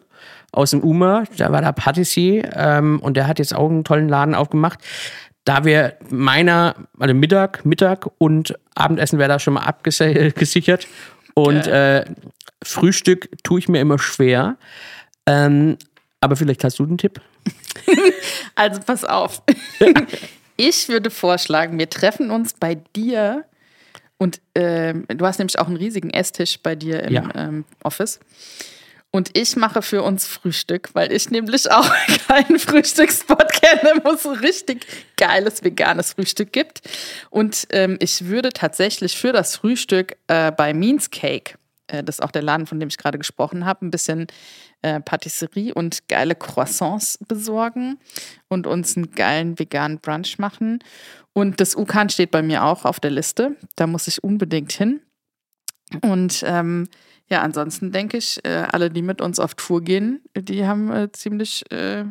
aus 0.54 0.70
dem 0.70 0.82
UMA, 0.82 1.26
da 1.36 1.52
war 1.52 1.62
der 1.62 1.74
Patissier 1.74 2.52
ähm, 2.56 3.02
und 3.02 3.18
der 3.18 3.28
hat 3.28 3.40
jetzt 3.40 3.54
auch 3.54 3.70
einen 3.70 3.84
tollen 3.84 4.08
Laden 4.08 4.34
aufgemacht. 4.34 4.80
Da 5.46 5.66
wir 5.66 5.98
meiner, 6.10 6.76
also 7.00 7.14
Mittag, 7.14 7.66
Mittag 7.66 8.10
und 8.18 8.58
Abendessen 8.76 9.20
wäre 9.20 9.30
da 9.30 9.40
schon 9.40 9.56
mal 9.56 9.64
abgesichert. 9.64 10.88
Und 11.34 11.68
äh, 11.68 12.06
Frühstück 12.64 13.30
tue 13.44 13.60
ich 13.60 13.68
mir 13.68 13.82
immer 13.82 14.00
schwer. 14.00 14.58
Ähm, 15.26 15.78
aber 16.22 16.36
vielleicht 16.38 16.64
hast 16.64 16.80
du 16.80 16.84
einen 16.84 16.98
Tipp? 16.98 17.20
Also 18.56 18.80
pass 18.86 19.04
auf. 19.04 19.42
Ich 20.56 20.88
würde 20.88 21.10
vorschlagen, 21.10 21.80
wir 21.80 21.90
treffen 21.90 22.30
uns 22.30 22.54
bei 22.54 22.76
dir 22.96 23.44
und 24.20 24.40
ähm, 24.54 25.06
du 25.08 25.26
hast 25.26 25.40
nämlich 25.40 25.58
auch 25.58 25.66
einen 25.66 25.78
riesigen 25.78 26.12
Esstisch 26.12 26.60
bei 26.62 26.76
dir 26.76 27.02
im 27.02 27.12
Ja. 27.14 27.30
ähm, 27.34 27.66
Office. 27.84 28.20
Und 29.16 29.38
ich 29.38 29.56
mache 29.56 29.84
für 29.84 30.02
uns 30.02 30.26
Frühstück, 30.26 30.90
weil 30.94 31.12
ich 31.12 31.30
nämlich 31.30 31.70
auch 31.72 31.88
keinen 32.28 32.58
Frühstücksspot 32.58 33.54
kenne, 33.54 34.02
wo 34.04 34.14
es 34.14 34.24
so 34.24 34.32
richtig 34.32 34.88
geiles 35.18 35.64
veganes 35.64 36.14
Frühstück 36.14 36.52
gibt. 36.52 36.82
Und 37.30 37.68
ähm, 37.70 37.98
ich 38.00 38.26
würde 38.26 38.50
tatsächlich 38.50 39.16
für 39.16 39.32
das 39.32 39.56
Frühstück 39.56 40.18
äh, 40.28 40.52
bei 40.52 40.74
Means 40.74 41.12
Cake, 41.12 41.60
äh, 41.86 42.04
das 42.04 42.16
ist 42.18 42.24
auch 42.24 42.32
der 42.32 42.42
Laden, 42.42 42.66
von 42.66 42.80
dem 42.80 42.90
ich 42.90 42.98
gerade 42.98 43.20
gesprochen 43.20 43.66
habe, 43.66 43.86
ein 43.86 43.92
bisschen 43.92 44.26
äh, 44.82 45.00
Patisserie 45.00 45.76
und 45.76 46.08
geile 46.08 46.34
Croissants 46.34 47.20
besorgen 47.28 48.00
und 48.48 48.66
uns 48.66 48.98
einen 48.98 49.12
geilen 49.12 49.60
veganen 49.60 50.00
Brunch 50.00 50.40
machen. 50.40 50.80
Und 51.34 51.62
das 51.62 51.76
Ukan 51.76 52.10
steht 52.10 52.32
bei 52.32 52.42
mir 52.42 52.64
auch 52.64 52.84
auf 52.84 53.00
der 53.00 53.12
Liste. 53.12 53.58
Da 53.76 53.86
muss 53.86 54.08
ich 54.08 54.24
unbedingt 54.24 54.72
hin. 54.72 55.02
Und 56.02 56.44
ähm, 56.48 56.88
ja, 57.34 57.42
ansonsten 57.42 57.92
denke 57.92 58.18
ich, 58.18 58.40
äh, 58.46 58.68
alle, 58.72 58.92
die 58.92 59.02
mit 59.02 59.20
uns 59.20 59.40
auf 59.40 59.56
Tour 59.56 59.82
gehen, 59.82 60.22
die 60.38 60.68
haben 60.68 60.92
äh, 60.92 61.12
ziemlich, 61.14 61.64
äh, 61.72 62.04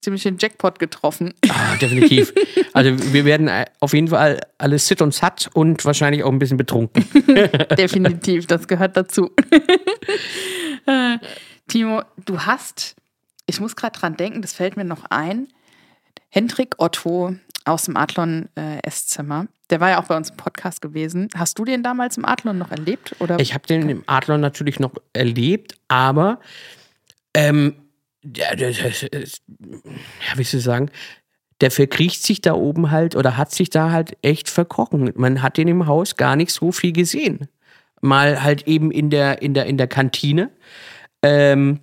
ziemlich 0.00 0.22
den 0.22 0.38
Jackpot 0.38 0.78
getroffen. 0.78 1.34
Ah, 1.48 1.74
definitiv. 1.76 2.32
Also 2.74 3.12
wir 3.12 3.24
werden 3.24 3.48
äh, 3.48 3.64
auf 3.80 3.92
jeden 3.92 4.08
Fall 4.08 4.40
alles 4.58 4.86
sit 4.86 5.02
und 5.02 5.12
satt 5.12 5.50
und 5.52 5.84
wahrscheinlich 5.84 6.22
auch 6.22 6.30
ein 6.30 6.38
bisschen 6.38 6.58
betrunken. 6.58 7.04
Definitiv, 7.76 8.46
das 8.46 8.68
gehört 8.68 8.96
dazu. 8.96 9.32
Timo, 11.66 12.02
du 12.24 12.40
hast, 12.42 12.94
ich 13.46 13.58
muss 13.58 13.74
gerade 13.74 13.98
dran 13.98 14.16
denken, 14.16 14.42
das 14.42 14.52
fällt 14.52 14.76
mir 14.76 14.84
noch 14.84 15.06
ein, 15.10 15.48
Hendrik 16.28 16.74
Otto 16.78 17.34
aus 17.68 17.84
dem 17.84 17.96
Adlon 17.96 18.48
äh. 18.56 18.78
Der 19.70 19.80
war 19.80 19.90
ja 19.90 20.00
auch 20.00 20.06
bei 20.06 20.16
uns 20.16 20.30
im 20.30 20.36
Podcast 20.36 20.80
gewesen. 20.80 21.28
Hast 21.34 21.58
du 21.58 21.64
den 21.64 21.82
damals 21.82 22.16
im 22.16 22.24
Adlon 22.24 22.58
noch 22.58 22.70
erlebt? 22.70 23.14
Oder? 23.20 23.38
Ich 23.38 23.54
habe 23.54 23.66
den 23.66 23.88
im 23.88 24.02
Adlon 24.06 24.40
natürlich 24.40 24.80
noch 24.80 24.92
erlebt, 25.12 25.78
aber 25.88 26.40
ähm, 27.34 27.74
ja, 28.22 28.50
wie 28.58 30.44
soll 30.44 30.58
ich 30.58 30.64
sagen, 30.64 30.90
der 31.60 31.70
verkriecht 31.70 32.22
sich 32.22 32.40
da 32.40 32.54
oben 32.54 32.90
halt 32.90 33.16
oder 33.16 33.36
hat 33.36 33.52
sich 33.52 33.70
da 33.70 33.90
halt 33.90 34.16
echt 34.22 34.48
verkrochen. 34.48 35.12
Man 35.16 35.42
hat 35.42 35.56
den 35.56 35.68
im 35.68 35.86
Haus 35.86 36.16
gar 36.16 36.36
nicht 36.36 36.52
so 36.52 36.72
viel 36.72 36.92
gesehen. 36.92 37.48
Mal 38.00 38.42
halt 38.42 38.68
eben 38.68 38.90
in 38.90 39.10
der, 39.10 39.42
in 39.42 39.54
der, 39.54 39.66
in 39.66 39.76
der 39.76 39.88
Kantine. 39.88 40.50
Ähm, 41.22 41.80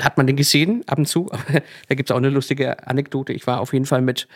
hat 0.00 0.16
man 0.16 0.26
den 0.26 0.36
gesehen, 0.36 0.82
ab 0.86 0.98
und 0.98 1.06
zu. 1.06 1.30
da 1.88 1.94
gibt 1.94 2.10
es 2.10 2.14
auch 2.14 2.18
eine 2.18 2.30
lustige 2.30 2.86
Anekdote. 2.86 3.32
Ich 3.32 3.46
war 3.46 3.60
auf 3.60 3.72
jeden 3.72 3.86
Fall 3.86 4.02
mit 4.02 4.28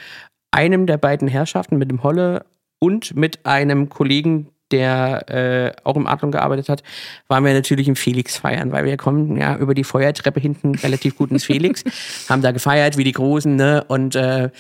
einem 0.51 0.87
der 0.87 0.99
beiden 0.99 1.29
Herrschaften, 1.29 1.79
mit 1.79 1.91
dem 1.91 2.03
Holle 2.03 2.47
und 2.79 3.17
mit 3.17 3.45
einem 3.45 3.89
Kollegen, 3.89 4.49
der 4.71 5.29
äh, 5.29 5.73
auch 5.85 5.97
im 5.97 6.07
Adlon 6.07 6.33
gearbeitet 6.33 6.69
hat, 6.69 6.83
waren 7.29 7.45
wir 7.45 7.53
natürlich 7.53 7.89
im 7.89 7.97
Felix 7.97 8.37
feiern, 8.37 8.73
weil 8.73 8.85
wir 8.85 8.97
kommen 8.97 9.37
ja 9.37 9.57
über 9.57 9.75
die 9.75 9.85
Feuertreppe 9.85 10.41
hinten 10.41 10.75
relativ 10.77 11.17
gut 11.17 11.31
ins 11.31 11.45
Felix, 11.45 11.85
haben 12.29 12.43
da 12.43 12.53
gefeiert 12.53 12.97
wie 12.97 13.05
die 13.05 13.13
Großen, 13.13 13.55
ne? 13.55 13.85
Und, 13.89 14.17
äh, 14.17 14.51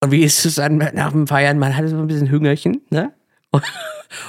und 0.00 0.10
wie 0.10 0.22
ist 0.22 0.44
es 0.44 0.56
dann 0.56 0.78
nach 0.78 1.12
dem 1.12 1.26
Feiern? 1.26 1.58
Man 1.58 1.76
hatte 1.76 1.88
so 1.88 1.96
ein 1.96 2.06
bisschen 2.06 2.30
Hüngerchen, 2.30 2.82
ne? 2.90 3.12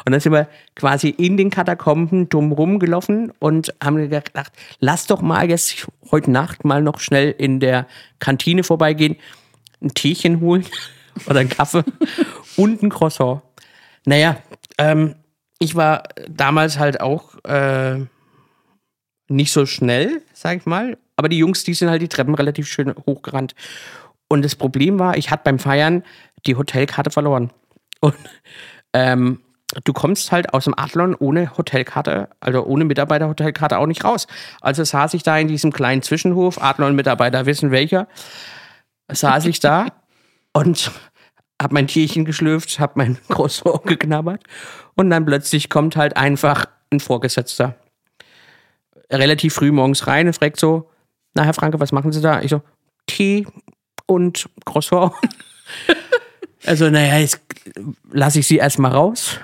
Und, 0.06 0.12
dann 0.12 0.20
sind 0.20 0.34
wir 0.34 0.50
quasi 0.76 1.10
in 1.10 1.38
den 1.38 1.50
Katakomben 1.50 2.30
drumherum 2.30 2.80
gelaufen 2.80 3.32
und 3.40 3.74
haben 3.82 3.98
gedacht, 3.98 4.32
lass 4.80 5.08
doch 5.08 5.22
mal 5.22 5.50
jetzt 5.50 5.88
heute 6.12 6.32
Nacht 6.32 6.66
mal 6.66 6.82
noch 6.82 7.00
schnell 7.00 7.32
in 7.32 7.60
der 7.60 7.88
Kantine 8.20 8.64
vorbeigehen, 8.64 9.16
ein 9.82 9.94
Teechen 9.94 10.42
holen 10.42 10.66
oder 11.28 11.40
einen 11.40 11.50
Kaffee 11.50 11.84
und 12.58 12.84
ein 12.84 12.90
Croissant. 12.90 13.42
Naja, 14.06 14.38
ähm, 14.78 15.16
ich 15.60 15.76
war 15.76 16.04
damals 16.30 16.80
halt 16.80 17.00
auch 17.00 17.36
äh, 17.46 18.00
nicht 19.30 19.52
so 19.52 19.66
schnell, 19.66 20.22
sag 20.34 20.58
ich 20.58 20.66
mal. 20.66 20.98
Aber 21.16 21.30
die 21.30 21.38
Jungs, 21.38 21.64
die 21.64 21.74
sind 21.74 21.90
halt 21.90 22.02
die 22.02 22.08
Treppen 22.08 22.36
relativ 22.36 22.68
schön 22.68 22.94
hochgerannt. 23.06 23.56
Und 24.28 24.44
das 24.44 24.56
Problem 24.56 25.00
war, 25.00 25.18
ich 25.18 25.32
hatte 25.32 25.44
beim 25.46 25.60
Feiern 25.60 26.04
die 26.46 26.56
Hotelkarte 26.56 27.10
verloren. 27.10 27.52
Und 28.00 28.16
ähm, 28.94 29.42
du 29.84 29.94
kommst 29.94 30.32
halt 30.32 30.54
aus 30.54 30.66
dem 30.66 30.78
Adlon 30.78 31.16
ohne 31.16 31.58
Hotelkarte, 31.58 32.30
also 32.40 32.66
ohne 32.66 32.86
Mitarbeiterhotelkarte 32.86 33.78
auch 33.78 33.86
nicht 33.86 34.04
raus. 34.04 34.28
Also 34.62 34.84
saß 34.84 35.14
ich 35.14 35.24
da 35.24 35.38
in 35.38 35.48
diesem 35.48 35.72
kleinen 35.72 36.02
Zwischenhof, 36.02 36.62
Adlon-Mitarbeiter 36.62 37.46
wissen 37.46 37.72
welcher, 37.72 38.08
saß 39.12 39.46
ich 39.46 39.60
da 39.60 39.88
und 40.54 40.92
hab 41.62 41.72
mein 41.72 41.88
Tierchen 41.88 42.26
geschlürft, 42.26 42.80
hab 42.80 42.96
mein 42.96 43.18
Croissant 43.30 43.84
geknabbert 43.86 44.44
und 44.96 45.10
dann 45.10 45.26
plötzlich 45.26 45.70
kommt 45.70 45.96
halt 45.96 46.18
einfach 46.18 46.66
ein 46.92 47.00
Vorgesetzter 47.00 47.76
relativ 49.12 49.56
früh 49.56 49.72
morgens 49.72 50.08
rein 50.08 50.28
und 50.28 50.34
fragt 50.34 50.60
so, 50.60 50.90
na 51.34 51.44
Herr 51.44 51.54
Franke, 51.54 51.80
was 51.80 51.92
machen 51.92 52.12
Sie 52.12 52.22
da? 52.22 52.42
Ich 52.42 52.50
so, 52.50 52.62
Tee 53.08 53.48
und 54.06 54.50
Croissant. 54.66 55.14
also 56.66 56.90
naja, 56.90 57.18
jetzt 57.18 57.42
lasse 58.12 58.40
ich 58.40 58.48
Sie 58.48 58.58
erstmal 58.58 58.92
raus, 58.92 59.40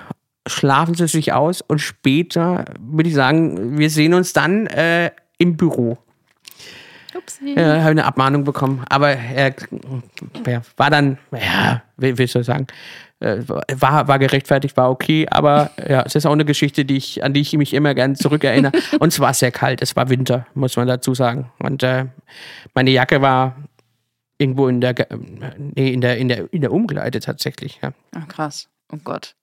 schlafen 0.46 0.94
Sie 0.94 1.06
sich 1.06 1.32
aus 1.32 1.60
und 1.60 1.78
später 1.80 2.64
würde 2.78 3.08
ich 3.08 3.14
sagen, 3.14 3.78
wir 3.78 3.90
sehen 3.90 4.14
uns 4.14 4.32
dann 4.32 4.66
äh, 4.66 5.10
im 5.38 5.56
Büro. 5.56 5.98
Upsi. 7.16 7.54
Ja, 7.56 7.80
habe 7.80 7.90
eine 7.90 8.04
Abmahnung 8.04 8.44
bekommen. 8.44 8.84
Aber 8.88 9.10
er 9.10 9.54
ja, 10.46 10.62
war 10.76 10.90
dann, 10.90 11.18
ja, 11.32 11.82
wie 11.96 12.18
wie 12.18 12.26
soll 12.26 12.42
ich 12.42 12.46
sagen, 12.46 12.66
äh, 13.20 13.38
war, 13.46 14.08
war 14.08 14.18
gerechtfertigt, 14.18 14.76
war 14.76 14.90
okay. 14.90 15.26
Aber 15.30 15.70
ja, 15.88 16.02
es 16.02 16.14
ist 16.14 16.26
auch 16.26 16.32
eine 16.32 16.44
Geschichte, 16.44 16.84
die 16.84 16.96
ich, 16.96 17.24
an 17.24 17.32
die 17.32 17.40
ich 17.40 17.52
mich 17.54 17.74
immer 17.74 17.94
gern 17.94 18.14
zurückerinnere. 18.14 18.72
Und 19.00 19.08
es 19.08 19.20
war 19.20 19.32
sehr 19.34 19.50
kalt, 19.50 19.82
es 19.82 19.96
war 19.96 20.08
Winter, 20.10 20.46
muss 20.54 20.76
man 20.76 20.86
dazu 20.86 21.14
sagen. 21.14 21.50
Und 21.58 21.82
äh, 21.82 22.06
meine 22.74 22.90
Jacke 22.90 23.22
war 23.22 23.56
irgendwo 24.38 24.68
in 24.68 24.80
der, 24.80 24.94
Ge- 24.94 25.06
nee, 25.58 25.92
in 25.92 26.00
der, 26.00 26.16
in 26.18 26.28
der, 26.28 26.52
in 26.52 26.60
der 26.60 26.72
Umkleide 26.72 27.20
tatsächlich. 27.20 27.78
Ja. 27.82 27.92
Ah, 28.14 28.26
krass. 28.28 28.68
Oh 28.92 28.98
Gott. 29.02 29.34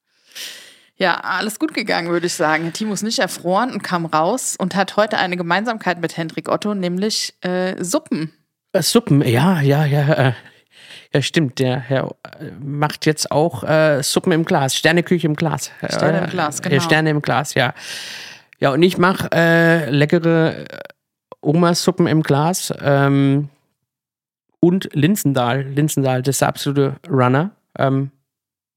Ja, 0.95 1.15
alles 1.15 1.57
gut 1.59 1.73
gegangen, 1.73 2.09
würde 2.09 2.27
ich 2.27 2.33
sagen. 2.33 2.71
Timo 2.71 2.93
ist 2.93 3.01
nicht 3.03 3.19
erfroren 3.19 3.71
und 3.71 3.81
kam 3.83 4.05
raus 4.05 4.55
und 4.57 4.75
hat 4.75 4.95
heute 4.95 5.17
eine 5.17 5.37
Gemeinsamkeit 5.37 5.99
mit 5.99 6.15
Hendrik 6.17 6.49
Otto, 6.49 6.75
nämlich 6.75 7.33
äh, 7.41 7.83
Suppen. 7.83 8.31
Äh, 8.73 8.83
Suppen, 8.83 9.21
ja, 9.21 9.59
ja, 9.61 9.85
ja. 9.85 10.13
Äh, 10.13 10.33
ja, 11.13 11.21
stimmt. 11.21 11.59
Der 11.59 11.79
Herr 11.79 12.15
äh, 12.39 12.51
macht 12.63 13.05
jetzt 13.07 13.31
auch 13.31 13.63
äh, 13.63 14.01
Suppen 14.03 14.31
im 14.31 14.45
Glas, 14.45 14.75
Sterneküche 14.75 15.25
im 15.27 15.35
Glas. 15.35 15.71
Sterne 15.89 16.19
im 16.19 16.23
Äh, 16.25 16.27
Glas, 16.29 16.59
äh, 16.59 16.69
genau. 16.69 16.81
Sterne 16.81 17.09
im 17.09 17.21
Glas, 17.21 17.55
ja. 17.55 17.73
Ja, 18.59 18.71
und 18.71 18.81
ich 18.83 18.97
mache 18.97 19.29
äh, 19.33 19.89
leckere 19.89 20.59
äh, 20.59 20.65
Oma-Suppen 21.41 22.07
im 22.07 22.21
Glas 22.23 22.73
ähm, 22.81 23.49
und 24.63 24.89
Linsendahl. 24.93 25.63
Linsendahl, 25.63 26.21
das 26.21 26.35
ist 26.35 26.41
der 26.41 26.47
absolute 26.47 26.95
Runner. 27.09 27.51
Ähm, 27.77 28.11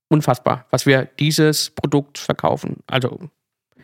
unfassbar, 0.09 0.65
was 0.69 0.85
wir 0.85 1.05
dieses 1.17 1.69
Produkt 1.69 2.17
verkaufen. 2.17 2.83
Also 2.87 3.29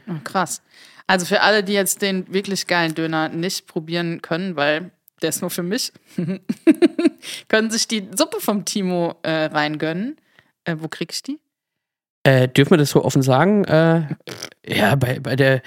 Oh, 0.07 0.19
krass. 0.23 0.61
Also 1.07 1.25
für 1.25 1.41
alle, 1.41 1.63
die 1.63 1.73
jetzt 1.73 2.01
den 2.01 2.31
wirklich 2.33 2.67
geilen 2.67 2.93
Döner 2.93 3.29
nicht 3.29 3.67
probieren 3.67 4.21
können, 4.21 4.57
weil 4.57 4.91
der 5.21 5.29
ist 5.29 5.39
nur 5.41 5.49
für 5.49 5.63
mich, 5.63 5.93
können 7.47 7.71
sich 7.71 7.87
die 7.87 8.07
Suppe 8.15 8.41
vom 8.41 8.65
Timo 8.65 9.15
äh, 9.23 9.45
reingönnen. 9.45 10.17
Äh, 10.65 10.75
wo 10.79 10.89
krieg 10.89 11.13
ich 11.13 11.23
die? 11.23 11.39
Äh, 12.23 12.49
dürfen 12.49 12.71
wir 12.71 12.77
das 12.77 12.89
so 12.89 13.03
offen 13.03 13.21
sagen? 13.21 13.63
Äh, 13.65 14.07
ja, 14.65 14.95
bei, 14.95 15.19
bei 15.19 15.37
der 15.37 15.61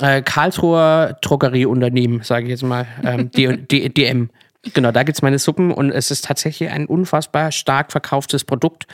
äh, 0.00 0.22
Karlsruher 0.22 1.16
Drogerieunternehmen, 1.22 2.22
sage 2.22 2.44
ich 2.44 2.50
jetzt 2.50 2.62
mal, 2.62 2.86
ähm, 3.04 3.30
DM. 3.32 4.30
Genau, 4.74 4.90
da 4.90 5.02
gibt 5.02 5.16
es 5.16 5.22
meine 5.22 5.38
Suppen 5.38 5.70
und 5.70 5.90
es 5.90 6.10
ist 6.10 6.24
tatsächlich 6.24 6.70
ein 6.70 6.86
unfassbar 6.86 7.52
stark 7.52 7.92
verkauftes 7.92 8.44
Produkt. 8.44 8.86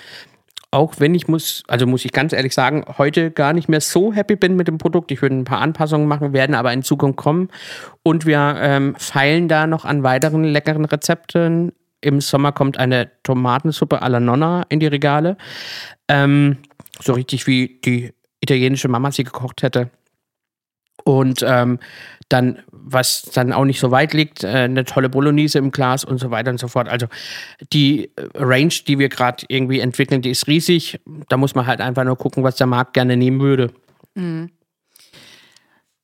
Auch 0.71 0.95
wenn 0.99 1.15
ich 1.15 1.29
muss, 1.29 1.65
also 1.69 1.87
muss 1.87 2.05
ich 2.05 2.13
ganz 2.13 2.33
ehrlich 2.33 2.55
sagen, 2.55 2.85
heute 2.97 3.31
gar 3.31 3.53
nicht 3.53 3.69
mehr 3.69 3.83
so 3.83 4.13
happy 4.13 4.37
bin 4.37 4.57
mit 4.57 4.69
dem 4.69 4.79
Produkt. 4.79 5.11
Ich 5.13 5.21
würde 5.21 5.37
ein 5.37 5.45
paar 5.45 5.61
Anpassungen 5.61 6.09
machen, 6.09 6.33
werden 6.33 6.55
aber 6.55 6.73
in 6.73 6.83
Zukunft 6.83 7.19
kommen. 7.19 7.51
Und 8.03 8.25
wir 8.25 8.57
ähm, 8.59 8.95
feilen 8.97 9.49
da 9.49 9.67
noch 9.67 9.85
an 9.85 10.03
weiteren 10.03 10.45
leckeren 10.45 10.87
Rezepten. 10.87 11.73
Im 12.01 12.23
Sommer 12.23 12.53
kommt 12.53 12.79
eine 12.79 13.11
Tomatensuppe 13.23 14.01
alla 14.01 14.19
Nonna 14.19 14.65
in 14.71 14.81
die 14.81 14.87
Regale. 14.87 15.37
Ähm, 16.09 16.57
so 17.01 17.13
richtig 17.13 17.47
wie 17.47 17.79
die 17.85 18.13
italienische 18.41 18.89
Mama 18.89 19.13
sie 19.13 19.25
gekocht 19.25 19.63
hätte. 19.63 19.91
Und 21.05 21.45
ähm, 21.47 21.81
dann, 22.33 22.59
was 22.71 23.23
dann 23.23 23.53
auch 23.53 23.65
nicht 23.65 23.81
so 23.81 23.91
weit 23.91 24.13
liegt, 24.13 24.45
äh, 24.45 24.49
eine 24.49 24.85
tolle 24.85 25.09
Bolognese 25.09 25.59
im 25.59 25.71
Glas 25.71 26.05
und 26.05 26.19
so 26.19 26.31
weiter 26.31 26.51
und 26.51 26.59
so 26.59 26.69
fort. 26.69 26.89
Also 26.89 27.07
die 27.73 28.11
äh, 28.17 28.29
Range, 28.35 28.73
die 28.87 28.99
wir 28.99 29.09
gerade 29.09 29.45
irgendwie 29.49 29.81
entwickeln, 29.81 30.23
die 30.23 30.31
ist 30.31 30.47
riesig. 30.47 31.01
Da 31.29 31.37
muss 31.37 31.55
man 31.55 31.67
halt 31.67 31.81
einfach 31.81 32.05
nur 32.05 32.17
gucken, 32.17 32.43
was 32.43 32.57
der 32.57 32.67
Markt 32.67 32.95
gerne 32.95 33.17
nehmen 33.17 33.41
würde. 33.41 33.73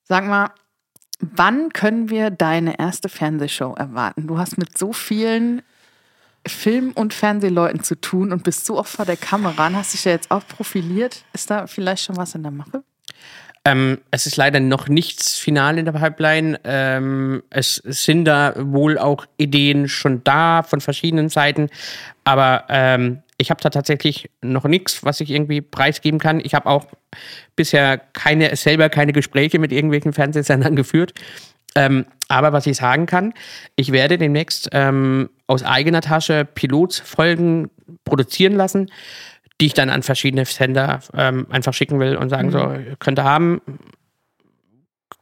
Sag 0.05 0.27
mal, 0.27 0.51
wann 1.21 1.71
können 1.73 2.11
wir 2.11 2.31
deine 2.31 2.79
erste 2.79 3.09
Fernsehshow 3.09 3.75
erwarten? 3.75 4.27
Du 4.27 4.39
hast 4.39 4.59
mit 4.59 4.77
so 4.77 4.93
vielen 4.93 5.63
Film- 6.47 6.93
und 6.93 7.13
Fernsehleuten 7.13 7.83
zu 7.83 8.01
tun 8.01 8.33
und 8.33 8.43
bist 8.43 8.65
so 8.65 8.79
oft 8.79 8.91
vor 8.91 9.05
der 9.05 9.17
Kamera 9.17 9.67
und 9.67 9.77
hast 9.77 9.93
dich 9.93 10.05
ja 10.05 10.13
jetzt 10.13 10.31
auch 10.31 10.47
profiliert. 10.47 11.25
Ist 11.33 11.51
da 11.51 11.67
vielleicht 11.67 12.05
schon 12.05 12.17
was 12.17 12.35
in 12.35 12.43
der 12.43 12.53
Mache? 12.53 12.83
Ähm, 13.69 13.99
es 14.11 14.25
ist 14.25 14.37
leider 14.37 14.61
noch 14.61 14.89
nichts 14.89 15.37
final 15.37 15.77
in 15.77 15.85
der 15.85 15.93
Pipeline. 15.93 16.59
Ähm, 16.65 17.43
es, 17.51 17.75
sind 17.85 18.25
da 18.25 18.55
wohl 18.57 18.97
auch 18.97 19.27
Ideen 19.37 19.89
schon 19.89 20.25
da 20.25 20.63
von 20.63 20.81
verschiedenen 20.81 21.29
Seiten, 21.29 21.69
aber 22.25 22.65
ähm, 22.71 23.23
ich 23.37 23.51
habe 23.51 23.61
da 23.61 23.69
tatsächlich 23.69 24.31
noch 24.41 24.65
nichts, 24.65 25.05
was 25.05 25.21
ich 25.21 25.31
irgendwie 25.31 25.61
preisgeben 25.61 26.19
kann. 26.19 26.41
Ich 26.43 26.55
habe 26.55 26.67
auch 26.67 26.87
bisher 27.57 27.99
keine 27.99 28.57
selber 28.57 28.89
keine 28.89 29.13
Gespräche 29.13 29.59
mit 29.59 29.71
irgendwelchen 29.71 30.15
Fernsehsendern 30.15 30.75
geführt. 30.77 31.13
Ähm, 31.75 32.07
aber 32.29 32.55
was 32.55 32.67
ich 32.67 32.79
sagen 32.79 33.05
kann, 33.05 33.35
ich 33.77 33.93
werde 33.93 34.17
demnächst 34.17 34.71
ähm, 34.73 35.29
aus 35.47 35.63
eigener 35.63 36.01
Tasche 36.01 36.47
Pilotfolgen 36.47 37.71
produzieren 38.05 38.55
lassen, 38.55 38.91
die 39.61 39.67
ich 39.67 39.75
dann 39.75 39.91
an 39.91 40.03
verschiedene 40.03 40.45
Sender 40.45 41.01
ähm, 41.15 41.47
einfach 41.51 41.75
schicken 41.75 41.99
will 42.01 42.17
und 42.17 42.29
sagen 42.31 42.51
so, 42.51 42.75
könnt 43.01 43.19
ihr 43.19 43.25
haben, 43.25 43.61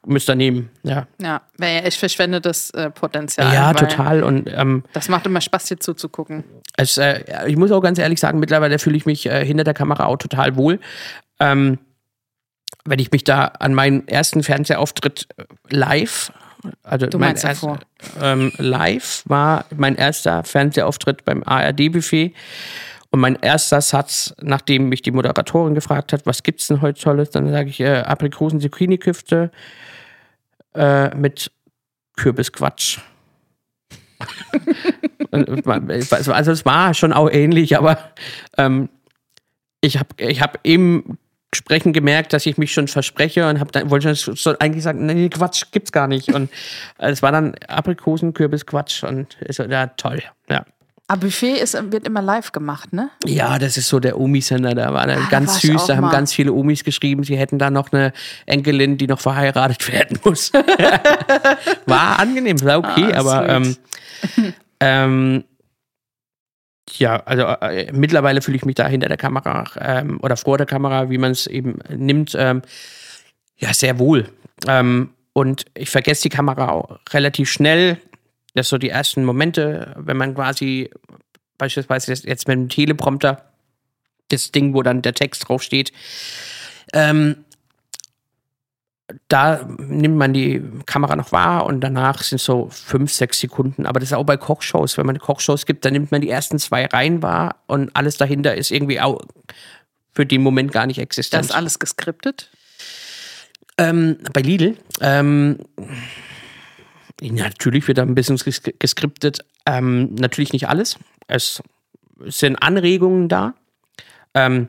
müsst 0.04 0.28
ihr 0.30 0.34
nehmen. 0.36 0.70
Ja, 0.82 1.06
Ja, 1.20 1.42
wäre 1.58 1.74
ja 1.76 1.80
echt 1.80 1.98
verschwendetes 1.98 2.70
äh, 2.70 2.90
Potenzial. 2.90 3.52
ja 3.52 3.72
total. 3.74 4.22
Und 4.22 4.48
ähm, 4.54 4.84
Das 4.92 5.08
macht 5.08 5.26
immer 5.26 5.40
Spaß, 5.40 5.64
dir 5.64 5.78
zuzugucken. 5.78 6.44
es, 6.76 6.96
äh, 6.98 7.24
ich 7.48 7.56
muss 7.56 7.72
auch 7.72 7.80
ganz 7.80 7.98
ehrlich 7.98 8.20
sagen, 8.20 8.38
mittlerweile 8.38 8.78
fühle 8.78 8.96
ich 8.96 9.06
mich 9.06 9.26
äh, 9.26 9.44
hinter 9.44 9.64
der 9.64 9.74
Kamera 9.74 10.04
auch 10.04 10.16
total 10.18 10.56
wohl. 10.56 10.78
Ähm, 11.40 11.78
wenn 12.84 12.98
ich 13.00 13.10
mich 13.10 13.24
da 13.24 13.46
an 13.46 13.74
meinen 13.74 14.06
ersten 14.06 14.42
Fernsehauftritt 14.44 15.26
äh, 15.38 15.44
live, 15.70 16.32
also 16.82 17.06
Du 17.06 17.18
mein 17.18 17.36
erst- 17.36 17.66
ähm, 18.20 18.52
live 18.58 19.22
war 19.26 19.64
mein 19.76 19.96
erster 19.96 20.44
Fernsehauftritt 20.44 21.24
beim 21.24 21.42
ARD-Buffet. 21.44 22.32
Und 23.10 23.20
mein 23.20 23.36
erster 23.36 23.80
Satz, 23.80 24.34
nachdem 24.40 24.88
mich 24.88 25.02
die 25.02 25.10
Moderatorin 25.10 25.74
gefragt 25.74 26.12
hat, 26.12 26.26
was 26.26 26.42
gibt's 26.42 26.66
denn 26.66 26.80
heute 26.80 27.00
Tolles, 27.00 27.30
dann 27.30 27.50
sage 27.50 27.70
ich 27.70 27.80
äh, 27.80 27.98
Aprikosen 27.98 28.60
Zucchini-Küfte 28.60 29.50
äh, 30.74 31.14
mit 31.14 31.50
Kürbisquatsch. 32.16 32.98
Man- 35.64 35.90
also 35.90 36.32
es 36.32 36.64
war 36.64 36.94
schon 36.94 37.12
auch 37.12 37.30
ähnlich, 37.30 37.76
aber 37.76 37.98
ähm, 38.56 38.88
ich 39.80 39.98
habe 39.98 40.08
ich 40.18 40.40
hab 40.40 40.58
im 40.62 41.18
Sprechen 41.54 41.92
gemerkt, 41.92 42.32
dass 42.32 42.44
ich 42.46 42.58
mich 42.58 42.72
schon 42.72 42.88
verspreche 42.88 43.48
und 43.48 43.60
hab 43.60 43.72
dann, 43.72 43.88
wollte 43.90 44.14
schon 44.16 44.56
eigentlich 44.60 44.82
sagen, 44.82 45.06
nee, 45.06 45.28
Quatsch 45.28 45.64
gibt's 45.70 45.92
gar 45.92 46.08
nicht. 46.08 46.34
Und 46.34 46.50
äh, 46.98 47.10
es 47.10 47.22
war 47.22 47.32
dann 47.32 47.54
Aprikosen, 47.68 48.34
Kürbis, 48.34 48.66
Quatsch 48.66 49.04
und 49.04 49.34
ist 49.40 49.58
ja 49.58 49.86
toll. 49.86 50.22
Ja. 50.48 50.64
Aber 51.08 51.20
Buffet 51.20 51.58
ist, 51.60 51.74
wird 51.92 52.04
immer 52.06 52.20
live 52.20 52.50
gemacht, 52.50 52.92
ne? 52.92 53.10
Ja, 53.24 53.58
das 53.60 53.76
ist 53.76 53.88
so 53.88 54.00
der 54.00 54.18
Omi-Sender. 54.18 54.74
Da 54.74 54.92
war 54.92 55.06
dann 55.06 55.18
Ah, 55.18 55.22
da 55.22 55.28
ganz 55.30 55.50
war 55.50 55.56
ich 55.56 55.62
süß. 55.78 55.86
Da 55.86 55.96
haben 55.96 56.02
mal. 56.04 56.10
ganz 56.10 56.32
viele 56.32 56.52
Omis 56.52 56.82
geschrieben, 56.82 57.22
sie 57.22 57.36
hätten 57.36 57.58
da 57.60 57.70
noch 57.70 57.92
eine 57.92 58.12
Enkelin, 58.46 58.98
die 58.98 59.06
noch 59.06 59.20
verheiratet 59.20 59.86
werden 59.92 60.18
muss. 60.24 60.52
war 61.86 62.18
angenehm, 62.18 62.60
war 62.62 62.78
okay, 62.78 63.12
Ah, 63.12 63.20
aber 63.20 63.48
ähm, 63.48 63.76
ähm, 64.80 65.44
ja, 66.98 67.22
also 67.24 67.42
äh, 67.44 67.92
mittlerweile 67.92 68.42
fühle 68.42 68.56
ich 68.56 68.64
mich 68.64 68.74
da 68.74 68.86
hinter 68.88 69.08
der 69.08 69.16
Kamera 69.16 69.64
ähm, 69.80 70.18
oder 70.22 70.36
vor 70.36 70.56
der 70.58 70.66
Kamera, 70.66 71.10
wie 71.10 71.18
man 71.18 71.32
es 71.32 71.46
eben 71.46 71.78
nimmt, 71.88 72.34
ähm, 72.36 72.62
ja, 73.58 73.72
sehr 73.74 73.98
wohl. 73.98 74.28
Ähm, 74.66 75.10
und 75.32 75.66
ich 75.74 75.90
vergesse 75.90 76.22
die 76.22 76.28
Kamera 76.30 76.70
auch 76.70 76.98
relativ 77.10 77.50
schnell. 77.50 77.98
Das 78.56 78.68
so 78.70 78.78
die 78.78 78.88
ersten 78.88 79.24
Momente, 79.24 79.94
wenn 79.98 80.16
man 80.16 80.34
quasi 80.34 80.90
beispielsweise 81.58 82.12
jetzt- 82.12 82.48
mit 82.48 82.56
dem 82.56 82.68
Teleprompter 82.68 83.50
das 84.28 84.50
Ding, 84.50 84.74
wo 84.74 84.82
dann 84.82 85.02
der 85.02 85.14
Text 85.14 85.48
draufsteht, 85.48 85.92
ähm, 86.92 87.44
da 89.28 89.64
nimmt 89.78 90.16
man 90.16 90.32
die 90.32 90.60
Kamera 90.86 91.14
noch 91.14 91.30
wahr 91.30 91.64
und 91.66 91.80
danach 91.80 92.22
sind 92.22 92.40
so 92.40 92.68
fünf, 92.70 93.12
sechs 93.12 93.38
Sekunden. 93.38 93.86
Aber 93.86 94.00
das 94.00 94.08
ist 94.10 94.14
auch 94.14 94.24
bei 94.24 94.36
Kochshows. 94.36 94.98
Wenn 94.98 95.06
man 95.06 95.18
Kochshows 95.18 95.64
gibt, 95.64 95.84
dann 95.84 95.92
nimmt 95.92 96.10
man 96.10 96.20
die 96.22 96.28
ersten 96.30 96.58
zwei 96.58 96.86
Reihen 96.86 97.22
wahr 97.22 97.62
und 97.66 97.94
alles 97.94 98.16
dahinter 98.16 98.56
ist 98.56 98.72
irgendwie 98.72 99.00
auch 99.00 99.20
für 100.12 100.26
den 100.26 100.42
Moment 100.42 100.72
gar 100.72 100.86
nicht 100.86 100.98
Das 100.98 101.04
existent. 101.04 101.44
ist 101.44 101.52
alles 101.52 101.78
geskriptet. 101.78 102.50
Ähm, 103.78 104.16
bei 104.32 104.40
Lidl, 104.40 104.76
ähm, 105.00 105.58
natürlich 107.20 107.86
wird 107.88 107.98
da 107.98 108.02
ein 108.02 108.14
bisschen 108.14 108.36
ges 108.36 108.62
geskriptet. 108.78 109.44
Ähm, 109.66 110.14
natürlich 110.14 110.52
nicht 110.52 110.68
alles. 110.68 110.98
Es 111.26 111.62
sind 112.24 112.56
Anregungen 112.56 113.28
da. 113.28 113.55
Ähm, 114.34 114.68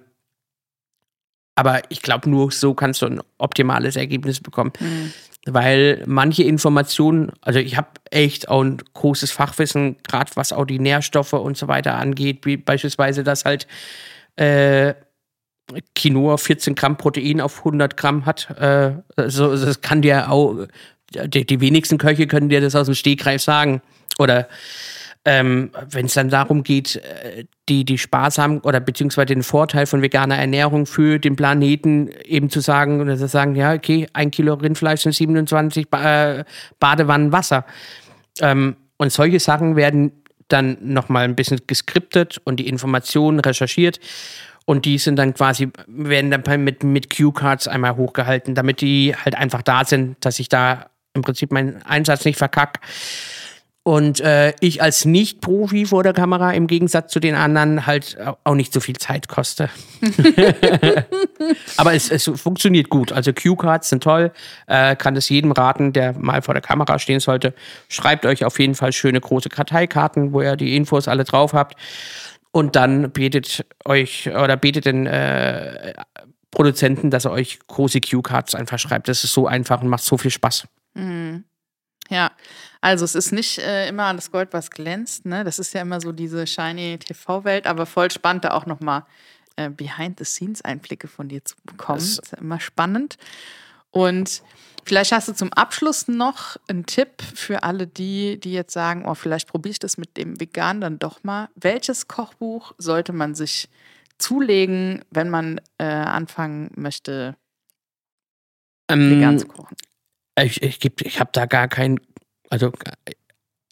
aber 1.56 1.82
ich 1.90 2.02
glaube, 2.02 2.30
nur 2.30 2.52
so 2.52 2.74
kannst 2.74 3.02
du 3.02 3.07
ein 3.07 3.22
optimales 3.40 3.95
Ergebnis 3.95 4.40
bekommen. 4.40 4.74
Weil 5.45 6.03
manche 6.06 6.44
Informationen, 6.44 7.32
also 7.41 7.60
ich 7.60 7.78
habe 7.78 7.88
echt 8.11 8.49
auch 8.49 8.61
ein 8.61 8.78
großes 8.94 9.32
Fachwissen, 9.32 9.98
gerade 10.07 10.32
was 10.36 10.52
auch 10.52 10.65
die 10.65 10.80
Nährstoffe 10.80 11.34
und 11.34 11.57
so 11.57 11.68
weiter 11.68 11.95
angeht, 11.95 12.45
wie 12.45 12.57
beispielsweise, 12.57 13.24
dass 13.24 13.45
halt 13.45 13.65
äh, 14.36 14.94
Quinoa 15.95 16.38
14 16.38 16.76
Gramm 16.76 16.98
Protein 16.98 17.41
auf 17.41 17.60
100 17.60 17.98
Gramm 17.98 18.26
hat. 18.26 18.49
Äh, 18.60 19.02
so, 19.28 19.56
das 19.56 19.82
kann 19.82 20.02
dir 20.02 20.32
auch, 20.32 20.68
die, 21.13 21.45
die 21.45 21.61
wenigsten 21.61 21.97
Köche 21.97 22.27
können 22.27 22.49
dir 22.49 22.61
das 22.61 22.75
aus 22.75 22.88
dem 22.88 22.95
Stegreif 22.95 23.41
sagen. 23.41 23.81
Oder 24.19 24.47
ähm, 25.25 25.71
wenn 25.89 26.05
es 26.05 26.13
dann 26.13 26.29
darum 26.29 26.63
geht, 26.63 26.95
äh, 26.95 27.45
die, 27.67 27.84
die 27.84 27.97
sparsam 27.97 28.61
oder 28.63 28.79
beziehungsweise 28.79 29.27
den 29.27 29.43
Vorteil 29.43 29.85
von 29.85 30.01
veganer 30.01 30.38
Ernährung 30.38 30.85
für 30.85 31.19
den 31.19 31.35
Planeten 31.35 32.09
eben 32.23 32.49
zu 32.49 32.61
sagen, 32.61 33.01
oder 33.01 33.17
zu 33.17 33.27
sagen, 33.27 33.55
ja, 33.55 33.73
okay, 33.73 34.07
ein 34.13 34.31
Kilo 34.31 34.53
Rindfleisch 34.53 35.01
sind 35.01 35.13
27 35.13 35.89
ba 35.89 36.39
äh, 36.39 36.43
Badewannen 36.79 37.34
Wasser. 37.34 37.65
Ähm, 38.39 38.77
und 38.95 39.11
solche 39.11 39.39
Sachen 39.39 39.75
werden 39.75 40.13
dann 40.47 40.77
nochmal 40.81 41.25
ein 41.25 41.35
bisschen 41.35 41.59
geskriptet 41.67 42.39
und 42.45 42.61
die 42.61 42.69
Informationen 42.69 43.41
recherchiert. 43.41 43.99
Und 44.65 44.85
die 44.85 44.97
sind 44.97 45.17
dann 45.17 45.34
quasi, 45.34 45.69
werden 45.88 46.31
dann 46.31 46.63
mit, 46.63 46.84
mit 46.84 47.09
Cue-Cards 47.09 47.67
einmal 47.67 47.95
hochgehalten, 47.95 48.55
damit 48.55 48.81
die 48.81 49.13
halt 49.15 49.35
einfach 49.35 49.61
da 49.61 49.85
sind, 49.85 50.17
dass 50.21 50.39
ich 50.39 50.49
da 50.49 50.88
im 51.18 51.22
Prinzip 51.23 51.52
meinen 51.52 51.81
Einsatz 51.84 52.26
nicht 52.26 52.38
verkack. 52.38 52.80
Und 53.88 54.19
äh, 54.19 54.53
ich 54.60 54.81
als 54.81 55.06
Nicht-Profi 55.06 55.85
vor 55.85 56.03
der 56.03 56.11
Kamera 56.11 56.52
im 56.52 56.68
Gegensatz 56.68 57.10
zu 57.10 57.22
den 57.22 57.35
anderen 57.35 57.88
halt 57.88 58.18
auch 58.44 58.53
nicht 58.53 58.73
so 58.73 58.81
viel 58.81 58.98
Zeit 58.98 59.30
koste. 59.30 59.69
Aber 61.77 61.94
es, 61.94 62.11
es 62.11 62.30
funktioniert 62.35 62.89
gut. 62.89 63.14
Also 63.14 63.31
Cue-Cards 63.31 63.88
sind 63.88 64.03
toll. 64.03 64.34
Äh, 64.68 64.98
kann 64.98 65.15
es 65.15 65.30
jedem 65.30 65.53
raten, 65.53 65.94
der 65.94 66.11
mal 66.19 66.41
vor 66.41 66.53
der 66.53 66.61
Kamera 66.61 66.99
stehen 66.99 67.22
sollte. 67.22 67.53
Schreibt 67.88 68.26
euch 68.26 68.44
auf 68.44 68.60
jeden 68.60 68.76
Fall 68.76 68.91
schöne 68.91 69.22
große 69.22 69.48
Karteikarten, 69.48 70.34
wo 70.34 70.41
ihr 70.41 70.57
die 70.57 70.76
Infos 70.76 71.07
alle 71.07 71.23
drauf 71.23 71.53
habt. 71.53 71.80
Und 72.52 72.76
dann 72.76 73.11
betet 73.11 73.65
euch 73.85 74.27
oder 74.27 74.57
betet 74.57 74.85
den 74.85 75.06
äh, 75.06 75.94
Produzenten, 76.52 77.10
dass 77.10 77.23
er 77.23 77.31
euch 77.31 77.60
große 77.68 78.02
Cue-Cards 78.02 78.53
einfach 78.53 78.80
schreibt. 78.80 79.07
Das 79.07 79.23
ist 79.23 79.31
so 79.31 79.48
einfach 79.48 79.81
und 79.81 79.88
macht 79.88 80.03
so 80.03 80.18
viel 80.18 80.31
Spaß. 80.31 80.68
Ja, 82.10 82.32
also 82.82 83.03
es 83.03 83.15
ist 83.15 83.32
nicht 83.34 83.57
äh, 83.60 83.90
immer 83.90 84.06
alles 84.06 84.32
Gold, 84.32 84.53
was 84.53 84.72
glänzt. 84.72 85.26
Ne? 85.26 85.44
Das 85.44 85.60
ist 85.60 85.74
ja 85.74 85.82
immer 85.82 85.99
so 85.99 86.11
diese 86.14 86.48
shiny 86.48 86.98
TV-Welt, 86.99 87.68
aber 87.68 87.86
voll 87.86 88.10
spannend, 88.11 88.45
da 88.45 88.52
auch 88.52 88.65
nochmal 88.65 89.03
äh, 89.57 89.69
Behind-the-Scenes-Einblicke 89.69 91.07
von 91.10 91.28
dir 91.28 91.44
zu 91.44 91.56
bekommen. 91.65 91.99
Das 91.99 92.15
Das- 92.15 92.26
ist 92.28 92.32
ja 92.32 92.38
immer 92.38 92.60
spannend. 92.61 93.18
Und 93.91 94.41
vielleicht 94.86 95.11
hast 95.11 95.28
du 95.28 95.34
zum 95.34 95.52
Abschluss 95.53 96.07
noch 96.07 96.56
einen 96.69 96.86
Tipp 96.86 97.22
für 97.22 97.64
alle 97.64 97.88
die, 97.88 98.40
die 98.40 98.53
jetzt 98.53 98.74
sagen, 98.74 99.06
oh, 99.06 99.14
vielleicht 99.15 99.48
probiere 99.49 99.72
ich 99.72 99.80
das 99.80 99.98
mit 99.98 100.15
dem 100.18 100.40
Vegan 100.40 100.80
dann 100.80 100.99
doch 100.99 101.24
mal. 101.24 101.49
Welches 101.56 102.07
Kochbuch 102.07 102.74
sollte 102.78 103.11
man 103.11 103.36
sich 103.36 103.69
zulegen, 104.18 105.03
wenn 105.11 105.30
man 105.30 105.60
äh, 105.78 105.84
anfangen 105.86 106.72
möchte, 106.76 107.36
vegan 108.90 109.34
Ähm, 109.34 109.40
zu 109.40 109.48
kochen? 109.48 109.76
Ich 110.43 110.61
ich, 110.61 110.80
ich 111.01 111.19
habe 111.19 111.30
da 111.34 111.45
gar 111.45 111.68
kein, 111.68 111.99
also 112.49 112.72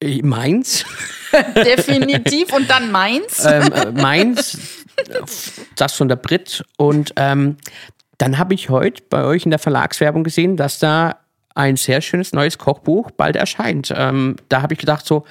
äh, 0.01 0.21
meins, 0.21 0.85
Definitiv 1.55 2.53
und 2.53 2.69
dann 2.69 2.91
meins. 2.91 3.45
ähm, 3.45 3.71
äh, 3.73 3.91
meins, 3.91 4.85
das 5.75 5.93
von 5.93 6.07
der 6.07 6.15
Brit 6.15 6.63
und 6.77 7.13
ähm, 7.17 7.57
dann 8.17 8.37
habe 8.37 8.53
ich 8.53 8.69
heute 8.69 9.03
bei 9.09 9.25
euch 9.25 9.43
in 9.43 9.49
der 9.49 9.59
Verlagswerbung 9.59 10.23
gesehen, 10.23 10.55
dass 10.55 10.79
da 10.79 11.19
ein 11.53 11.75
sehr 11.75 12.01
schönes 12.01 12.33
neues 12.33 12.57
Kochbuch 12.57 13.11
bald 13.11 13.35
erscheint. 13.35 13.93
Ähm, 13.95 14.37
da 14.49 14.61
habe 14.61 14.73
ich 14.73 14.79
gedacht 14.79 15.05
so, 15.05 15.25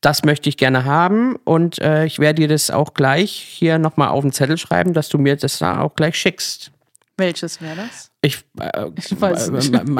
das 0.00 0.24
möchte 0.24 0.48
ich 0.48 0.56
gerne 0.56 0.84
haben 0.84 1.36
und 1.44 1.78
äh, 1.80 2.04
ich 2.04 2.18
werde 2.18 2.42
dir 2.42 2.48
das 2.48 2.70
auch 2.70 2.94
gleich 2.94 3.30
hier 3.32 3.78
nochmal 3.78 4.08
auf 4.08 4.22
den 4.22 4.32
Zettel 4.32 4.58
schreiben, 4.58 4.92
dass 4.92 5.08
du 5.08 5.18
mir 5.18 5.36
das 5.36 5.58
da 5.58 5.80
auch 5.80 5.94
gleich 5.94 6.16
schickst. 6.16 6.70
Welches 7.16 7.60
wäre 7.62 7.76
das? 7.76 8.10
Ich, 8.24 8.38
äh, 8.58 8.86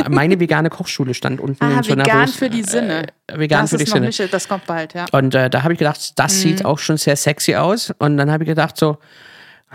meine 0.09 0.40
vegane 0.40 0.70
Kochschule 0.70 1.12
stand 1.12 1.40
unten 1.40 1.62
Ah, 1.62 1.76
in 1.78 1.82
so 1.82 1.92
einer 1.92 2.05
vegan 2.06 2.20
Wurst- 2.22 2.36
für 2.36 2.48
die 2.48 2.62
Sinne. 2.62 3.06
Äh, 3.26 3.38
vegan 3.38 3.62
das 3.62 3.70
für 3.70 3.76
die 3.76 3.84
Sinne. 3.84 4.06
nicht, 4.06 4.32
das 4.32 4.48
kommt 4.48 4.66
bald, 4.66 4.94
ja. 4.94 5.05
Und 5.12 5.34
äh, 5.34 5.51
da 5.51 5.62
habe 5.62 5.74
ich 5.74 5.78
gedacht, 5.78 6.12
das 6.18 6.32
Mhm. 6.36 6.38
sieht 6.40 6.64
auch 6.64 6.78
schon 6.78 6.96
sehr 6.96 7.16
sexy 7.16 7.55
aus. 7.55 7.92
Und 7.98 8.16
dann 8.16 8.30
habe 8.30 8.44
ich 8.44 8.48
gedacht, 8.48 8.78
so, 8.78 8.96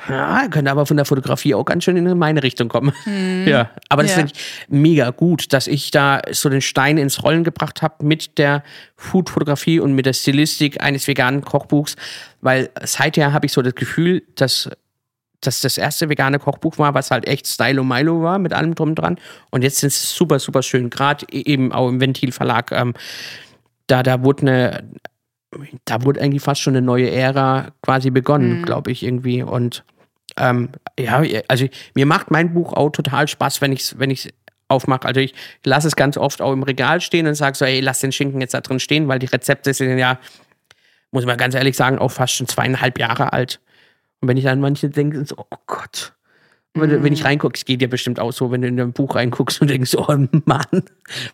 ja, 0.08 0.48
könnte 0.50 0.72
aber 0.72 0.86
von 0.86 0.96
der 0.98 1.06
Fotografie 1.06 1.54
auch 1.54 1.66
ganz 1.66 1.84
schön 1.84 1.96
in 1.98 2.18
meine 2.18 2.42
Richtung 2.42 2.70
kommen. 2.70 2.92
Ja, 3.46 3.70
aber 3.90 4.02
das 4.04 4.14
Mhm. 4.14 4.18
Ja. 4.22 4.26
finde 4.28 4.34
ich 4.36 4.66
mega 4.70 5.10
gut, 5.12 5.54
dass 5.54 5.68
ich 5.68 5.92
da 5.92 6.22
so 6.32 6.50
den 6.50 6.62
Stein 6.62 6.98
ins 6.98 7.22
Rollen 7.24 7.44
gebracht 7.44 7.82
habe 7.84 8.04
mit 8.06 8.38
der 8.40 8.64
Food-Fotografie 8.96 9.80
und 9.80 9.94
mit 9.94 10.06
der 10.08 10.14
Stilistik 10.14 10.82
eines 10.82 11.08
veganen 11.08 11.42
Kochbuchs, 11.42 11.96
weil 12.42 12.70
seither 12.84 13.32
habe 13.34 13.46
ich 13.46 13.52
so 13.54 13.62
das 13.62 13.76
Gefühl, 13.76 14.24
dass 14.36 14.70
dass 15.42 15.62
das 15.62 15.78
erste 15.78 16.10
vegane 16.10 16.40
Kochbuch 16.40 16.78
war, 16.78 16.94
was 16.94 17.12
halt 17.12 17.28
echt 17.28 17.48
Stylo 17.48 17.84
Milo 17.84 18.22
war, 18.22 18.40
mit 18.40 18.54
allem 18.54 18.76
drum 18.76 18.96
dran. 18.96 19.18
Und 19.52 19.64
jetzt 19.64 19.84
ist 19.84 19.96
es 19.96 20.16
super, 20.16 20.40
super 20.40 20.64
schön. 20.64 20.90
Gerade 20.90 21.26
eben 21.32 21.72
auch 21.72 21.88
im 21.88 22.02
Ventil 22.02 22.32
Verlag. 22.32 22.72
Ähm, 22.72 22.94
da, 23.88 24.04
da 24.04 24.24
wurde 24.24 24.42
eine, 24.42 24.90
da 25.86 26.04
wurde 26.04 26.22
eigentlich 26.22 26.44
fast 26.44 26.62
schon 26.62 26.76
eine 26.76 26.86
neue 26.86 27.10
Ära 27.10 27.72
quasi 27.82 28.10
begonnen, 28.10 28.64
glaube 28.64 28.92
ich, 28.92 29.04
irgendwie. 29.04 29.42
Und 29.42 29.84
ähm, 30.38 30.70
ja, 31.00 31.24
also 31.48 31.68
mir 31.96 32.06
macht 32.06 32.32
mein 32.32 32.54
Buch 32.54 32.74
auch 32.74 32.90
total 32.90 33.28
Spaß, 33.28 33.62
wenn 33.62 33.72
ich 33.72 33.82
es 33.82 34.00
wenn 34.00 34.12
ich's 34.12 34.28
aufmache. 34.68 35.06
Also 35.06 35.20
ich 35.20 35.34
lasse 35.64 35.88
es 35.88 35.96
ganz 35.96 36.18
oft 36.18 36.42
auch 36.42 36.54
im 36.54 36.64
Regal 36.64 37.02
stehen 37.02 37.28
und 37.28 37.36
sage 37.36 37.58
so, 37.58 37.66
hey, 37.66 37.80
lass 37.80 38.00
den 38.02 38.12
Schinken 38.12 38.42
jetzt 38.42 38.54
da 38.54 38.62
drin 38.62 38.80
stehen, 38.80 39.08
weil 39.08 39.20
die 39.20 39.26
Rezepte 39.26 39.74
sind 39.74 39.98
ja, 39.98 40.20
muss 41.12 41.26
man 41.26 41.38
ganz 41.38 41.56
ehrlich 41.56 41.76
sagen, 41.76 41.98
auch 41.98 42.12
fast 42.12 42.36
schon 42.36 42.48
zweieinhalb 42.48 43.00
Jahre 43.00 43.34
alt. 43.34 43.60
Und 44.22 44.28
wenn 44.28 44.38
ich 44.38 44.44
dann 44.44 44.60
manche 44.60 44.90
denke, 44.90 45.26
so, 45.26 45.36
oh 45.38 45.58
Gott. 45.66 46.14
Wenn, 46.76 46.90
du- 46.90 47.04
wenn 47.04 47.14
ich 47.14 47.26
reingucke, 47.26 47.56
es 47.56 47.66
geht 47.66 47.82
dir 47.82 47.90
bestimmt 47.90 48.20
auch 48.20 48.32
so, 48.32 48.52
wenn 48.52 48.62
du 48.62 48.68
in 48.68 48.80
ein 48.80 48.94
Buch 48.94 49.16
reinguckst 49.16 49.60
und 49.62 49.70
denkst, 49.70 49.96
oh 49.96 50.06
Mann, 50.46 50.84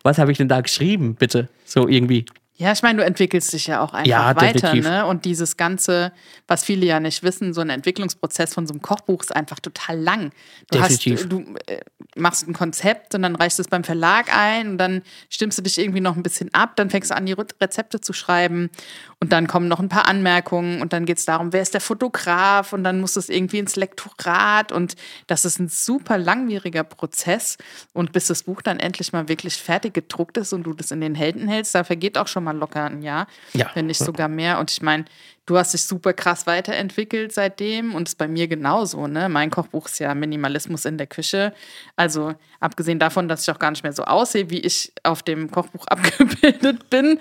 was 0.02 0.18
habe 0.18 0.32
ich 0.32 0.38
denn 0.38 0.48
da 0.48 0.60
geschrieben, 0.60 1.14
bitte? 1.14 1.48
So 1.64 1.86
irgendwie. 1.88 2.24
Ja, 2.58 2.72
ich 2.72 2.82
meine, 2.82 3.00
du 3.00 3.04
entwickelst 3.04 3.52
dich 3.52 3.66
ja 3.66 3.82
auch 3.82 3.92
einfach 3.92 4.08
Ja, 4.08 4.34
weiter, 4.34 4.74
ne? 4.76 5.04
Und 5.04 5.26
dieses 5.26 5.58
ganze, 5.58 6.10
was 6.48 6.64
viele 6.64 6.86
ja 6.86 7.00
nicht 7.00 7.22
wissen, 7.22 7.52
so 7.52 7.60
ein 7.60 7.68
Entwicklungsprozess 7.68 8.54
von 8.54 8.66
so 8.66 8.72
einem 8.72 8.80
Kochbuch 8.80 9.20
ist 9.20 9.36
einfach 9.36 9.60
total 9.60 10.00
lang. 10.00 10.30
Du 10.70 10.78
Definitiv. 10.78 11.20
hast, 11.20 11.28
du 11.32 11.40
äh, 11.66 11.80
machst 12.16 12.48
ein 12.48 12.54
Konzept 12.54 13.14
und 13.14 13.20
dann 13.20 13.36
reichst 13.36 13.58
du 13.58 13.62
es 13.62 13.68
beim 13.68 13.84
Verlag 13.84 14.34
ein 14.34 14.70
und 14.70 14.78
dann 14.78 15.02
stimmst 15.28 15.58
du 15.58 15.62
dich 15.62 15.76
irgendwie 15.76 16.00
noch 16.00 16.16
ein 16.16 16.22
bisschen 16.22 16.48
ab, 16.54 16.76
dann 16.76 16.88
fängst 16.88 17.10
du 17.10 17.14
an, 17.16 17.26
die 17.26 17.34
Re- 17.34 17.46
Rezepte 17.60 18.00
zu 18.00 18.14
schreiben 18.14 18.70
und 19.18 19.32
dann 19.32 19.46
kommen 19.46 19.66
noch 19.66 19.80
ein 19.80 19.88
paar 19.88 20.06
Anmerkungen 20.08 20.82
und 20.82 20.92
dann 20.92 21.06
geht 21.06 21.16
es 21.16 21.24
darum, 21.24 21.52
wer 21.54 21.62
ist 21.62 21.72
der 21.72 21.80
Fotograf? 21.80 22.74
Und 22.74 22.84
dann 22.84 23.00
muss 23.00 23.16
es 23.16 23.30
irgendwie 23.30 23.58
ins 23.58 23.74
Lektorat. 23.74 24.72
Und 24.72 24.94
das 25.26 25.46
ist 25.46 25.58
ein 25.58 25.68
super 25.68 26.18
langwieriger 26.18 26.84
Prozess. 26.84 27.56
Und 27.94 28.12
bis 28.12 28.26
das 28.26 28.42
Buch 28.42 28.60
dann 28.60 28.78
endlich 28.78 29.14
mal 29.14 29.26
wirklich 29.28 29.56
fertig 29.56 29.94
gedruckt 29.94 30.36
ist 30.36 30.52
und 30.52 30.64
du 30.64 30.74
das 30.74 30.90
in 30.90 31.00
den 31.00 31.14
Händen 31.14 31.48
hältst, 31.48 31.74
da 31.74 31.82
vergeht 31.82 32.18
auch 32.18 32.28
schon 32.28 32.44
mal 32.44 32.54
locker 32.56 32.84
ein 32.84 33.00
Jahr, 33.00 33.26
Ja. 33.54 33.70
wenn 33.72 33.86
nicht 33.86 34.00
sogar 34.00 34.28
mehr. 34.28 34.58
Und 34.58 34.70
ich 34.70 34.82
meine, 34.82 35.06
du 35.46 35.56
hast 35.56 35.72
dich 35.72 35.84
super 35.84 36.12
krass 36.12 36.46
weiterentwickelt 36.46 37.32
seitdem 37.32 37.94
und 37.94 38.08
es 38.08 38.12
ist 38.12 38.18
bei 38.18 38.28
mir 38.28 38.48
genauso, 38.48 39.06
ne? 39.06 39.30
Mein 39.30 39.50
Kochbuch 39.50 39.86
ist 39.86 39.98
ja 39.98 40.14
Minimalismus 40.14 40.84
in 40.84 40.98
der 40.98 41.06
Küche, 41.06 41.54
also 41.94 42.34
abgesehen 42.60 42.98
davon, 42.98 43.28
dass 43.28 43.42
ich 43.42 43.50
auch 43.54 43.58
gar 43.58 43.70
nicht 43.70 43.82
mehr 43.82 43.92
so 43.94 44.04
aussehe, 44.04 44.50
wie 44.50 44.58
ich 44.60 44.92
auf 45.04 45.22
dem 45.22 45.50
Kochbuch 45.50 45.86
abgebildet 45.88 46.90
bin, 46.90 47.18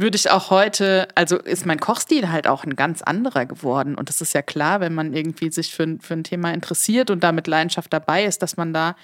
würde 0.00 0.16
ich 0.16 0.30
auch 0.30 0.50
heute, 0.50 1.08
also 1.14 1.36
ist 1.36 1.66
mein 1.66 1.78
Kochstil 1.78 2.30
halt 2.30 2.46
auch 2.46 2.64
ein 2.64 2.76
ganz 2.76 3.02
anderer 3.02 3.46
geworden. 3.46 3.94
Und 3.94 4.08
das 4.08 4.20
ist 4.20 4.34
ja 4.34 4.42
klar, 4.42 4.80
wenn 4.80 4.94
man 4.94 5.12
irgendwie 5.12 5.50
sich 5.50 5.72
für, 5.72 5.98
für 6.00 6.14
ein 6.14 6.24
Thema 6.24 6.52
interessiert 6.52 7.10
und 7.10 7.22
da 7.22 7.32
mit 7.32 7.46
Leidenschaft 7.46 7.92
dabei 7.92 8.24
ist, 8.24 8.42
dass 8.42 8.56
man 8.56 8.72
da 8.72 8.96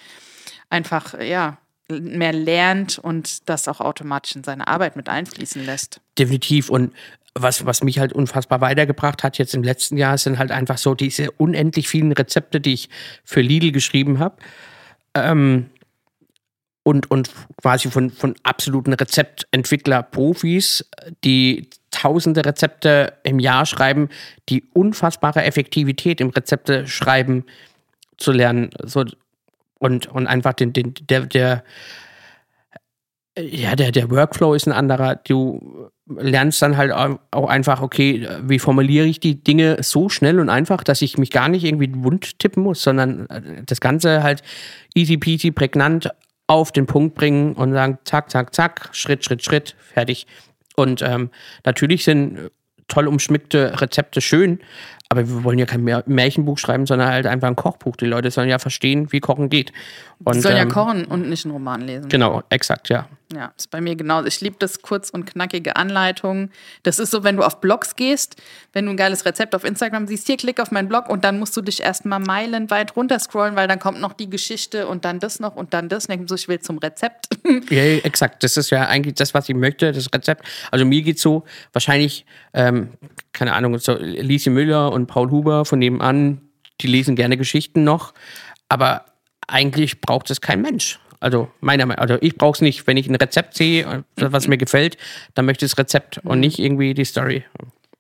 einfach, 0.71 1.21
ja, 1.21 1.59
mehr 1.89 2.33
lernt 2.33 2.99
und 2.99 3.49
das 3.49 3.69
auch 3.69 3.81
automatisch 3.81 4.35
in 4.35 4.43
seine 4.43 4.67
Arbeit 4.67 4.97
mit 4.97 5.09
einfließen 5.09 5.65
lässt. 5.65 6.01
Definitiv. 6.19 6.69
Und 6.69 6.93
was, 7.35 7.65
was 7.67 7.83
mich 7.83 7.99
halt 7.99 8.13
unfassbar 8.13 8.61
weitergebracht 8.61 9.23
hat 9.23 9.39
jetzt 9.39 9.55
im 9.55 9.63
letzten 9.63 9.97
Jahr, 9.97 10.19
sind 10.19 10.39
halt 10.39 10.51
einfach 10.51 10.79
so 10.79 10.95
diese 10.95 11.31
unendlich 11.33 11.89
vielen 11.89 12.13
Rezepte, 12.13 12.61
die 12.61 12.73
ich 12.73 12.89
für 13.25 13.41
Lidl 13.41 13.73
geschrieben 13.73 14.19
habe. 14.19 14.37
Ähm, 15.15 15.71
und, 16.87 17.11
und 17.11 17.31
quasi 17.61 17.91
von, 17.91 18.11
von 18.11 18.37
absoluten 18.45 18.93
Rezeptentwickler-Profis, 18.93 20.89
die 21.25 21.69
tausende 21.91 22.45
Rezepte 22.45 23.15
im 23.25 23.41
Jahr 23.41 23.67
schreiben, 23.67 24.09
die 24.49 24.63
unfassbare 24.73 25.43
Effektivität 25.43 26.21
im 26.21 26.29
Rezepte 26.29 26.87
schreiben 26.87 27.45
zu 28.19 28.31
lernen. 28.31 28.71
So, 28.85 29.05
und, 29.81 30.07
und 30.07 30.29
einfach 30.29 30.53
den, 30.53 30.73
den, 30.73 30.95
der, 31.11 31.23
der, 31.23 31.65
ja, 33.37 33.75
der, 33.75 33.91
der 33.91 34.09
Workflow 34.09 34.55
ist 34.55 34.69
ein 34.69 34.73
anderer. 34.73 35.17
Du 35.17 35.91
lernst 36.07 36.63
dann 36.63 36.77
halt 36.77 36.93
auch 36.93 37.49
einfach, 37.49 37.83
okay, 37.83 38.29
wie 38.43 38.61
formuliere 38.61 39.07
ich 39.07 39.19
die 39.19 39.43
Dinge 39.43 39.83
so 39.83 40.09
schnell 40.09 40.39
und 40.39 40.51
einfach, 40.51 40.85
dass 40.85 41.03
ich 41.03 41.19
mich 41.19 41.33
gar 41.33 41.49
nicht 41.49 41.65
irgendwie 41.65 41.93
wund 41.97 42.39
tippen 42.39 42.63
muss, 42.63 42.85
sondern 42.85 43.27
das 43.67 43.81
Ganze 43.81 44.23
halt 44.23 44.45
easy 44.95 45.17
peasy, 45.17 45.51
prägnant 45.51 46.11
auf 46.47 46.73
den 46.73 46.87
Punkt 46.87 47.15
bringen 47.15 47.55
und 47.55 47.73
sagen, 47.73 47.99
zack, 48.05 48.31
zack, 48.31 48.55
zack, 48.55 48.89
Schritt, 48.93 49.25
Schritt, 49.25 49.43
Schritt, 49.45 49.75
fertig. 49.81 50.27
Und 50.77 51.03
ähm, 51.03 51.31
natürlich 51.65 52.05
sind 52.05 52.51
toll 52.89 53.09
umschmückte 53.09 53.81
Rezepte 53.81 54.21
schön, 54.21 54.61
aber 55.09 55.27
wir 55.29 55.45
wollen 55.45 55.59
ja 55.59 55.67
kein 55.67 55.83
Mär- 55.85 56.05
Märchenbuch 56.07 56.59
schreiben, 56.59 56.87
sondern 56.87 57.09
halt 57.09 57.27
einfach 57.27 57.49
ein 57.49 57.57
Kochbuch. 57.57 57.97
Die 57.97 58.07
Leute 58.07 58.31
sollen 58.31 58.49
ja 58.49 58.59
verstehen, 58.59 59.11
wie 59.13 59.21
Kochen 59.21 59.49
geht. 59.49 59.73
Und, 60.25 60.37
Die 60.37 60.41
sollen 60.41 60.57
ja 60.57 60.63
ähm, 60.63 60.69
kochen 60.69 61.05
und 61.05 61.29
nicht 61.29 61.45
einen 61.45 61.53
Roman 61.53 61.81
lesen. 61.81 62.09
Genau, 62.09 62.43
exakt, 62.51 62.89
ja. 62.89 63.09
Ja, 63.35 63.53
ist 63.57 63.73
bei 63.73 63.81
mir 63.81 63.97
genauso. 63.97 64.29
Ich 64.29 64.41
liebe 64.41 64.55
das 64.59 64.83
kurz 64.83 65.11
und 65.11 65.27
knackige 65.27 65.75
Anleitungen. 65.75 66.53
Das 66.85 67.01
ist 67.01 67.11
so, 67.11 67.25
wenn 67.25 67.37
du 67.37 67.43
auf 67.43 67.61
Blogs 67.61 67.97
gehst, 67.97 68.37
wenn 68.73 68.87
du 68.87 68.93
ein 68.93 68.97
geiles 68.97 69.25
Rezept 69.25 69.55
auf 69.57 69.65
Instagram 69.65 70.07
siehst, 70.07 70.29
hier 70.29 70.37
klick 70.37 70.61
auf 70.61 70.71
meinen 70.71 70.89
Blog 70.89 71.09
und 71.09 71.25
dann 71.25 71.41
musst 71.41 71.57
du 71.57 71.61
dich 71.61 71.83
erstmal 71.83 72.21
meilenweit 72.21 72.95
runterscrollen, 72.95 73.57
weil 73.57 73.67
dann 73.67 73.81
kommt 73.81 74.01
noch 74.01 74.13
die 74.13 74.31
Geschichte 74.31 74.87
und 74.87 75.05
dann 75.05 75.19
das 75.19 75.41
noch 75.41 75.57
und 75.57 75.75
dann 75.75 75.89
das. 75.89 76.07
Und 76.07 76.17
dann 76.17 76.29
so, 76.29 76.37
ich 76.37 76.47
will 76.47 76.61
zum 76.61 76.79
Rezept. 76.79 77.29
Ja, 77.71 77.83
exakt. 77.83 78.43
Das 78.45 78.57
ist 78.57 78.71
ja 78.71 78.87
eigentlich 78.87 79.15
das, 79.15 79.35
was 79.35 79.49
ich 79.49 79.55
möchte, 79.55 79.91
das 79.91 80.13
Rezept. 80.15 80.45
Also 80.71 80.85
mir 80.85 81.03
geht's 81.03 81.23
so, 81.23 81.45
wahrscheinlich, 81.73 82.27
ähm, 82.53 82.91
keine 83.33 83.55
Ahnung, 83.55 83.79
so 83.79 83.97
Lise 83.99 84.51
Müller 84.51 84.93
und 84.93 85.07
Paul 85.07 85.31
Huber 85.31 85.65
von 85.65 85.79
nebenan, 85.79 86.43
die 86.81 86.87
lesen 86.87 87.17
gerne 87.17 87.37
Geschichten 87.37 87.83
noch, 87.83 88.15
aber 88.69 89.07
eigentlich 89.49 90.01
braucht 90.01 90.31
es 90.31 90.41
kein 90.41 90.61
Mensch. 90.61 90.99
Also 91.21 91.49
meiner 91.61 91.87
Meinung 91.87 92.01
also 92.01 92.19
ich 92.21 92.37
brauche 92.37 92.57
es 92.57 92.61
nicht. 92.61 92.87
Wenn 92.87 92.97
ich 92.97 93.09
ein 93.09 93.15
Rezept 93.15 93.55
sehe, 93.55 94.05
was 94.17 94.49
mir 94.49 94.59
gefällt, 94.59 94.97
dann 95.35 95.47
möchte 95.47 95.65
ich 95.65 95.73
das 95.73 95.79
Rezept 95.79 96.19
und 96.25 96.41
nicht 96.41 96.59
irgendwie 96.59 96.95
die 96.95 97.05
Story. 97.05 97.45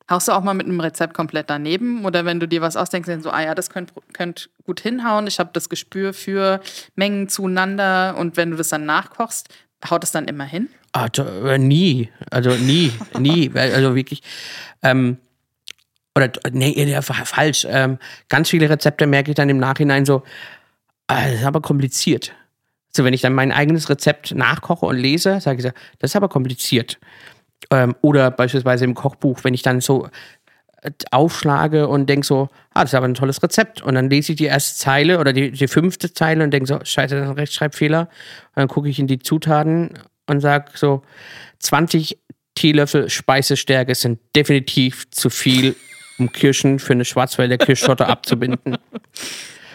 Haust 0.09 0.29
du 0.29 0.33
auch 0.33 0.43
mal 0.43 0.55
mit 0.55 0.67
einem 0.67 0.79
Rezept 0.79 1.15
komplett 1.15 1.51
daneben? 1.51 2.05
Oder 2.05 2.25
wenn 2.25 2.39
du 2.39 2.47
dir 2.47 2.61
was 2.61 2.77
ausdenkst, 2.77 3.09
dann 3.09 3.23
so, 3.23 3.31
ah 3.31 3.43
ja, 3.43 3.55
das 3.57 3.71
könnte 3.71 3.93
könnt 4.13 4.51
gut 4.65 4.81
hinhauen. 4.81 5.27
Ich 5.27 5.41
habe 5.41 5.51
das 5.53 5.69
Gespür 5.69 6.13
für 6.13 6.61
Mengen 6.95 7.29
zueinander. 7.29 8.17
Und 8.17 8.37
wenn 8.37 8.53
du 8.53 8.57
das 8.57 8.69
dann 8.69 8.87
nachkochst, 8.87 9.49
haut 9.91 10.05
es 10.05 10.13
dann 10.13 10.29
immer 10.29 10.45
hin? 10.45 10.69
Ah, 10.93 11.09
äh, 11.19 11.59
nie. 11.59 12.09
Also 12.31 12.51
nie, 12.51 12.93
nie. 13.19 13.51
Also 13.55 13.97
wirklich. 13.97 14.23
Ähm, 14.83 15.19
oder 16.15 16.31
nee, 16.53 16.99
falsch. 17.03 17.67
Ähm, 17.69 17.99
ganz 18.29 18.49
viele 18.49 18.71
Rezepte 18.71 19.07
merke 19.07 19.33
ich 19.33 19.35
dann 19.35 19.49
im 19.49 19.59
Nachhinein 19.59 20.07
so, 20.07 20.23
ah, 21.09 21.25
das 21.25 21.41
ist 21.41 21.45
aber 21.45 21.61
kompliziert. 21.61 22.33
So, 22.97 23.05
wenn 23.05 23.14
ich 23.14 23.20
dann 23.20 23.35
mein 23.35 23.52
eigenes 23.52 23.90
Rezept 23.90 24.35
nachkoche 24.35 24.86
und 24.86 24.97
lese, 24.97 25.40
sage 25.40 25.59
ich 25.59 25.62
so, 25.62 25.70
das 25.98 26.10
ist 26.12 26.16
aber 26.16 26.28
kompliziert. 26.28 26.98
Ähm, 27.70 27.94
oder 28.01 28.31
beispielsweise 28.31 28.85
im 28.85 28.94
Kochbuch, 28.94 29.44
wenn 29.44 29.55
ich 29.55 29.62
dann 29.62 29.81
so 29.81 30.09
äh, 30.82 30.90
aufschlage 31.10 31.89
und 31.89 32.09
denke 32.09 32.27
so, 32.27 32.48
ah, 32.73 32.82
das 32.82 32.90
ist 32.90 32.94
aber 32.94 33.06
ein 33.06 33.14
tolles 33.14 33.43
Rezept. 33.43 33.82
Und 33.82 33.94
dann 33.94 34.09
lese 34.09 34.32
ich 34.32 34.39
die 34.39 34.47
erste 34.47 34.78
Zeile 34.78 35.18
oder 35.18 35.35
die, 35.35 35.51
die 35.51 35.68
fünfte 35.68 36.12
Zeile 36.12 36.43
und 36.43 36.52
denke 36.52 36.66
so, 36.66 36.78
scheiße, 36.82 37.14
das 37.14 37.24
ist 37.24 37.31
ein 37.31 37.36
Rechtschreibfehler. 37.36 38.01
Und 38.01 38.56
dann 38.56 38.68
gucke 38.68 38.89
ich 38.89 38.98
in 38.98 39.06
die 39.06 39.18
Zutaten 39.18 39.90
und 40.27 40.40
sage 40.40 40.73
so, 40.74 41.02
20 41.59 42.18
Teelöffel 42.55 43.10
Speisestärke 43.10 43.94
sind 43.94 44.18
definitiv 44.35 45.10
zu 45.10 45.28
viel, 45.28 45.77
um 46.18 46.32
Kirschen 46.32 46.78
für 46.78 46.94
eine 46.94 47.05
Schwarzwälder 47.05 47.59
Kirschtorte 47.59 48.06
abzubinden. 48.06 48.78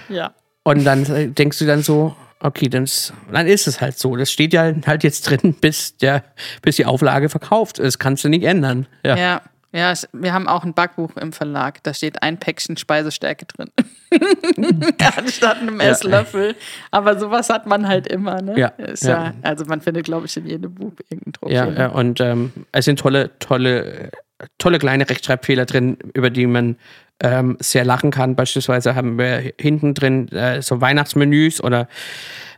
Ja. 0.10 0.34
Und 0.64 0.84
dann 0.84 1.06
äh, 1.06 1.28
denkst 1.30 1.60
du 1.60 1.66
dann 1.66 1.84
so, 1.84 2.16
okay, 2.42 2.70
dann 2.70 2.84
ist, 2.84 3.14
dann 3.32 3.48
ist 3.48 3.68
es 3.68 3.82
halt 3.82 3.98
so. 3.98 4.16
Das 4.16 4.32
steht 4.32 4.54
ja 4.54 4.74
halt 4.86 5.04
jetzt 5.04 5.22
drin, 5.30 5.56
bis, 5.62 5.98
der, 5.98 6.24
bis 6.62 6.76
die 6.76 6.86
Auflage 6.86 7.30
verkauft 7.30 7.80
ist. 7.80 8.00
Kannst 8.00 8.24
du 8.24 8.30
nicht 8.30 8.44
ändern. 8.44 8.88
Ja. 9.06 9.18
Ja, 9.18 9.42
ja, 9.74 9.94
wir 10.12 10.34
haben 10.34 10.50
auch 10.50 10.66
ein 10.66 10.74
Backbuch 10.74 11.16
im 11.16 11.32
Verlag. 11.32 11.82
Da 11.84 11.94
steht 11.94 12.22
ein 12.22 12.38
Päckchen 12.38 12.76
Speisestärke 12.76 13.46
drin. 13.46 13.72
Anstatt 15.16 15.60
einem 15.60 15.80
Esslöffel. 15.80 16.56
Aber 16.92 17.18
sowas 17.18 17.50
hat 17.50 17.68
man 17.68 17.88
halt 17.88 18.08
immer, 18.08 18.42
ne? 18.42 18.60
Ja, 18.60 18.74
ja. 18.78 18.94
ja. 19.02 19.34
also 19.44 19.64
man 19.66 19.80
findet, 19.80 20.06
glaube 20.06 20.26
ich, 20.26 20.36
in 20.36 20.46
jedem 20.46 20.74
Buch 20.74 20.92
irgendeinen 21.10 21.32
Druck. 21.32 21.52
Ja, 21.52 21.70
ja, 21.70 21.88
und 21.88 22.20
ähm, 22.20 22.52
es 22.74 22.84
sind 22.84 23.00
tolle, 23.00 23.32
tolle, 23.40 24.12
tolle 24.58 24.78
kleine 24.78 25.10
Rechtschreibfehler 25.10 25.66
drin, 25.66 25.98
über 26.14 26.30
die 26.30 26.48
man 26.48 26.76
ähm, 27.22 27.58
sehr 27.60 27.86
lachen 27.86 28.12
kann. 28.12 28.36
Beispielsweise 28.36 28.96
haben 28.96 29.18
wir 29.18 29.54
hinten 29.60 29.94
drin 29.94 30.28
äh, 30.30 30.62
so 30.62 30.82
Weihnachtsmenüs 30.82 31.64
oder 31.64 31.88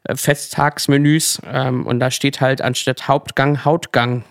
äh, 0.03 0.15
Festtagsmenüs 0.15 1.41
ähm, 1.51 1.85
und 1.85 1.99
da 1.99 2.11
steht 2.11 2.41
halt 2.41 2.61
anstatt 2.61 3.07
Hauptgang 3.07 3.65
Hautgang. 3.65 4.23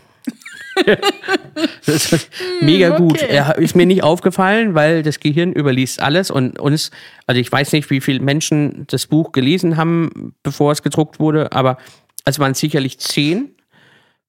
das 1.87 2.13
ist 2.13 2.31
mega 2.63 2.97
gut. 2.97 3.23
okay. 3.23 3.27
Er 3.29 3.59
ist 3.59 3.77
mir 3.77 3.87
nicht 3.87 4.03
aufgefallen, 4.03 4.75
weil 4.75 5.03
das 5.03 5.21
Gehirn 5.21 5.53
überliest 5.53 6.01
alles 6.01 6.31
und 6.31 6.59
uns, 6.59 6.91
also 7.27 7.41
ich 7.41 7.53
weiß 7.53 7.73
nicht, 7.73 7.91
wie 7.91 8.01
viele 8.01 8.21
Menschen 8.21 8.87
das 8.89 9.07
Buch 9.07 9.33
gelesen 9.33 9.77
haben, 9.77 10.35
bevor 10.43 10.73
es 10.73 10.83
gedruckt 10.83 11.21
wurde, 11.21 11.53
aber 11.53 11.77
es 12.25 12.39
waren 12.39 12.55
sicherlich 12.55 12.99
zehn, 13.01 13.51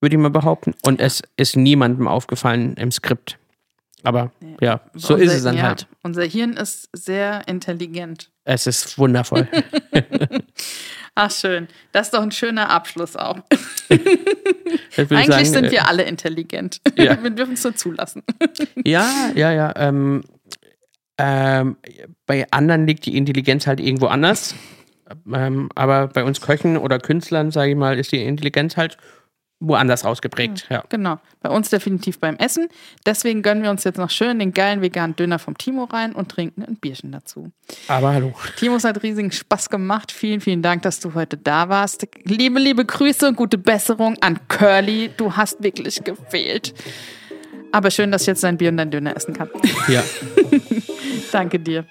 würde 0.01 0.15
ich 0.15 0.21
mal 0.21 0.29
behaupten. 0.29 0.73
Und 0.83 0.99
es 0.99 1.21
ist 1.37 1.55
niemandem 1.55 2.07
aufgefallen 2.07 2.75
im 2.75 2.91
Skript. 2.91 3.37
Aber 4.03 4.31
ja, 4.59 4.81
so 4.93 5.13
Unser- 5.13 5.25
ist 5.25 5.33
es 5.33 5.43
dann 5.43 5.57
ja, 5.57 5.63
halt. 5.63 5.87
Unser 6.03 6.23
Hirn 6.23 6.53
ist 6.53 6.89
sehr 6.93 7.47
intelligent. 7.47 8.29
Es 8.43 8.67
ist 8.67 8.97
wundervoll. 8.97 9.47
Ach, 11.15 11.31
schön. 11.31 11.67
Das 11.91 12.07
ist 12.07 12.13
doch 12.13 12.21
ein 12.23 12.31
schöner 12.31 12.69
Abschluss 12.69 13.15
auch. 13.15 13.37
Eigentlich 14.97 15.27
sagen, 15.27 15.45
sind 15.45 15.65
äh, 15.65 15.71
wir 15.71 15.87
alle 15.87 16.03
intelligent. 16.03 16.81
ja. 16.97 17.17
Wir 17.23 17.29
dürfen 17.29 17.53
es 17.53 17.63
nur 17.63 17.75
zulassen. 17.75 18.23
Ja, 18.83 19.31
ja, 19.35 19.51
ja. 19.51 19.73
Ähm, 19.75 20.23
ähm, 21.17 21.77
bei 22.25 22.47
anderen 22.51 22.87
liegt 22.87 23.05
die 23.05 23.15
Intelligenz 23.15 23.67
halt 23.67 23.79
irgendwo 23.79 24.07
anders. 24.07 24.55
Ähm, 25.31 25.69
aber 25.75 26.07
bei 26.07 26.23
uns 26.23 26.41
Köchen 26.41 26.77
oder 26.77 26.99
Künstlern, 26.99 27.51
sage 27.51 27.71
ich 27.71 27.77
mal, 27.77 27.97
ist 27.97 28.11
die 28.11 28.23
Intelligenz 28.23 28.77
halt 28.77 28.97
woanders 29.63 30.05
ausgeprägt. 30.05 30.67
Ja. 30.69 30.83
Genau. 30.89 31.19
Bei 31.41 31.49
uns 31.49 31.69
definitiv 31.69 32.19
beim 32.19 32.35
Essen. 32.35 32.67
Deswegen 33.05 33.41
gönnen 33.41 33.63
wir 33.63 33.69
uns 33.69 33.83
jetzt 33.83 33.97
noch 33.97 34.09
schön 34.09 34.39
den 34.39 34.53
geilen 34.53 34.81
veganen 34.81 35.15
Döner 35.15 35.39
vom 35.39 35.57
Timo 35.57 35.85
rein 35.85 36.13
und 36.13 36.29
trinken 36.29 36.63
ein 36.63 36.75
Bierchen 36.75 37.11
dazu. 37.11 37.51
Aber 37.87 38.13
hallo. 38.13 38.33
Timo, 38.57 38.75
es 38.75 38.83
hat 38.83 39.01
riesigen 39.03 39.31
Spaß 39.31 39.69
gemacht. 39.69 40.11
Vielen, 40.11 40.41
vielen 40.41 40.61
Dank, 40.61 40.83
dass 40.83 40.99
du 40.99 41.13
heute 41.13 41.37
da 41.37 41.69
warst. 41.69 42.05
Liebe, 42.23 42.59
liebe 42.59 42.85
Grüße 42.85 43.27
und 43.27 43.35
gute 43.35 43.57
Besserung 43.57 44.17
an 44.21 44.39
Curly. 44.47 45.11
Du 45.15 45.35
hast 45.35 45.63
wirklich 45.63 46.03
gefehlt. 46.03 46.73
Aber 47.71 47.89
schön, 47.89 48.11
dass 48.11 48.21
ich 48.21 48.27
jetzt 48.27 48.43
dein 48.43 48.57
Bier 48.57 48.69
und 48.69 48.77
dein 48.77 48.91
Döner 48.91 49.15
essen 49.15 49.33
kann. 49.33 49.49
Ja. 49.87 50.03
Danke 51.31 51.59
dir. 51.59 51.85